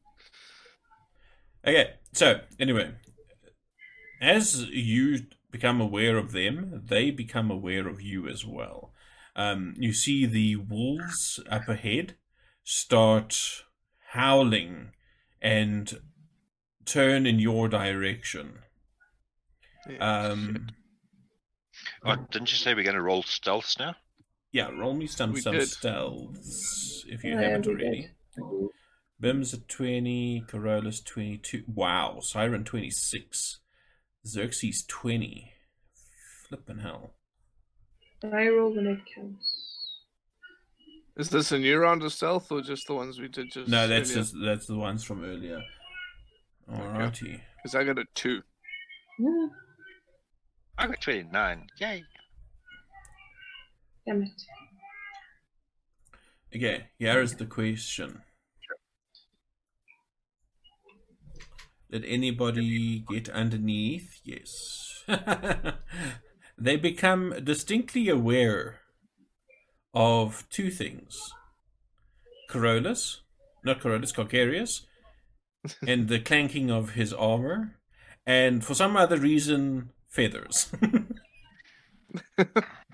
Okay, 1.65 1.95
so 2.13 2.41
anyway, 2.59 2.91
as 4.21 4.69
you 4.69 5.25
become 5.51 5.81
aware 5.81 6.17
of 6.17 6.31
them, 6.31 6.83
they 6.85 7.09
become 7.09 7.49
aware 7.49 7.87
of 7.87 8.01
you 8.01 8.27
as 8.27 8.45
well. 8.45 8.93
Um, 9.35 9.73
you 9.77 9.91
see 9.91 10.25
the 10.25 10.55
wolves 10.57 11.39
up 11.49 11.67
ahead 11.67 12.15
start 12.63 13.63
howling 14.11 14.91
and 15.41 16.01
turn 16.85 17.25
in 17.25 17.39
your 17.39 17.67
direction. 17.67 18.59
Yeah, 19.89 20.27
Um, 20.27 20.67
oh, 22.05 22.15
didn't 22.31 22.51
you 22.51 22.57
say 22.57 22.73
we're 22.73 22.83
going 22.83 22.95
to 22.95 23.01
roll 23.01 23.23
stealths 23.23 23.79
now? 23.79 23.95
Yeah, 24.55 24.69
roll 24.69 24.93
me 24.93 25.05
some 25.05 25.33
We 25.33 25.41
some 25.41 25.53
did. 25.55 25.63
stealths 25.67 27.03
if 27.07 27.23
you 27.25 27.31
yeah, 27.31 27.41
haven't 27.41 27.67
already. 27.67 28.09
did. 28.37 28.69
Bim's 29.19 29.53
at 29.53 29.67
20, 29.67 30.45
Corollas 30.47 31.01
22. 31.01 31.63
Wow, 31.67 32.19
Siren 32.21 32.63
26. 32.63 33.59
Xerxes 34.25 34.85
20. 34.87 35.51
Flippin' 36.47 36.79
hell. 36.79 37.11
I 38.23 38.47
roll 38.47 38.73
when 38.73 38.87
it 38.87 38.99
counts. 39.13 39.51
Is 41.17 41.29
this 41.29 41.51
a 41.51 41.59
new 41.59 41.77
round 41.77 42.03
of 42.03 42.13
stealth 42.13 42.49
or 42.51 42.61
just 42.61 42.87
the 42.87 42.93
ones 42.93 43.19
we 43.19 43.27
did 43.27 43.51
just 43.51 43.69
No, 43.69 43.87
that's 43.87 44.11
earlier? 44.11 44.21
just 44.23 44.35
that's 44.43 44.65
the 44.67 44.75
ones 44.77 45.03
from 45.03 45.23
earlier. 45.23 45.61
Alrighty. 46.71 47.41
Because 47.57 47.75
I 47.75 47.83
got 47.83 47.99
a 47.99 48.05
two. 48.15 48.41
Yeah, 49.19 49.47
I 50.77 50.87
got 50.87 51.01
29. 51.01 51.67
Yay. 51.79 52.03
Damn 54.05 54.23
it. 54.23 54.41
Okay, 56.55 56.87
here 56.97 57.21
is 57.21 57.35
the 57.35 57.45
question. 57.45 58.21
Did 61.91 62.05
anybody 62.05 62.99
get 63.07 63.29
underneath? 63.29 64.19
Yes. 64.23 65.03
they 66.57 66.75
become 66.77 67.35
distinctly 67.43 68.09
aware 68.09 68.79
of 69.93 70.45
two 70.49 70.69
things. 70.71 71.17
Corollas, 72.49 73.21
not 73.63 73.79
Corollas, 73.79 74.11
Calcarius, 74.11 74.81
and 75.87 76.07
the 76.07 76.19
clanking 76.19 76.69
of 76.69 76.91
his 76.91 77.13
armor, 77.13 77.79
and 78.25 78.63
for 78.63 78.73
some 78.73 78.95
other 78.97 79.17
reason, 79.17 79.91
feathers. 80.09 80.71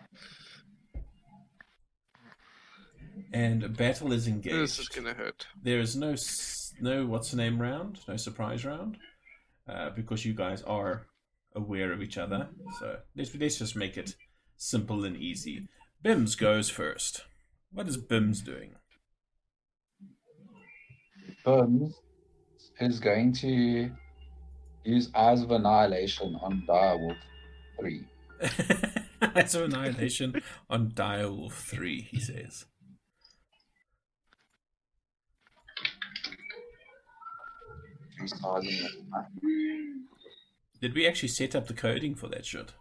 and 3.34 3.76
battle 3.78 4.12
is 4.12 4.28
engaged. 4.28 4.56
This 4.56 4.80
is 4.80 4.88
gonna 4.90 5.14
hurt. 5.14 5.48
There 5.62 5.80
is 5.80 5.96
no 5.96 6.16
no 6.80 7.06
what's 7.06 7.32
the 7.32 7.38
name 7.38 7.62
round, 7.62 8.00
no 8.08 8.18
surprise 8.18 8.66
round, 8.66 8.98
uh, 9.68 9.92
because 9.92 10.26
you 10.26 10.34
guys 10.34 10.62
are 10.64 11.08
aware 11.56 11.92
of 11.92 12.02
each 12.02 12.18
other. 12.18 12.50
So 12.80 12.98
let's 13.16 13.34
let's 13.36 13.58
just 13.58 13.76
make 13.76 13.98
it 13.98 14.16
simple 14.58 15.06
and 15.06 15.18
easy. 15.18 15.68
Bims 16.04 16.38
goes 16.38 16.70
first. 16.70 17.24
What 17.72 17.88
is 17.88 17.98
Bims 17.98 18.44
doing? 18.44 18.76
Burns 21.44 22.00
is 22.80 23.00
going 23.00 23.34
to 23.34 23.92
use 24.84 25.10
Eyes 25.16 25.42
of 25.42 25.52
Annihilation 25.52 26.38
on 26.42 26.64
Direwolf 26.68 27.18
3. 27.80 28.04
Eyes 29.36 29.56
of 29.56 29.64
Annihilation 29.64 30.42
on 30.70 30.90
Direwolf 30.92 31.54
3, 31.54 32.02
he 32.02 32.20
says. 32.20 32.66
Three 35.74 35.88
stars 35.92 36.26
in 36.26 36.36
the 36.36 36.40
map. 36.42 38.10
Did 40.82 40.96
we 40.96 41.08
actually 41.08 41.30
set 41.30 41.56
up 41.56 41.68
the 41.68 41.74
coding 41.74 42.16
for 42.16 42.28
that 42.30 42.46
shit? 42.46 42.74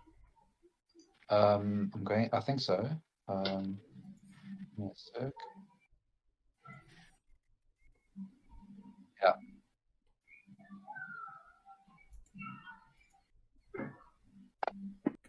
Um, 1.29 1.91
I'm 1.95 2.05
going. 2.05 2.29
I 2.33 2.41
think 2.41 2.61
so. 2.61 2.89
Um, 3.29 3.79
give 4.77 4.85
me 4.85 4.91
a 4.91 5.21
sec. 5.21 5.33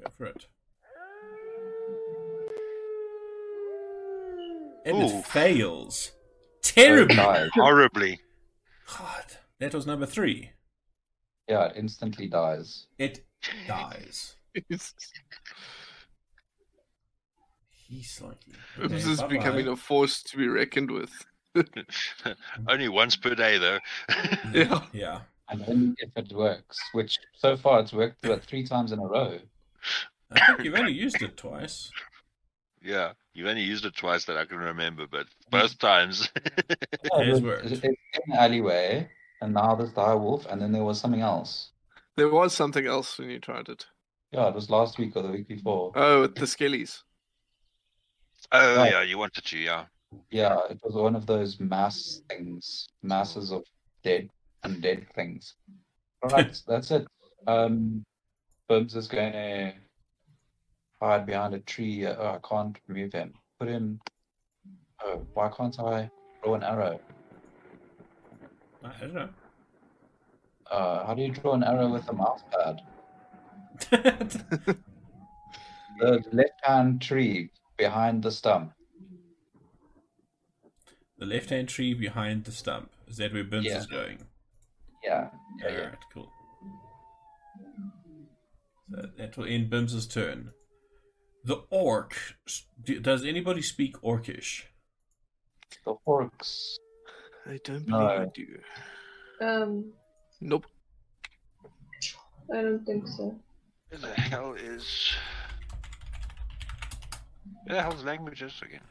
Go 0.02 0.10
for 0.18 0.26
it. 0.26 0.48
And 4.86 4.98
it 4.98 5.12
Oof. 5.12 5.26
fails. 5.26 6.12
So 6.62 6.72
it 6.72 6.76
Terribly. 6.86 7.50
Horribly. 7.54 8.20
God, 8.98 9.26
that 9.62 9.74
was 9.74 9.88
number 9.88 10.06
three. 10.06 10.52
Yeah, 11.48 11.68
it 11.68 11.78
instantly 11.78 12.28
dies. 12.28 12.88
It 12.98 13.24
dies. 13.68 14.36
this 14.70 14.94
He's 17.88 18.22
lucky. 18.22 18.54
is 18.96 19.22
becoming 19.24 19.68
a 19.68 19.76
force 19.76 20.24
to 20.24 20.38
be 20.38 20.48
reckoned 20.48 20.90
with. 20.90 21.12
Only 22.70 22.88
once 22.88 23.16
per 23.18 23.36
day, 23.36 23.58
though. 23.58 23.80
Yeah. 24.54 24.82
Yeah. 24.94 25.20
And 25.50 25.66
only 25.68 25.96
if 25.98 26.10
it 26.16 26.32
works, 26.32 26.80
which 26.94 27.20
so 27.36 27.58
far 27.58 27.82
it's 27.82 27.92
worked 27.92 28.26
about 28.26 28.42
three 28.42 28.66
times 28.66 28.94
in 28.94 29.00
a 29.00 29.06
row. 29.06 29.38
I 30.32 30.46
think 30.48 30.64
you've 30.64 30.76
only 30.76 30.94
used 30.94 31.22
it 31.22 31.36
twice. 31.36 31.92
yeah, 32.82 33.12
you've 33.34 33.48
only 33.48 33.64
used 33.64 33.84
it 33.84 33.94
twice 33.94 34.24
that 34.26 34.38
I 34.38 34.46
can 34.46 34.60
remember, 34.60 35.08
but 35.12 35.28
hmm. 35.50 35.60
both 35.60 35.78
times. 35.78 36.30
Yeah, 36.38 37.20
It 37.20 37.26
has 37.26 37.40
it- 37.40 37.44
worked. 37.44 37.66
It's 37.66 37.84
in 37.84 37.96
the 38.28 38.42
alleyway, 38.42 39.10
and 39.42 39.54
now 39.54 39.76
there's 39.76 39.92
Direwolf, 39.92 40.46
and 40.52 40.62
then 40.62 40.72
there 40.72 40.84
was 40.84 41.00
something 41.00 41.22
else. 41.22 41.72
There 42.18 42.30
was 42.30 42.54
something 42.54 42.86
else 42.86 43.18
when 43.18 43.30
you 43.30 43.40
tried 43.40 43.70
it. 43.70 43.86
Yeah, 44.32 44.48
it 44.48 44.56
was 44.56 44.70
last 44.70 44.98
week 44.98 45.16
or 45.16 45.24
the 45.24 45.30
week 45.30 45.48
before. 45.48 45.92
Oh, 45.96 46.22
with 46.22 46.36
the 46.36 46.46
skellies. 46.46 47.02
oh, 48.52 48.76
Right. 48.78 48.92
yeah, 48.92 49.02
you 49.02 49.18
wanted 49.18 49.44
to, 49.46 49.58
yeah. 49.58 49.86
Yeah, 50.30 50.58
it 50.70 50.80
was 50.84 50.94
one 50.94 51.16
of 51.16 51.26
those 51.26 51.60
mass 51.60 52.22
things, 52.30 52.88
masses 53.02 53.52
of 53.52 53.64
dead 54.04 54.30
undead 54.66 55.08
things. 55.14 55.56
All 56.22 56.30
right, 56.36 56.62
that's 56.68 56.92
it. 56.92 57.08
Um, 57.48 58.04
Bubs 58.68 58.96
is 58.96 59.08
going 59.08 59.32
to 59.34 59.74
hide 61.02 61.26
behind 61.26 61.54
a 61.54 61.60
tree. 61.60 62.06
Uh, 62.06 62.16
oh, 62.20 62.40
I 62.42 62.48
can't 62.48 62.78
move 62.88 63.12
him. 63.14 63.34
Put 63.60 63.70
him. 63.70 64.00
Oh, 65.04 65.26
why 65.34 65.50
can't 65.50 65.78
I 65.80 66.10
throw 66.44 66.54
an 66.56 66.64
arrow? 66.64 67.00
I 68.84 68.92
don't 69.00 69.14
know. 69.14 69.30
Uh, 70.70 71.06
how 71.06 71.14
do 71.14 71.22
you 71.22 71.32
draw 71.32 71.54
an 71.54 71.64
arrow 71.64 71.90
with 71.92 72.08
a 72.10 72.14
mouse 72.14 72.44
pad? 72.52 72.82
The 76.00 76.24
left-hand 76.32 77.00
tree 77.02 77.52
behind 77.78 78.24
the 78.24 78.32
stump. 78.32 78.74
the 81.20 81.26
left 81.28 81.52
hand 81.52 81.70
tree 81.70 81.94
behind 81.94 82.46
the 82.46 82.52
stump. 82.52 82.90
Is 83.08 83.18
that 83.18 83.32
where 83.34 83.44
Bims 83.44 83.66
Yeah. 83.66 83.78
is 83.78 83.86
going? 83.86 84.26
Yeah, 85.04 85.30
yeah, 85.60 85.70
yeah. 85.70 85.78
Alright, 85.78 85.98
cool. 86.12 86.32
So 88.90 89.06
that 89.18 89.38
will 89.38 89.46
end 89.46 89.70
Bims's 89.70 90.08
turn. 90.08 90.54
The 91.44 91.64
orc. 91.70 92.16
Does 92.84 93.24
anybody 93.24 93.62
speak 93.62 94.02
orcish? 94.02 94.64
The 95.86 95.94
orcs. 96.08 96.78
I 97.48 97.60
don't 97.64 97.86
believe 97.86 97.88
No. 97.88 98.08
I 98.08 98.26
do. 98.34 98.48
Um, 99.46 99.92
Nope. 100.42 100.66
I 102.54 102.62
don't 102.62 102.86
think 102.86 103.08
so. 103.08 103.36
Where 103.90 104.00
the 104.00 104.14
hell 104.14 104.54
is. 104.54 105.14
Where 107.66 107.76
the 107.78 107.82
hell's 107.82 108.04
languages 108.04 108.54
again? 108.62 108.82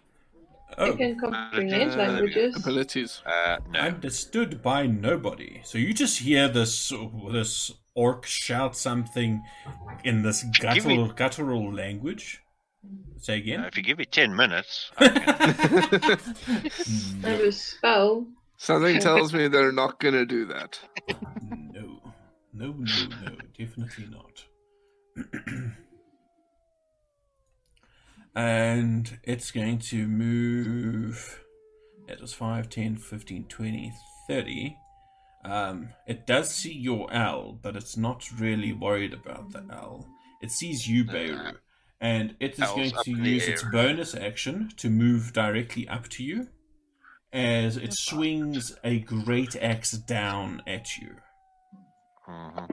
I 0.78 0.88
Oh, 0.88 0.96
can 0.96 1.18
comprehend 1.18 1.92
Uh, 1.92 1.96
languages. 1.96 2.56
Abilities. 2.56 3.22
Uh, 3.26 3.58
no. 3.70 3.80
understood 3.80 4.62
by 4.62 4.86
nobody. 4.86 5.60
So 5.64 5.78
you 5.78 5.92
just 5.92 6.20
hear 6.20 6.48
this 6.48 6.92
this 7.32 7.72
orc 7.94 8.24
shout 8.24 8.76
something 8.76 9.42
in 10.04 10.22
this 10.22 10.42
Give 10.44 10.86
me- 10.86 10.96
guttural, 10.96 11.08
guttural 11.08 11.72
language. 11.74 12.40
Say 13.18 13.34
Uh, 13.34 13.36
again. 13.36 13.64
if 13.64 13.76
you 13.76 13.82
give 13.82 13.98
me 13.98 14.06
10 14.06 14.34
minutes, 14.34 14.90
I 14.96 15.08
can... 15.08 15.28
I 17.24 17.28
have 17.28 17.40
a 17.40 17.52
spell. 17.52 18.26
Something 18.60 19.00
tells 19.00 19.32
me 19.32 19.48
they're 19.48 19.72
not 19.72 19.98
gonna 19.98 20.26
do 20.26 20.44
that. 20.44 20.78
No, 21.72 22.02
no, 22.52 22.72
no, 22.72 22.74
no, 22.74 23.36
definitely 23.58 24.06
not. 24.10 24.44
and 28.34 29.18
it's 29.24 29.50
going 29.50 29.78
to 29.78 30.06
move. 30.06 31.42
That 32.06 32.20
was 32.20 32.34
5, 32.34 32.68
10, 32.68 32.96
15, 32.96 33.44
20, 33.44 33.92
30. 34.28 34.76
Um, 35.46 35.88
it 36.06 36.26
does 36.26 36.50
see 36.50 36.74
your 36.74 37.10
L, 37.10 37.58
but 37.62 37.76
it's 37.76 37.96
not 37.96 38.28
really 38.38 38.74
worried 38.74 39.14
about 39.14 39.52
the 39.52 39.64
L. 39.72 40.06
It 40.42 40.50
sees 40.50 40.86
you, 40.86 41.04
Beirut, 41.04 41.56
and 41.98 42.36
it 42.40 42.54
is 42.54 42.60
L's 42.60 42.74
going 42.74 43.04
to 43.04 43.10
use 43.10 43.48
its 43.48 43.62
bonus 43.62 44.14
action 44.14 44.70
to 44.76 44.90
move 44.90 45.32
directly 45.32 45.88
up 45.88 46.10
to 46.10 46.22
you 46.22 46.48
as 47.32 47.76
it 47.76 47.92
swings 47.94 48.76
a 48.82 49.00
great 49.00 49.56
axe 49.56 49.92
down 49.92 50.62
at 50.66 50.96
you. 50.96 51.16
I 52.26 52.66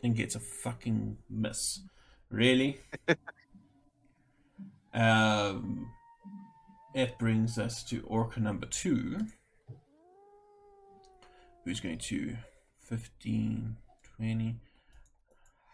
think 0.00 0.18
it's 0.18 0.34
a 0.34 0.40
fucking 0.40 1.18
miss. 1.28 1.80
Really? 2.30 2.80
um, 4.94 5.90
it 6.94 7.18
brings 7.18 7.58
us 7.58 7.82
to 7.84 8.02
Orca 8.06 8.40
number 8.40 8.66
two, 8.66 9.18
who's 11.64 11.80
going 11.80 11.98
to 11.98 12.36
15, 12.80 13.76
20. 14.16 14.56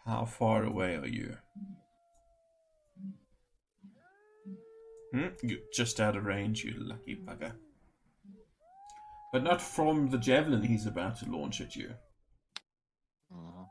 How 0.05 0.25
far 0.25 0.63
away 0.63 0.95
are 0.95 1.07
you? 1.07 1.37
Hmm? 5.13 5.27
You're 5.43 5.59
just 5.73 5.99
out 5.99 6.15
of 6.15 6.25
range, 6.25 6.63
you 6.63 6.73
lucky 6.77 7.15
bugger. 7.15 7.53
But 9.31 9.43
not 9.43 9.61
from 9.61 10.09
the 10.09 10.17
javelin 10.17 10.63
he's 10.63 10.85
about 10.87 11.19
to 11.19 11.29
launch 11.29 11.61
at 11.61 11.75
you. 11.75 11.91
Mhm. 13.31 13.67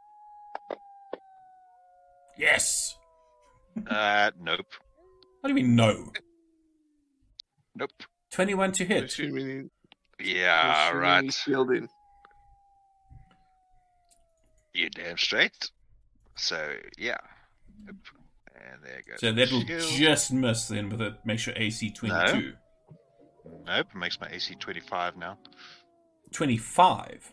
Yes! 2.39 2.95
Uh, 3.89 4.31
nope. 4.39 4.67
What 5.41 5.49
do 5.49 5.49
you 5.49 5.55
mean, 5.55 5.75
no? 5.75 6.13
Nope. 7.75 7.91
21 8.33 8.73
to 8.73 8.85
hit. 8.85 9.05
Assuming, 9.05 9.71
Yeah, 10.21 10.89
assuming 10.89 11.01
right. 11.03 11.25
he's 11.25 11.37
shielding. 11.39 11.89
You 14.75 14.91
damn 14.91 15.17
straight. 15.17 15.71
So, 16.37 16.75
yeah. 16.99 17.17
Nope. 17.87 17.97
There 18.83 19.03
goes. 19.09 19.21
So 19.21 19.33
that'll 19.33 19.63
just 19.63 20.33
miss 20.33 20.67
then 20.69 20.89
with 20.91 21.01
it. 21.01 21.15
Makes 21.25 21.47
your 21.47 21.57
AC 21.57 21.91
22. 21.91 22.55
Nope, 23.67 23.87
it 23.95 23.97
makes 23.97 24.21
my 24.21 24.29
AC 24.29 24.55
25 24.57 25.17
now. 25.17 25.39
25? 26.33 27.33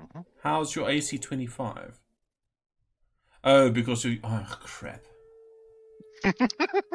Mhm. 0.00 0.24
How's 0.42 0.74
your 0.74 0.88
AC 0.88 1.18
25? 1.18 2.00
Oh, 3.44 3.70
because 3.70 4.04
you. 4.04 4.18
Oh, 4.24 4.46
crap. 4.62 5.02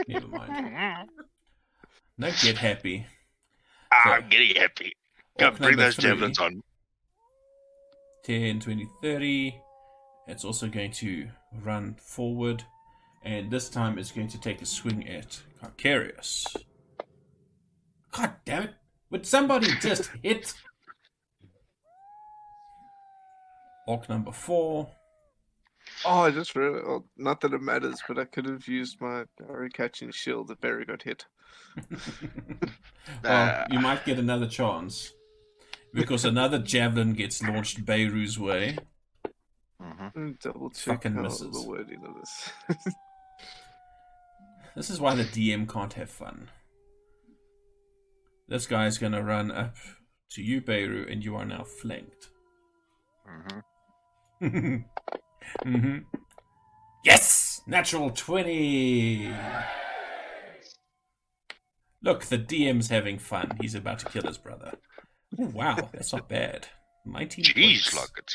Never 0.07 0.27
mind. 0.27 1.09
Don't 2.19 2.39
get 2.41 2.57
happy. 2.57 3.05
I'm 3.91 4.27
getting 4.29 4.55
happy. 4.55 4.93
Come 5.37 5.55
bring 5.55 5.77
those 5.77 5.95
three. 5.95 6.09
javelins 6.09 6.39
on. 6.39 6.63
10, 8.23 8.59
20, 8.59 8.87
30. 9.01 9.61
It's 10.27 10.43
also 10.43 10.67
going 10.67 10.91
to 10.93 11.29
run 11.61 11.95
forward. 11.95 12.63
And 13.27 13.51
this 13.51 13.67
time 13.67 13.99
it's 13.99 14.13
going 14.13 14.29
to 14.29 14.39
take 14.39 14.61
a 14.61 14.65
swing 14.65 15.05
at 15.09 15.41
Carcarius. 15.61 16.45
God 18.13 18.31
damn 18.45 18.63
it. 18.63 18.73
Would 19.09 19.25
somebody 19.25 19.67
just 19.81 20.09
hit? 20.23 20.53
Orc 23.85 24.07
number 24.07 24.31
four. 24.31 24.89
Oh, 26.05 26.21
I 26.21 26.31
just 26.31 26.55
realized. 26.55 26.85
Oh, 26.87 27.03
not 27.17 27.41
that 27.41 27.53
it 27.53 27.61
matters, 27.61 28.01
but 28.07 28.17
I 28.17 28.23
could 28.23 28.45
have 28.45 28.65
used 28.65 29.01
my 29.01 29.25
arrow 29.49 29.67
catching 29.73 30.11
shield 30.11 30.49
if 30.49 30.61
Barry 30.61 30.85
got 30.85 31.01
hit. 31.03 31.25
well, 31.91 32.01
Uh, 33.25 33.65
you 33.69 33.79
might 33.79 34.05
get 34.05 34.19
another 34.19 34.47
chance. 34.47 35.11
Because 35.93 36.23
another 36.23 36.59
javelin 36.59 37.11
gets 37.11 37.43
launched 37.43 37.83
Beiru's 37.85 38.39
way. 38.39 38.77
Mhm. 39.81 40.11
Let 40.15 40.39
Double 40.39 40.69
check 40.69 41.03
Fucking 41.03 41.21
misses. 41.21 41.51
the 41.61 41.67
wording 41.67 42.05
of 42.05 42.15
this. 42.15 42.93
This 44.77 44.91
is 44.91 45.01
why 45.01 45.15
the 45.15 45.23
DM 45.23 45.67
can't 45.67 45.93
have 45.93 46.11
fun. 46.11 46.51
This 48.47 48.67
guy's 48.67 48.99
gonna 48.99 49.23
run 49.23 49.49
up 49.49 49.75
to 50.33 50.43
you, 50.43 50.61
Beirut, 50.61 51.09
and 51.09 51.25
you 51.25 51.35
are 51.35 51.45
now 51.45 51.63
flanked. 51.63 52.29
Mhm. 53.27 54.85
hmm 55.63 55.97
Yes! 57.03 57.61
Natural 57.65 58.11
20! 58.11 59.33
Look, 62.03 62.25
the 62.25 62.37
DM's 62.37 62.89
having 62.89 63.17
fun. 63.17 63.57
He's 63.59 63.73
about 63.73 63.97
to 63.99 64.05
kill 64.05 64.27
his 64.27 64.37
brother. 64.37 64.77
Ooh, 65.39 65.47
wow, 65.47 65.89
that's 65.91 66.13
not 66.13 66.29
bad. 66.29 66.67
19 67.03 67.45
Jeez, 67.45 67.95
it. 68.15 68.31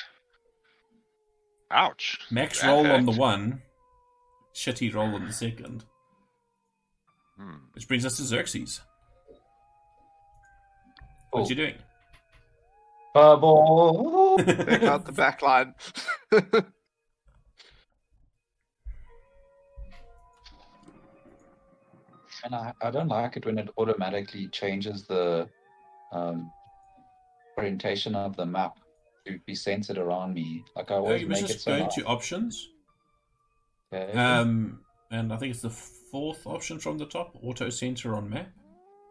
Ouch. 1.70 2.18
Max 2.32 2.64
roll 2.64 2.88
on 2.88 3.06
the 3.06 3.12
one. 3.12 3.62
Shitty 4.56 4.92
roll 4.92 5.14
on 5.14 5.26
the 5.26 5.32
second. 5.32 5.84
Hmm. 7.42 7.56
Which 7.74 7.88
brings 7.88 8.06
us 8.06 8.16
to 8.18 8.22
Xerxes. 8.22 8.80
What 11.30 11.46
Oh. 11.46 11.48
you 11.48 11.56
doing? 11.56 11.74
Bubble. 13.14 14.36
Back 14.46 14.82
out 14.84 15.04
the 15.06 15.12
back 15.12 15.42
line. 15.42 15.74
And 22.44 22.54
I, 22.54 22.72
I 22.82 22.90
don't 22.90 23.08
like 23.08 23.36
it 23.36 23.46
when 23.46 23.58
it 23.58 23.68
automatically 23.78 24.48
changes 24.48 25.04
the 25.06 25.48
um, 26.12 26.50
orientation 27.56 28.14
of 28.16 28.36
the 28.36 28.44
map 28.46 28.78
to 29.26 29.38
be 29.46 29.54
centered 29.54 29.98
around 29.98 30.34
me. 30.34 30.64
Like 30.74 30.90
I 30.90 30.94
always 30.94 31.22
you 31.22 31.28
must 31.28 31.42
make 31.42 31.50
it 31.50 31.54
just 31.54 31.64
so. 31.64 31.76
go 31.76 31.84
nice. 31.84 31.96
into 31.96 32.08
options. 32.08 32.68
Okay. 33.92 34.12
Um, 34.18 34.80
and 35.10 35.32
I 35.32 35.36
think 35.36 35.52
it's 35.52 35.62
the 35.62 35.70
fourth 36.12 36.46
option 36.46 36.78
from 36.78 36.98
the 36.98 37.06
top, 37.06 37.34
auto 37.42 37.70
center 37.70 38.14
on 38.14 38.28
map. 38.28 38.48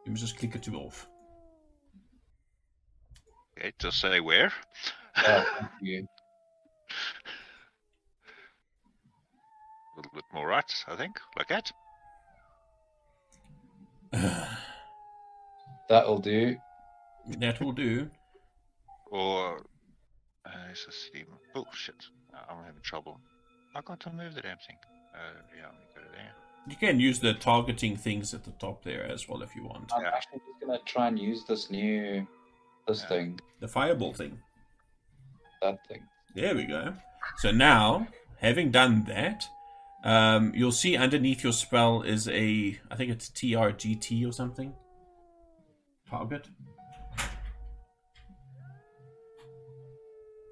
You 0.06 0.12
must 0.12 0.22
just 0.22 0.38
click 0.38 0.56
it 0.56 0.64
to 0.64 0.76
off. 0.76 1.08
Okay, 3.58 3.74
just 3.80 4.00
say 4.00 4.20
where. 4.20 4.54
Yeah. 5.18 5.44
A 9.94 9.98
little 9.98 10.12
bit 10.14 10.24
more 10.34 10.48
right, 10.48 10.72
I 10.88 10.96
think. 10.96 11.20
Like 11.38 11.50
that. 11.50 11.72
That'll 15.90 16.20
do. 16.20 16.56
that 17.28 17.60
will 17.60 17.74
do. 17.74 18.10
Or. 19.12 19.58
Uh, 20.46 20.50
it's 20.72 20.86
a 20.88 20.92
steam. 20.92 21.28
Oh, 21.56 21.66
shit. 21.74 22.06
I'm 22.34 22.64
having 22.66 22.82
trouble. 22.82 23.20
I 23.76 23.82
got 23.82 24.00
to 24.02 24.12
move 24.12 24.34
the 24.34 24.42
damn 24.42 24.58
thing. 24.58 24.78
Uh, 25.14 25.42
yeah, 25.56 25.66
let 25.66 25.74
me 25.74 25.86
go 25.94 26.02
there. 26.14 26.41
You 26.68 26.76
can 26.76 27.00
use 27.00 27.20
the 27.20 27.34
targeting 27.34 27.98
things 27.98 28.34
at 28.34 28.44
the 28.44 28.52
top 28.52 28.84
there 28.84 29.04
as 29.04 29.28
well 29.28 29.42
if 29.42 29.56
you 29.56 29.64
want. 29.64 29.92
I'm 29.94 30.04
Yeah. 30.04 30.12
actually 30.14 30.40
just 30.40 30.60
gonna 30.62 30.80
try 30.86 31.08
and 31.08 31.18
use 31.20 31.44
this 31.46 31.70
new 31.72 32.28
this 32.88 33.02
Yeah. 33.04 33.08
thing, 33.10 33.40
The 33.60 33.68
fireball 33.68 34.14
thing. 34.14 34.42
that 35.62 35.86
thing. 35.88 36.08
There 36.36 36.56
we 36.56 36.66
go. 36.66 36.94
So 37.38 37.52
now, 37.52 38.08
having 38.40 38.72
done 38.72 39.04
that, 39.06 39.48
um, 40.04 40.54
you'll 40.56 40.72
see 40.72 40.98
underneath 40.98 41.44
your 41.44 41.54
spell 41.54 42.02
is 42.02 42.28
a, 42.28 42.80
I 42.90 42.96
think 42.96 43.12
it's 43.12 43.30
TRGT 43.30 44.26
or 44.26 44.32
something. 44.32 44.76
Target. 46.10 46.50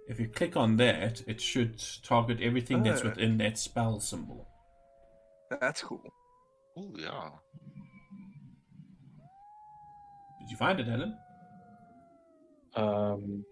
If 0.07 0.19
you 0.19 0.27
click 0.27 0.55
on 0.57 0.77
that, 0.77 1.21
it 1.27 1.39
should 1.41 1.83
target 2.03 2.41
everything 2.41 2.83
that's 2.83 3.01
Oh. 3.01 3.09
within 3.09 3.37
that 3.39 3.57
spell 3.57 3.99
symbol. 3.99 4.47
That's 5.49 5.81
cool. 5.81 6.03
Oh, 6.77 6.91
yeah. 6.95 7.29
Did 10.39 10.51
you 10.51 10.57
find 10.57 10.79
it, 10.79 10.87
Helen? 10.87 11.17
Um, 12.75 13.43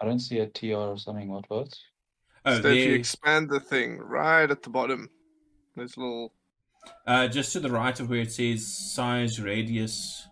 I 0.00 0.04
don't 0.04 0.20
see 0.20 0.38
a 0.38 0.46
TR 0.46 0.74
or 0.74 0.98
something. 0.98 1.28
What 1.28 1.48
was? 1.50 1.78
Oh, 2.46 2.60
so 2.62 2.68
if 2.68 2.86
you 2.86 2.94
expand 2.94 3.50
the 3.50 3.60
thing 3.60 3.98
right 3.98 4.50
at 4.50 4.62
the 4.62 4.70
bottom, 4.70 5.10
there's 5.76 5.96
a 5.96 6.00
little. 6.00 6.32
uh, 7.06 7.28
just 7.28 7.52
to 7.52 7.60
the 7.60 7.70
right 7.70 7.98
of 8.00 8.08
where 8.08 8.20
it 8.20 8.32
says 8.32 8.66
size, 8.94 9.40
radius. 9.40 10.26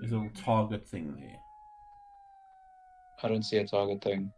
There's 0.00 0.12
a 0.12 0.16
little 0.16 0.30
target 0.44 0.86
thing 0.86 1.14
there. 1.18 1.36
I 3.22 3.28
don't 3.28 3.42
see 3.42 3.56
a 3.56 3.66
target 3.66 4.02
thing. 4.02 4.30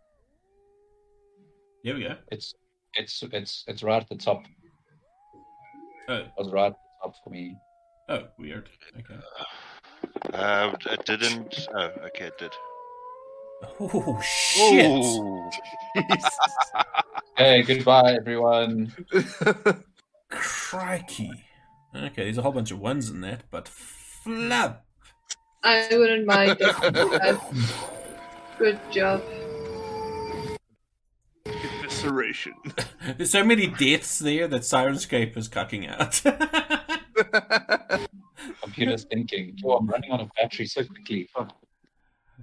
There 1.85 1.95
we 1.95 2.05
go. 2.05 2.17
It's 2.31 2.55
it's 2.97 3.23
it's 3.32 3.64
it's 3.66 3.82
right 3.82 4.02
at 4.02 4.09
the 4.09 4.16
top. 4.16 4.44
Oh, 6.09 6.16
It 6.16 6.31
was 6.39 6.51
right 6.52 6.66
at 6.66 6.73
the 6.73 6.78
top 7.09 7.14
for 7.23 7.31
me. 7.31 7.56
oh, 8.09 8.24
weird. 8.39 8.68
Okay. 8.98 9.20
Uh, 10.32 10.74
it 10.90 11.05
didn't. 11.05 11.68
Oh, 11.74 11.90
okay, 12.06 12.27
it 12.27 12.39
did. 12.39 12.52
Oh 13.81 14.20
shit! 14.23 14.86
Ooh. 14.94 15.51
Hey, 17.36 17.62
goodbye 17.62 18.14
everyone. 18.14 18.93
Crikey. 20.31 21.31
Okay, 21.94 22.24
there's 22.24 22.39
a 22.39 22.43
whole 22.43 22.52
bunch 22.52 22.70
of 22.70 22.78
ones 22.78 23.09
in 23.10 23.20
that, 23.23 23.44
but 23.51 23.66
flap. 23.68 24.85
I 25.64 25.89
wouldn't 25.90 26.27
mind. 26.27 26.59
Good 28.59 28.78
job. 28.90 29.23
Evisceration. 32.07 32.53
There's 33.16 33.31
so 33.31 33.45
many 33.45 33.66
deaths 33.66 34.19
there 34.19 34.49
that 34.49 34.62
Syrinscape 34.62 35.37
is 35.37 35.49
cucking 35.49 35.89
out. 35.89 36.23
Computer's 38.62 39.05
thinking. 39.05 39.57
Oh, 39.65 39.77
I'm 39.77 39.87
running 39.87 40.11
out 40.11 40.20
of 40.20 40.31
battery 40.37 40.66
so 40.66 40.85
quickly. 40.85 41.28
Fuck. 41.35 41.57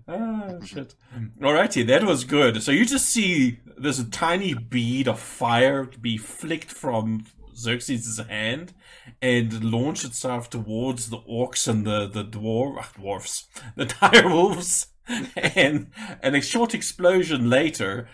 Ah, 0.07 0.53
shit. 0.65 0.95
Alrighty, 1.39 1.85
that 1.87 2.03
was 2.03 2.23
good. 2.23 2.63
So 2.63 2.71
you 2.71 2.85
just 2.85 3.07
see 3.07 3.59
this 3.77 4.03
tiny 4.09 4.53
bead 4.53 5.07
of 5.07 5.19
fire 5.19 5.85
be 5.85 6.17
flicked 6.17 6.71
from 6.71 7.25
Xerxes' 7.55 8.17
hand 8.17 8.73
and 9.21 9.63
launch 9.63 10.03
itself 10.03 10.49
towards 10.49 11.09
the 11.09 11.19
orcs 11.19 11.67
and 11.67 11.85
the, 11.85 12.07
the 12.07 12.25
dwar- 12.25 12.77
ah, 12.79 12.91
dwarfs, 12.95 13.47
the 13.75 13.85
dire 13.85 14.27
wolves. 14.27 14.87
And, 15.35 15.91
and 16.21 16.35
a 16.35 16.41
short 16.41 16.73
explosion 16.73 17.49
later, 17.49 18.07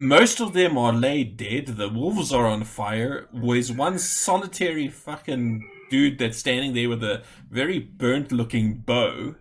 most 0.00 0.40
of 0.40 0.52
them 0.52 0.76
are 0.76 0.92
laid 0.92 1.36
dead. 1.36 1.66
The 1.66 1.88
wolves 1.88 2.32
are 2.32 2.46
on 2.46 2.64
fire. 2.64 3.28
There's 3.32 3.72
one 3.72 3.98
solitary 3.98 4.88
fucking 4.88 5.68
dude 5.90 6.18
that's 6.18 6.38
standing 6.38 6.74
there 6.74 6.88
with 6.88 7.02
a 7.04 7.22
very 7.50 7.78
burnt 7.78 8.32
looking 8.32 8.78
bow. 8.78 9.36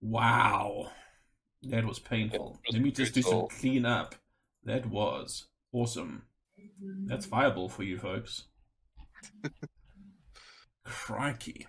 Wow. 0.00 0.90
That 1.62 1.84
was 1.84 1.98
painful. 1.98 2.60
Was 2.66 2.74
Let 2.74 2.82
me 2.82 2.90
just 2.90 3.14
do 3.14 3.22
some 3.22 3.48
clean 3.48 3.84
up. 3.84 4.14
That 4.64 4.86
was 4.86 5.46
awesome. 5.72 6.24
That's 7.06 7.26
viable 7.26 7.68
for 7.68 7.82
you 7.82 7.98
folks. 7.98 8.44
Crikey. 10.84 11.66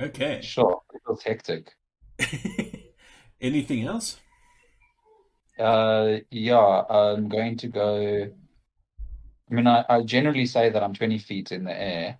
Okay. 0.00 0.40
Sure, 0.42 0.82
it 0.94 1.02
was 1.06 1.22
hectic. 1.22 1.72
Anything 3.40 3.84
else? 3.84 4.18
Uh, 5.58 6.18
yeah, 6.30 6.82
I'm 6.88 7.28
going 7.28 7.56
to 7.58 7.68
go. 7.68 8.30
I 9.50 9.54
mean, 9.54 9.66
I, 9.66 9.84
I 9.88 10.02
generally 10.02 10.46
say 10.46 10.68
that 10.70 10.82
I'm 10.82 10.94
20 10.94 11.18
feet 11.18 11.52
in 11.52 11.64
the 11.64 11.72
air 11.72 12.18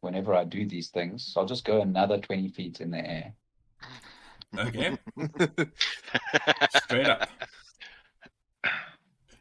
whenever 0.00 0.34
I 0.34 0.44
do 0.44 0.66
these 0.66 0.88
things. 0.88 1.24
So 1.24 1.40
I'll 1.40 1.46
just 1.46 1.64
go 1.64 1.80
another 1.80 2.18
20 2.18 2.48
feet 2.48 2.80
in 2.80 2.90
the 2.90 2.98
air. 2.98 3.34
Okay. 4.58 4.96
Straight 6.84 7.06
up. 7.06 7.28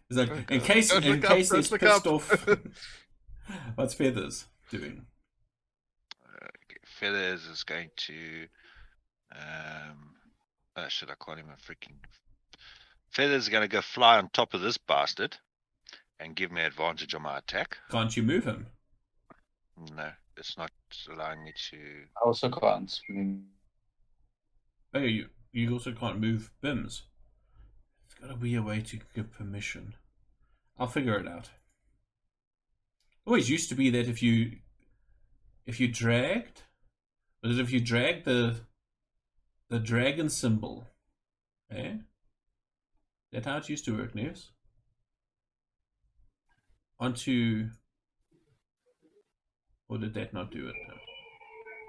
Is 0.10 0.18
that, 0.18 0.30
in 0.52 0.62
case 0.62 0.90
Don't 0.90 1.04
in 1.04 1.16
look 1.16 1.26
up, 1.26 1.32
case 1.32 1.52
he's 1.52 1.68
pissed 1.68 1.84
up. 1.84 2.08
off. 2.08 2.48
What's 3.76 3.94
Feathers 3.94 4.46
doing? 4.70 5.06
Okay, 6.36 6.78
Feathers 6.86 7.46
is 7.46 7.64
going 7.64 7.90
to. 7.96 8.48
Um, 9.32 10.16
oh 10.76 10.86
shit! 10.90 11.10
I 11.10 11.16
can't 11.24 11.40
even 11.40 11.52
freaking. 11.54 11.96
Feathers 13.16 13.48
are 13.48 13.52
going 13.52 13.62
to 13.62 13.70
go 13.70 13.82
fly 13.82 14.18
on 14.18 14.28
top 14.34 14.54
of 14.54 14.60
this 14.60 14.78
bastard, 14.78 15.38
and 16.20 16.36
give 16.36 16.52
me 16.52 16.62
advantage 16.62 17.16
on 17.16 17.22
my 17.22 17.38
attack. 17.38 17.78
Can't 17.90 18.18
you 18.18 18.24
move 18.24 18.44
him? 18.44 18.68
No, 19.96 20.10
it's 20.36 20.58
not 20.58 20.70
allowing 21.10 21.46
me 21.46 21.54
to. 21.70 21.78
I 22.22 22.26
also 22.26 22.50
can't. 22.50 23.00
Oh, 24.94 25.00
you 25.00 25.30
you 25.54 25.72
also 25.72 25.94
can't 25.94 26.20
move 26.20 26.52
bims. 26.62 27.04
It's 28.04 28.16
got 28.20 28.28
to 28.28 28.36
be 28.36 28.54
a 28.56 28.62
way 28.62 28.82
to 28.82 29.00
give 29.14 29.32
permission. 29.32 29.96
I'll 30.78 30.88
figure 30.88 31.18
it 31.18 31.26
out. 31.26 31.52
Always 33.26 33.50
used 33.50 33.70
to 33.70 33.76
be 33.76 33.90
that 33.92 34.10
if 34.10 34.22
you 34.22 34.58
if 35.66 35.80
you 35.80 35.88
dragged, 35.88 36.64
was 37.42 37.58
it 37.58 37.62
if 37.62 37.72
you 37.72 37.80
dragged 37.80 38.26
the 38.26 38.58
the 39.70 39.80
dragon 39.80 40.30
symbol, 40.30 40.88
eh? 41.72 41.94
That 43.36 43.46
how 43.46 43.58
it 43.58 43.68
used 43.68 43.84
to 43.84 43.98
work, 43.98 44.16
News? 44.16 44.52
Onto, 47.02 47.68
or 49.90 49.98
did 49.98 50.14
that 50.14 50.34
not 50.34 50.52
do 50.52 50.70
it? 50.70 50.76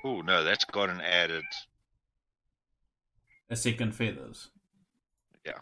Oh 0.05 0.23
no, 0.23 0.43
that's 0.43 0.65
got 0.65 0.91
an 0.91 1.01
added. 1.01 1.45
A 3.49 3.55
second 3.55 3.95
feathers. 3.95 4.49
Yeah. 5.45 5.61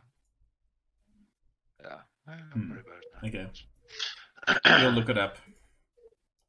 Hmm. 2.26 2.70
Worry 2.70 2.80
about 2.80 3.02
it. 3.22 3.36
Okay. 4.64 4.82
We'll 4.82 4.92
look 4.92 5.10
it 5.10 5.18
up. 5.18 5.36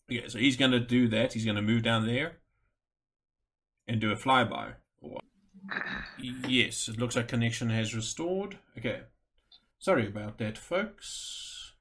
Okay, 0.09 0.29
so 0.29 0.39
he's 0.39 0.55
gonna 0.55 0.79
do 0.79 1.09
that. 1.09 1.33
He's 1.33 1.45
gonna 1.45 1.61
move 1.61 1.83
down 1.83 2.07
there 2.07 2.37
and 3.85 3.99
do 3.99 4.13
a 4.13 4.15
flyby. 4.15 4.75
Yes, 6.17 6.87
it 6.87 6.97
looks 6.97 7.17
like 7.17 7.27
connection 7.27 7.69
has 7.69 7.93
restored. 7.93 8.59
Okay. 8.77 9.01
Sorry 9.85 10.07
about 10.07 10.39
that, 10.39 10.57
folks. 10.57 11.73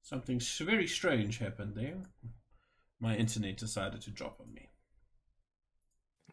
Something 0.00 0.40
very 0.60 0.86
strange 0.86 1.36
happened 1.36 1.74
there. 1.76 1.98
My 2.98 3.14
internet 3.14 3.58
decided 3.58 4.00
to 4.00 4.10
drop 4.10 4.40
on 4.40 4.54
me. 4.54 4.70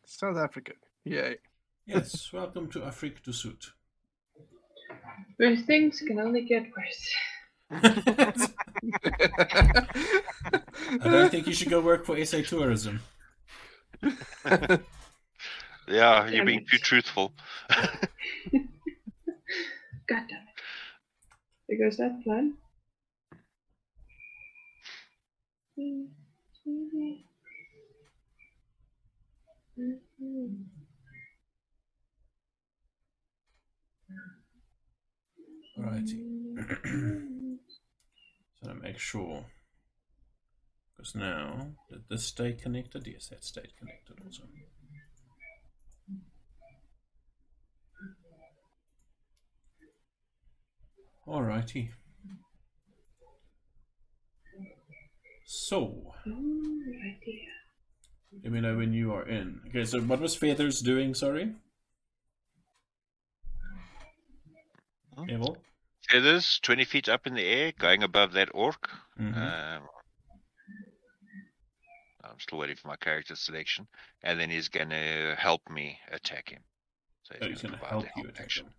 South 0.06 0.38
Africa. 0.38 0.72
Yay. 1.04 1.40
Yes, 1.86 2.32
welcome 2.34 2.70
to 2.70 2.86
Afrique 2.86 3.22
du 3.22 3.34
Sud. 3.34 3.66
Where 5.36 5.58
things 5.58 6.00
can 6.08 6.22
only 6.22 6.46
get 6.46 6.64
worse. 6.78 7.14
I 7.70 8.34
don't 11.04 11.30
think 11.30 11.48
you 11.48 11.54
should 11.54 11.70
go 11.70 11.82
work 11.82 12.06
for 12.06 12.26
SA 12.26 12.44
Tourism. 12.44 13.02
Yeah, 15.88 16.28
you're 16.30 16.46
being 16.46 16.66
too 16.66 16.80
truthful. 16.80 17.34
God 20.08 20.24
damn 20.30 20.40
it. 20.40 20.48
There 21.68 21.78
goes 21.80 21.98
that 21.98 22.24
plan. 22.24 22.54
Alrighty. 35.78 36.22
so 38.62 38.70
to 38.70 38.76
make 38.76 39.00
sure. 39.00 39.46
Because 40.96 41.16
now, 41.16 41.72
did 41.90 42.04
this 42.10 42.26
stay 42.26 42.54
connected? 42.54 43.06
Yes, 43.06 43.28
that 43.30 43.44
stayed 43.44 43.76
connected 43.78 44.18
also. 44.26 44.44
Alrighty. 51.28 51.90
So, 55.48 56.14
let 58.44 58.52
me 58.52 58.62
know 58.62 58.78
when 58.78 58.94
you 58.94 59.14
are 59.14 59.28
in. 59.28 59.62
Okay, 59.70 59.86
so 59.86 60.02
what 60.02 60.20
was 60.20 60.36
Feathers 60.36 60.82
doing, 60.82 61.14
sorry? 61.14 61.54
Hmm? 65.16 65.30
Evil? 65.30 65.58
Feathers, 66.10 66.60
20 66.62 66.86
feet 66.86 67.10
up 67.10 67.26
in 67.28 67.34
the 67.36 67.46
air, 67.46 67.72
going 67.78 68.04
above 68.04 68.34
that 68.34 68.50
orc. 68.54 68.90
Mhm. 69.20 69.36
Um, 69.38 69.88
I'm 72.24 72.40
still 72.40 72.58
waiting 72.60 72.76
for 72.76 72.88
my 72.88 72.96
character 72.98 73.36
selection. 73.36 73.88
And 74.24 74.40
then 74.40 74.50
he's 74.50 74.68
going 74.68 74.90
to 74.90 75.36
help 75.38 75.70
me 75.70 76.00
attack 76.12 76.50
him. 76.50 76.64
So 77.24 77.36
Oh, 77.42 77.48
he's 77.48 77.62
gonna 77.62 77.78
going 77.78 77.82
to 77.82 77.88
help 77.88 78.06
you 78.18 78.30
attack 78.30 78.42
action. 78.46 78.66
him. 78.68 78.74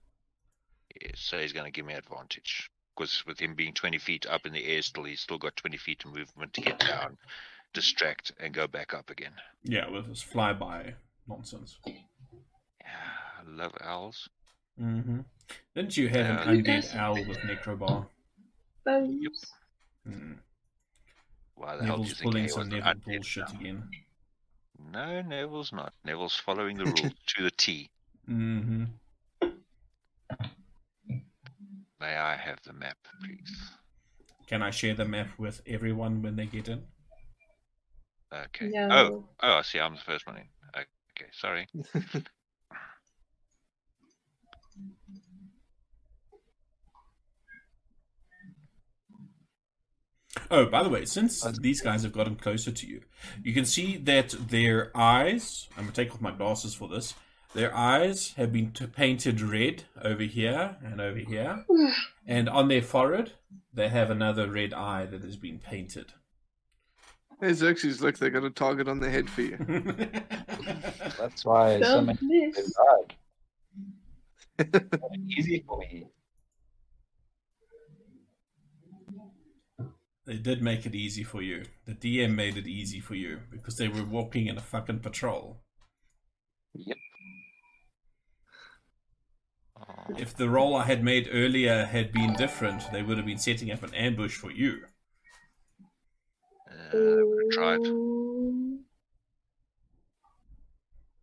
Yes, 1.00 1.12
so 1.20 1.38
he's 1.38 1.52
going 1.52 1.64
to 1.66 1.70
give 1.70 1.86
me 1.86 1.94
advantage. 1.94 2.70
Because 2.96 3.24
with 3.26 3.38
him 3.38 3.54
being 3.54 3.74
20 3.74 3.98
feet 3.98 4.26
up 4.26 4.46
in 4.46 4.52
the 4.52 4.64
air 4.64 4.80
still, 4.82 5.04
he's 5.04 5.20
still 5.20 5.38
got 5.38 5.56
20 5.56 5.76
feet 5.76 6.04
of 6.04 6.14
movement 6.14 6.54
to 6.54 6.60
get 6.62 6.78
down, 6.78 7.18
distract, 7.74 8.32
and 8.40 8.54
go 8.54 8.66
back 8.66 8.94
up 8.94 9.10
again. 9.10 9.32
Yeah, 9.64 9.90
with 9.90 10.06
his 10.06 10.22
flyby 10.24 10.94
nonsense. 11.28 11.76
Yeah, 11.86 12.86
I 12.86 13.42
love 13.50 13.72
owls. 13.82 14.28
Mm-hmm. 14.80 15.20
Didn't 15.74 15.96
you 15.96 16.08
have 16.08 16.16
Yeah. 16.26 16.42
an 16.50 16.58
undead 16.62 16.64
guys- 16.66 16.94
owl 16.94 17.14
with 17.26 17.38
Necrobar? 17.38 18.06
Bones. 18.84 19.44
Hmm. 20.06 20.32
Why 21.54 21.76
the 21.76 21.84
hell 21.84 21.96
do 21.96 22.02
Neville's 22.02 22.08
you 22.08 22.14
think 22.14 22.22
pulling 22.32 22.48
some 22.48 22.58
was 22.60 22.68
Neville 22.68 22.94
bullshit 23.04 23.52
now? 23.52 23.60
again. 23.60 23.90
No, 24.92 25.22
Neville's 25.22 25.72
not. 25.72 25.92
Neville's 26.04 26.36
following 26.36 26.76
the 26.78 26.84
rules 26.86 27.00
to 27.00 27.42
the 27.42 27.50
T. 27.50 27.90
Mm-hmm. 28.28 28.84
May 32.06 32.16
I 32.16 32.36
have 32.36 32.60
the 32.62 32.72
map, 32.72 32.98
please? 33.20 33.72
Can 34.46 34.62
I 34.62 34.70
share 34.70 34.94
the 34.94 35.04
map 35.04 35.26
with 35.38 35.60
everyone 35.66 36.22
when 36.22 36.36
they 36.36 36.46
get 36.46 36.68
in? 36.68 36.84
Okay. 38.32 38.68
No. 38.68 38.88
Oh, 38.92 39.24
oh, 39.42 39.52
I 39.54 39.62
see. 39.62 39.80
I'm 39.80 39.96
the 39.96 40.00
first 40.00 40.24
one 40.24 40.36
in. 40.36 40.44
Okay, 40.76 41.30
sorry. 41.32 41.66
Oh, 50.50 50.66
by 50.66 50.82
the 50.82 50.90
way, 50.90 51.04
since 51.06 51.42
these 51.60 51.80
guys 51.80 52.04
have 52.04 52.12
gotten 52.12 52.36
closer 52.36 52.70
to 52.70 52.86
you, 52.86 53.00
you 53.42 53.52
can 53.52 53.64
see 53.64 53.96
that 53.96 54.30
their 54.48 54.96
eyes. 54.96 55.66
I'm 55.76 55.84
gonna 55.84 55.94
take 55.94 56.14
off 56.14 56.20
my 56.20 56.30
glasses 56.30 56.72
for 56.74 56.86
this. 56.88 57.14
Their 57.56 57.74
eyes 57.74 58.34
have 58.36 58.52
been 58.52 58.72
t- 58.72 58.86
painted 58.86 59.40
red 59.40 59.84
over 60.04 60.24
here 60.24 60.76
and 60.84 61.00
over 61.00 61.18
here, 61.18 61.64
and 62.26 62.50
on 62.50 62.68
their 62.68 62.82
forehead 62.82 63.32
they 63.72 63.88
have 63.88 64.10
another 64.10 64.50
red 64.50 64.74
eye 64.74 65.06
that 65.06 65.22
has 65.22 65.36
been 65.38 65.58
painted. 65.58 66.12
Hey, 67.40 67.54
Xerxes, 67.54 68.02
look, 68.02 68.18
they 68.18 68.28
got 68.28 68.44
a 68.44 68.50
target 68.50 68.88
on 68.88 69.00
the 69.00 69.08
head 69.08 69.30
for 69.30 69.40
you. 69.40 69.56
That's 71.18 71.46
why 71.46 71.80
so 71.80 71.94
Don't 71.94 72.06
many 72.06 72.18
miss. 72.48 72.74
died. 74.58 74.90
Easy 75.26 75.64
for 75.66 75.78
me. 75.78 76.08
They 80.26 80.36
did 80.36 80.60
make 80.60 80.84
it 80.84 80.94
easy 80.94 81.24
for 81.24 81.40
you. 81.40 81.62
The 81.86 81.94
DM 81.94 82.34
made 82.34 82.58
it 82.58 82.66
easy 82.66 83.00
for 83.00 83.14
you 83.14 83.40
because 83.50 83.78
they 83.78 83.88
were 83.88 84.04
walking 84.04 84.46
in 84.46 84.58
a 84.58 84.62
fucking 84.62 84.98
patrol. 84.98 85.62
Yep. 86.74 86.98
Oh, 89.88 90.14
If 90.18 90.34
the 90.36 90.48
roll 90.48 90.74
I 90.76 90.84
had 90.84 91.02
made 91.04 91.28
earlier 91.32 91.84
had 91.84 92.12
been 92.12 92.34
different, 92.34 92.90
they 92.92 93.02
would 93.02 93.16
have 93.16 93.26
been 93.26 93.38
setting 93.38 93.70
up 93.70 93.82
an 93.82 93.94
ambush 93.94 94.36
for 94.36 94.50
you. 94.50 94.84
uh, 96.70 96.96
I 96.96 97.22
would 97.22 97.44
have 97.44 97.52
tried. 97.52 97.80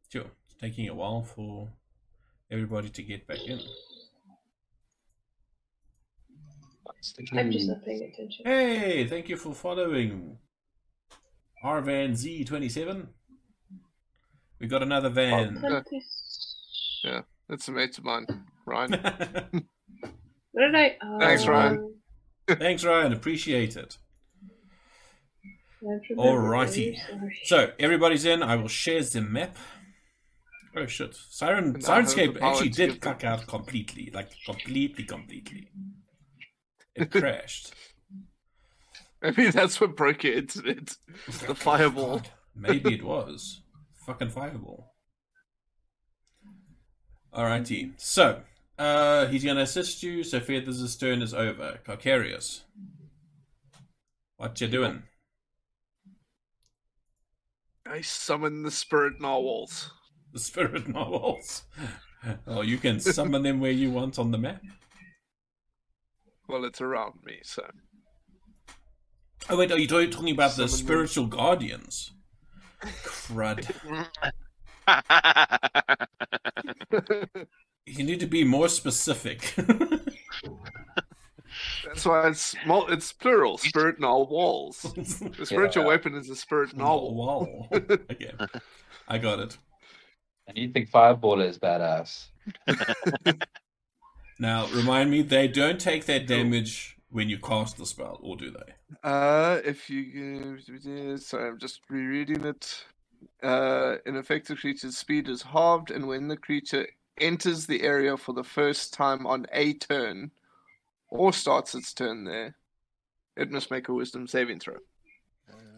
Sure, 0.10 0.30
it's 0.46 0.56
taking 0.60 0.88
a 0.90 0.94
while 0.96 1.24
for 1.24 1.70
everybody 2.52 2.90
to 2.90 3.04
get 3.04 3.28
back 3.28 3.40
in. 3.46 3.60
I'm 7.34 7.52
just 7.52 7.68
not 7.68 7.84
paying 7.84 8.04
attention. 8.04 8.46
Hey, 8.46 9.08
thank 9.08 9.28
you 9.30 9.38
for 9.38 9.54
following. 9.54 10.38
Arvan 11.64 12.12
Z27. 12.12 13.08
We 14.60 14.68
got 14.68 14.84
another 14.84 15.10
van. 15.10 15.62
Yeah. 17.04 17.22
That's 17.50 17.68
a 17.68 17.72
mate 17.72 17.98
of 17.98 18.04
mine, 18.04 18.26
Ryan. 18.66 18.94
What 20.54 20.68
did 20.68 20.76
I? 20.76 20.98
Oh, 21.04 21.20
Thanks, 21.20 21.48
Ryan. 21.48 21.96
Um, 22.48 22.58
Thanks, 22.58 22.84
Ryan. 22.84 23.12
Appreciate 23.12 23.76
it. 23.76 23.98
I 25.82 26.00
remember 26.12 26.22
Alrighty. 26.22 26.96
So, 27.46 27.72
everybody's 27.80 28.24
in. 28.26 28.44
I 28.44 28.56
will 28.56 28.68
share 28.68 29.02
the 29.02 29.22
map. 29.22 29.58
Oh 30.76 30.86
shit. 30.86 31.16
Siren 31.16 31.76
And 31.76 31.86
I 31.86 32.02
Syrinscape 32.02 32.42
actually 32.42 32.70
did 32.70 32.76
give 32.92 33.02
them- 33.02 33.14
cuck 33.14 33.24
out 33.24 33.48
completely. 33.48 34.12
Like 34.14 34.30
completely, 34.46 35.04
completely. 35.04 35.70
It 36.96 37.10
crashed. 37.10 37.74
Maybe 39.24 39.50
that's 39.50 39.82
what 39.82 39.96
broke 39.96 40.24
your 40.24 40.36
internet. 40.36 40.96
The 41.26 41.48
oh, 41.50 41.54
fireball. 41.56 42.18
God, 42.18 42.30
maybe 42.56 42.94
it 42.94 43.04
was. 43.04 43.64
Fucking 44.06 44.30
fireball. 44.30 44.93
Alrighty. 47.36 47.92
So, 47.98 48.42
uh, 48.78 49.28
he's 49.28 49.44
gonna 49.44 49.62
assist 49.62 50.04
you, 50.04 50.24
so 50.24 50.40
Feathers' 50.40 50.96
turn 50.96 51.22
is 51.22 51.34
over. 51.34 51.80
Carcarius. 51.86 52.62
What 54.38 54.60
you 54.62 54.68
doing? 54.68 55.04
I 57.86 58.02
summon 58.02 58.64
the 58.64 58.72
spirit 58.72 59.20
narwhals. 59.20 59.92
The 60.32 60.40
spirit 60.40 60.88
novels. 60.94 61.64
Oh, 62.48 62.62
you 62.62 62.78
can 62.78 63.00
summon 63.00 63.44
them 63.44 63.60
where 63.60 63.72
you 63.72 63.92
want 63.92 64.18
on 64.18 64.32
the 64.32 64.38
map. 64.38 64.62
Well, 66.48 66.66
it's 66.66 66.82
around 66.82 67.20
me, 67.26 67.40
so. 67.44 67.70
Oh 69.50 69.58
wait, 69.58 69.72
are 69.72 69.78
you 69.80 69.88
talking 69.88 70.30
about 70.34 70.52
the 70.56 70.68
Summon 70.68 70.72
them. 70.72 70.86
spiritual 70.86 71.28
guardians? 71.28 72.12
Crud. 72.82 73.74
You 77.86 78.06
need 78.06 78.22
to 78.22 78.28
be 78.28 78.46
more 78.46 78.70
specific. 78.70 79.54
That's 81.86 82.06
why 82.06 82.30
it's 82.30 82.56
mul- 82.66 82.88
it's 82.88 83.12
plural. 83.12 83.58
Spirit 83.58 84.00
walls. 84.00 84.82
The 84.96 85.46
spiritual 85.46 85.84
Yeah. 85.84 85.90
weapon 85.90 86.16
is 86.16 86.30
a 86.30 86.36
spirit 86.36 86.76
narwhal. 86.76 87.14
Wow. 87.14 87.68
Okay. 87.74 88.32
I 89.08 89.18
got 89.18 89.40
it. 89.40 89.58
And 90.48 90.58
you 90.58 90.70
think 90.70 90.90
Fireballer 90.90 91.48
is 91.48 91.60
badass? 91.60 92.28
Now, 94.40 94.68
remind 94.68 95.12
me, 95.12 95.22
they 95.22 95.48
don't 95.48 95.80
take 95.80 96.06
that 96.06 96.28
damage 96.28 96.98
when 97.10 97.30
you 97.30 97.38
cast 97.38 97.78
the 97.78 97.86
spell, 97.86 98.20
or 98.22 98.36
do 98.36 98.52
they? 98.52 98.74
Uh, 99.04 99.60
if 99.64 99.90
you 99.90 100.58
sorry, 101.18 101.50
I'm 101.50 101.60
just 101.60 101.82
rereading 101.90 102.44
it. 102.46 102.86
Uh, 103.42 103.96
an 104.06 104.16
effective 104.16 104.60
creature's 104.60 104.98
speed 104.98 105.30
is 105.30 105.42
halved, 105.42 105.92
and 105.92 106.08
when 106.08 106.28
the 106.28 106.38
creature 106.38 106.88
enters 107.20 107.66
the 107.66 107.84
area 107.84 108.18
for 108.18 108.34
the 108.34 108.44
first 108.44 108.94
time 108.94 109.26
on 109.28 109.46
a 109.52 109.74
turn, 109.74 110.32
or 111.10 111.32
starts 111.34 111.76
its 111.76 111.94
turn 111.94 112.24
there, 112.24 112.56
it 113.36 113.52
must 113.52 113.72
make 113.72 113.88
a 113.88 113.94
Wisdom 113.94 114.28
saving 114.28 114.60
throw. 114.60 114.78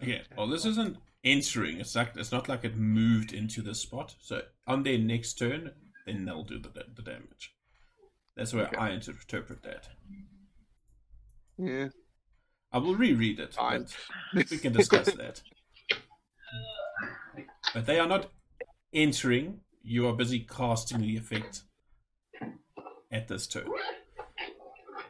Okay. 0.01 0.21
Well, 0.37 0.47
this 0.47 0.65
isn't 0.65 0.97
entering. 1.23 1.79
It's 1.79 1.95
like 1.95 2.11
it's 2.15 2.31
not 2.31 2.47
like 2.47 2.63
it 2.63 2.77
moved 2.77 3.33
into 3.33 3.61
the 3.61 3.75
spot. 3.75 4.15
So 4.19 4.41
on 4.67 4.83
their 4.83 4.97
next 4.97 5.35
turn, 5.35 5.71
then 6.05 6.25
they'll 6.25 6.43
do 6.43 6.59
the 6.59 6.69
the 6.95 7.01
damage. 7.01 7.53
That's 8.35 8.53
where 8.53 8.67
Okay. 8.67 8.77
I 8.77 8.89
inter- 8.91 9.13
interpret 9.13 9.63
that. 9.63 9.87
Yeah. 11.57 11.87
I 12.71 12.77
will 12.77 12.95
reread 12.95 13.39
it, 13.39 13.55
we 14.33 14.57
can 14.57 14.73
discuss 14.73 15.11
that. 15.13 15.41
But 17.75 17.85
they 17.85 17.99
are 17.99 18.07
not 18.07 18.29
entering. 18.93 19.59
You 19.83 20.07
are 20.07 20.13
busy 20.13 20.39
casting 20.39 21.01
the 21.01 21.17
effect 21.17 21.63
at 23.11 23.27
this 23.27 23.47
turn. 23.47 23.67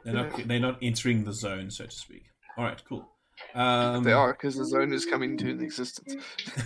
They're 0.04 0.16
not. 0.16 0.48
They're 0.48 0.60
not 0.60 0.80
entering 0.82 1.26
the 1.26 1.32
zone, 1.32 1.70
so 1.70 1.86
to 1.86 1.92
speak. 1.92 2.24
All 2.58 2.66
right, 2.66 2.82
cool. 2.90 3.08
Um, 3.54 4.04
They 4.04 4.14
are 4.14 4.34
because 4.34 4.56
the 4.56 4.66
zone 4.66 4.94
is 4.94 5.06
coming 5.06 5.38
into 5.40 5.64
existence. 5.64 6.16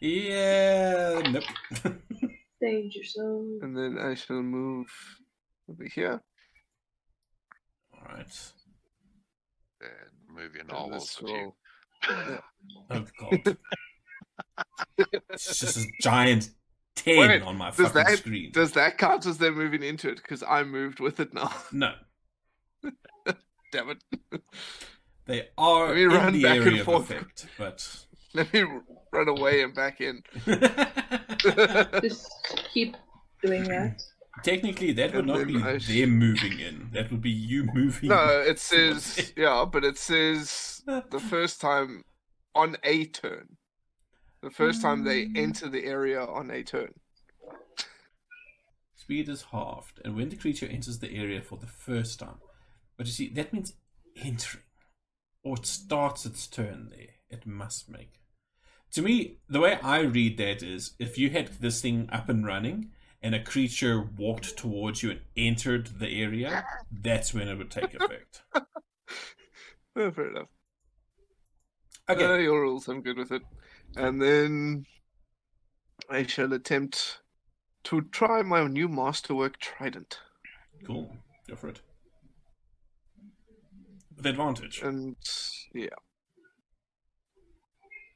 yeah. 0.00 1.20
Nope. 1.28 1.42
Danger 2.60 3.02
zone. 3.02 3.58
And 3.62 3.76
then 3.76 3.98
I 3.98 4.14
shall 4.14 4.42
move 4.42 4.86
over 5.68 5.84
here. 5.92 6.22
All 7.94 8.14
right. 8.14 8.52
And 9.80 10.36
move 10.36 10.54
your 10.54 10.60
and 10.60 10.70
novels 10.70 11.18
this 11.20 11.22
with 11.22 11.50
Oh 12.90 13.04
god. 13.18 13.56
It's 15.30 15.60
just 15.60 15.76
a 15.78 15.86
giant 16.00 16.50
ten 16.96 17.18
Wait, 17.18 17.42
on 17.42 17.56
my 17.56 17.70
does 17.70 17.76
fucking 17.78 17.94
that- 18.04 18.18
screen. 18.18 18.50
Does 18.52 18.72
that 18.72 18.98
count 18.98 19.26
as 19.26 19.38
them 19.38 19.54
moving 19.56 19.82
into 19.82 20.08
it? 20.10 20.16
Because 20.16 20.42
I 20.42 20.62
moved 20.62 21.00
with 21.00 21.20
it 21.20 21.32
now. 21.34 21.52
No, 21.72 21.92
Damn 23.72 23.90
it. 23.90 24.42
they 25.26 25.48
are 25.56 25.86
Let 25.88 25.96
me 25.96 26.02
in 26.02 26.08
run 26.10 26.32
the 26.34 26.42
back 26.42 26.56
and 26.58 26.66
area 26.66 26.80
of 26.80 26.84
forth. 26.86 27.10
effect, 27.10 27.46
but 27.56 28.04
Let 28.34 28.52
me 28.52 28.64
run 29.12 29.28
away 29.28 29.62
and 29.62 29.74
back 29.74 30.00
in. 30.00 30.22
Just 32.02 32.30
keep 32.72 32.96
doing 33.42 33.64
that. 33.64 34.00
technically 34.42 34.92
that 34.92 35.14
would 35.14 35.26
not 35.26 35.46
be 35.46 35.56
I 35.62 35.78
them 35.78 36.18
moving 36.18 36.58
in. 36.60 36.88
That 36.92 37.10
would 37.10 37.20
be 37.22 37.30
you 37.30 37.64
moving. 37.74 38.08
No, 38.10 38.40
it 38.46 38.58
says 38.58 39.32
yeah, 39.36 39.64
but 39.70 39.84
it 39.84 39.98
says 39.98 40.82
the 40.86 41.20
first 41.20 41.60
time 41.60 42.04
on 42.54 42.76
a 42.84 43.06
turn. 43.06 43.56
The 44.42 44.50
first 44.50 44.82
time 44.82 45.04
they 45.04 45.28
enter 45.36 45.68
the 45.68 45.84
area 45.84 46.20
on 46.20 46.50
a 46.50 46.64
turn. 46.64 46.94
Speed 48.96 49.28
is 49.28 49.42
halved, 49.52 50.00
and 50.04 50.16
when 50.16 50.30
the 50.30 50.36
creature 50.36 50.66
enters 50.66 50.98
the 50.98 51.14
area 51.14 51.40
for 51.40 51.58
the 51.58 51.66
first 51.66 52.18
time. 52.18 52.38
But 52.96 53.06
you 53.06 53.12
see, 53.12 53.28
that 53.30 53.52
means 53.52 53.74
entering. 54.16 54.64
Or 55.44 55.56
it 55.56 55.66
starts 55.66 56.26
its 56.26 56.46
turn 56.46 56.88
there. 56.90 57.14
It 57.30 57.46
must 57.46 57.88
make. 57.88 58.20
To 58.92 59.02
me, 59.02 59.38
the 59.48 59.60
way 59.60 59.78
I 59.82 60.00
read 60.00 60.36
that 60.38 60.62
is 60.62 60.94
if 60.98 61.18
you 61.18 61.30
had 61.30 61.60
this 61.60 61.80
thing 61.80 62.08
up 62.12 62.28
and 62.28 62.44
running 62.44 62.90
and 63.22 63.34
a 63.34 63.42
creature 63.42 64.02
walked 64.16 64.56
towards 64.56 65.02
you 65.02 65.12
and 65.12 65.20
entered 65.36 65.98
the 65.98 66.08
area, 66.08 66.64
that's 66.90 67.32
when 67.32 67.48
it 67.48 67.56
would 67.56 67.70
take 67.70 67.94
effect. 67.94 68.42
Oh, 69.94 70.10
fair 70.10 70.30
enough. 70.30 70.48
Okay. 72.08 72.24
Uh, 72.24 72.36
your 72.36 72.62
rules, 72.62 72.88
I'm 72.88 73.02
good 73.02 73.18
with 73.18 73.30
it. 73.30 73.42
And 73.96 74.20
then 74.20 74.86
I 76.08 76.26
shall 76.26 76.52
attempt 76.52 77.20
to 77.84 78.02
try 78.02 78.42
my 78.42 78.66
new 78.66 78.88
masterwork 78.88 79.58
trident. 79.58 80.20
Cool. 80.84 81.16
Go 81.48 81.56
for 81.56 81.68
it. 81.68 81.80
With 84.16 84.26
advantage. 84.26 84.82
And 84.82 85.16
yeah. 85.74 85.88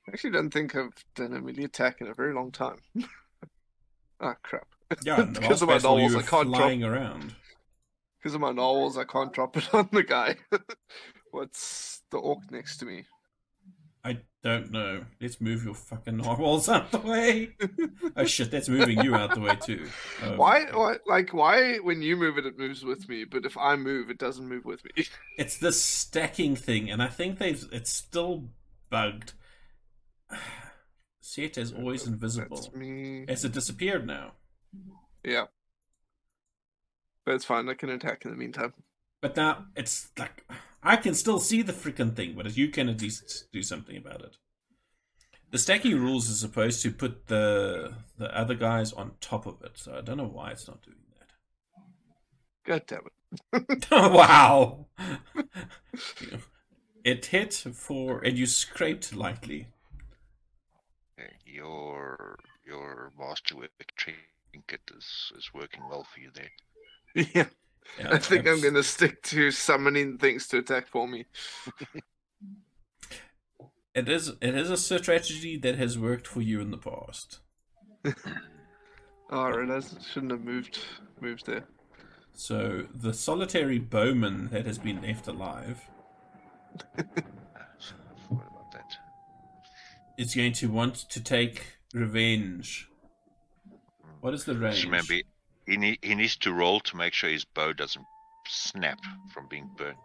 I 0.09 0.13
actually 0.13 0.31
don't 0.31 0.51
think 0.51 0.77
I've 0.77 1.05
done 1.15 1.33
a 1.33 1.41
melee 1.41 1.65
attack 1.65 2.01
in 2.01 2.07
a 2.07 2.15
very 2.15 2.33
long 2.33 2.53
time. 2.53 2.79
ah, 4.21 4.37
crap. 4.43 4.69
Yeah, 5.03 5.23
because 5.23 5.63
of 5.63 5.69
my 5.69 5.79
novels, 5.79 6.15
I 6.15 6.23
can't 6.23 6.55
drop. 6.55 6.71
around. 6.71 7.35
Because 8.19 8.35
of 8.35 8.41
my 8.41 8.53
novels, 8.53 8.97
I 8.97 9.05
can't 9.05 9.33
drop 9.33 9.57
it 9.57 9.69
on 9.75 9.89
the 9.93 10.05
guy. 10.05 10.37
What's 11.33 12.03
the 12.11 12.19
orc 12.19 12.51
next 12.51 12.79
to 12.79 12.87
me? 12.87 13.05
I 14.07 14.19
don't 14.45 14.71
know. 14.71 15.05
Let's 15.21 15.41
move 15.41 15.65
your 15.65 15.75
fucking 15.75 16.19
narwhals 16.19 16.69
out 16.69 16.93
the 16.93 16.99
way. 17.01 17.57
oh 18.17 18.25
shit, 18.25 18.53
that's 18.53 18.69
moving 18.69 19.03
you 19.03 19.17
out 19.17 19.35
the 19.35 19.41
way 19.41 19.57
too. 19.57 19.89
Oh, 20.23 20.37
Why, 20.37 20.67
why? 20.73 20.97
Like, 21.07 21.35
why? 21.35 21.79
When 21.79 22.03
you 22.03 22.17
move 22.17 22.39
it, 22.39 22.47
it 22.47 22.57
moves 22.57 22.85
with 22.85 23.09
me, 23.09 23.25
but 23.25 23.45
if 23.45 23.59
I 23.59 23.75
move, 23.75 24.09
it 24.09 24.19
doesn't 24.19 24.49
move 24.49 24.65
with 24.65 24.85
me. 24.85 25.07
It's 25.39 25.59
the 25.59 25.73
stacking 25.73 26.55
thing, 26.55 26.89
and 26.89 27.03
I 27.03 27.09
think 27.09 27.39
they've 27.39 27.67
it's 27.73 27.91
still 27.91 28.45
bugged. 28.91 29.33
Set 31.21 31.59
is 31.59 31.73
always 31.73 32.07
invisible. 32.07 32.57
That's 32.57 32.73
me. 32.73 33.25
Has 33.29 33.45
it 33.45 33.51
disappeared 33.51 34.07
now? 34.07 34.35
Yeah. 35.25 35.47
But 37.25 37.35
it's 37.35 37.45
fine. 37.45 37.69
I 37.69 37.75
can 37.75 37.91
attack 37.91 38.25
in 38.25 38.31
the 38.31 38.37
meantime. 38.37 38.73
But 39.21 39.37
now 39.37 39.67
it's 39.75 40.11
like 40.17 40.45
I 40.87 40.97
can 40.97 41.15
still 41.15 41.41
see 41.41 41.63
the 41.63 41.73
freaking 41.73 42.15
thing, 42.15 42.35
but 42.37 42.57
you 42.57 42.69
can 42.69 42.89
at 42.89 43.03
least 43.03 43.49
do 43.53 43.61
something 43.61 43.97
about 43.97 44.23
it. 44.23 44.37
The 45.51 45.59
stacking 45.59 46.01
rules 46.01 46.29
is 46.29 46.39
supposed 46.39 46.81
to 46.83 46.93
put 46.93 47.27
the 47.27 47.95
the 48.19 48.33
other 48.37 48.55
guys 48.55 48.93
on 48.93 49.17
top 49.21 49.47
of 49.47 49.61
it, 49.63 49.73
so 49.75 49.97
I 49.97 50.01
don't 50.01 50.17
know 50.17 50.29
why 50.29 50.53
it's 50.53 50.69
not 50.69 50.83
doing 50.83 50.99
that. 51.19 51.33
God 52.65 52.85
damn 52.87 53.07
it. 53.07 53.13
wow! 53.91 54.87
it 57.05 57.27
hit 57.27 57.53
for 57.53 58.21
and 58.21 58.39
you 58.39 58.47
scraped 58.47 59.13
lightly. 59.13 59.67
Your 61.45 62.39
your 62.65 63.11
masterwork 63.19 63.73
trinket 63.97 64.89
is, 64.97 65.33
is 65.37 65.53
working 65.53 65.83
well 65.89 66.05
for 66.05 66.21
you 66.21 66.31
there. 66.33 66.53
Yeah. 67.35 67.49
Yeah, 67.99 68.13
I 68.13 68.19
think 68.19 68.47
I'm 68.47 68.61
going 68.61 68.75
to 68.75 68.83
stick 68.83 69.23
to 69.25 69.51
summoning 69.51 70.19
things 70.19 70.47
to 70.49 70.59
attack 70.59 70.89
for 70.89 71.07
me. 71.09 71.27
It 73.95 74.11
is 74.11 74.33
it 74.43 74.55
is 74.55 74.71
a 74.71 74.77
strategy 74.77 75.57
that 75.57 75.77
has 75.79 75.99
worked 75.99 76.27
for 76.27 76.43
you 76.43 76.61
in 76.61 76.71
the 76.71 76.77
past. 76.77 77.39
Oh, 78.05 79.41
I 79.41 79.49
realized 79.49 79.97
I 79.99 80.03
shouldn't 80.03 80.33
have 80.33 80.45
moved 80.45 80.79
moved 81.19 81.47
there. 81.47 81.65
So 82.35 82.89
the 82.95 83.15
solitary 83.15 83.79
bowman 83.79 84.51
that 84.51 84.67
has 84.67 84.77
been 84.77 85.01
left 85.01 85.29
alive 85.29 85.81
so 87.79 87.95
I 87.95 88.29
forgot 88.29 88.47
about 88.49 88.73
that. 88.73 88.97
is 90.19 90.35
going 90.35 90.53
to 90.55 90.69
want 90.69 90.95
to 90.95 91.23
take 91.23 91.79
revenge. 91.93 92.89
What 94.21 94.35
is 94.35 94.45
the 94.45 94.57
range? 94.57 94.77
Just 94.77 94.87
remember, 94.87 95.15
he, 95.67 95.77
need, 95.77 95.99
he 96.03 96.15
needs 96.15 96.37
to 96.39 96.53
roll 96.53 96.81
to 96.81 96.97
make 96.97 97.13
sure 97.13 97.31
his 97.31 97.45
bow 97.45 97.73
doesn't 97.73 98.05
snap 98.47 98.99
from 99.33 99.49
being 99.49 99.71
burnt. 99.77 99.97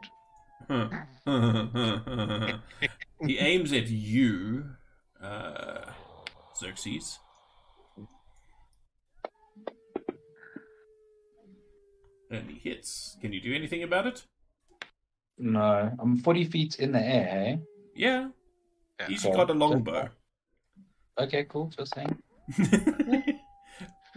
he 3.26 3.38
aims 3.40 3.74
at 3.74 3.88
you, 3.88 4.66
uh, 5.22 5.82
Xerxes. 6.58 7.20
And 12.30 12.50
he 12.50 12.70
hits. 12.70 13.18
Can 13.22 13.34
you 13.34 13.42
do 13.42 13.54
anything 13.54 13.84
about 13.84 14.08
it? 14.08 14.24
No, 15.38 15.92
I'm 16.00 16.18
40 16.18 16.46
feet 16.46 16.80
in 16.80 16.92
the 16.92 17.00
air. 17.00 17.26
Hey? 17.26 17.60
Yeah. 17.96 18.30
Yeah. 19.00 19.08
He's 19.08 19.22
So, 19.24 19.32
got 19.34 19.44
a 19.44 19.48
just- 19.48 19.58
longbow. 19.60 20.10
Okay, 21.20 21.44
cool. 21.50 21.68
Just 21.78 21.94
saying. 21.94 22.18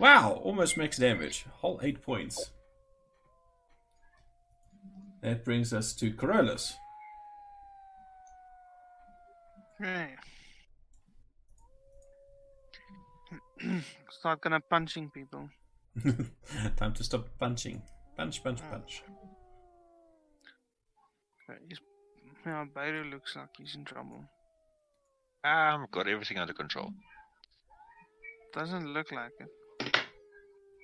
wow, 0.05 0.39
almost 0.45 0.77
max 0.77 0.99
damage. 0.99 1.47
Whole 1.61 1.81
eight 1.83 2.03
points. 2.03 2.51
That 5.23 5.47
brings 5.47 5.73
us 5.73 5.95
to 5.95 6.13
Corollas. 6.13 6.75
Okay. 9.81 10.11
Start 14.11 14.43
gonna 14.43 14.61
punching 14.61 15.09
people. 15.09 15.49
Time 16.77 16.93
to 16.93 17.03
stop 17.03 17.27
punching. 17.39 17.81
Punch, 18.15 18.45
punch, 18.45 18.61
punch. 18.71 19.03
Okay, 21.49 21.59
he's, 21.67 21.81
yeah, 22.45 22.67
Beiro 22.77 23.11
looks 23.11 23.37
like 23.37 23.49
he's 23.57 23.75
in 23.75 23.87
trouble. 23.87 24.23
Um, 25.45 25.87
got 25.91 26.09
everything 26.09 26.37
under 26.39 26.53
control. 26.53 26.93
Doesn't 28.53 28.93
look 28.93 29.11
like 29.11 29.33
it. 29.41 29.49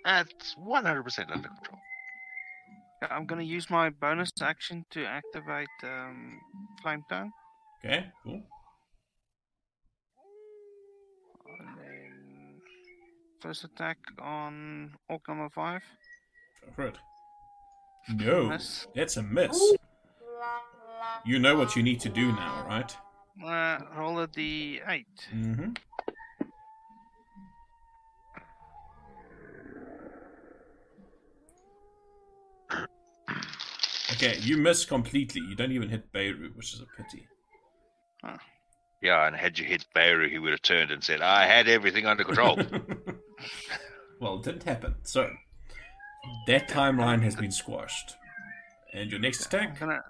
That's 0.05 0.55
100% 0.55 1.31
under 1.31 1.48
control. 1.48 1.78
I'm 3.10 3.27
gonna 3.27 3.43
use 3.43 3.70
my 3.70 3.89
bonus 3.90 4.31
action 4.43 4.85
to 4.90 5.05
activate 5.06 5.68
um, 5.82 6.39
Flame 6.82 7.02
Tongue. 7.09 7.32
Okay, 7.82 8.06
cool. 8.22 8.43
And 11.59 11.78
then 11.78 12.60
first 13.40 13.64
attack 13.64 13.97
on 14.20 14.94
Orc 15.09 15.27
number 15.28 15.48
five. 15.48 15.82
Go 16.66 16.72
for 16.77 16.86
it. 16.89 16.98
No, 18.14 18.48
Miss. 18.48 18.86
that's 18.94 19.16
a 19.16 19.22
miss. 19.22 19.59
You 21.24 21.39
know 21.39 21.56
what 21.56 21.77
you 21.77 21.82
need 21.82 22.01
to 22.01 22.09
do 22.09 22.32
now, 22.32 22.66
right? 22.66 22.97
Uh, 23.43 23.78
roll 23.97 24.20
a 24.20 24.28
d8. 24.28 25.05
Mm-hmm. 25.35 25.70
Okay, 34.23 34.37
you 34.43 34.59
miss 34.59 34.85
completely. 34.85 35.41
You 35.41 35.55
don't 35.55 35.73
even 35.73 35.89
hit 35.89 36.13
Beirut, 36.13 36.55
which 36.55 36.75
is 36.75 36.83
a 36.83 37.03
pity. 37.03 37.27
Yeah, 39.01 39.27
and 39.27 39.35
had 39.35 39.59
you 39.59 39.65
hit 39.65 39.87
Beirut, 39.95 40.31
he 40.31 40.39
would 40.39 40.51
have 40.51 40.61
turned 40.61 40.91
and 40.91 41.03
said, 41.03 41.23
I 41.23 41.47
had 41.47 41.69
everything 41.69 42.05
under 42.05 42.23
control. 42.23 42.57
well, 44.21 44.37
it 44.37 44.43
didn't 44.43 44.65
happen. 44.65 44.97
So, 45.05 45.31
that 46.47 46.69
timeline 46.69 47.23
has 47.23 47.35
been 47.35 47.51
squashed. 47.51 48.17
And 48.93 49.11
your 49.11 49.21
next 49.21 49.55
I'm 49.55 49.61
attack, 49.63 49.81
gonna 49.81 50.01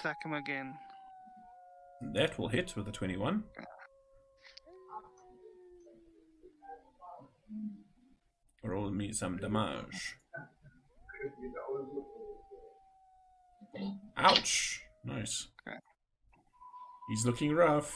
attack 0.00 0.16
him 0.24 0.32
again. 0.32 0.74
that 2.12 2.36
will 2.40 2.48
hit 2.48 2.74
with 2.74 2.88
a 2.88 2.92
21. 2.92 3.44
Roll 8.64 8.90
me 8.90 9.12
some 9.12 9.36
damage. 9.36 10.16
Ouch! 14.16 14.80
Nice. 15.04 15.48
Okay. 15.66 15.76
He's 17.10 17.24
looking 17.26 17.54
rough. 17.54 17.94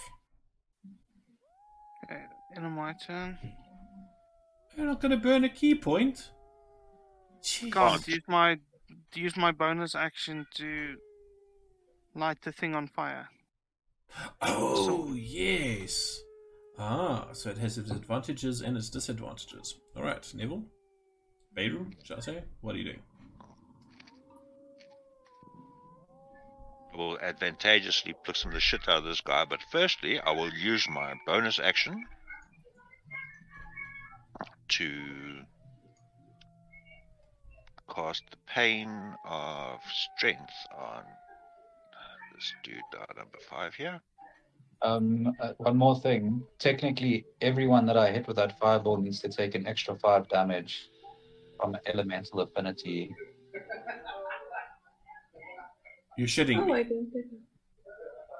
Okay, 2.05 2.23
end 2.57 2.73
my 2.73 2.94
turn. 3.07 3.39
You're 4.77 4.86
not 4.86 5.01
gonna 5.01 5.16
burn 5.16 5.44
a 5.44 5.48
ki 5.48 5.74
point. 5.74 6.31
Jeez. 7.43 7.73
Can't 7.73 8.07
use 8.07 8.23
my 8.28 8.59
use 9.15 9.36
my 9.36 9.52
bonus 9.52 9.94
action 9.94 10.47
to 10.55 10.97
light 12.15 12.43
the 12.43 12.52
thing 12.52 12.74
on 12.74 12.86
fire. 12.86 13.28
Oh, 14.43 15.15
yes. 15.15 16.20
Ah, 16.78 17.28
so 17.32 17.51
it 17.51 17.59
has 17.59 17.78
its 17.78 17.90
advantages 17.90 18.61
and 18.61 18.77
its 18.77 18.90
disadvantages. 18.90 19.77
Alright, 19.97 20.32
Neville. 20.35 20.65
Beirut, 21.55 21.94
shall 22.02 22.16
I 22.19 22.20
say? 22.20 22.44
What 22.61 22.74
are 22.74 22.78
you 22.78 22.85
doing? 22.85 23.02
Will 27.01 27.18
advantageously 27.20 28.14
pluck 28.24 28.36
some 28.36 28.51
of 28.51 28.55
the 28.55 28.60
shit 28.60 28.89
out 28.89 28.98
of 28.98 29.05
this 29.05 29.20
guy, 29.22 29.44
but 29.44 29.60
firstly, 29.72 30.20
I 30.20 30.32
will 30.32 30.52
use 30.52 30.86
my 30.89 31.14
bonus 31.27 31.59
action 31.59 32.05
to 34.68 34.90
cast 37.94 38.22
the 38.31 38.36
pain 38.47 39.14
of 39.24 39.81
strength 40.16 40.52
on 40.77 41.02
this 42.35 42.52
dude, 42.62 42.77
number 43.16 43.39
five 43.48 43.74
here. 43.74 44.01
Um, 44.82 45.35
uh, 45.40 45.52
one 45.59 45.77
more 45.77 45.98
thing. 45.98 46.43
Technically, 46.59 47.27
everyone 47.40 47.85
that 47.86 47.97
I 47.97 48.10
hit 48.10 48.27
with 48.27 48.36
that 48.36 48.59
fireball 48.59 48.97
needs 48.97 49.20
to 49.20 49.28
take 49.28 49.55
an 49.55 49.66
extra 49.66 49.94
five 49.97 50.28
damage 50.28 50.89
from 51.59 51.77
elemental 51.86 52.40
affinity. 52.40 53.14
You're 56.16 56.28
shitting 56.28 56.59
Oh, 56.59 56.65
me. 56.65 56.73
I 56.73 56.82
didn't 56.82 57.11
think. 57.12 57.27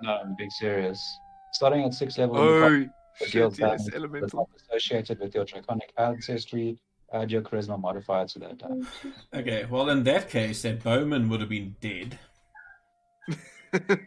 No, 0.03 0.13
I'm 0.23 0.35
being 0.35 0.51
serious. 0.51 1.19
Starting 1.53 1.85
at 1.85 1.95
six 1.95 2.19
level, 2.19 2.37
you 2.37 2.43
Oh, 2.43 2.87
The 3.21 3.27
shit, 3.27 3.33
yes, 3.35 3.57
damage 3.59 3.95
elemental. 3.95 4.49
associated 4.57 5.19
with 5.21 5.35
your 5.35 5.45
draconic 5.45 5.93
ancestry. 5.99 6.79
Add 7.13 7.31
your 7.33 7.43
charisma 7.43 7.79
modifier 7.81 8.27
to 8.27 8.39
that. 8.39 8.63
Uh, 8.63 8.69
oh, 8.71 8.83
die. 8.85 9.11
jeez. 9.35 9.41
Okay, 9.41 9.65
well 9.69 9.89
in 9.91 10.05
that 10.05 10.31
case, 10.31 10.63
that 10.63 10.83
bowman 10.83 11.29
would 11.29 11.41
have 11.41 11.51
been 11.51 11.77
dead. 11.81 12.19
Oh, 13.29 13.79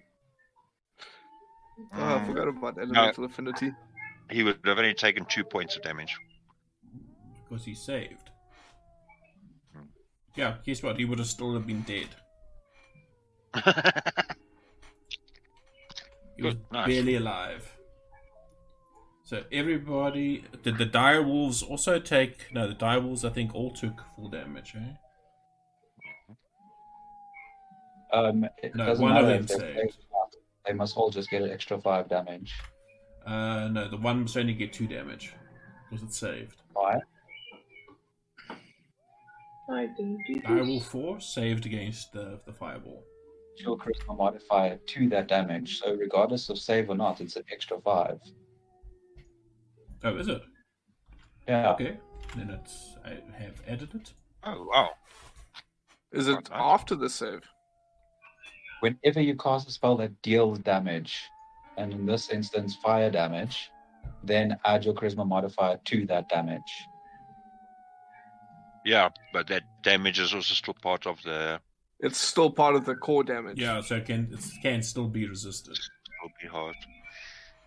I 1.94 2.20
Mm, 2.20 2.26
forgot 2.28 2.48
about 2.48 2.78
elemental 2.80 3.26
affinity. 3.26 3.72
He 4.32 4.42
would 4.44 4.60
have 4.66 4.78
only 4.78 4.94
taken 4.94 5.26
two 5.26 5.44
points 5.44 5.76
of 5.76 5.84
damage. 5.84 6.16
Because 7.44 7.66
he 7.66 7.76
saved. 7.76 8.30
Hmm. 9.76 9.84
Yeah, 10.36 10.56
guess 10.66 10.82
what? 10.82 10.98
He 10.98 11.06
would 11.06 11.20
have 11.20 11.28
still 11.28 11.54
have 11.54 11.68
been 11.68 11.82
dead. 11.82 12.08
He 16.36 16.42
was 16.44 16.56
nice. 16.72 16.88
barely 16.88 17.16
alive. 17.16 17.70
So 19.24 19.44
everybody 19.52 20.44
did 20.64 20.78
the 20.78 20.86
dire 20.86 21.22
wolves 21.24 21.62
also 21.64 22.00
take 22.00 22.52
no 22.54 22.68
the 22.68 22.74
dire 22.74 23.00
wolves 23.00 23.24
I 23.24 23.30
think 23.30 23.54
all 23.56 23.72
took 23.72 24.02
full 24.16 24.30
damage, 24.30 24.74
eh? 24.76 24.94
Um, 28.12 28.46
it 28.62 28.76
No, 28.76 28.86
doesn't 28.88 29.04
one 29.04 29.16
of 29.18 29.28
them 29.28 29.44
they 29.46 29.54
saved. 29.54 29.62
save 29.62 29.78
or 29.78 30.20
not. 30.20 30.36
They 30.68 30.74
must 30.74 30.98
all 30.98 31.10
just 31.10 31.30
get 31.30 31.42
an 31.44 31.52
extra 31.52 31.80
five 31.80 32.10
damage. 32.10 32.54
Uh 33.26 33.70
no, 33.72 33.88
the 33.90 33.98
one 33.98 34.22
must 34.22 34.36
only 34.36 34.54
get 34.54 34.74
two 34.74 34.88
damage. 34.88 35.34
Because 35.90 36.04
it's 36.04 36.18
saved. 36.18 36.62
Why? 36.74 37.00
I 39.70 39.86
don't 39.98 40.18
do 40.28 40.42
Dire 40.42 40.58
this. 40.60 40.68
wolf 40.68 40.86
four 40.88 41.20
saved 41.22 41.66
against 41.66 42.12
the 42.12 42.40
the 42.46 42.54
fireball. 42.54 43.04
Your 43.58 43.78
charisma 43.78 44.18
modifier 44.18 44.78
to 44.78 45.10
that 45.10 45.28
damage. 45.28 45.80
So 45.80 45.94
regardless 45.94 46.50
of 46.50 46.58
save 46.58 46.90
or 46.90 46.96
not, 46.96 47.22
it's 47.22 47.36
an 47.36 47.44
extra 47.52 47.80
five. 47.82 48.20
Oh, 50.04 50.16
is 50.18 50.28
it? 50.28 50.42
Yeah. 51.48 51.72
Okay. 51.74 51.98
Then 52.36 52.50
it's 52.50 52.96
I 53.06 53.12
have 53.42 53.62
added 53.68 53.94
it. 53.94 54.14
oh, 54.44 54.68
wow. 54.74 54.90
Is 56.12 56.28
it 56.28 56.34
Right, 56.34 56.50
right. 56.50 56.60
after 56.74 56.96
the 56.96 57.10
save? 57.10 57.42
Whenever 58.82 59.22
you 59.22 59.36
cast 59.36 59.68
a 59.68 59.72
spell 59.72 59.96
that 59.98 60.22
deals 60.22 60.60
damage, 60.60 61.22
and 61.78 61.94
in 61.94 62.06
this 62.06 62.30
instance 62.30 62.76
fire 62.76 63.10
damage, 63.10 63.72
then 64.24 64.58
add 64.66 64.84
your 64.86 64.94
charisma 64.94 65.26
modifier 65.28 65.80
to 65.86 66.06
that 66.08 66.28
damage. 66.30 66.88
Yeah, 68.86 69.10
but 69.32 69.48
that 69.48 69.64
damage 69.84 70.20
is 70.20 70.34
also 70.34 70.54
still 70.54 70.74
part 70.74 71.08
of 71.08 71.22
the. 71.24 71.60
It's 72.04 72.20
still 72.20 72.52
part 72.52 72.76
of 72.76 72.84
the 72.86 72.96
core 72.96 73.24
damage. 73.24 73.60
Yeah, 73.60 73.80
so 73.82 73.96
it 73.96 74.06
can 74.06 74.28
it 74.32 74.44
can 74.62 74.84
still 74.84 75.08
be 75.08 75.26
resisted. 75.28 75.78
It'll 75.78 76.34
be 76.42 76.48
hard. 76.48 76.76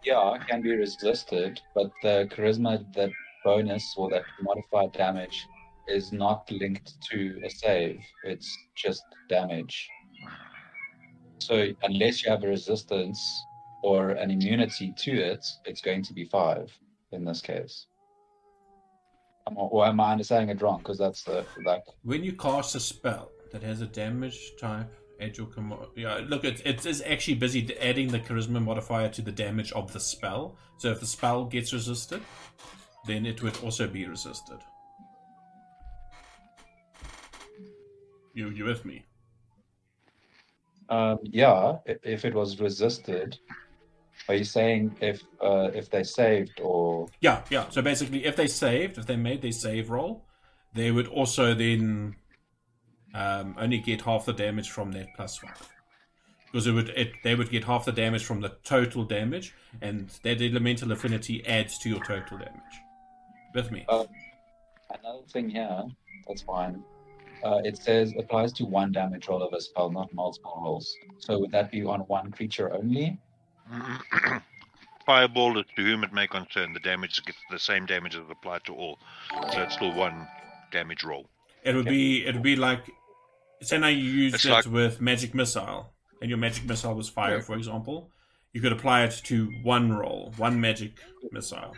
Yeah, 0.04 0.34
it 0.34 0.46
can 0.46 0.60
be 0.62 0.76
resisted, 0.76 1.60
but 1.74 1.90
the 2.02 2.28
charisma 2.30 2.84
that 2.94 3.10
bonus 3.44 3.94
or 3.96 4.10
that 4.10 4.24
modified 4.42 4.92
damage 4.92 5.46
is 5.88 6.12
not 6.12 6.50
linked 6.50 6.92
to 7.10 7.40
a 7.44 7.48
save. 7.48 7.98
It's 8.24 8.48
just 8.76 9.02
damage. 9.28 9.88
So 11.38 11.68
unless 11.82 12.22
you 12.24 12.30
have 12.30 12.44
a 12.44 12.48
resistance 12.48 13.18
or 13.82 14.10
an 14.10 14.30
immunity 14.30 14.92
to 15.04 15.12
it, 15.12 15.44
it's 15.64 15.80
going 15.80 16.02
to 16.04 16.12
be 16.12 16.24
five 16.24 16.70
in 17.12 17.24
this 17.24 17.40
case. 17.40 17.86
Am 19.48 19.56
I- 19.56 19.60
Or 19.60 19.86
am 19.86 20.00
I 20.00 20.12
understanding 20.12 20.54
it 20.54 20.60
wrong? 20.60 20.78
Because 20.78 20.98
that's 20.98 21.22
the 21.22 21.46
like 21.64 21.84
When 22.02 22.22
you 22.24 22.32
cast 22.32 22.74
a 22.74 22.80
spell 22.80 23.30
that 23.50 23.62
has 23.62 23.80
a 23.80 23.86
damage 23.86 24.52
type, 24.58 24.92
add 25.20 25.36
your 25.36 25.46
commo- 25.46 25.88
yeah. 25.96 26.20
Look, 26.26 26.44
it 26.44 26.62
it 26.64 26.84
is 26.86 27.02
actually 27.02 27.34
busy 27.36 27.76
adding 27.80 28.08
the 28.08 28.18
charisma 28.20 28.62
modifier 28.62 29.08
to 29.10 29.22
the 29.22 29.32
damage 29.32 29.72
of 29.72 29.92
the 29.92 30.00
spell. 30.00 30.56
So 30.78 30.90
if 30.90 31.00
the 31.00 31.06
spell 31.06 31.44
gets 31.44 31.72
resisted, 31.72 32.22
then 33.06 33.24
it 33.26 33.42
would 33.42 33.56
also 33.62 33.86
be 33.86 34.06
resisted. 34.06 34.58
You 38.34 38.50
you 38.50 38.64
with 38.64 38.84
me? 38.84 39.04
Um, 40.88 41.18
yeah, 41.22 41.78
i- 41.88 41.96
if 42.02 42.24
it 42.24 42.34
was 42.34 42.60
resisted, 42.60 43.38
are 44.28 44.34
you 44.34 44.44
saying 44.44 44.94
if 45.00 45.22
uh, 45.40 45.70
if 45.74 45.90
they 45.90 46.04
saved 46.04 46.60
or 46.60 47.08
Yeah, 47.20 47.42
yeah. 47.50 47.68
So 47.70 47.82
basically, 47.82 48.24
if 48.24 48.36
they 48.36 48.46
saved, 48.46 48.98
if 48.98 49.06
they 49.06 49.16
made 49.16 49.42
their 49.42 49.52
save 49.52 49.90
roll, 49.90 50.24
they 50.74 50.90
would 50.92 51.06
also 51.08 51.54
then 51.54 52.16
um, 53.14 53.54
only 53.58 53.78
get 53.78 54.02
half 54.02 54.26
the 54.26 54.32
damage 54.32 54.70
from 54.70 54.92
that 54.92 55.08
plus 55.16 55.42
one 55.42 55.52
Because 56.46 56.66
it 56.66 56.72
would, 56.72 56.88
it, 56.90 57.12
they 57.22 57.34
would 57.34 57.50
get 57.50 57.64
half 57.64 57.84
the 57.84 57.92
damage 57.92 58.24
from 58.24 58.40
the 58.40 58.56
total 58.64 59.04
damage, 59.04 59.54
and 59.80 60.08
that 60.22 60.40
elemental 60.42 60.92
affinity 60.92 61.46
adds 61.46 61.78
to 61.78 61.88
your 61.88 62.02
total 62.04 62.38
damage. 62.38 62.80
With 63.54 63.70
me? 63.70 63.84
Uh, 63.88 64.04
another 64.90 65.22
thing 65.32 65.48
here? 65.48 65.84
That's 66.26 66.42
fine. 66.42 66.82
Uh, 67.42 67.60
it 67.64 67.76
says 67.76 68.12
applies 68.18 68.52
to 68.54 68.64
one 68.64 68.92
damage 68.92 69.28
roll 69.28 69.42
of 69.42 69.52
a 69.52 69.60
spell, 69.60 69.90
not 69.90 70.12
multiple 70.12 70.60
rolls. 70.62 70.96
So 71.18 71.38
would 71.38 71.52
that 71.52 71.70
be 71.70 71.84
on 71.84 72.00
one 72.00 72.30
creature 72.30 72.72
only? 72.72 73.18
Fireball 75.06 75.54
to 75.54 75.64
whom 75.76 76.02
it 76.02 76.12
may 76.12 76.26
concern. 76.26 76.72
The 76.72 76.80
damage 76.80 77.24
gets 77.24 77.38
the 77.50 77.58
same 77.58 77.86
damage 77.86 78.16
as 78.16 78.24
applied 78.28 78.64
to 78.64 78.74
all, 78.74 78.98
so 79.52 79.62
it's 79.62 79.74
still 79.74 79.94
one 79.94 80.26
damage 80.72 81.04
roll. 81.04 81.28
It 81.66 81.74
would 81.74 81.86
be, 81.86 82.24
it 82.26 82.32
would 82.34 82.42
be 82.42 82.56
like, 82.56 82.90
say 83.62 83.78
now 83.78 83.88
you 83.88 84.04
used 84.04 84.36
It's 84.36 84.44
it 84.44 84.50
like- 84.50 84.66
with 84.66 85.00
magic 85.00 85.34
missile, 85.34 85.92
and 86.20 86.30
your 86.30 86.38
magic 86.38 86.64
missile 86.64 86.94
was 86.94 87.08
fire, 87.08 87.36
Yeah. 87.36 87.42
for 87.42 87.56
example. 87.56 88.10
You 88.52 88.60
could 88.62 88.72
apply 88.72 89.02
it 89.04 89.20
to 89.24 89.50
one 89.62 89.92
roll, 89.92 90.32
one 90.38 90.60
magic 90.60 90.92
missile. 91.32 91.74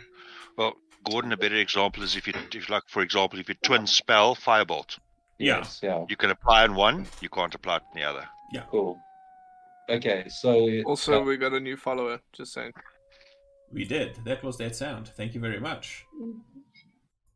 Well, 0.57 0.73
Gordon, 1.03 1.31
a 1.33 1.37
better 1.37 1.55
example 1.55 2.03
is 2.03 2.15
if 2.15 2.27
you, 2.27 2.33
if 2.53 2.69
like 2.69 2.83
for 2.87 3.01
example, 3.01 3.39
if 3.39 3.49
you 3.49 3.55
twin 3.63 3.87
spell 3.87 4.35
firebolt, 4.35 4.99
Yeah. 5.39 5.57
Yes, 5.57 5.79
yeah. 5.81 6.05
you 6.09 6.15
can 6.17 6.29
apply 6.29 6.63
on 6.63 6.75
one, 6.75 7.07
you 7.21 7.29
can't 7.29 7.53
apply 7.55 7.77
it 7.77 7.83
on 7.89 7.95
the 7.95 8.03
other. 8.03 8.25
Yeah. 8.53 8.63
Cool. 8.69 8.99
Okay, 9.89 10.25
so 10.29 10.49
Also, 10.85 11.19
uh, 11.21 11.23
we 11.25 11.35
got 11.37 11.53
a 11.53 11.59
new 11.59 11.75
follower. 11.75 12.21
Just 12.33 12.53
saying. 12.53 12.73
We 13.71 13.85
did. 13.85 14.17
That 14.25 14.43
was 14.43 14.57
that 14.57 14.75
sound. 14.75 15.07
Thank 15.17 15.33
you 15.33 15.41
very 15.41 15.59
much. 15.59 16.05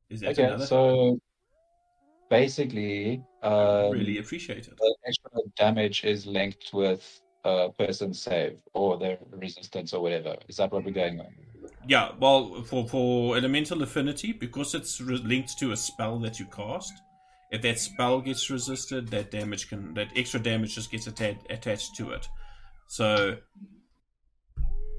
Is 0.10 0.20
that 0.22 0.32
okay, 0.34 0.44
another? 0.44 0.66
so 0.66 1.20
basically, 2.34 3.24
um, 3.44 3.92
really 3.92 4.18
appreciate 4.18 4.68
it. 4.68 4.78
the 4.78 4.96
extra 5.08 5.30
damage 5.56 6.04
is 6.04 6.26
linked 6.26 6.72
with 6.74 7.22
a 7.46 7.70
person's 7.78 8.22
save 8.22 8.60
or 8.74 8.98
their 8.98 9.18
resistance 9.32 9.94
or 9.94 10.02
whatever. 10.02 10.36
Is 10.48 10.58
that 10.58 10.72
what 10.72 10.86
we're 10.86 10.92
going 10.92 11.20
on? 11.20 11.28
Yeah, 11.88 12.12
well, 12.20 12.64
for 12.64 12.88
for 12.88 13.38
elemental 13.38 13.84
affinity, 13.84 14.32
because 14.32 14.74
it's 14.74 15.00
re- 15.02 15.18
linked 15.18 15.58
to 15.60 15.72
a 15.72 15.78
spell 15.78 16.20
that 16.20 16.40
you 16.40 16.46
cast, 16.46 16.94
if 17.52 17.62
that 17.62 17.80
spell 17.80 18.22
gets 18.22 18.50
resisted, 18.50 19.10
that 19.10 19.32
damage 19.32 19.70
can 19.70 19.94
that 19.94 20.10
extra 20.16 20.40
damage 20.40 20.76
just 20.76 20.92
gets 20.92 21.08
atta- 21.08 21.46
attached 21.50 21.96
to 21.98 22.12
it. 22.12 22.28
So, 22.88 23.38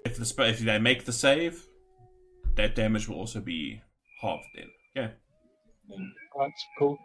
if 0.04 0.16
the 0.16 0.24
spell 0.24 0.46
if 0.46 0.58
they 0.60 0.78
make 0.78 1.04
the 1.04 1.12
save, 1.12 1.64
that 2.56 2.74
damage 2.74 3.08
will 3.08 3.16
also 3.16 3.40
be 3.40 3.80
halved. 4.20 4.44
Then, 4.54 4.70
yeah. 4.94 5.08
That's 6.38 6.64
cool. 6.78 6.98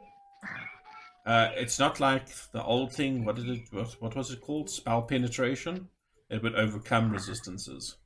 Uh, 1.26 1.50
it's 1.56 1.78
not 1.78 2.00
like 2.00 2.28
the 2.54 2.64
old 2.64 2.92
thing. 2.92 3.24
What 3.26 3.36
did 3.36 3.50
it? 3.50 3.62
What, 3.72 3.96
what 4.00 4.16
was 4.16 4.32
it 4.32 4.42
called? 4.42 4.70
Spell 4.70 5.02
penetration. 5.04 5.88
It 6.30 6.42
would 6.44 6.56
overcome 6.56 7.12
resistances 7.12 7.98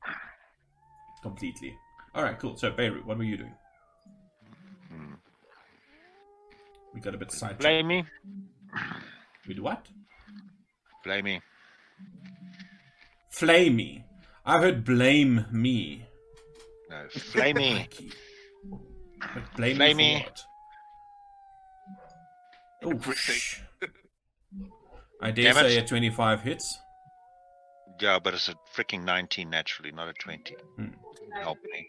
completely. 1.22 1.74
All 2.14 2.22
right, 2.22 2.38
cool. 2.38 2.56
So 2.56 2.70
Beirut, 2.70 3.06
what 3.06 3.18
were 3.18 3.24
you 3.24 3.36
doing? 3.36 3.54
Hmm. 4.88 5.14
We 6.94 7.00
got 7.00 7.14
a 7.14 7.18
bit 7.18 7.32
sidetracked. 7.32 7.60
Blame 7.60 7.86
me. 7.88 8.04
With 9.48 9.58
what? 9.58 9.86
Blame 11.02 11.24
me. 11.24 11.40
Flame 13.30 13.76
me. 13.76 14.04
I 14.46 14.58
heard 14.60 14.84
blame 14.84 15.46
me. 15.50 16.06
No, 16.90 17.08
flame 17.08 17.56
me. 17.56 17.88
But 19.34 19.56
blame 19.56 19.76
Flame 19.76 19.96
me 19.96 20.14
me. 20.14 20.18
for 20.20 20.24
what? 20.30 20.42
Oh, 22.84 22.90
Everything. 22.90 23.34
shh. 23.36 23.60
I 25.20 25.30
dare 25.30 25.52
Damn 25.54 25.64
it. 25.66 25.70
say 25.70 25.76
a 25.78 25.84
25 25.86 26.42
hits. 26.42 26.78
Yeah, 28.00 28.18
but 28.22 28.34
it's 28.34 28.48
a 28.48 28.54
freaking 28.76 29.04
19 29.04 29.48
naturally, 29.48 29.92
not 29.92 30.08
a 30.08 30.12
20. 30.12 30.54
Hmm. 30.76 30.86
Help 31.40 31.58
me. 31.72 31.86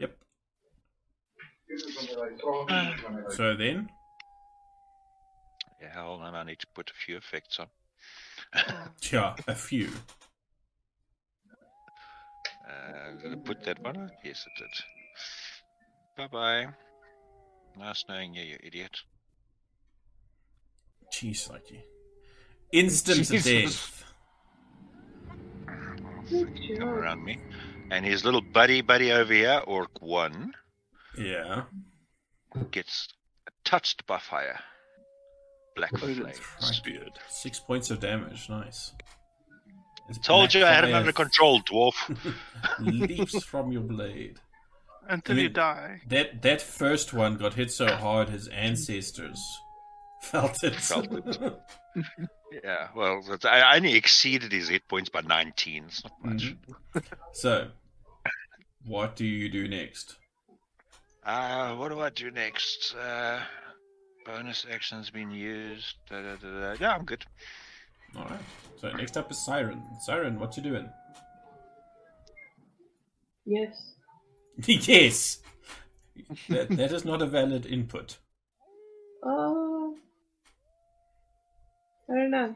Yep. 0.00 0.16
So 3.30 3.54
then, 3.56 3.88
Yeah, 5.80 5.92
hell, 5.92 6.20
and 6.22 6.36
I 6.36 6.42
need 6.44 6.58
to 6.60 6.66
put 6.74 6.90
a 6.90 6.94
few 6.94 7.16
effects 7.16 7.58
on. 7.58 7.68
yeah, 9.12 9.34
a 9.46 9.54
few. 9.54 9.88
Uh, 12.68 13.12
did 13.22 13.32
it 13.32 13.44
put 13.44 13.62
that 13.64 13.82
one 13.82 13.96
out? 13.96 14.10
Yes, 14.24 14.44
it 14.46 14.58
did. 14.62 14.70
Bye 16.16 16.28
bye. 16.28 16.66
Nice 17.78 18.04
knowing 18.08 18.34
you, 18.34 18.42
you 18.44 18.56
idiot. 18.62 18.98
Jeez, 21.12 21.48
Lucky. 21.50 21.84
Instant 22.72 23.18
Jesus. 23.28 23.44
death. 23.44 24.04
Good 26.30 26.78
Come 26.78 26.88
around 26.88 27.24
me. 27.24 27.38
And 27.90 28.04
his 28.04 28.24
little 28.24 28.40
buddy 28.40 28.80
buddy 28.80 29.12
over 29.12 29.32
here, 29.32 29.62
Orc 29.66 30.00
1, 30.00 30.54
Yeah. 31.18 31.64
gets 32.70 33.08
touched 33.64 34.06
by 34.06 34.18
fire. 34.18 34.58
Black 35.76 35.96
flame 35.96 36.24
speared. 36.60 37.12
Six 37.28 37.60
points 37.60 37.90
of 37.90 38.00
damage. 38.00 38.48
Nice. 38.48 38.92
As 40.08 40.18
Told 40.18 40.54
you 40.54 40.64
I 40.64 40.72
had 40.72 40.84
him 40.84 40.90
fire 40.90 41.00
under 41.00 41.12
control, 41.12 41.60
dwarf. 41.62 41.94
leaps 42.78 43.42
from 43.44 43.72
your 43.72 43.82
blade. 43.82 44.38
Until 45.08 45.36
I 45.36 45.40
you 45.40 45.48
die. 45.48 46.00
That 46.08 46.42
that 46.42 46.62
first 46.62 47.12
one 47.12 47.36
got 47.36 47.54
hit 47.54 47.70
so 47.70 47.86
hard 47.88 48.28
his 48.30 48.48
ancestors 48.48 49.38
felt 50.24 50.62
it. 50.64 50.74
Felt 50.74 51.12
it. 51.12 51.38
Yeah, 52.62 52.86
well, 52.94 53.20
that's, 53.28 53.44
I 53.44 53.58
I 53.58 53.76
only 53.76 53.94
exceeded 53.94 54.52
his 54.52 54.68
hit 54.68 54.86
points 54.86 55.08
by 55.10 55.22
19. 55.22 55.84
It's 55.88 56.04
not 56.04 56.12
much. 56.24 56.54
Mhm. 56.94 57.02
so, 57.32 57.70
what 58.86 59.16
do 59.16 59.24
you 59.26 59.48
do 59.48 59.66
next? 59.66 60.14
Uh, 61.24 61.74
what 61.74 61.88
do 61.88 61.98
I 62.00 62.10
do 62.10 62.30
next? 62.30 62.94
Uh, 62.94 63.40
bonus 64.24 64.64
actions 64.70 65.10
been 65.10 65.32
used. 65.32 65.96
Da, 66.08 66.22
da, 66.22 66.36
da, 66.36 66.60
da. 66.60 66.76
Yeah, 66.78 66.94
I'm 66.94 67.04
good. 67.04 67.24
All 68.16 68.24
right. 68.24 68.38
So 68.80 68.92
next 68.92 69.16
up 69.16 69.32
is 69.32 69.44
Siren. 69.44 69.82
Siren, 70.00 70.38
what 70.38 70.56
you 70.56 70.62
doing? 70.62 70.88
Yes. 73.44 73.94
yes. 74.64 75.38
That, 76.48 76.68
that 76.68 76.92
is 76.92 77.04
not 77.04 77.20
a 77.20 77.26
valid 77.26 77.66
input. 77.66 78.18
Oh. 79.24 79.63
I 82.08 82.14
don't 82.14 82.30
know. 82.30 82.54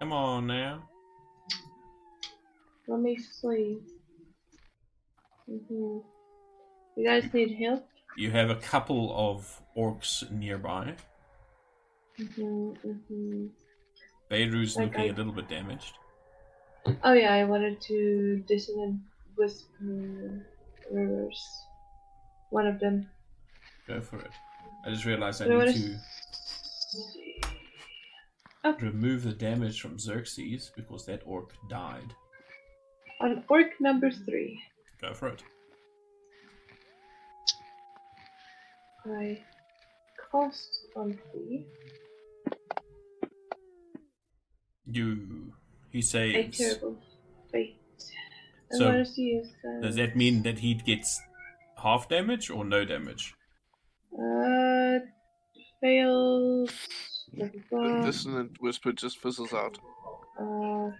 Come 0.00 0.12
on 0.12 0.46
now. 0.46 0.88
Let 2.86 3.00
me 3.00 3.16
see. 3.16 3.78
hmm 5.46 5.98
You 6.96 7.04
guys 7.04 7.32
need 7.32 7.54
help? 7.56 7.88
You 8.16 8.30
have 8.30 8.50
a 8.50 8.56
couple 8.56 9.14
of 9.16 9.62
orcs 9.76 10.30
nearby. 10.30 10.96
hmm 12.16 12.70
hmm 12.82 13.46
Beiru's 14.30 14.76
Like 14.76 14.86
looking 14.86 15.00
I- 15.00 15.08
a 15.08 15.12
little 15.14 15.32
bit 15.32 15.48
damaged. 15.48 15.94
Oh 17.04 17.12
yeah, 17.12 17.32
I 17.32 17.44
wanted 17.44 17.80
to 17.82 18.44
dissonant 18.48 19.00
whisper 19.36 20.46
rivers. 20.90 21.40
One 22.50 22.66
of 22.66 22.80
them. 22.80 23.08
Go 23.86 24.00
for 24.00 24.20
it. 24.20 24.30
I 24.84 24.90
just 24.90 25.04
realized 25.04 25.42
I 25.42 25.46
need 25.46 25.66
to 25.66 25.72
see. 25.72 25.96
Remove 28.80 29.24
the 29.24 29.32
damage 29.32 29.80
from 29.80 29.98
Xerxes 29.98 30.70
because 30.76 31.06
that 31.06 31.22
orc 31.24 31.52
died. 31.68 32.14
On 33.20 33.44
orc 33.48 33.80
number 33.80 34.10
three, 34.10 34.60
Go 35.00 35.12
for 35.12 35.28
it. 35.28 35.42
I 39.04 39.42
cost 40.30 40.86
on 40.94 41.18
three. 41.32 41.66
You. 44.86 45.52
He 45.90 46.02
A 46.16 46.48
terrible 46.48 46.96
fate. 47.50 47.80
And 48.70 48.78
So, 48.78 48.90
is 48.92 49.14
he 49.14 49.30
is 49.32 49.48
Does 49.82 49.96
that 49.96 50.16
mean 50.16 50.42
that 50.44 50.60
he 50.60 50.74
gets 50.74 51.20
half 51.82 52.08
damage 52.08 52.48
or 52.48 52.64
no 52.64 52.84
damage? 52.84 53.34
Uh, 54.16 55.00
fails. 55.80 56.70
Blah, 57.34 57.48
blah, 57.70 58.00
The 58.00 58.06
dissonant 58.06 58.60
whisper 58.60 58.92
just 58.92 59.18
fizzles 59.18 59.52
out. 59.52 59.78
Uh, 60.38 60.90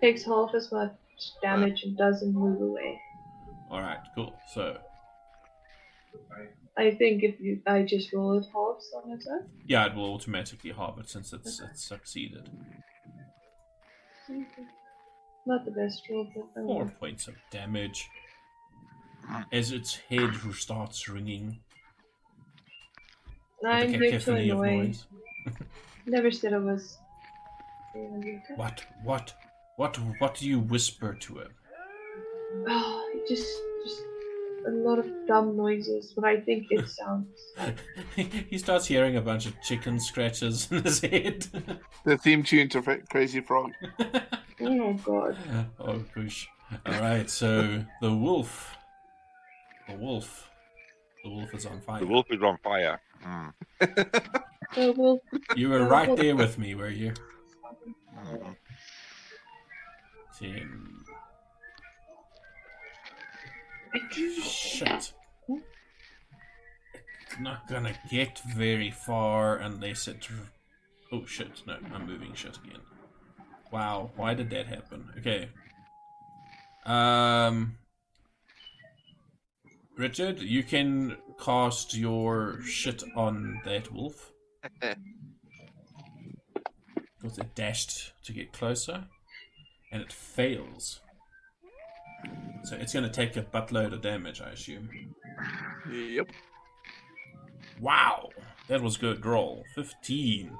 takes 0.00 0.24
half 0.24 0.54
as 0.54 0.70
much 0.72 0.92
damage 1.40 1.82
and 1.84 1.96
doesn't 1.96 2.34
move 2.34 2.60
away. 2.60 3.00
Alright, 3.70 4.00
cool. 4.14 4.34
So, 4.52 4.78
I 6.76 6.90
think 6.92 7.22
if 7.22 7.40
you, 7.40 7.60
I 7.66 7.82
just 7.82 8.12
roll 8.12 8.38
it 8.38 8.46
halves 8.52 8.90
on 8.94 9.12
its 9.12 9.26
own. 9.26 9.48
yeah, 9.66 9.86
it 9.86 9.94
will 9.94 10.12
automatically 10.14 10.72
halve 10.72 10.98
it 10.98 11.08
since 11.08 11.32
it's, 11.32 11.60
it's 11.60 11.84
succeeded. 11.84 12.50
Not 15.46 15.64
the 15.64 15.70
best 15.70 16.02
roll, 16.10 16.28
but 16.34 16.62
Four 16.64 16.86
points 16.86 17.28
of 17.28 17.34
damage. 17.50 18.08
As 19.52 19.72
its 19.72 19.96
head 19.96 20.34
starts 20.52 21.08
ringing 21.08 21.46
with 21.46 21.54
a 21.54 21.71
I'm 23.66 23.88
here 23.90 23.98
to 24.00 24.10
cacophony 24.10 24.50
of 24.50 24.58
annoy. 24.60 24.76
noise. 24.84 25.06
Never 26.06 26.30
said 26.30 26.52
I 26.54 26.58
was. 26.58 26.98
What? 28.56 28.84
What? 29.04 29.34
What? 29.76 29.96
What 30.18 30.34
do 30.36 30.48
you 30.48 30.58
whisper 30.60 31.14
to 31.14 31.38
him? 31.40 31.48
Oh, 32.68 33.10
just, 33.28 33.46
just 33.84 34.02
a 34.66 34.70
lot 34.70 34.98
of 34.98 35.06
dumb 35.26 35.56
noises, 35.56 36.12
but 36.14 36.24
I 36.24 36.40
think 36.40 36.66
it 36.70 36.88
sounds. 37.00 37.28
he 38.16 38.58
starts 38.58 38.86
hearing 38.86 39.16
a 39.16 39.20
bunch 39.22 39.46
of 39.46 39.54
chicken 39.62 39.98
scratches 40.00 40.70
in 40.70 40.82
his 40.82 41.00
head. 41.00 41.46
The 42.04 42.16
theme 42.18 42.42
tune 42.42 42.68
to 42.70 42.82
Fra- 42.82 43.06
Crazy 43.10 43.40
Frog. 43.40 43.72
Oh 44.60 44.92
god. 45.04 45.36
oh 45.80 46.04
gosh. 46.14 46.48
Alright, 46.88 47.28
so 47.28 47.84
the 48.00 48.14
wolf. 48.14 48.76
The 49.88 49.96
wolf. 49.96 50.48
The 51.22 51.30
wolf 51.30 51.54
is 51.54 51.66
on 51.66 51.80
fire. 51.80 52.00
The 52.00 52.06
wolf 52.06 52.26
is 52.30 52.42
on 52.42 52.58
fire. 52.62 53.00
Mm. 53.24 53.52
Oh 54.76 54.92
well. 54.96 55.20
You 55.54 55.68
were 55.68 55.84
right 55.84 56.16
there 56.16 56.34
with 56.34 56.58
me, 56.58 56.74
were 56.74 56.88
you? 56.88 57.12
Mm. 58.26 58.56
Ten. 60.38 61.04
Shit. 64.10 65.12
It's 67.24 67.40
not 67.40 67.68
gonna 67.68 67.94
get 68.10 68.40
very 68.56 68.90
far 68.90 69.56
unless 69.58 70.08
it. 70.08 70.28
Oh 71.12 71.24
shit, 71.26 71.62
no, 71.66 71.76
I'm 71.94 72.06
moving 72.06 72.34
shit 72.34 72.56
again. 72.64 72.80
Wow, 73.70 74.10
why 74.16 74.34
did 74.34 74.50
that 74.50 74.66
happen? 74.66 75.10
Okay. 75.18 75.48
Um. 76.84 77.76
Richard, 80.02 80.40
you 80.40 80.64
can 80.64 81.16
cast 81.40 81.96
your 81.96 82.60
shit 82.62 83.04
on 83.14 83.60
that 83.64 83.92
wolf. 83.92 84.32
Because 87.20 87.38
it 87.38 87.54
dashed 87.54 88.12
to 88.24 88.32
get 88.32 88.52
closer, 88.52 89.04
and 89.92 90.02
it 90.02 90.12
fails. 90.12 90.98
So 92.64 92.74
it's 92.74 92.92
going 92.92 93.04
to 93.04 93.12
take 93.12 93.36
a 93.36 93.42
buttload 93.42 93.92
of 93.92 94.02
damage, 94.02 94.40
I 94.40 94.50
assume. 94.50 94.90
Yep. 95.88 96.30
Wow, 97.80 98.30
that 98.66 98.82
was 98.82 98.96
good 98.96 99.24
roll. 99.24 99.62
15. 99.76 100.50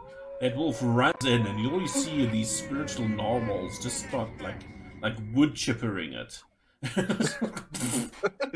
That 0.40 0.56
wolf 0.56 0.78
runs 0.82 1.24
in, 1.24 1.44
and 1.48 1.58
you 1.58 1.72
always 1.72 1.92
see 1.92 2.26
these 2.26 2.48
spiritual 2.48 3.08
narwhals 3.08 3.80
just 3.80 4.06
start 4.06 4.30
like 4.40 4.62
like 5.02 5.16
wood 5.34 5.54
chippering 5.54 6.14
it. 6.14 6.40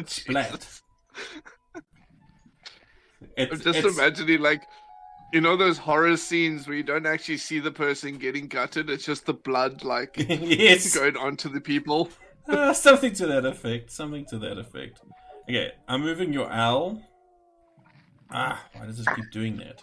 Splat. 0.06 0.66
It, 3.36 3.50
I'm 3.52 3.60
just 3.60 3.78
it's- 3.78 3.94
imagining 3.98 4.40
like 4.40 4.62
you 5.32 5.40
know 5.40 5.56
those 5.56 5.78
horror 5.78 6.16
scenes 6.16 6.66
where 6.66 6.76
you 6.76 6.82
don't 6.82 7.06
actually 7.06 7.36
see 7.38 7.58
the 7.58 7.70
person 7.70 8.16
getting 8.18 8.46
gutted, 8.48 8.88
it's 8.90 9.04
just 9.04 9.26
the 9.26 9.34
blood 9.34 9.84
like 9.84 10.14
yes, 10.28 10.94
going 10.96 11.16
onto 11.16 11.48
the 11.48 11.60
people. 11.60 12.08
Uh, 12.48 12.72
something 12.72 13.12
to 13.12 13.26
that 13.26 13.44
effect. 13.44 13.90
Something 13.90 14.24
to 14.26 14.38
that 14.38 14.56
effect. 14.58 15.00
Okay, 15.48 15.72
I'm 15.88 16.02
moving 16.02 16.32
your 16.32 16.50
owl. 16.50 17.02
Ah, 18.30 18.64
why 18.72 18.86
does 18.86 18.98
this 18.98 19.06
keep 19.14 19.30
doing 19.30 19.56
that? 19.58 19.82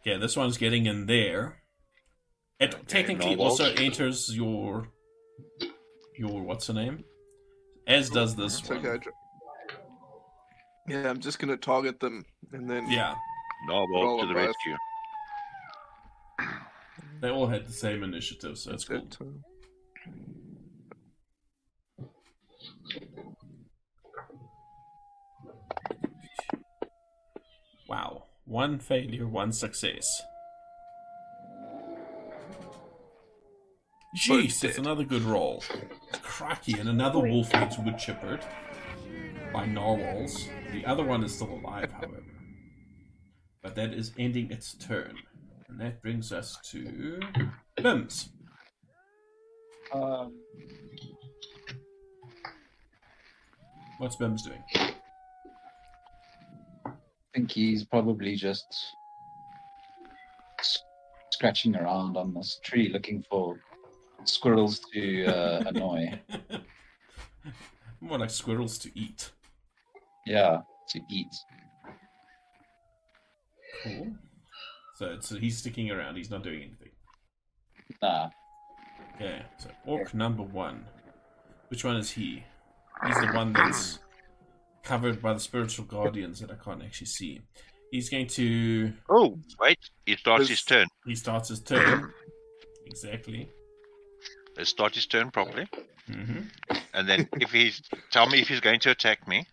Okay, 0.00 0.18
this 0.18 0.36
one's 0.36 0.58
getting 0.58 0.86
in 0.86 1.06
there. 1.06 1.56
It 2.60 2.74
technically 2.88 3.36
narwhals. 3.36 3.60
also 3.60 3.74
enters 3.74 4.34
your 4.34 4.88
your 6.16 6.42
what's 6.42 6.66
the 6.66 6.72
name? 6.74 7.04
As 7.86 8.10
does 8.10 8.34
this 8.34 8.60
It's 8.60 8.68
one. 8.68 8.84
okay. 8.84 9.06
Yeah, 10.88 11.08
I'm 11.10 11.20
just 11.20 11.38
gonna 11.38 11.56
target 11.56 12.00
them 12.00 12.24
and 12.52 12.68
then 12.68 12.88
Yeah, 12.90 13.14
Narwhal 13.66 13.88
Roll 14.02 14.20
to 14.20 14.26
the 14.26 14.32
breath. 14.34 14.48
rescue. 14.48 14.76
they 17.20 17.28
all 17.30 17.46
had 17.46 17.66
the 17.66 17.72
same 17.72 18.02
initiative, 18.02 18.58
so 18.58 18.70
that's 18.70 18.84
cool. 18.84 18.98
It, 18.98 19.16
uh, 19.20 19.24
Wow, 27.88 28.24
one 28.44 28.78
failure, 28.78 29.26
one 29.26 29.52
success. 29.52 30.06
Jeez, 34.16 34.60
that's 34.60 34.78
another 34.78 35.04
good 35.04 35.22
roll. 35.22 35.62
Cracky, 36.22 36.78
and 36.78 36.88
another 36.88 37.18
wolf 37.18 37.52
gets 37.52 37.78
wood 37.78 37.98
chippered 37.98 38.40
by 39.52 39.66
narwhals. 39.66 40.48
The 40.72 40.86
other 40.86 41.04
one 41.04 41.22
is 41.22 41.34
still 41.34 41.52
alive, 41.52 41.92
however. 41.92 42.22
But 43.62 43.74
that 43.74 43.92
is 43.92 44.12
ending 44.18 44.50
its 44.50 44.74
turn. 44.74 45.16
And 45.68 45.78
that 45.80 46.00
brings 46.00 46.32
us 46.32 46.58
to 46.70 47.20
Limbs. 47.78 48.30
Um, 49.92 50.32
What's 53.98 54.16
Bims 54.16 54.42
doing? 54.44 54.62
I 56.86 56.92
think 57.34 57.50
he's 57.50 57.84
probably 57.84 58.36
just 58.36 58.66
scratching 61.30 61.76
around 61.76 62.16
on 62.16 62.32
this 62.32 62.60
tree 62.62 62.88
looking 62.90 63.22
for 63.28 63.58
squirrels 64.28 64.80
to 64.92 65.24
uh, 65.26 65.62
annoy. 65.66 66.20
More 68.00 68.18
like 68.18 68.30
squirrels 68.30 68.78
to 68.78 68.90
eat. 68.98 69.30
Yeah, 70.26 70.60
to 70.90 71.00
eat. 71.10 71.34
Cool. 73.82 74.08
So 74.96 75.06
it's, 75.12 75.28
he's 75.30 75.58
sticking 75.58 75.90
around. 75.90 76.16
He's 76.16 76.30
not 76.30 76.42
doing 76.42 76.62
anything. 76.62 76.90
Nah, 78.02 78.30
Okay. 79.14 79.42
So 79.58 79.70
orc 79.86 80.12
number 80.14 80.42
one. 80.42 80.84
Which 81.68 81.84
one 81.84 81.96
is 81.96 82.10
he? 82.10 82.44
He's 83.06 83.16
the 83.20 83.28
one 83.32 83.52
that's 83.52 83.98
covered 84.82 85.20
by 85.20 85.32
the 85.34 85.40
spiritual 85.40 85.84
guardians 85.84 86.40
that 86.40 86.50
I 86.50 86.54
can't 86.54 86.82
actually 86.82 87.08
see. 87.08 87.40
He's 87.90 88.08
going 88.08 88.26
to. 88.28 88.92
Oh, 89.08 89.38
wait. 89.60 89.78
He 90.04 90.16
starts 90.16 90.48
his 90.48 90.58
This- 90.58 90.64
turn. 90.64 90.86
He 91.06 91.14
starts 91.14 91.48
his 91.50 91.60
turn. 91.60 92.12
Exactly. 92.86 93.48
Let's 94.56 94.70
start 94.70 94.94
his 94.94 95.06
turn 95.06 95.30
properly. 95.30 95.68
hmm 96.06 96.42
And 96.94 97.08
then 97.08 97.28
if 97.40 97.50
he's 97.52 97.82
tell 98.10 98.26
me 98.28 98.40
if 98.40 98.48
he's 98.48 98.60
going 98.60 98.80
to 98.80 98.90
attack 98.90 99.26
me. 99.28 99.46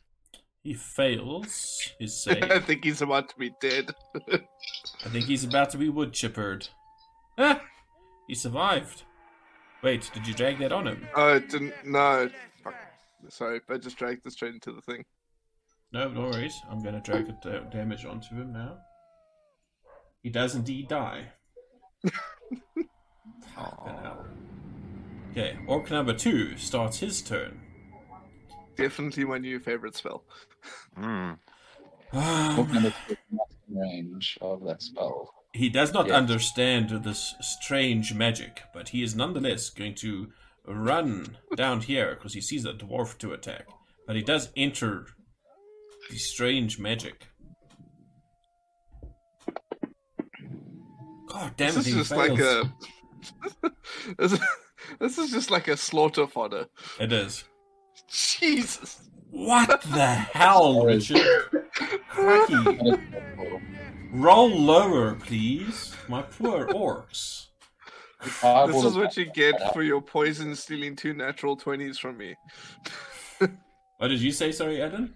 He 0.63 0.73
fails 0.75 1.91
his 1.99 2.25
I 2.29 2.59
think 2.59 2.85
he's 2.85 3.01
about 3.01 3.27
to 3.29 3.35
be 3.37 3.51
dead. 3.59 3.93
I 4.31 5.09
think 5.09 5.25
he's 5.25 5.43
about 5.43 5.71
to 5.71 5.77
be 5.77 5.89
wood 5.89 6.13
chippered. 6.13 6.69
Ah! 7.37 7.61
He 8.29 8.35
survived. 8.35 9.03
Wait, 9.81 10.09
did 10.13 10.25
you 10.25 10.33
drag 10.33 10.59
that 10.59 10.71
on 10.71 10.87
him? 10.87 11.05
oh, 11.15 11.33
it 11.35 11.49
didn't. 11.49 11.73
No. 11.85 12.29
Fuck. 12.63 12.75
Sorry, 13.27 13.59
I 13.69 13.77
just 13.77 13.97
dragged 13.97 14.23
this 14.23 14.33
straight 14.33 14.53
into 14.53 14.71
the 14.71 14.81
thing. 14.81 15.03
No, 15.91 16.07
no 16.07 16.21
worries. 16.21 16.57
I'm 16.71 16.81
going 16.81 16.95
to 16.95 17.01
drag 17.01 17.27
the 17.27 17.33
da- 17.43 17.69
damage 17.69 18.05
onto 18.05 18.33
him 18.35 18.53
now. 18.53 18.77
He 20.21 20.29
does 20.29 20.55
indeed 20.55 20.87
die. 20.87 21.33
Fucking 22.73 22.87
hell. 23.55 24.25
Okay, 25.33 25.57
orc 25.65 25.89
number 25.89 26.13
two 26.13 26.55
starts 26.57 26.99
his 26.99 27.21
turn. 27.21 27.59
Definitely 28.77 29.25
my 29.25 29.39
new 29.39 29.59
favorite 29.59 29.95
spell. 29.95 30.23
Hmm. 30.95 31.31
book 32.55 32.69
number 32.69 32.93
two 33.07 33.17
not 33.31 33.47
in 33.67 33.75
range 33.79 34.37
of 34.41 34.63
that 34.65 34.83
spell. 34.83 35.33
he 35.53 35.69
does 35.69 35.91
not 35.91 36.07
Yeah. 36.07 36.17
understand 36.17 36.89
this 37.03 37.33
strange 37.41 38.13
magic, 38.13 38.61
but 38.75 38.89
he 38.89 39.01
is 39.01 39.15
nonetheless 39.15 39.69
going 39.71 39.95
to 39.95 40.31
run 40.67 41.37
down 41.55 41.81
here 41.81 42.13
because 42.15 42.33
he 42.35 42.41
sees 42.41 42.63
a 42.65 42.73
dwarf 42.73 43.17
to 43.17 43.33
attack. 43.33 43.65
But 44.05 44.15
he 44.15 44.21
does 44.21 44.49
enter 44.55 45.07
the 46.11 46.17
strange 46.17 46.77
magic. 46.77 47.27
God 51.27 51.53
damn 51.57 51.73
this 51.73 51.77
it, 51.77 51.79
is 51.79 51.85
he 51.87 51.93
just 51.93 52.11
fails. 52.13 52.39
like 52.39 52.39
a. 54.21 54.37
this, 54.99 55.17
is, 55.17 55.31
just 55.31 55.51
like 55.51 55.67
a 55.67 55.77
slaughter 55.77 56.27
fodder. 56.27 56.67
It 56.99 57.11
is. 57.11 57.43
Jesus. 58.07 59.09
What 59.29 59.81
the 59.81 60.05
hell, 60.07 60.85
Richard? 60.85 61.25
Cracky. 62.09 62.53
What 62.55 62.99
is 62.99 63.11
that 63.11 63.35
for? 63.35 63.61
Roll 64.11 64.49
lower, 64.49 65.15
please. 65.15 65.95
My 66.07 66.21
poor 66.21 66.67
orcs. 66.67 67.47
This 68.23 68.83
is 68.83 68.95
what 68.95 69.17
you 69.17 69.25
get 69.25 69.73
for 69.73 69.83
your 69.83 70.01
poison 70.01 70.55
stealing 70.55 70.95
two 70.95 71.13
natural 71.13 71.57
20s 71.57 71.97
from 71.97 72.17
me. 72.17 72.35
What 73.39 74.07
did 74.07 74.21
you 74.21 74.31
say, 74.31 74.51
sorry, 74.51 74.81
Adam? 74.81 75.15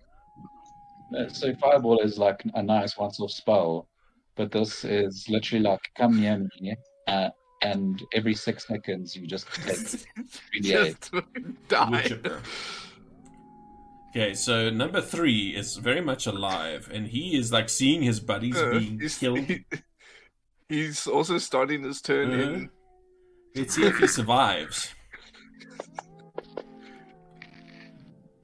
Uh, 1.17 1.29
So 1.29 1.53
fireball 1.55 1.99
is 2.01 2.17
like 2.17 2.43
a 2.55 2.63
nice 2.63 2.97
once-off 2.97 3.31
spell, 3.31 3.87
but 4.35 4.51
this 4.51 4.83
is 4.83 5.25
literally 5.29 5.63
like 5.63 5.79
come 5.95 6.19
near 6.19 6.39
me, 6.59 6.75
uh, 7.07 7.29
and 7.61 8.03
every 8.13 8.33
six 8.35 8.67
seconds 8.67 9.15
you 9.15 9.25
just 9.27 9.47
take 9.53 9.77
3d8. 9.77 10.61
Just 10.61 11.11
die. 11.67 12.09
Okay, 14.11 14.33
so 14.33 14.69
number 14.69 15.01
three 15.01 15.49
is 15.55 15.75
very 15.77 16.01
much 16.01 16.25
alive, 16.27 16.89
and 16.93 17.07
he 17.07 17.37
is 17.37 17.51
like 17.51 17.69
seeing 17.69 18.01
his 18.01 18.19
buddies 18.19 18.55
Uh, 18.57 18.71
being 18.71 18.99
he's, 18.99 19.17
killed. 19.17 19.39
he- 19.39 19.65
he's 20.69 21.07
also 21.07 21.37
starting 21.37 21.83
his 21.83 22.01
turn 22.01 22.31
in. 22.31 22.69
Let's 23.55 23.75
see 23.75 23.83
if 23.85 23.97
he 23.97 24.07
survives. 24.07 24.93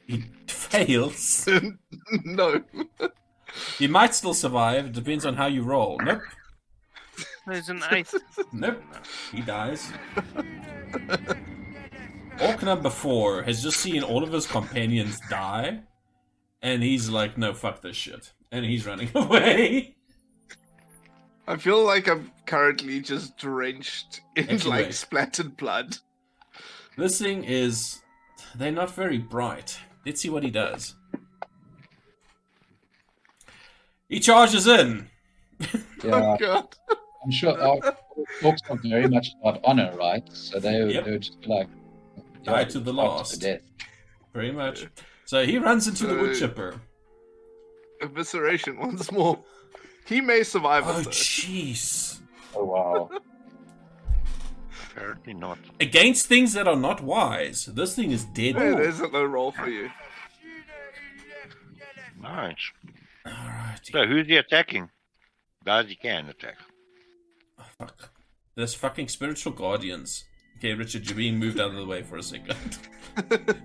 He 0.08 0.24
fails. 0.48 1.48
no. 2.26 2.62
He 3.78 3.88
might 3.88 4.14
still 4.16 4.34
survive. 4.34 4.92
Depends 4.92 5.26
on 5.26 5.36
how 5.36 5.46
you 5.48 5.64
roll. 5.64 5.98
Nope. 6.04 6.22
There's 7.46 7.70
an 7.70 7.84
ice. 7.92 8.16
Nope. 8.52 8.82
He 9.32 9.42
dies. 9.42 9.92
Orc 12.42 12.64
number 12.64 12.90
four 12.90 13.44
has 13.44 13.62
just 13.62 13.80
seen 13.80 14.04
all 14.04 14.24
of 14.24 14.32
his 14.32 14.48
companions 14.48 15.20
die, 15.30 15.82
and 16.62 16.82
he's 16.82 17.10
like, 17.10 17.38
"No, 17.38 17.54
fuck 17.54 17.82
this 17.82 17.96
shit," 17.96 18.34
and 18.52 18.66
he's 18.66 18.86
running 18.86 19.10
away. 19.16 19.96
I 21.48 21.58
feel 21.58 21.84
like 21.84 22.08
I'm 22.08 22.32
currently 22.46 23.02
just 23.02 23.38
drenched 23.38 24.22
in 24.36 24.50
Actually, 24.50 24.84
like 24.84 24.94
splattered 24.94 25.58
blood. 25.58 25.98
This 26.98 27.20
thing 27.20 27.44
is. 27.44 28.00
They're 28.56 28.72
not 28.72 28.92
very 28.94 29.18
bright. 29.18 29.80
Let's 30.06 30.22
see 30.22 30.30
what 30.30 30.44
he 30.44 30.52
does. 30.52 30.96
He 34.10 34.20
charges 34.20 34.68
in. 34.68 35.10
Oh, 36.06 36.08
yeah, 36.10 36.34
Oh 36.34 36.38
god. 36.38 36.76
I'm 37.24 37.32
sure 37.32 37.52
orc- 37.66 37.98
orcs 38.42 38.60
are 38.70 38.78
very 38.84 39.08
much 39.08 39.30
about 39.42 39.62
honor, 39.64 39.94
right? 39.98 40.24
So 40.34 40.60
they, 40.60 40.84
would- 40.84 40.92
Yep. 40.94 41.06
they 41.06 41.12
would 41.12 41.22
just 41.22 41.40
be 41.42 41.48
like 41.48 41.68
Die 42.44 42.60
yeah, 42.60 42.66
to 42.66 42.80
the 42.80 42.94
fight 42.94 43.04
last. 43.04 43.34
to 43.36 43.40
death. 43.40 43.62
Very 44.34 44.52
much. 44.52 44.88
So 45.26 45.46
he 45.46 45.58
runs 45.58 45.88
into 45.88 46.06
the 46.08 46.16
wood 46.16 46.36
chipper. 46.38 46.76
Evisceration 48.02 48.78
once 48.78 49.12
more. 49.12 49.40
He 50.06 50.20
may 50.20 50.44
survive 50.44 50.84
Oh, 50.86 51.02
jeez. 51.10 52.20
Oh 52.56 52.66
wow! 52.66 53.10
Apparently 54.92 55.34
not. 55.34 55.58
Against 55.80 56.26
things 56.28 56.54
that 56.54 56.68
are 56.68 56.76
not 56.76 57.02
wise, 57.02 57.66
this 57.66 57.96
thing 57.96 58.12
is 58.12 58.26
dead. 58.26 58.56
Hey, 58.56 58.72
there's 58.72 59.00
a 59.00 59.08
low 59.08 59.24
roll 59.24 59.52
for 59.52 59.68
you. 59.70 59.90
Nice. 62.22 62.56
Alright. 63.26 63.80
So 63.84 64.06
who's 64.06 64.28
he 64.28 64.36
attacking? 64.38 64.90
Guys 65.66 65.88
he 65.88 65.96
can 65.96 66.30
attack. 66.30 66.58
Fuck. 67.78 68.12
There's 68.56 68.74
fucking 68.74 69.08
spiritual 69.08 69.54
guardians. 69.54 70.26
Okay, 70.58 70.74
Richard, 70.74 71.08
you're 71.08 71.18
being 71.18 71.40
moved 71.40 71.60
out 71.60 71.72
of 71.72 71.76
the 71.76 71.86
way 71.86 72.04
for 72.04 72.18
a 72.18 72.24
second. 72.24 72.78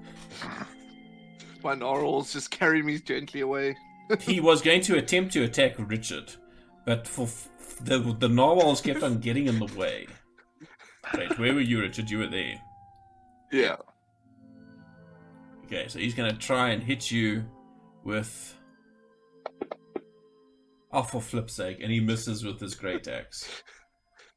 My 1.62 1.74
narwhals 1.74 2.32
just 2.32 2.50
carry 2.50 2.82
me 2.82 2.98
gently 2.98 3.40
away. 3.40 3.76
he 4.20 4.40
was 4.40 4.62
going 4.62 4.80
to 4.82 4.96
attempt 4.96 5.32
to 5.34 5.44
attack 5.44 5.74
Richard, 5.78 6.32
but 6.86 7.06
for 7.06 7.24
f- 7.26 7.48
the 7.80 7.98
the 8.18 8.28
narwhals 8.28 8.80
kept 8.80 9.02
on 9.02 9.18
getting 9.18 9.46
in 9.46 9.58
the 9.58 9.66
way. 9.78 10.06
Wait, 11.14 11.38
where 11.38 11.54
were 11.54 11.60
you, 11.60 11.80
Richard? 11.80 12.10
You 12.10 12.18
were 12.18 12.26
there. 12.26 12.60
Yeah. 13.52 13.76
Okay, 15.66 15.88
so 15.88 15.98
he's 15.98 16.14
gonna 16.14 16.36
try 16.36 16.70
and 16.70 16.82
hit 16.82 17.10
you 17.10 17.44
with. 18.04 18.54
Oh, 20.90 21.02
for 21.02 21.20
flip's 21.20 21.52
sake, 21.52 21.78
and 21.82 21.92
he 21.92 22.00
misses 22.00 22.44
with 22.44 22.58
his 22.60 22.74
great 22.74 23.06
axe. 23.06 23.62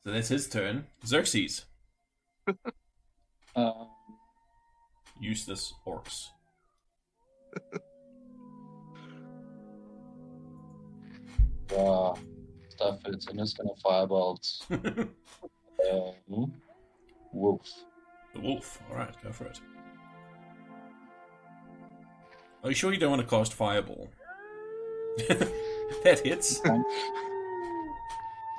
So 0.04 0.12
that's 0.12 0.30
his 0.30 0.50
turn. 0.50 0.88
Xerxes, 1.06 1.66
Um, 3.56 3.90
useless 5.20 5.74
orcs. 5.86 6.28
yeah, 11.72 12.14
stuff 12.70 13.00
it. 13.06 13.26
I'm 13.30 13.38
just 13.38 13.58
gonna 13.58 13.70
firebolt. 13.86 14.68
the 14.70 15.10
Um, 15.92 16.54
wolf. 17.34 17.68
wolf. 18.36 18.80
All 18.90 18.98
right, 18.98 19.14
go 19.24 19.32
for 19.32 19.46
it. 19.46 19.60
Are 22.64 22.70
you 22.70 22.76
sure 22.76 22.94
you 22.94 23.00
don't 23.00 23.10
want 23.10 23.22
to 23.22 23.28
cast 23.28 23.54
fireball? 23.54 24.10
that 25.28 26.22
hits. 26.24 26.62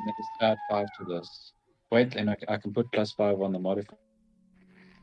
Let 0.04 0.06
me 0.06 0.12
just 0.16 0.30
add 0.40 0.58
five 0.68 0.86
to 0.98 1.04
this. 1.04 1.52
Wait, 1.90 2.16
and 2.16 2.30
I, 2.30 2.36
I 2.48 2.56
can 2.56 2.72
put 2.72 2.90
plus 2.92 3.12
five 3.12 3.40
on 3.40 3.52
the 3.52 3.58
modifier. 3.58 3.96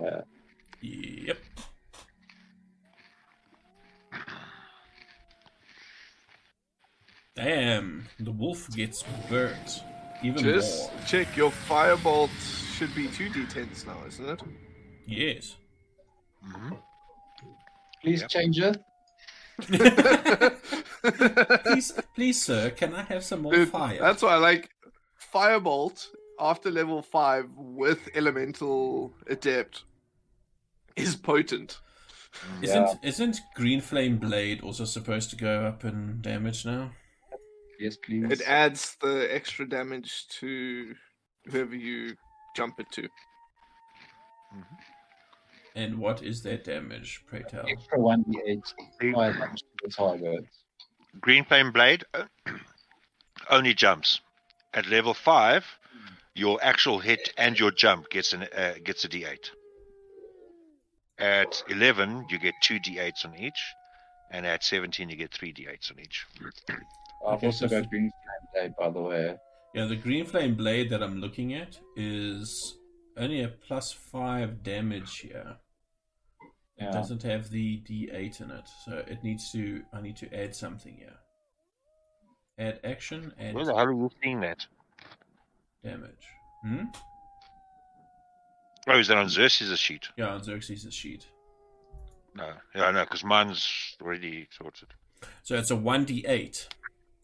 Uh, 0.04 0.22
Yep. 0.82 1.38
Damn, 7.36 8.08
the 8.20 8.32
wolf 8.32 8.70
gets 8.76 9.04
burnt. 9.30 9.84
Even 10.24 10.44
Just 10.44 10.92
more. 10.92 11.02
check 11.06 11.38
your 11.38 11.52
firebolt 11.52 12.30
should 12.76 12.94
be 12.96 13.08
two 13.08 13.30
d10s 13.30 13.86
now, 13.88 13.98
isn't 14.08 14.30
it? 14.30 14.42
Yes. 15.06 15.56
Mhm. 16.46 16.78
please 18.02 18.22
Yep. 18.22 18.30
change 18.30 18.60
it. 18.60 18.78
please, 21.64 21.92
please, 22.16 22.42
sir, 22.42 22.70
can 22.72 22.94
I 22.94 23.04
have 23.04 23.24
some 23.24 23.42
more 23.42 23.54
Dude, 23.54 23.70
fire? 23.70 23.98
That's 24.00 24.22
why 24.22 24.34
I 24.34 24.38
like 24.38 24.70
firebolt 25.34 26.08
after 26.40 26.72
level 26.72 27.02
five 27.02 27.46
with 27.56 28.10
elemental 28.16 29.14
adept 29.28 29.84
is 30.96 31.16
potent. 31.16 31.80
Isn't 32.62 33.00
isn't 33.04 33.42
green 33.56 33.82
flame 33.82 34.18
blade 34.18 34.62
also 34.62 34.86
supposed 34.86 35.30
to 35.32 35.36
go 35.36 35.66
up 35.66 35.84
in 35.84 36.22
damage 36.22 36.66
now? 36.66 36.92
Yes, 37.80 37.98
please. 37.98 38.30
It 38.30 38.42
adds 38.42 38.98
the 39.02 39.28
extra 39.34 39.68
damage 39.68 40.28
to 40.40 40.94
whoever 41.50 41.76
you 41.76 42.16
jump 42.56 42.80
it 42.80 42.92
to. 42.92 43.08
And 45.76 45.98
what 45.98 46.22
is 46.24 46.44
that 46.44 46.66
damage? 46.66 47.24
Pray 47.28 47.44
tell. 47.48 47.66
Extra 47.68 48.00
one 48.00 48.24
d8 48.26 48.74
damage 49.02 49.64
target. 49.96 50.46
Green 51.22 51.44
Flame 51.46 51.72
Blade 51.72 52.04
uh, 52.14 52.26
only 53.50 53.74
jumps. 53.74 54.22
At 54.74 54.88
level 54.88 55.14
five, 55.14 55.66
your 56.36 56.60
actual 56.62 57.00
hit 57.00 57.34
and 57.38 57.60
your 57.60 57.72
jump 57.72 58.10
gets 58.10 58.34
an 58.34 58.44
uh, 58.56 58.74
gets 58.84 59.04
a 59.04 59.10
D8. 59.10 59.50
At 61.18 61.64
eleven, 61.68 62.26
you 62.30 62.38
get 62.40 62.54
two 62.62 62.80
D8s 62.80 63.26
on 63.26 63.36
each, 63.36 63.60
and 64.32 64.46
at 64.46 64.64
seventeen, 64.64 65.10
you 65.10 65.16
get 65.16 65.34
three 65.34 65.54
D8s 65.54 65.92
on 65.92 66.00
each. 66.00 66.26
I've 67.28 67.44
also 67.44 67.68
so- 67.68 67.82
got 67.82 67.90
green 67.90 68.12
flame 68.12 68.48
blade, 68.54 68.74
by 68.78 68.90
the 68.90 69.02
way. 69.02 69.36
Yeah, 69.76 69.86
the 69.86 69.96
green 69.96 70.26
flame 70.26 70.56
blade 70.56 70.90
that 70.90 71.04
I'm 71.04 71.20
looking 71.20 71.54
at 71.54 71.78
is 71.96 72.76
only 73.18 73.42
a 73.44 73.50
plus 73.50 73.92
five 73.92 74.64
damage 74.64 75.20
here. 75.20 75.58
It 76.78 76.84
Yeah. 76.86 76.92
doesn't 76.92 77.22
have 77.24 77.50
the 77.50 77.82
D8 77.82 78.40
in 78.42 78.50
it, 78.52 78.68
so 78.86 79.04
it 79.08 79.24
needs 79.24 79.52
to. 79.52 79.84
I 79.94 80.02
need 80.02 80.16
to 80.18 80.34
add 80.34 80.56
something 80.56 80.96
here. 80.96 81.18
Add 82.60 82.80
action 82.84 83.34
and 83.38 83.56
Where 83.56 83.64
the 83.66 83.74
hell 83.74 83.86
are 83.86 83.92
you 83.94 84.12
seeing 84.22 84.42
that? 84.42 84.66
damage. 85.84 86.28
Hmm. 86.64 86.84
Oh, 88.88 89.00
is 89.00 89.08
that 89.08 89.18
on 89.18 89.30
Xerxes' 89.30 89.80
sheet? 89.80 90.10
Yeah, 90.18 90.28
on 90.34 90.44
Xerxes' 90.44 90.94
sheet. 90.94 91.26
No, 92.36 92.52
yeah, 92.76 92.86
I 92.86 92.92
know, 92.92 93.04
because 93.06 93.24
mine's 93.24 93.96
already 94.02 94.48
sorted. 94.52 94.90
So 95.44 95.56
it's 95.56 95.72
a 95.72 95.76
one 95.76 96.06
D8 96.06 96.68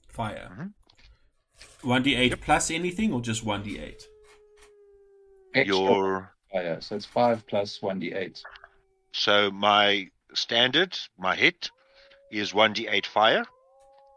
fire. 0.08 0.50
Mhm. 0.58 0.74
One 1.84 2.04
D8 2.04 2.40
plus 2.42 2.72
anything, 2.72 3.12
or 3.14 3.22
just 3.22 3.44
one 3.44 3.64
D8? 3.64 4.04
Extra 5.54 5.76
Your 5.76 6.34
fire, 6.52 6.82
so 6.82 6.96
it's 6.96 7.06
5 7.06 7.46
plus 7.48 7.80
1d8. 7.80 8.42
so 9.14 9.52
my 9.52 10.10
standard, 10.34 10.98
my 11.18 11.36
hit 11.36 11.70
is 12.32 12.54
one 12.54 12.74
D8 12.74 13.06
fire, 13.06 13.46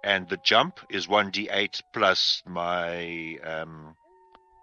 and 0.05 0.29
the 0.29 0.39
jump 0.39 0.81
is 0.91 1.09
one 1.09 1.31
D8 1.31 1.81
plus 1.93 2.43
my 2.47 3.37
um, 3.45 3.95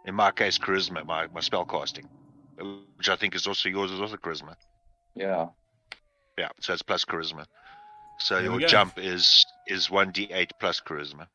in 0.05 0.15
my 0.15 0.31
case 0.31 0.57
charisma, 0.57 1.05
my 1.05 1.27
my 1.27 1.41
spell 1.41 1.65
casting, 1.65 2.07
which 2.97 3.09
I 3.09 3.15
think 3.15 3.35
is 3.35 3.47
also 3.47 3.69
yours 3.69 3.91
is 3.91 4.01
also 4.01 4.17
charisma. 4.17 4.55
Yeah. 5.15 5.47
Yeah, 6.37 6.49
so 6.59 6.73
it's 6.73 6.81
plus 6.81 7.05
charisma. 7.05 7.45
So 8.19 8.41
There 8.41 8.51
we 8.51 8.61
your 8.61 8.69
jump 8.69 8.97
is 8.97 9.45
is 9.67 9.89
one 9.89 10.11
D8 10.11 10.51
plus 10.59 10.81
charisma. 10.81 11.27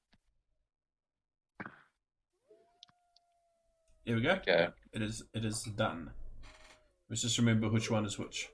Here 4.05 4.17
we 4.17 4.23
go. 4.23 4.31
Okay. 4.31 4.69
It 4.93 5.03
is. 5.03 5.23
It 5.35 5.45
is 5.45 5.63
done. 5.63 6.11
Let's 7.09 7.23
just 7.23 7.39
remember 7.39 7.69
which 7.69 7.91
one 7.91 8.07
is 8.07 8.19
which. 8.19 8.49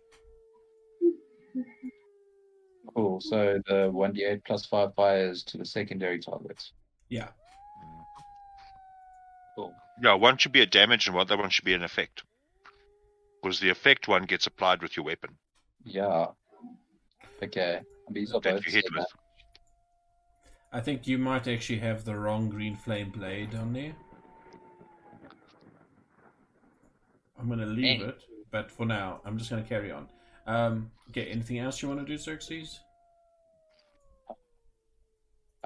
Cool. 2.95 3.21
So 3.21 3.61
the 3.67 3.91
1d8 3.93 4.45
plus 4.45 4.65
5 4.67 4.95
fires 4.95 5.43
to 5.45 5.59
the 5.59 5.65
secondary 5.65 6.19
targets. 6.19 6.73
Yeah. 7.09 7.29
Cool. 9.55 9.75
Yeah, 10.03 10.15
one 10.15 10.37
should 10.37 10.53
be 10.53 10.63
a 10.63 10.67
damage 10.67 11.07
and 11.07 11.15
one 11.17 11.27
other 11.27 11.37
one 11.37 11.51
should 11.51 11.65
be 11.65 11.75
an 11.75 11.83
effect. 11.83 12.23
Because 13.43 13.61
the 13.61 13.71
effect 13.71 14.09
one 14.09 14.25
gets 14.25 14.47
applied 14.47 14.83
with 14.83 14.97
your 14.97 15.05
weapon 15.05 15.31
Yeah. 15.85 16.27
Okay. 17.43 17.81
And 18.07 18.17
these 18.17 18.33
are 18.33 18.41
that 18.41 18.55
both 18.57 18.67
you 18.67 18.73
hit 18.73 18.85
set 18.85 18.95
with. 18.95 19.07
I 20.73 20.81
think 20.81 21.07
you 21.07 21.17
might 21.19 21.47
actually 21.49 21.79
have 21.79 22.05
the 22.05 22.15
wrong 22.17 22.49
green 22.49 22.77
flame 22.77 23.11
blade 23.11 23.55
on 23.55 23.73
there. 23.73 23.95
I'm 27.39 27.49
gonna 27.49 27.67
leave 27.67 28.03
Eh. 28.03 28.09
it, 28.09 28.23
but 28.51 28.71
for 28.71 28.87
now, 28.87 29.21
I'm 29.25 29.39
just 29.39 29.51
gonna 29.51 29.63
carry 29.63 29.91
on. 29.93 30.09
Um, 30.47 30.91
okay, 31.11 31.27
anything 31.27 31.59
else 31.59 31.83
you 31.83 31.89
want 31.89 32.01
to 32.01 32.07
do, 32.07 32.17
Xerxes? 32.17 32.81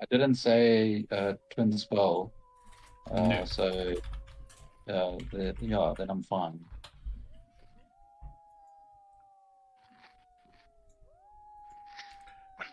I 0.01 0.07
didn't 0.11 0.36
say 0.36 1.05
uh, 1.11 1.35
twin 1.51 1.77
spell. 1.77 2.32
Uh, 3.11 3.27
No. 3.27 3.44
So, 3.44 3.94
uh, 4.89 5.19
the, 5.31 5.55
yeah, 5.61 5.93
then 5.98 6.11
I'm 6.11 6.23
fine. 6.23 6.59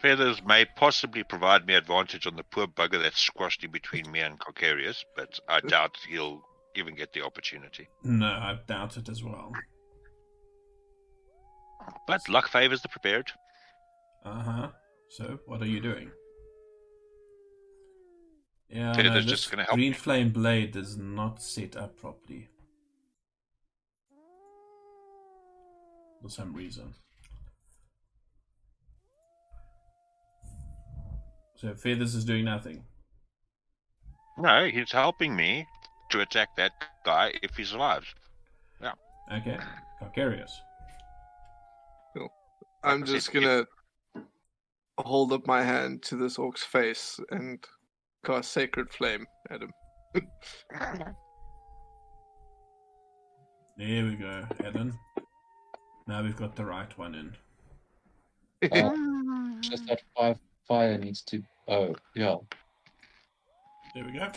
Feathers 0.01 0.43
may 0.45 0.63
possibly 0.63 1.23
provide 1.23 1.65
me 1.65 1.73
advantage 1.73 2.27
on 2.27 2.35
the 2.35 2.43
poor 2.43 2.67
bugger 2.67 3.01
that's 3.01 3.19
squashed 3.19 3.63
in 3.63 3.71
between 3.71 4.09
me 4.11 4.19
and 4.19 4.39
Calcareous, 4.39 5.03
but 5.15 5.39
I 5.49 5.59
doubt 5.61 5.97
he'll 6.07 6.43
even 6.75 6.95
get 6.95 7.13
the 7.13 7.23
opportunity. 7.25 7.87
No, 8.03 8.27
I 8.27 8.59
doubt 8.67 8.97
it 8.97 9.09
as 9.09 9.23
well. 9.23 9.51
But 12.05 12.27
luck 12.29 12.47
favors 12.47 12.81
the 12.81 12.89
prepared. 12.89 13.31
Uh 14.23 14.41
huh. 14.41 14.67
So, 15.09 15.39
what 15.45 15.61
are 15.61 15.67
you 15.67 15.79
doing? 15.79 16.11
Yeah, 18.69 18.91
no, 18.91 19.13
this 19.13 19.25
just 19.25 19.49
gonna 19.49 19.63
help 19.63 19.75
green 19.75 19.91
me. 19.91 19.97
flame 19.97 20.29
blade 20.29 20.71
does 20.71 20.97
not 20.97 21.41
set 21.41 21.77
up 21.77 21.97
properly 21.97 22.49
for 26.21 26.29
some 26.29 26.53
reason. 26.53 26.93
So 31.55 31.73
feathers 31.73 32.13
is 32.13 32.25
doing 32.25 32.45
nothing. 32.45 32.83
No, 34.37 34.67
he's 34.67 34.91
helping 34.91 35.35
me 35.35 35.65
to 36.09 36.21
attack 36.21 36.55
that 36.57 36.71
guy 37.03 37.33
if 37.41 37.55
he 37.55 37.63
survives. 37.63 38.13
Yeah. 38.81 38.93
Okay, 39.33 39.57
Calcareous. 39.99 40.51
I'm 42.87 43.03
just 43.03 43.33
gonna 43.33 43.67
hold 44.97 45.33
up 45.33 45.45
my 45.45 45.61
hand 45.61 46.01
to 46.03 46.15
this 46.15 46.37
orc's 46.37 46.63
face 46.63 47.19
and 47.31 47.59
cast 48.25 48.51
Sacred 48.51 48.89
Flame 48.89 49.25
at 49.49 49.61
him. 49.61 49.71
There 53.77 54.05
we 54.05 54.15
go, 54.15 54.45
Ellen. 54.63 54.97
Now 56.07 56.23
we've 56.23 56.37
got 56.37 56.55
the 56.55 56.65
right 56.65 56.97
one 56.97 57.13
in. 57.13 58.71
Uh, 58.71 59.59
just 59.59 59.85
that 59.87 60.01
5 60.17 60.37
fire 60.67 60.97
needs 60.97 61.21
to. 61.23 61.43
Oh, 61.67 61.93
yeah. 62.15 62.37
There 63.93 64.05
we 64.05 64.13
go. 64.13 64.31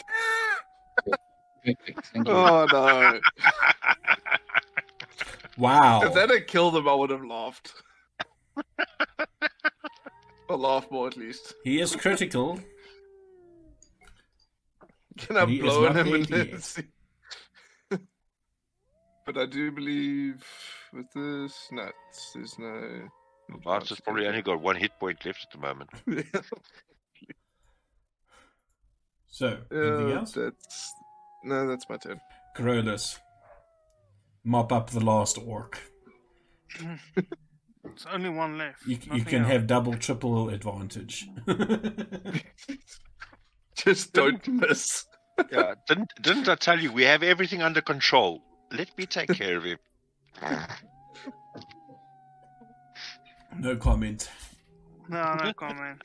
Perfect. 1.64 2.10
Oh 2.26 2.66
no! 2.72 3.20
Wow. 5.56 6.02
If 6.02 6.14
that 6.14 6.30
had 6.30 6.46
killed 6.46 6.76
him, 6.76 6.88
I 6.88 6.94
would 6.94 7.10
have 7.10 7.24
laughed. 7.24 7.72
Or 10.48 10.56
laugh 10.56 10.90
more 10.90 11.06
at 11.06 11.16
least. 11.16 11.54
He 11.64 11.80
is 11.80 11.94
critical. 11.96 12.58
Can 15.18 15.36
I 15.36 15.44
blow 15.44 15.88
not 15.88 15.96
him 15.96 16.14
in 16.14 16.22
dead 16.24 16.52
this? 16.52 16.78
but 19.26 19.36
I 19.36 19.46
do 19.46 19.70
believe 19.70 20.44
with 20.92 21.06
this 21.14 21.68
nuts, 21.72 22.32
there's 22.34 22.58
no. 22.58 23.08
Lance 23.64 23.88
has 23.90 24.00
probably 24.00 24.26
only 24.26 24.42
got 24.42 24.60
one 24.60 24.76
hit 24.76 24.92
point 24.98 25.24
left 25.24 25.44
at 25.44 25.60
the 25.60 25.66
moment. 25.66 25.90
So, 29.32 29.56
anything 29.72 30.08
yeah, 30.08 30.16
else? 30.16 30.32
that's 30.32 30.92
no, 31.44 31.66
that's 31.68 31.88
my 31.88 31.96
turn. 31.96 32.20
Corollas. 32.54 33.18
Mop 34.44 34.72
up 34.72 34.90
the 34.90 35.00
last 35.00 35.38
orc. 35.38 35.80
It's 37.84 38.06
only 38.06 38.28
one 38.28 38.58
left. 38.58 38.86
You, 38.86 38.98
you 39.14 39.24
can 39.24 39.42
else. 39.42 39.52
have 39.52 39.66
double, 39.66 39.94
triple 39.94 40.50
advantage. 40.50 41.28
Just 43.74 44.12
don't 44.12 44.46
miss. 44.48 45.04
Yeah, 45.50 45.72
didn't 45.88 46.12
didn't 46.20 46.50
I 46.50 46.54
tell 46.54 46.78
you 46.78 46.92
we 46.92 47.04
have 47.04 47.22
everything 47.22 47.62
under 47.62 47.80
control? 47.80 48.42
Let 48.70 48.90
me 48.98 49.06
take 49.06 49.30
care 49.30 49.56
of 49.56 49.64
him. 49.64 49.78
No 53.58 53.74
comment. 53.76 54.30
No, 55.08 55.34
no 55.42 55.52
comment. 55.54 56.02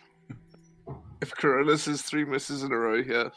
If 1.22 1.35
Corollas 1.35 1.88
is 1.88 2.02
three 2.02 2.23
misses 2.23 2.64
in 2.64 2.72
a 2.72 2.77
row 2.77 3.03
here, 3.03 3.30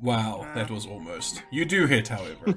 Wow, 0.00 0.50
that 0.54 0.70
was 0.70 0.86
almost. 0.86 1.42
You 1.50 1.64
do 1.64 1.86
hit, 1.86 2.08
however. 2.08 2.54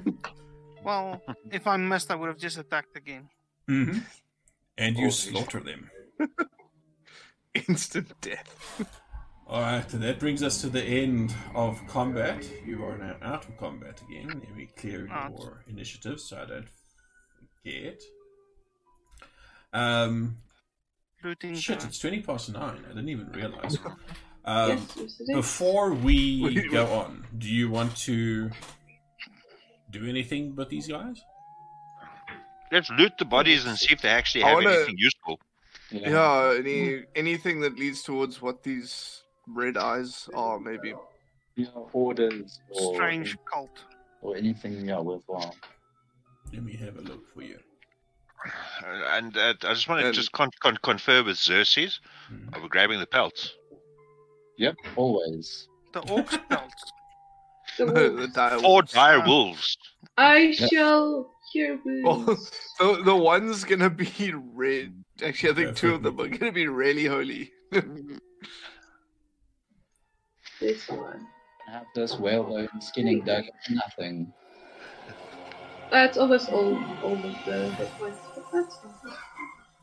Well, 0.84 1.20
if 1.50 1.66
I 1.66 1.76
missed, 1.76 2.10
I 2.10 2.14
would 2.14 2.28
have 2.28 2.38
just 2.38 2.58
attacked 2.58 2.96
again. 2.96 3.28
hmm 3.68 3.98
And 4.78 4.96
you 4.96 5.02
Holy 5.02 5.10
slaughter 5.12 5.60
them. 5.60 5.90
instant 7.54 8.12
death. 8.20 8.86
Alright, 9.48 9.88
that 9.88 10.20
brings 10.20 10.42
us 10.44 10.60
to 10.60 10.68
the 10.68 10.82
end 10.82 11.34
of 11.54 11.80
combat. 11.88 12.46
You 12.64 12.84
are 12.84 12.96
now 12.96 13.16
out 13.20 13.48
of 13.48 13.56
combat 13.56 14.00
again. 14.08 14.28
Let 14.28 14.56
me 14.56 14.68
clear 14.76 15.08
Out. 15.10 15.32
your 15.38 15.64
initiative 15.68 16.20
so 16.20 16.36
I 16.40 16.44
don't 16.46 16.68
forget. 17.62 18.00
Um, 19.72 20.36
Looting. 21.24 21.54
shit, 21.56 21.80
time. 21.80 21.88
it's 21.88 21.98
20 21.98 22.20
past 22.22 22.52
9. 22.52 22.62
I 22.62 22.88
didn't 22.88 23.08
even 23.08 23.30
realize. 23.32 23.78
Um, 24.42 24.70
yes, 24.70 24.80
yes, 24.96 25.20
it 25.20 25.22
is. 25.24 25.36
Before 25.36 25.92
we 25.92 26.40
Wait, 26.42 26.70
go 26.72 26.86
on, 26.94 27.26
do 27.36 27.46
you 27.46 27.68
want 27.70 27.94
to 27.98 28.50
do 29.90 30.08
anything 30.08 30.54
with 30.56 30.68
these 30.68 30.88
guys? 30.88 31.22
Let's 32.72 32.90
loot 32.90 33.12
the 33.18 33.24
bodies 33.24 33.66
and 33.66 33.76
see 33.76 33.92
if 33.92 34.00
they 34.02 34.08
actually 34.08 34.42
have 34.44 34.54
wanna- 34.54 34.70
anything 34.70 34.98
useful. 34.98 35.40
Yeah, 35.90 36.54
any 36.56 37.02
anything 37.16 37.60
that 37.62 37.76
leads 37.76 38.02
towards 38.02 38.40
what 38.40 38.62
these 38.62 39.24
red 39.48 39.76
eyes 39.76 40.28
are, 40.34 40.60
maybe. 40.60 40.94
Yeah, 41.56 41.66
orders 41.92 42.60
or, 42.70 42.94
Strange 42.94 43.36
cult. 43.52 43.76
or 44.22 44.36
anything 44.36 44.86
yeah, 44.88 45.00
worthwhile. 45.00 45.56
Let 46.52 46.62
me 46.62 46.74
have 46.76 46.96
a 46.96 47.00
look 47.00 47.26
for 47.34 47.42
you. 47.42 47.58
Uh, 48.46 49.16
And 49.16 49.36
uh, 49.36 49.54
I 49.64 49.74
just 49.74 49.88
want 49.88 50.02
to 50.04 50.12
just 50.12 50.30
con- 50.32 50.50
con- 50.60 50.78
confer 50.82 51.24
with 51.24 51.36
Xerxes. 51.38 52.00
Hmm. 52.28 52.54
Are 52.54 52.60
we 52.62 52.68
grabbing 52.68 53.00
the 53.00 53.06
pelts? 53.06 53.52
Yep, 54.58 54.76
always. 54.94 55.68
The 55.92 56.02
orcs 56.02 56.38
belts. 56.48 56.92
The 57.86 57.86
the 57.86 58.10
wolves. 58.16 58.32
dire 58.34 58.58
Four 58.58 58.72
wolves. 58.72 58.92
dire 58.92 59.24
wolves. 59.26 59.78
I 60.18 60.52
shall 60.52 61.30
hear 61.52 61.80
Oh, 62.04 62.24
wounds. 62.24 62.50
the, 62.78 63.02
the 63.04 63.16
one's 63.16 63.64
gonna 63.64 63.90
be 63.90 64.34
red. 64.54 64.92
Actually, 65.24 65.50
I 65.50 65.54
think 65.54 65.76
two 65.76 65.94
of 65.94 66.02
them 66.02 66.20
are 66.20 66.28
gonna 66.28 66.52
be 66.52 66.68
really 66.68 67.06
holy. 67.06 67.52
This 70.60 70.88
one. 70.88 71.26
I 71.68 71.72
Have 71.72 71.86
this 71.94 72.18
whalebone 72.18 72.68
skinning 72.80 73.20
hmm. 73.20 73.26
dagger 73.26 73.48
for 73.66 73.72
nothing. 73.72 74.32
That's 75.90 76.18
almost 76.18 76.50
all, 76.50 76.76
all 77.02 77.14
of 77.14 77.22
the 77.22 77.70
hit 77.70 77.88
points, 77.98 78.18
but 78.34 78.44
that's 78.52 78.76
fine. 78.76 78.92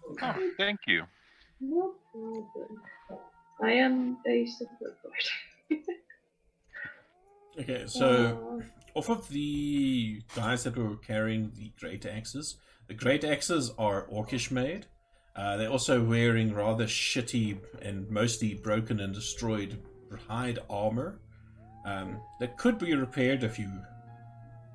Oh, 0.09 0.15
ah, 0.21 0.37
thank 0.57 0.79
you. 0.87 1.03
No 1.59 1.95
problem. 2.11 2.81
I 3.61 3.71
am 3.71 4.17
a 4.27 4.45
support 4.45 5.01
board. 5.01 5.79
Okay, 7.59 7.85
so 7.87 8.61
off 8.93 9.09
of 9.09 9.27
the 9.29 10.21
guys 10.35 10.63
that 10.63 10.77
were 10.77 10.95
carrying 10.97 11.51
the 11.55 11.71
great 11.79 12.05
axes, 12.05 12.57
the 12.87 12.93
great 12.93 13.23
axes 13.23 13.71
are 13.77 14.07
orcish 14.07 14.51
made. 14.51 14.85
Uh, 15.35 15.57
they're 15.57 15.69
also 15.69 16.03
wearing 16.03 16.53
rather 16.53 16.85
shitty 16.85 17.59
and 17.81 18.09
mostly 18.09 18.55
broken 18.55 18.99
and 18.99 19.13
destroyed 19.13 19.79
hide 20.27 20.59
armor. 20.69 21.19
Um, 21.85 22.19
that 22.39 22.57
could 22.57 22.77
be 22.77 22.93
repaired 22.95 23.43
if 23.43 23.57
you 23.57 23.69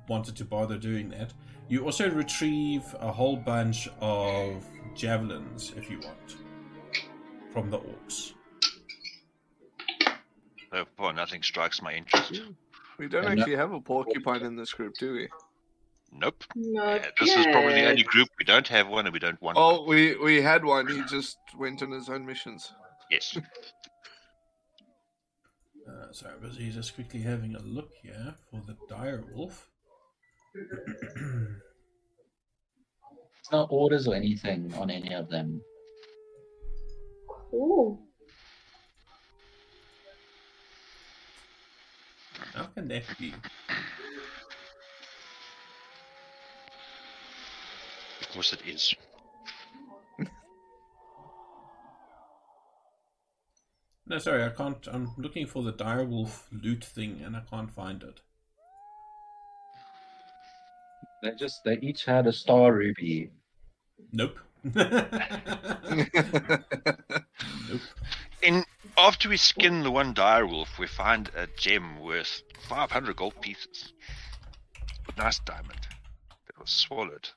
wanted 0.07 0.35
to 0.37 0.45
bother 0.45 0.77
doing 0.77 1.09
that. 1.09 1.33
You 1.69 1.85
also 1.85 2.09
retrieve 2.09 2.83
a 2.99 3.11
whole 3.11 3.37
bunch 3.37 3.87
of 4.01 4.65
javelins 4.95 5.73
if 5.77 5.89
you 5.89 5.99
want 5.99 6.37
from 7.51 7.69
the 7.69 7.79
orcs. 7.79 8.33
So 10.71 10.85
far, 10.97 11.13
nothing 11.13 11.43
strikes 11.43 11.81
my 11.81 11.93
interest. 11.93 12.41
We 12.97 13.07
don't 13.07 13.25
And 13.25 13.35
no- 13.35 13.41
actually 13.41 13.57
have 13.57 13.71
a 13.73 13.81
porcupine 13.81 14.43
in 14.43 14.55
this 14.55 14.73
group, 14.73 14.93
do 14.99 15.13
we? 15.13 15.27
Nope. 16.11 16.43
Not 16.55 17.01
Uh, 17.01 17.05
this 17.19 17.35
is 17.35 17.45
probably 17.47 17.73
the 17.73 17.89
only 17.89 18.03
group 18.03 18.29
we 18.37 18.45
don't 18.45 18.67
have 18.67 18.87
one 18.87 19.05
and 19.05 19.13
we 19.13 19.19
don't 19.19 19.41
want 19.41 19.57
one. 19.57 19.65
Oh, 19.79 19.83
we 19.83 20.15
we 20.15 20.41
had 20.41 20.63
one. 20.63 20.87
He 20.87 21.03
just 21.05 21.37
went 21.57 21.81
on 21.81 21.91
his 21.91 22.07
own 22.09 22.25
missions. 22.25 22.71
Yes. 23.09 23.37
Uh, 25.85 26.07
so 26.13 26.29
I 26.29 26.35
was 26.41 26.55
just 26.55 26.95
quickly 26.95 27.21
having 27.21 27.55
a 27.55 27.59
look 27.59 27.91
here 28.01 28.35
for 28.49 28.61
the 28.65 28.77
dire 28.87 29.21
wolf. 29.33 29.67
There's 30.55 31.59
no 33.51 33.67
orders 33.69 34.07
or 34.07 34.15
anything 34.15 34.73
on 34.75 34.89
any 34.89 35.13
of 35.13 35.29
them. 35.29 35.61
Cool. 37.27 38.01
How 42.53 42.65
can 42.65 42.87
that 42.89 43.03
be? 43.19 43.33
Of 48.21 48.29
course 48.33 48.53
it 48.53 48.61
is. 48.65 48.95
No, 54.05 54.17
sorry, 54.17 54.43
I 54.43 54.49
can't. 54.49 54.85
I'm 54.91 55.11
looking 55.17 55.47
for 55.47 55.63
the 55.63 55.71
dire 55.71 56.03
wolf 56.03 56.49
loot 56.51 56.83
thing 56.83 57.21
and 57.23 57.37
I 57.37 57.39
can't 57.49 57.71
find 57.71 58.03
it. 58.03 58.19
They 61.23 61.31
just 61.39 61.63
they 61.63 61.77
each 61.79 62.03
had 62.03 62.27
a 62.27 62.33
star 62.33 62.73
ruby. 62.73 63.31
Nope. 64.11 64.39
nope. 64.75 66.61
In 68.41 68.63
after 68.97 69.29
we 69.29 69.37
skin 69.37 69.83
the 69.83 69.91
one 69.91 70.13
dire 70.13 70.45
wolf, 70.45 70.79
we 70.79 70.87
find 70.87 71.29
a 71.35 71.47
gem 71.57 71.99
worth 71.99 72.43
500 72.67 73.15
gold 73.15 73.39
pieces. 73.41 73.93
A 75.13 75.21
nice 75.21 75.39
diamond 75.39 75.79
that 76.47 76.59
was 76.59 76.69
swallowed. 76.69 77.27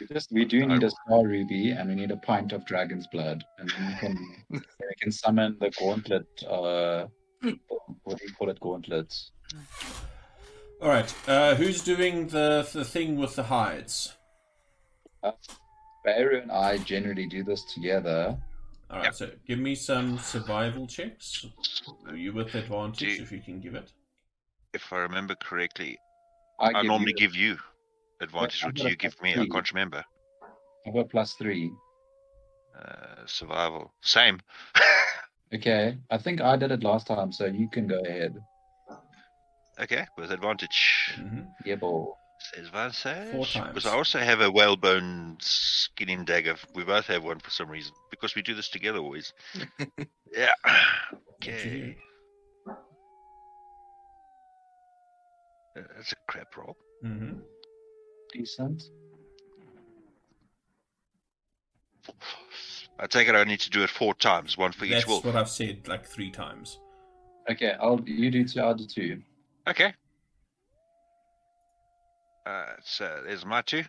We 0.00 0.06
just 0.06 0.32
we 0.32 0.44
do 0.44 0.66
need 0.66 0.82
a 0.82 0.90
star 0.90 1.24
ruby 1.24 1.70
and 1.70 1.88
we 1.88 1.94
need 1.94 2.10
a 2.10 2.16
pint 2.16 2.52
of 2.52 2.66
dragon's 2.66 3.06
blood. 3.06 3.44
And 3.58 3.70
then 3.70 3.88
we 3.88 3.94
can 3.94 4.14
then 4.50 4.62
we 4.80 4.94
can 5.00 5.12
summon 5.12 5.56
the 5.60 5.70
gauntlet 5.70 6.26
uh 6.48 7.06
what 8.02 8.18
do 8.18 8.24
you 8.24 8.32
call 8.34 8.50
it 8.50 8.60
gauntlets? 8.60 9.30
All 10.80 10.88
right. 10.88 11.14
Uh, 11.28 11.54
who's 11.54 11.82
doing 11.82 12.28
the 12.28 12.68
the 12.72 12.84
thing 12.84 13.16
with 13.16 13.36
the 13.36 13.44
hides? 13.44 14.16
Bear 16.04 16.32
and 16.32 16.50
I 16.50 16.78
generally 16.78 17.26
do 17.26 17.44
this 17.44 17.64
together. 17.64 18.36
All 18.90 18.96
right. 18.98 19.04
Yep. 19.06 19.14
So 19.14 19.30
give 19.46 19.58
me 19.58 19.74
some 19.74 20.18
survival 20.18 20.86
checks. 20.86 21.46
Are 22.06 22.16
you 22.16 22.32
with 22.32 22.54
advantage 22.54 23.16
Do- 23.16 23.22
if 23.22 23.32
you 23.32 23.40
can 23.40 23.60
give 23.60 23.74
it? 23.74 23.92
If 24.74 24.92
I 24.92 24.98
remember 24.98 25.34
correctly, 25.34 25.98
I, 26.58 26.68
I, 26.68 26.72
give 26.82 26.84
normally 26.86 27.12
you, 27.12 27.16
give 27.16 27.36
you 27.36 27.56
advantage. 28.20 28.64
I'm 28.64 28.72
do 28.72 28.88
you 28.88 28.96
give 28.96 29.16
plus 29.18 29.36
me? 29.36 29.42
I 29.42 29.46
can't 29.46 29.70
remember. 29.72 30.02
I've 30.86 30.94
got 30.94 31.10
plus 31.10 31.34
three. 31.34 31.70
Uh, 32.78 33.26
survival. 33.26 33.92
Same. 34.02 34.40
Okay. 35.54 35.98
I 36.10 36.16
think 36.16 36.40
I 36.40 36.56
did 36.56 36.70
it 36.72 36.82
last 36.82 37.06
time, 37.06 37.30
so 37.30 37.44
you 37.44 37.68
can 37.68 37.86
go 37.86 38.00
ahead. 38.00 38.42
okay, 39.78 40.06
with 40.16 40.30
advantage. 40.32 41.12
hmm 41.16 41.42
Yeah, 41.64 41.74
ball. 41.74 42.16
Says 42.54 42.68
Vansage. 42.70 43.30
Four 43.30 43.46
times. 43.46 43.68
Because 43.68 43.86
I 43.86 43.94
also 43.96 44.18
have 44.18 44.40
a 44.40 44.50
whalebone 44.50 45.36
skinning 45.40 46.24
dagger. 46.24 46.56
We 46.74 46.84
both 46.84 47.06
have 47.06 47.24
one 47.24 47.38
for 47.38 47.50
some 47.50 47.68
reason. 47.70 47.92
Because 48.10 48.34
we 48.34 48.42
do 48.42 48.54
this 48.54 48.68
together 48.68 48.98
always. 48.98 49.32
yeah. 50.32 50.52
Okay. 51.34 51.96
Uh, 52.68 52.74
That's 55.96 56.12
a 56.12 56.16
crap 56.26 56.56
roll. 56.56 56.76
hmm 57.02 57.32
Decent. 58.32 58.84
I 62.98 63.06
take 63.06 63.28
it 63.28 63.34
I 63.34 63.44
need 63.44 63.60
to 63.60 63.70
do 63.70 63.82
it 63.82 63.90
four 63.90 64.14
times, 64.14 64.56
one 64.56 64.72
for 64.72 64.84
each 64.84 64.92
That's 64.92 65.06
what 65.24 65.36
I've 65.36 65.48
said 65.48 65.86
like 65.86 66.04
three 66.06 66.30
times. 66.30 66.78
Okay, 67.50 67.74
I'll 67.80 68.00
you 68.06 68.30
do 68.30 68.44
two, 68.46 68.60
I'll 68.60 68.74
do 68.74 68.86
two. 68.86 69.22
Okay. 69.68 69.92
Uh, 72.44 72.66
so 72.82 73.22
there's 73.24 73.44
my 73.46 73.62
two. 73.62 73.84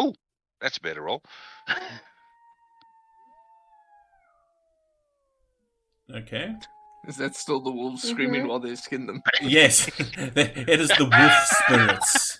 Ooh, 0.00 0.14
that's 0.60 0.78
a 0.78 0.80
better 0.80 1.02
roll. 1.02 1.22
Okay. 6.14 6.54
Is 7.08 7.16
that 7.16 7.34
still 7.36 7.60
the 7.60 7.70
wolves 7.70 8.02
screaming 8.08 8.44
Mhm. 8.44 8.48
while 8.48 8.60
they 8.60 8.74
skin 8.76 9.06
them? 9.06 9.22
Yes, 9.42 9.88
it 9.98 10.68
is 10.80 10.88
the 10.88 11.04
wolf 11.04 11.46
spirits. 11.46 12.38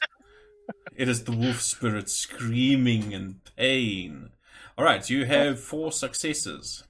It 0.95 1.09
is 1.09 1.25
the 1.25 1.33
wolf 1.33 1.61
spirits 1.61 2.15
screaming 2.15 3.13
in 3.13 3.41
pain. 3.57 4.31
All 4.79 4.85
right, 4.85 5.09
you 5.09 5.25
have 5.27 5.61
four 5.61 5.93
successes. 5.93 6.85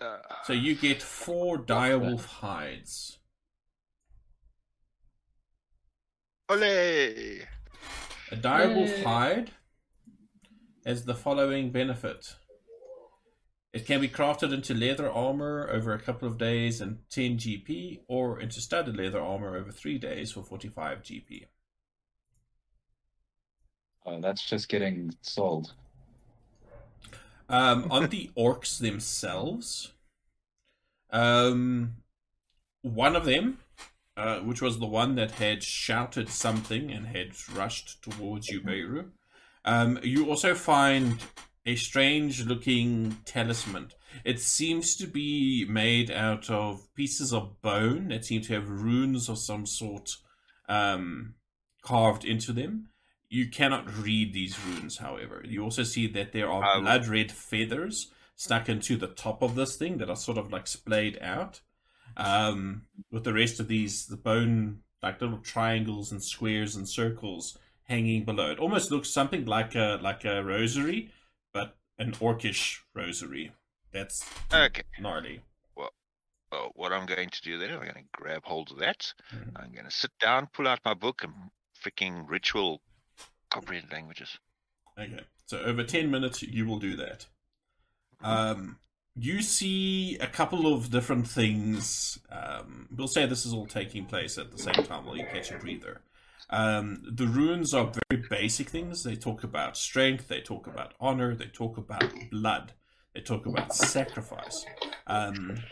Uh, 0.00 0.18
So 0.44 0.52
you 0.52 0.74
get 0.74 1.02
four 1.02 1.58
direwolf 1.58 2.24
hides. 2.24 3.18
Ole! 6.50 6.62
A 8.32 8.36
direwolf 8.36 8.88
Yay. 8.88 9.02
hide 9.02 9.50
has 10.84 11.04
the 11.04 11.14
following 11.14 11.70
benefit. 11.70 12.34
It 13.72 13.86
can 13.86 14.00
be 14.00 14.08
crafted 14.08 14.52
into 14.52 14.74
leather 14.74 15.08
armor 15.10 15.68
over 15.70 15.92
a 15.92 16.00
couple 16.00 16.26
of 16.26 16.38
days 16.38 16.80
and 16.80 16.98
10 17.10 17.38
GP, 17.38 18.00
or 18.08 18.40
into 18.40 18.60
studded 18.60 18.96
leather 18.96 19.20
armor 19.20 19.56
over 19.56 19.70
3 19.70 19.98
days 19.98 20.32
for 20.32 20.42
45 20.42 21.02
GP. 21.02 21.46
Oh, 24.04 24.20
that's 24.20 24.44
just 24.48 24.68
getting 24.68 25.14
sold. 25.22 25.74
Um, 27.48 27.86
on 27.90 28.08
the 28.10 28.30
orcs 28.36 28.78
themselves, 28.78 29.92
um, 31.10 31.96
one 32.82 33.14
of 33.14 33.24
them, 33.24 33.58
uh, 34.20 34.38
which 34.40 34.60
was 34.60 34.78
the 34.78 34.86
one 34.86 35.14
that 35.14 35.32
had 35.32 35.62
shouted 35.62 36.28
something 36.28 36.90
and 36.94 37.06
had 37.06 37.30
rushed 37.54 38.02
towards 38.02 38.48
you, 38.48 38.60
Beirut, 38.60 39.08
um, 39.64 39.98
you 40.02 40.28
also 40.28 40.54
find 40.54 41.18
a 41.64 41.74
strange 41.76 42.44
looking 42.44 43.16
talisman. 43.24 43.88
It 44.24 44.40
seems 44.40 44.96
to 44.96 45.06
be 45.06 45.66
made 45.68 46.10
out 46.10 46.50
of 46.50 46.92
pieces 46.94 47.32
of 47.32 47.62
bone 47.62 48.08
that 48.08 48.24
seem 48.24 48.42
to 48.42 48.54
have 48.54 48.68
runes 48.68 49.28
of 49.28 49.38
some 49.38 49.66
sort 49.66 50.10
um, 50.68 51.34
carved 51.82 52.24
into 52.24 52.52
them. 52.52 52.88
You 53.28 53.48
cannot 53.48 53.86
read 54.06 54.32
these 54.32 54.58
runes, 54.66 54.98
however. 54.98 55.42
You 55.46 55.62
also 55.62 55.84
see 55.84 56.06
that 56.08 56.32
there 56.32 56.50
are 56.50 56.64
Um, 56.76 56.82
blood 56.82 57.06
red 57.06 57.30
feathers 57.32 58.12
stuck 58.34 58.68
into 58.68 58.96
the 58.96 59.06
top 59.06 59.42
of 59.42 59.54
this 59.54 59.76
thing 59.76 59.98
that 59.98 60.10
are 60.10 60.16
sort 60.16 60.38
of 60.38 60.52
like 60.52 60.66
splayed 60.66 61.18
out. 61.22 61.60
Um, 62.16 62.86
with 63.10 63.24
the 63.24 63.32
rest 63.32 63.60
of 63.60 63.68
these, 63.68 64.06
the 64.06 64.16
bone, 64.16 64.80
like 65.02 65.20
little 65.20 65.38
triangles 65.38 66.12
and 66.12 66.22
squares 66.22 66.76
and 66.76 66.88
circles 66.88 67.56
hanging 67.84 68.24
below. 68.24 68.50
It 68.50 68.58
almost 68.58 68.90
looks 68.90 69.10
something 69.10 69.44
like 69.46 69.74
a 69.74 69.98
like 70.02 70.24
a 70.24 70.42
rosary, 70.44 71.10
but 71.52 71.76
an 71.98 72.12
orcish 72.12 72.78
rosary. 72.94 73.52
That's 73.92 74.24
Okay. 74.52 74.82
gnarly. 75.00 75.40
Well, 75.74 76.72
what 76.74 76.92
I'm 76.92 77.06
going 77.06 77.30
to 77.30 77.42
do 77.42 77.58
then, 77.58 77.70
I'm 77.70 77.80
going 77.80 77.94
to 77.94 78.04
grab 78.12 78.44
hold 78.44 78.72
of 78.72 78.78
that. 78.78 79.12
Mhm. 79.32 79.52
I'm 79.56 79.72
going 79.72 79.84
to 79.84 79.90
sit 79.90 80.10
down, 80.18 80.48
pull 80.48 80.66
out 80.66 80.80
my 80.84 80.94
book, 80.94 81.22
and 81.22 81.32
freaking 81.80 82.28
ritual 82.28 82.82
comprehend 83.50 83.90
languages. 83.92 84.38
Okay, 84.98 85.24
so 85.46 85.60
over 85.60 85.84
10 85.84 86.10
minutes, 86.10 86.42
you 86.42 86.66
will 86.66 86.78
do 86.80 86.96
that. 86.96 87.26
Um, 88.20 88.78
you 89.16 89.42
see 89.42 90.16
a 90.18 90.26
couple 90.26 90.72
of 90.72 90.90
different 90.90 91.28
things. 91.28 92.18
Um, 92.30 92.88
we'll 92.96 93.08
say 93.08 93.26
this 93.26 93.44
is 93.44 93.52
all 93.52 93.66
taking 93.66 94.06
place 94.06 94.38
at 94.38 94.52
the 94.52 94.58
same 94.58 94.84
time 94.84 95.04
while 95.04 95.16
you 95.16 95.26
catch 95.26 95.50
a 95.50 95.58
breather. 95.58 96.02
Um, 96.48 97.02
the 97.08 97.26
runes 97.26 97.74
are 97.74 97.92
very 98.10 98.24
basic 98.28 98.68
things. 98.68 99.04
They 99.04 99.16
talk 99.16 99.44
about 99.44 99.76
strength, 99.76 100.28
they 100.28 100.40
talk 100.40 100.66
about 100.66 100.94
honor, 101.00 101.34
they 101.34 101.46
talk 101.46 101.76
about 101.76 102.12
blood, 102.30 102.72
they 103.14 103.20
talk 103.20 103.46
about 103.46 103.74
sacrifice. 103.74 104.64
Um, 105.06 105.62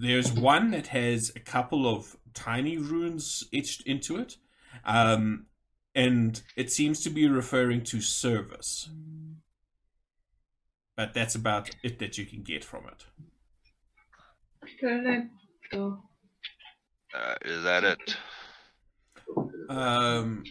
there's 0.00 0.32
one 0.32 0.70
that 0.72 0.88
has 0.88 1.32
a 1.36 1.40
couple 1.40 1.88
of 1.88 2.16
tiny 2.34 2.78
runes 2.78 3.44
etched 3.52 3.86
into 3.86 4.16
it. 4.16 4.36
Um, 4.84 5.46
and 5.94 6.40
it 6.56 6.70
seems 6.70 7.00
to 7.02 7.10
be 7.10 7.28
referring 7.28 7.82
to 7.84 8.00
service. 8.00 8.88
But 10.98 11.14
that's 11.14 11.36
about 11.36 11.70
it 11.84 12.00
that 12.00 12.18
you 12.18 12.26
can 12.26 12.42
get 12.42 12.64
from 12.64 12.86
it. 12.88 13.06
Can 14.80 15.30
Uh, 17.14 17.34
is 17.44 17.62
that 17.62 17.84
it? 17.84 18.16
Um, 19.70 20.42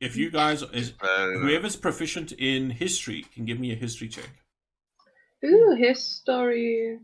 if 0.00 0.16
you 0.16 0.30
guys, 0.30 0.62
is, 0.72 0.94
Uh, 1.02 1.32
whoever's 1.32 1.76
proficient 1.76 2.32
in 2.32 2.70
history, 2.70 3.26
can 3.34 3.44
give 3.44 3.60
me 3.60 3.70
a 3.72 3.74
history 3.74 4.08
check. 4.08 4.30
Ooh, 5.44 5.76
his 5.78 6.02
story. 6.02 7.00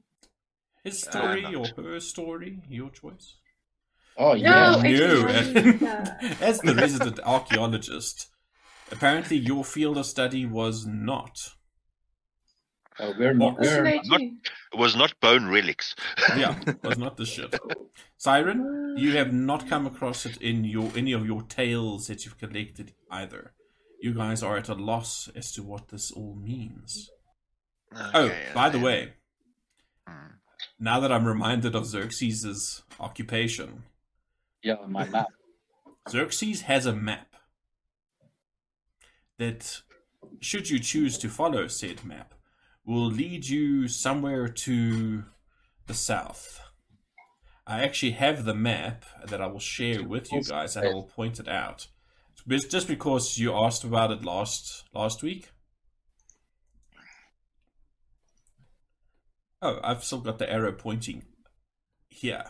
His 0.85 1.03
story 1.03 1.45
Uh, 1.45 1.59
or 1.59 1.67
her 1.77 2.01
story, 2.01 2.63
your 2.67 2.89
choice. 2.89 3.37
Oh, 4.17 4.33
yeah. 4.33 4.77
I 4.77 4.87
You, 4.87 4.99
didn't 4.99 5.83
as 6.41 6.61
the 6.61 6.75
resident 6.75 7.21
archaeologist, 7.21 8.29
apparently 8.91 9.37
your 9.37 9.67
field 9.67 9.99
of 9.99 10.07
study 10.07 10.47
was 10.47 10.87
not. 10.87 11.58
Uh, 13.01 13.13
we're 13.19 13.35
not. 13.35 13.59
We're, 13.59 14.01
not- 14.05 14.21
it 14.21 14.77
was 14.77 14.97
not 14.97 15.19
bone 15.21 15.47
relics. 15.49 15.95
Yeah, 16.37 16.59
was 16.83 16.99
not 16.99 17.17
the 17.17 17.25
shit. 17.25 17.55
Siren, 18.17 18.97
you 18.99 19.17
have 19.17 19.33
not 19.33 19.69
come 19.69 19.87
across 19.87 20.27
it 20.27 20.37
in 20.43 20.65
your 20.65 20.91
any 20.97 21.13
of 21.13 21.25
your 21.25 21.43
tales 21.43 22.09
that 22.09 22.25
you've 22.25 22.39
collected 22.39 22.93
either. 23.11 23.53
You 24.01 24.15
guys 24.15 24.43
are 24.43 24.57
at 24.57 24.69
a 24.69 24.75
loss 24.75 25.29
as 25.35 25.53
to 25.53 25.63
what 25.63 25.89
this 25.89 26.11
all 26.11 26.35
means. 26.37 27.11
Oh, 27.95 28.25
Okay, 28.27 28.47
by 28.55 28.69
the 28.69 28.79
way, 28.79 29.15
hmm. 30.07 30.35
now 30.79 31.01
that 31.01 31.11
I'm 31.11 31.25
reminded 31.27 31.75
of 31.75 31.87
Xerxes' 31.87 32.83
occupation, 33.01 33.85
yeah, 34.63 34.77
my 34.87 35.07
map. 35.09 35.29
Xerxes 36.09 36.63
has 36.63 36.85
a 36.87 36.93
map 36.95 37.35
that, 39.39 39.83
should 40.41 40.69
you 40.71 40.79
choose 40.79 41.17
to 41.19 41.29
follow 41.29 41.67
said 41.69 42.05
map, 42.05 42.35
will 42.89 43.07
lead 43.07 43.47
you 43.47 43.87
somewhere 43.87 44.49
to 44.49 45.25
the 45.87 45.95
south. 45.95 46.61
I 47.67 47.83
actually 47.83 48.13
have 48.13 48.47
the 48.47 48.55
map 48.55 49.05
that 49.27 49.43
I 49.43 49.47
will 49.47 49.61
share 49.61 50.03
with 50.03 50.33
you 50.33 50.43
guys, 50.43 50.75
and 50.75 50.89
I 50.89 50.93
will 50.95 51.05
point 51.05 51.39
it 51.39 51.49
out. 51.49 51.89
It's 52.49 52.65
just 52.65 52.89
because 52.89 53.37
you 53.37 53.53
asked 53.55 53.85
about 53.85 54.11
it 54.11 54.25
last 54.25 54.85
last 54.95 55.23
week. 55.23 55.51
Oh, 59.61 59.81
I've 59.85 60.03
still 60.03 60.21
got 60.21 60.39
the 60.39 60.51
arrow 60.51 60.73
pointing 60.73 61.25
here. 62.09 62.45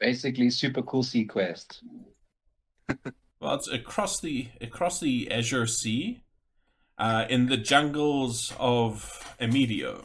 Basically, 0.00 0.50
super 0.50 0.82
cool 0.82 1.04
sea 1.04 1.26
quest. 1.26 1.80
Well, 3.40 3.54
it's 3.54 3.68
across 3.68 4.20
the 4.20 4.48
across 4.60 4.98
the 4.98 5.30
Azure 5.30 5.68
Sea, 5.68 6.23
uh, 6.98 7.24
in 7.28 7.46
the 7.46 7.56
jungles 7.56 8.52
of 8.58 9.34
Amedio, 9.40 10.04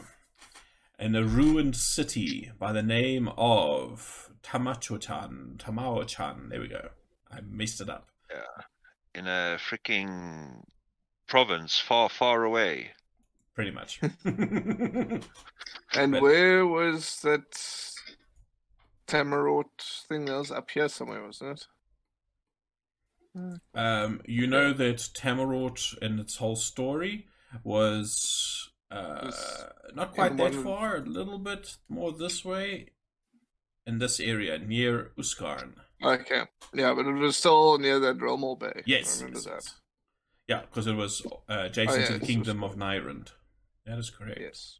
in 0.98 1.14
a 1.14 1.24
ruined 1.24 1.76
city 1.76 2.50
by 2.58 2.72
the 2.72 2.82
name 2.82 3.28
of 3.36 4.30
Tamacho-chan. 4.42 5.54
Tamao-chan. 5.58 6.48
There 6.50 6.60
we 6.60 6.68
go. 6.68 6.88
I 7.30 7.40
messed 7.42 7.80
it 7.80 7.88
up. 7.88 8.08
Yeah. 8.30 8.64
in 9.14 9.26
a 9.26 9.58
freaking 9.58 10.62
province 11.26 11.78
far, 11.78 12.08
far 12.08 12.44
away. 12.44 12.90
Pretty 13.54 13.70
much. 13.72 14.00
And 14.24 16.12
But- 16.12 16.22
where 16.22 16.64
was 16.66 17.20
that 17.22 17.50
Tamarot 19.08 20.04
thing 20.08 20.26
that 20.26 20.36
was 20.38 20.50
up 20.52 20.70
here 20.70 20.88
somewhere, 20.88 21.24
wasn't 21.24 21.58
it? 21.58 21.66
Um, 23.74 24.20
you 24.26 24.46
know 24.46 24.72
that 24.72 24.96
Tamarot 24.98 25.96
and 26.02 26.18
its 26.18 26.36
whole 26.36 26.56
story 26.56 27.26
was 27.62 28.70
uh, 28.90 29.30
not 29.94 30.14
quite 30.14 30.36
that 30.36 30.54
one- 30.54 30.64
far. 30.64 30.96
A 30.96 31.00
little 31.00 31.38
bit 31.38 31.76
more 31.88 32.12
this 32.12 32.44
way, 32.44 32.88
in 33.86 33.98
this 33.98 34.20
area 34.20 34.58
near 34.58 35.12
Uskarn. 35.18 35.74
Okay. 36.02 36.42
Yeah, 36.72 36.94
but 36.94 37.06
it 37.06 37.12
was 37.12 37.36
still 37.36 37.78
near 37.78 37.98
that 38.00 38.18
Romel 38.18 38.58
Bay. 38.58 38.82
Yes. 38.86 39.20
I 39.20 39.24
remember 39.26 39.38
yes, 39.38 39.44
that. 39.44 39.52
yes. 39.52 39.74
Yeah, 40.48 40.60
because 40.62 40.86
it 40.86 40.94
was 40.94 41.22
uh, 41.48 41.64
adjacent 41.66 42.00
yeah, 42.00 42.06
to 42.08 42.18
the 42.18 42.26
kingdom 42.26 42.60
just- 42.60 42.72
of 42.74 42.78
Nyrond. 42.78 43.28
That 43.86 43.98
is 43.98 44.10
correct. 44.10 44.40
Yes. 44.40 44.78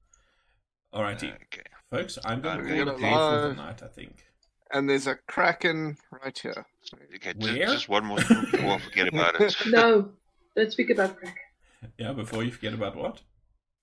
Alrighty, 0.94 1.32
Okay. 1.34 1.62
folks, 1.90 2.18
I'm 2.24 2.40
going 2.40 2.58
to 2.58 2.64
it 2.64 2.84
there 2.84 2.94
for 2.94 3.48
the 3.48 3.54
night, 3.54 3.80
I 3.82 3.86
think. 3.86 4.24
And 4.72 4.88
there's 4.88 5.06
a 5.06 5.16
Kraken 5.26 5.96
right 6.22 6.38
here. 6.38 6.66
Okay, 7.16 7.34
Where? 7.36 7.56
just, 7.56 7.72
just 7.72 7.88
one 7.88 8.04
more 8.04 8.20
thing 8.20 8.46
before 8.50 8.74
I 8.74 8.78
forget 8.78 9.08
about 9.08 9.40
it. 9.40 9.56
No, 9.66 10.10
don't 10.56 10.72
speak 10.72 10.90
about 10.90 11.16
crack. 11.16 11.36
Yeah, 11.98 12.12
before 12.12 12.44
you 12.44 12.52
forget 12.52 12.74
about 12.74 12.96
what? 12.96 13.20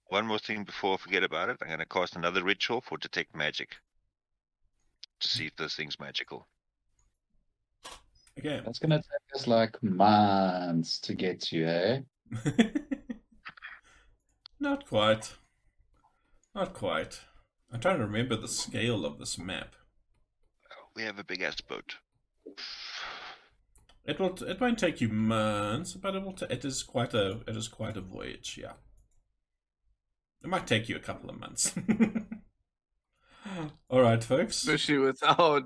One 0.07 0.27
more 0.27 0.39
thing 0.39 0.63
before 0.63 0.93
I 0.93 0.97
forget 0.97 1.23
about 1.23 1.49
it. 1.49 1.57
I'm 1.61 1.67
going 1.67 1.79
to 1.79 1.85
cast 1.85 2.15
another 2.15 2.43
ritual 2.43 2.81
for 2.81 2.97
detect 2.97 3.35
magic 3.35 3.75
to 5.19 5.27
see 5.27 5.47
if 5.47 5.55
this 5.55 5.75
thing's 5.75 5.99
magical. 5.99 6.47
Okay. 8.39 8.61
That's 8.63 8.79
gonna 8.79 8.97
take 8.97 9.35
us 9.35 9.47
like 9.47 9.81
months 9.81 10.99
to 10.99 11.15
get 11.15 11.41
to, 11.41 11.65
eh? 11.65 11.99
Not 14.59 14.87
quite. 14.87 15.33
Not 16.53 16.73
quite. 16.73 17.21
I'm 17.71 17.79
trying 17.79 17.97
to 17.97 18.05
remember 18.05 18.35
the 18.35 18.47
scale 18.47 19.05
of 19.05 19.17
this 19.17 19.37
map. 19.37 19.75
We 20.97 21.03
have 21.03 21.19
a 21.19 21.23
big 21.23 21.43
ass 21.43 21.61
boat. 21.61 21.97
It 24.03 24.19
will. 24.19 24.33
It 24.43 24.59
won't 24.59 24.79
take 24.79 24.99
you 24.99 25.09
months, 25.09 25.93
but 25.93 26.15
it 26.15 26.23
will. 26.23 26.33
T- 26.33 26.47
it 26.49 26.65
is 26.65 26.81
quite 26.81 27.13
a. 27.13 27.41
It 27.47 27.55
is 27.55 27.67
quite 27.67 27.95
a 27.97 28.01
voyage. 28.01 28.57
Yeah. 28.59 28.73
It 30.43 30.49
might 30.49 30.65
take 30.65 30.89
you 30.89 30.95
a 30.95 30.99
couple 30.99 31.29
of 31.29 31.39
months. 31.39 31.75
All 33.91 34.01
right, 34.01 34.23
folks. 34.23 34.57
Especially 34.57 34.97
with 34.97 35.21
our 35.23 35.61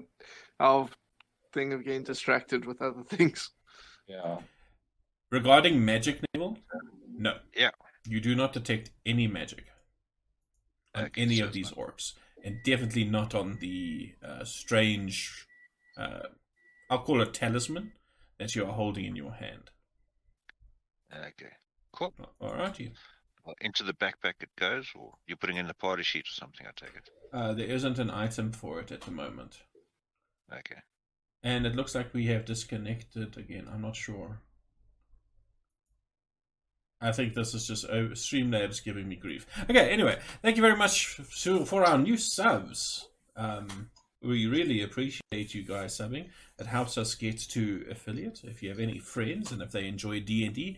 our 0.59 0.89
thing 1.53 1.71
of 1.71 1.85
getting 1.85 2.03
distracted 2.03 2.65
with 2.65 2.81
other 2.81 3.03
things. 3.03 3.51
Yeah. 4.07 4.39
Regarding 5.31 5.85
magic, 5.85 6.19
Neville, 6.33 6.57
no. 7.15 7.37
Yeah. 7.55 7.69
You 8.05 8.19
do 8.19 8.35
not 8.35 8.51
detect 8.51 8.91
any 9.05 9.27
magic 9.27 9.63
on 10.93 11.05
Okay, 11.05 11.21
any 11.21 11.37
so 11.37 11.45
of 11.45 11.53
these 11.53 11.71
not- 11.71 11.77
orbs, 11.77 12.15
and 12.43 12.57
definitely 12.63 13.03
not 13.03 13.33
on 13.35 13.57
the 13.59 14.13
uh, 14.25 14.43
strange. 14.45 15.47
Uh, 15.97 16.27
I'll 16.89 17.03
call 17.03 17.21
it 17.21 17.33
talisman 17.33 17.93
that 18.39 18.55
you 18.55 18.65
are 18.65 18.71
holding 18.73 19.05
in 19.05 19.15
your 19.15 19.31
hand. 19.33 19.69
Okay. 21.13 21.51
Cool. 21.93 22.13
Alrighty. 22.41 22.91
Well, 23.45 23.55
into 23.61 23.83
the 23.83 23.93
backpack 23.93 24.35
it 24.41 24.49
goes, 24.57 24.87
or 24.95 25.13
you're 25.27 25.37
putting 25.37 25.57
in 25.57 25.67
the 25.67 25.73
party 25.73 26.03
sheet 26.03 26.25
or 26.27 26.31
something, 26.33 26.65
I 26.65 26.71
take 26.75 26.95
it. 26.95 27.09
Uh, 27.33 27.53
there 27.53 27.67
isn't 27.67 27.99
an 27.99 28.09
item 28.11 28.51
for 28.51 28.79
it 28.79 28.91
at 28.91 29.01
the 29.01 29.11
moment, 29.11 29.61
Okay. 30.53 30.79
and 31.43 31.65
it 31.65 31.75
looks 31.75 31.95
like 31.95 32.13
we 32.13 32.27
have 32.27 32.45
disconnected 32.45 33.37
again. 33.37 33.67
I'm 33.71 33.81
not 33.81 33.95
sure. 33.95 34.41
I 37.01 37.11
think 37.11 37.33
this 37.33 37.53
is 37.53 37.67
just 37.67 37.85
oh, 37.89 38.09
Streamlabs 38.09 38.83
giving 38.83 39.07
me 39.07 39.15
grief. 39.15 39.47
Okay, 39.69 39.89
anyway, 39.89 40.19
thank 40.41 40.55
you 40.55 40.61
very 40.61 40.75
much 40.75 41.07
for 41.07 41.83
our 41.83 41.97
new 41.97 42.17
subs. 42.17 43.07
Um, 43.35 43.89
we 44.21 44.45
really 44.45 44.83
appreciate 44.83 45.53
you 45.53 45.63
guys 45.63 45.97
subbing. 45.97 46.29
It 46.59 46.67
helps 46.67 46.97
us 46.97 47.15
get 47.15 47.39
to 47.39 47.85
affiliate. 47.89 48.41
If 48.43 48.61
you 48.61 48.69
have 48.69 48.79
any 48.79 48.99
friends 48.99 49.51
and 49.51 49.61
if 49.61 49.71
they 49.71 49.87
enjoy 49.87 50.19
D 50.19 50.45
and 50.45 50.53
D, 50.53 50.77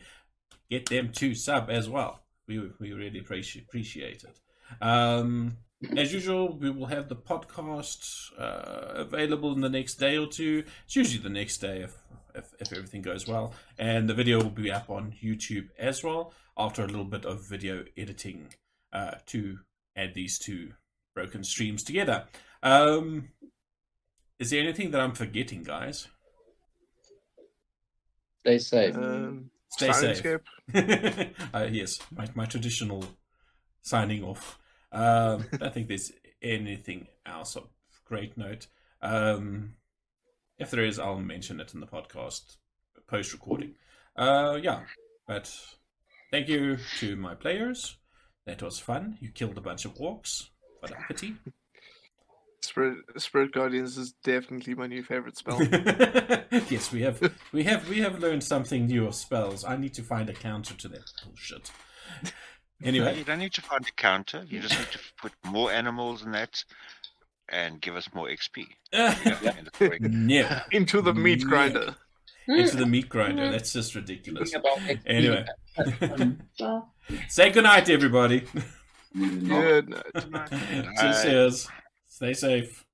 get 0.70 0.88
them 0.88 1.12
to 1.14 1.36
sub 1.36 1.70
as 1.70 1.90
well. 1.90 2.22
We 2.48 2.72
we 2.80 2.94
really 2.94 3.20
appreciate 3.20 3.66
appreciate 3.66 4.24
it. 4.24 4.40
Um, 4.82 5.58
as 5.98 6.14
usual, 6.14 6.58
we 6.58 6.70
will 6.70 6.86
have 6.86 7.10
the 7.10 7.16
podcast 7.16 8.32
uh, 8.40 8.94
available 8.96 9.54
in 9.54 9.62
the 9.62 9.70
next 9.70 9.96
day 9.96 10.18
or 10.18 10.28
two. 10.28 10.64
It's 10.86 10.96
usually 10.96 11.22
the 11.22 11.30
next 11.30 11.58
day 11.58 11.82
if, 11.82 11.98
if, 12.36 12.54
if 12.60 12.72
everything 12.72 13.02
goes 13.02 13.28
well. 13.28 13.54
And 13.78 14.10
the 14.10 14.14
video 14.14 14.42
will 14.42 14.50
be 14.50 14.72
up 14.72 14.90
on 14.90 15.14
YouTube 15.24 15.70
as 15.78 16.04
well 16.04 16.34
after 16.58 16.84
a 16.84 16.88
little 16.88 17.06
bit 17.06 17.26
of 17.26 17.48
video 17.48 17.86
editing 17.98 18.54
uh, 18.92 19.16
to 19.28 19.60
add 19.96 20.14
these 20.14 20.40
two 20.40 20.74
broken 21.14 21.44
streams 21.44 21.84
together. 21.84 22.26
Um, 22.62 23.30
is 24.40 24.50
there 24.50 24.62
anything 24.62 24.92
that 24.92 25.02
I'm 25.02 25.14
forgetting, 25.14 25.64
guys? 25.64 26.08
Stay 28.42 28.58
safe. 28.58 28.98
Um, 28.98 29.52
Stay 29.70 29.92
safe. 29.92 30.22
Syrinscape. 30.72 31.34
uh, 31.54 31.68
yes, 31.72 32.00
my, 32.12 32.28
my 32.36 32.46
traditional 32.46 33.06
signing 33.82 34.24
off. 34.24 34.60
Um, 34.92 35.46
I 35.62 35.70
think 35.70 35.88
there's 35.88 36.12
anything 36.42 37.08
else 37.26 37.56
of 37.56 37.64
great 38.06 38.38
note. 38.38 38.68
Um, 39.02 39.76
if 40.64 40.72
there 40.72 40.86
is, 40.86 40.98
I'll 40.98 41.20
mention 41.20 41.60
it 41.60 41.74
in 41.74 41.82
the 41.82 41.88
podcast 41.88 42.58
post 43.08 43.34
recording. 43.34 43.76
Uh, 44.16 44.58
yeah, 44.62 44.82
but 45.28 45.54
thank 46.32 46.48
you 46.48 46.78
to 47.00 47.16
my 47.16 47.36
players. 47.36 47.98
That 48.46 48.62
was 48.62 48.80
fun. 48.80 49.18
You 49.20 49.30
killed 49.30 49.58
a 49.58 49.62
bunch 49.62 49.86
of 49.86 49.96
orcs. 49.96 50.50
What 50.80 50.92
a 50.92 50.96
pity. 51.08 51.36
Spirit, 52.62 53.00
Spirit 53.18 53.52
Guardians 53.52 53.98
is 53.98 54.14
definitely 54.24 54.74
my 54.74 54.88
new 54.88 55.04
favorite 55.04 55.38
spell. 55.38 55.62
yes, 56.70 56.94
we 56.94 57.02
have 57.02 57.34
we 57.52 57.64
have 57.64 57.90
we 57.90 58.00
have 58.00 58.20
learned 58.20 58.42
something 58.42 58.86
new 58.86 59.06
of 59.06 59.16
spells. 59.16 59.66
I 59.66 59.76
need 59.76 59.94
to 59.96 60.02
find 60.02 60.30
a 60.30 60.34
counter 60.34 60.74
to 60.74 60.88
that 60.88 61.12
bullshit. 61.26 61.72
Anyway, 62.82 63.18
You 63.18 63.26
don't 63.26 63.40
need 63.40 63.54
to 63.54 63.62
find 63.62 63.86
a 63.86 63.92
counter. 63.92 64.46
You 64.48 64.62
just 64.62 64.78
need 64.80 64.92
to 64.92 65.00
put 65.22 65.34
more 65.46 65.74
animals 65.74 66.24
in 66.24 66.32
that 66.32 66.64
and 67.50 67.82
give 67.82 67.96
us 67.96 68.10
more 68.14 68.28
XP. 68.28 68.66
Yeah, 68.94 69.16
and 69.58 69.68
it's 69.68 69.78
very 69.78 70.00
good. 70.00 70.14
no, 70.14 70.60
Into 70.72 71.02
the 71.02 71.14
meat 71.14 71.40
Yeah. 71.42 71.46
grinder. 71.48 71.96
into 72.48 72.72
hmm. 72.74 72.80
the 72.80 72.86
meat 72.86 73.10
grinder. 73.10 73.46
Hmm. 73.46 73.52
That's 73.52 73.74
just 73.74 73.96
ridiculous. 73.96 74.50
Speaking 74.52 74.70
about 74.76 74.78
XP, 74.88 75.00
Anyway. 75.06 75.46
Well, 76.60 76.94
Say 77.28 77.50
goodnight, 77.52 77.90
everybody. 77.90 78.44
Good 79.18 79.90
night. 79.90 80.04
Good 80.14 80.32
night. 80.32 81.24
Cheers. 81.24 81.68
Stay 82.08 82.34
safe. 82.34 82.86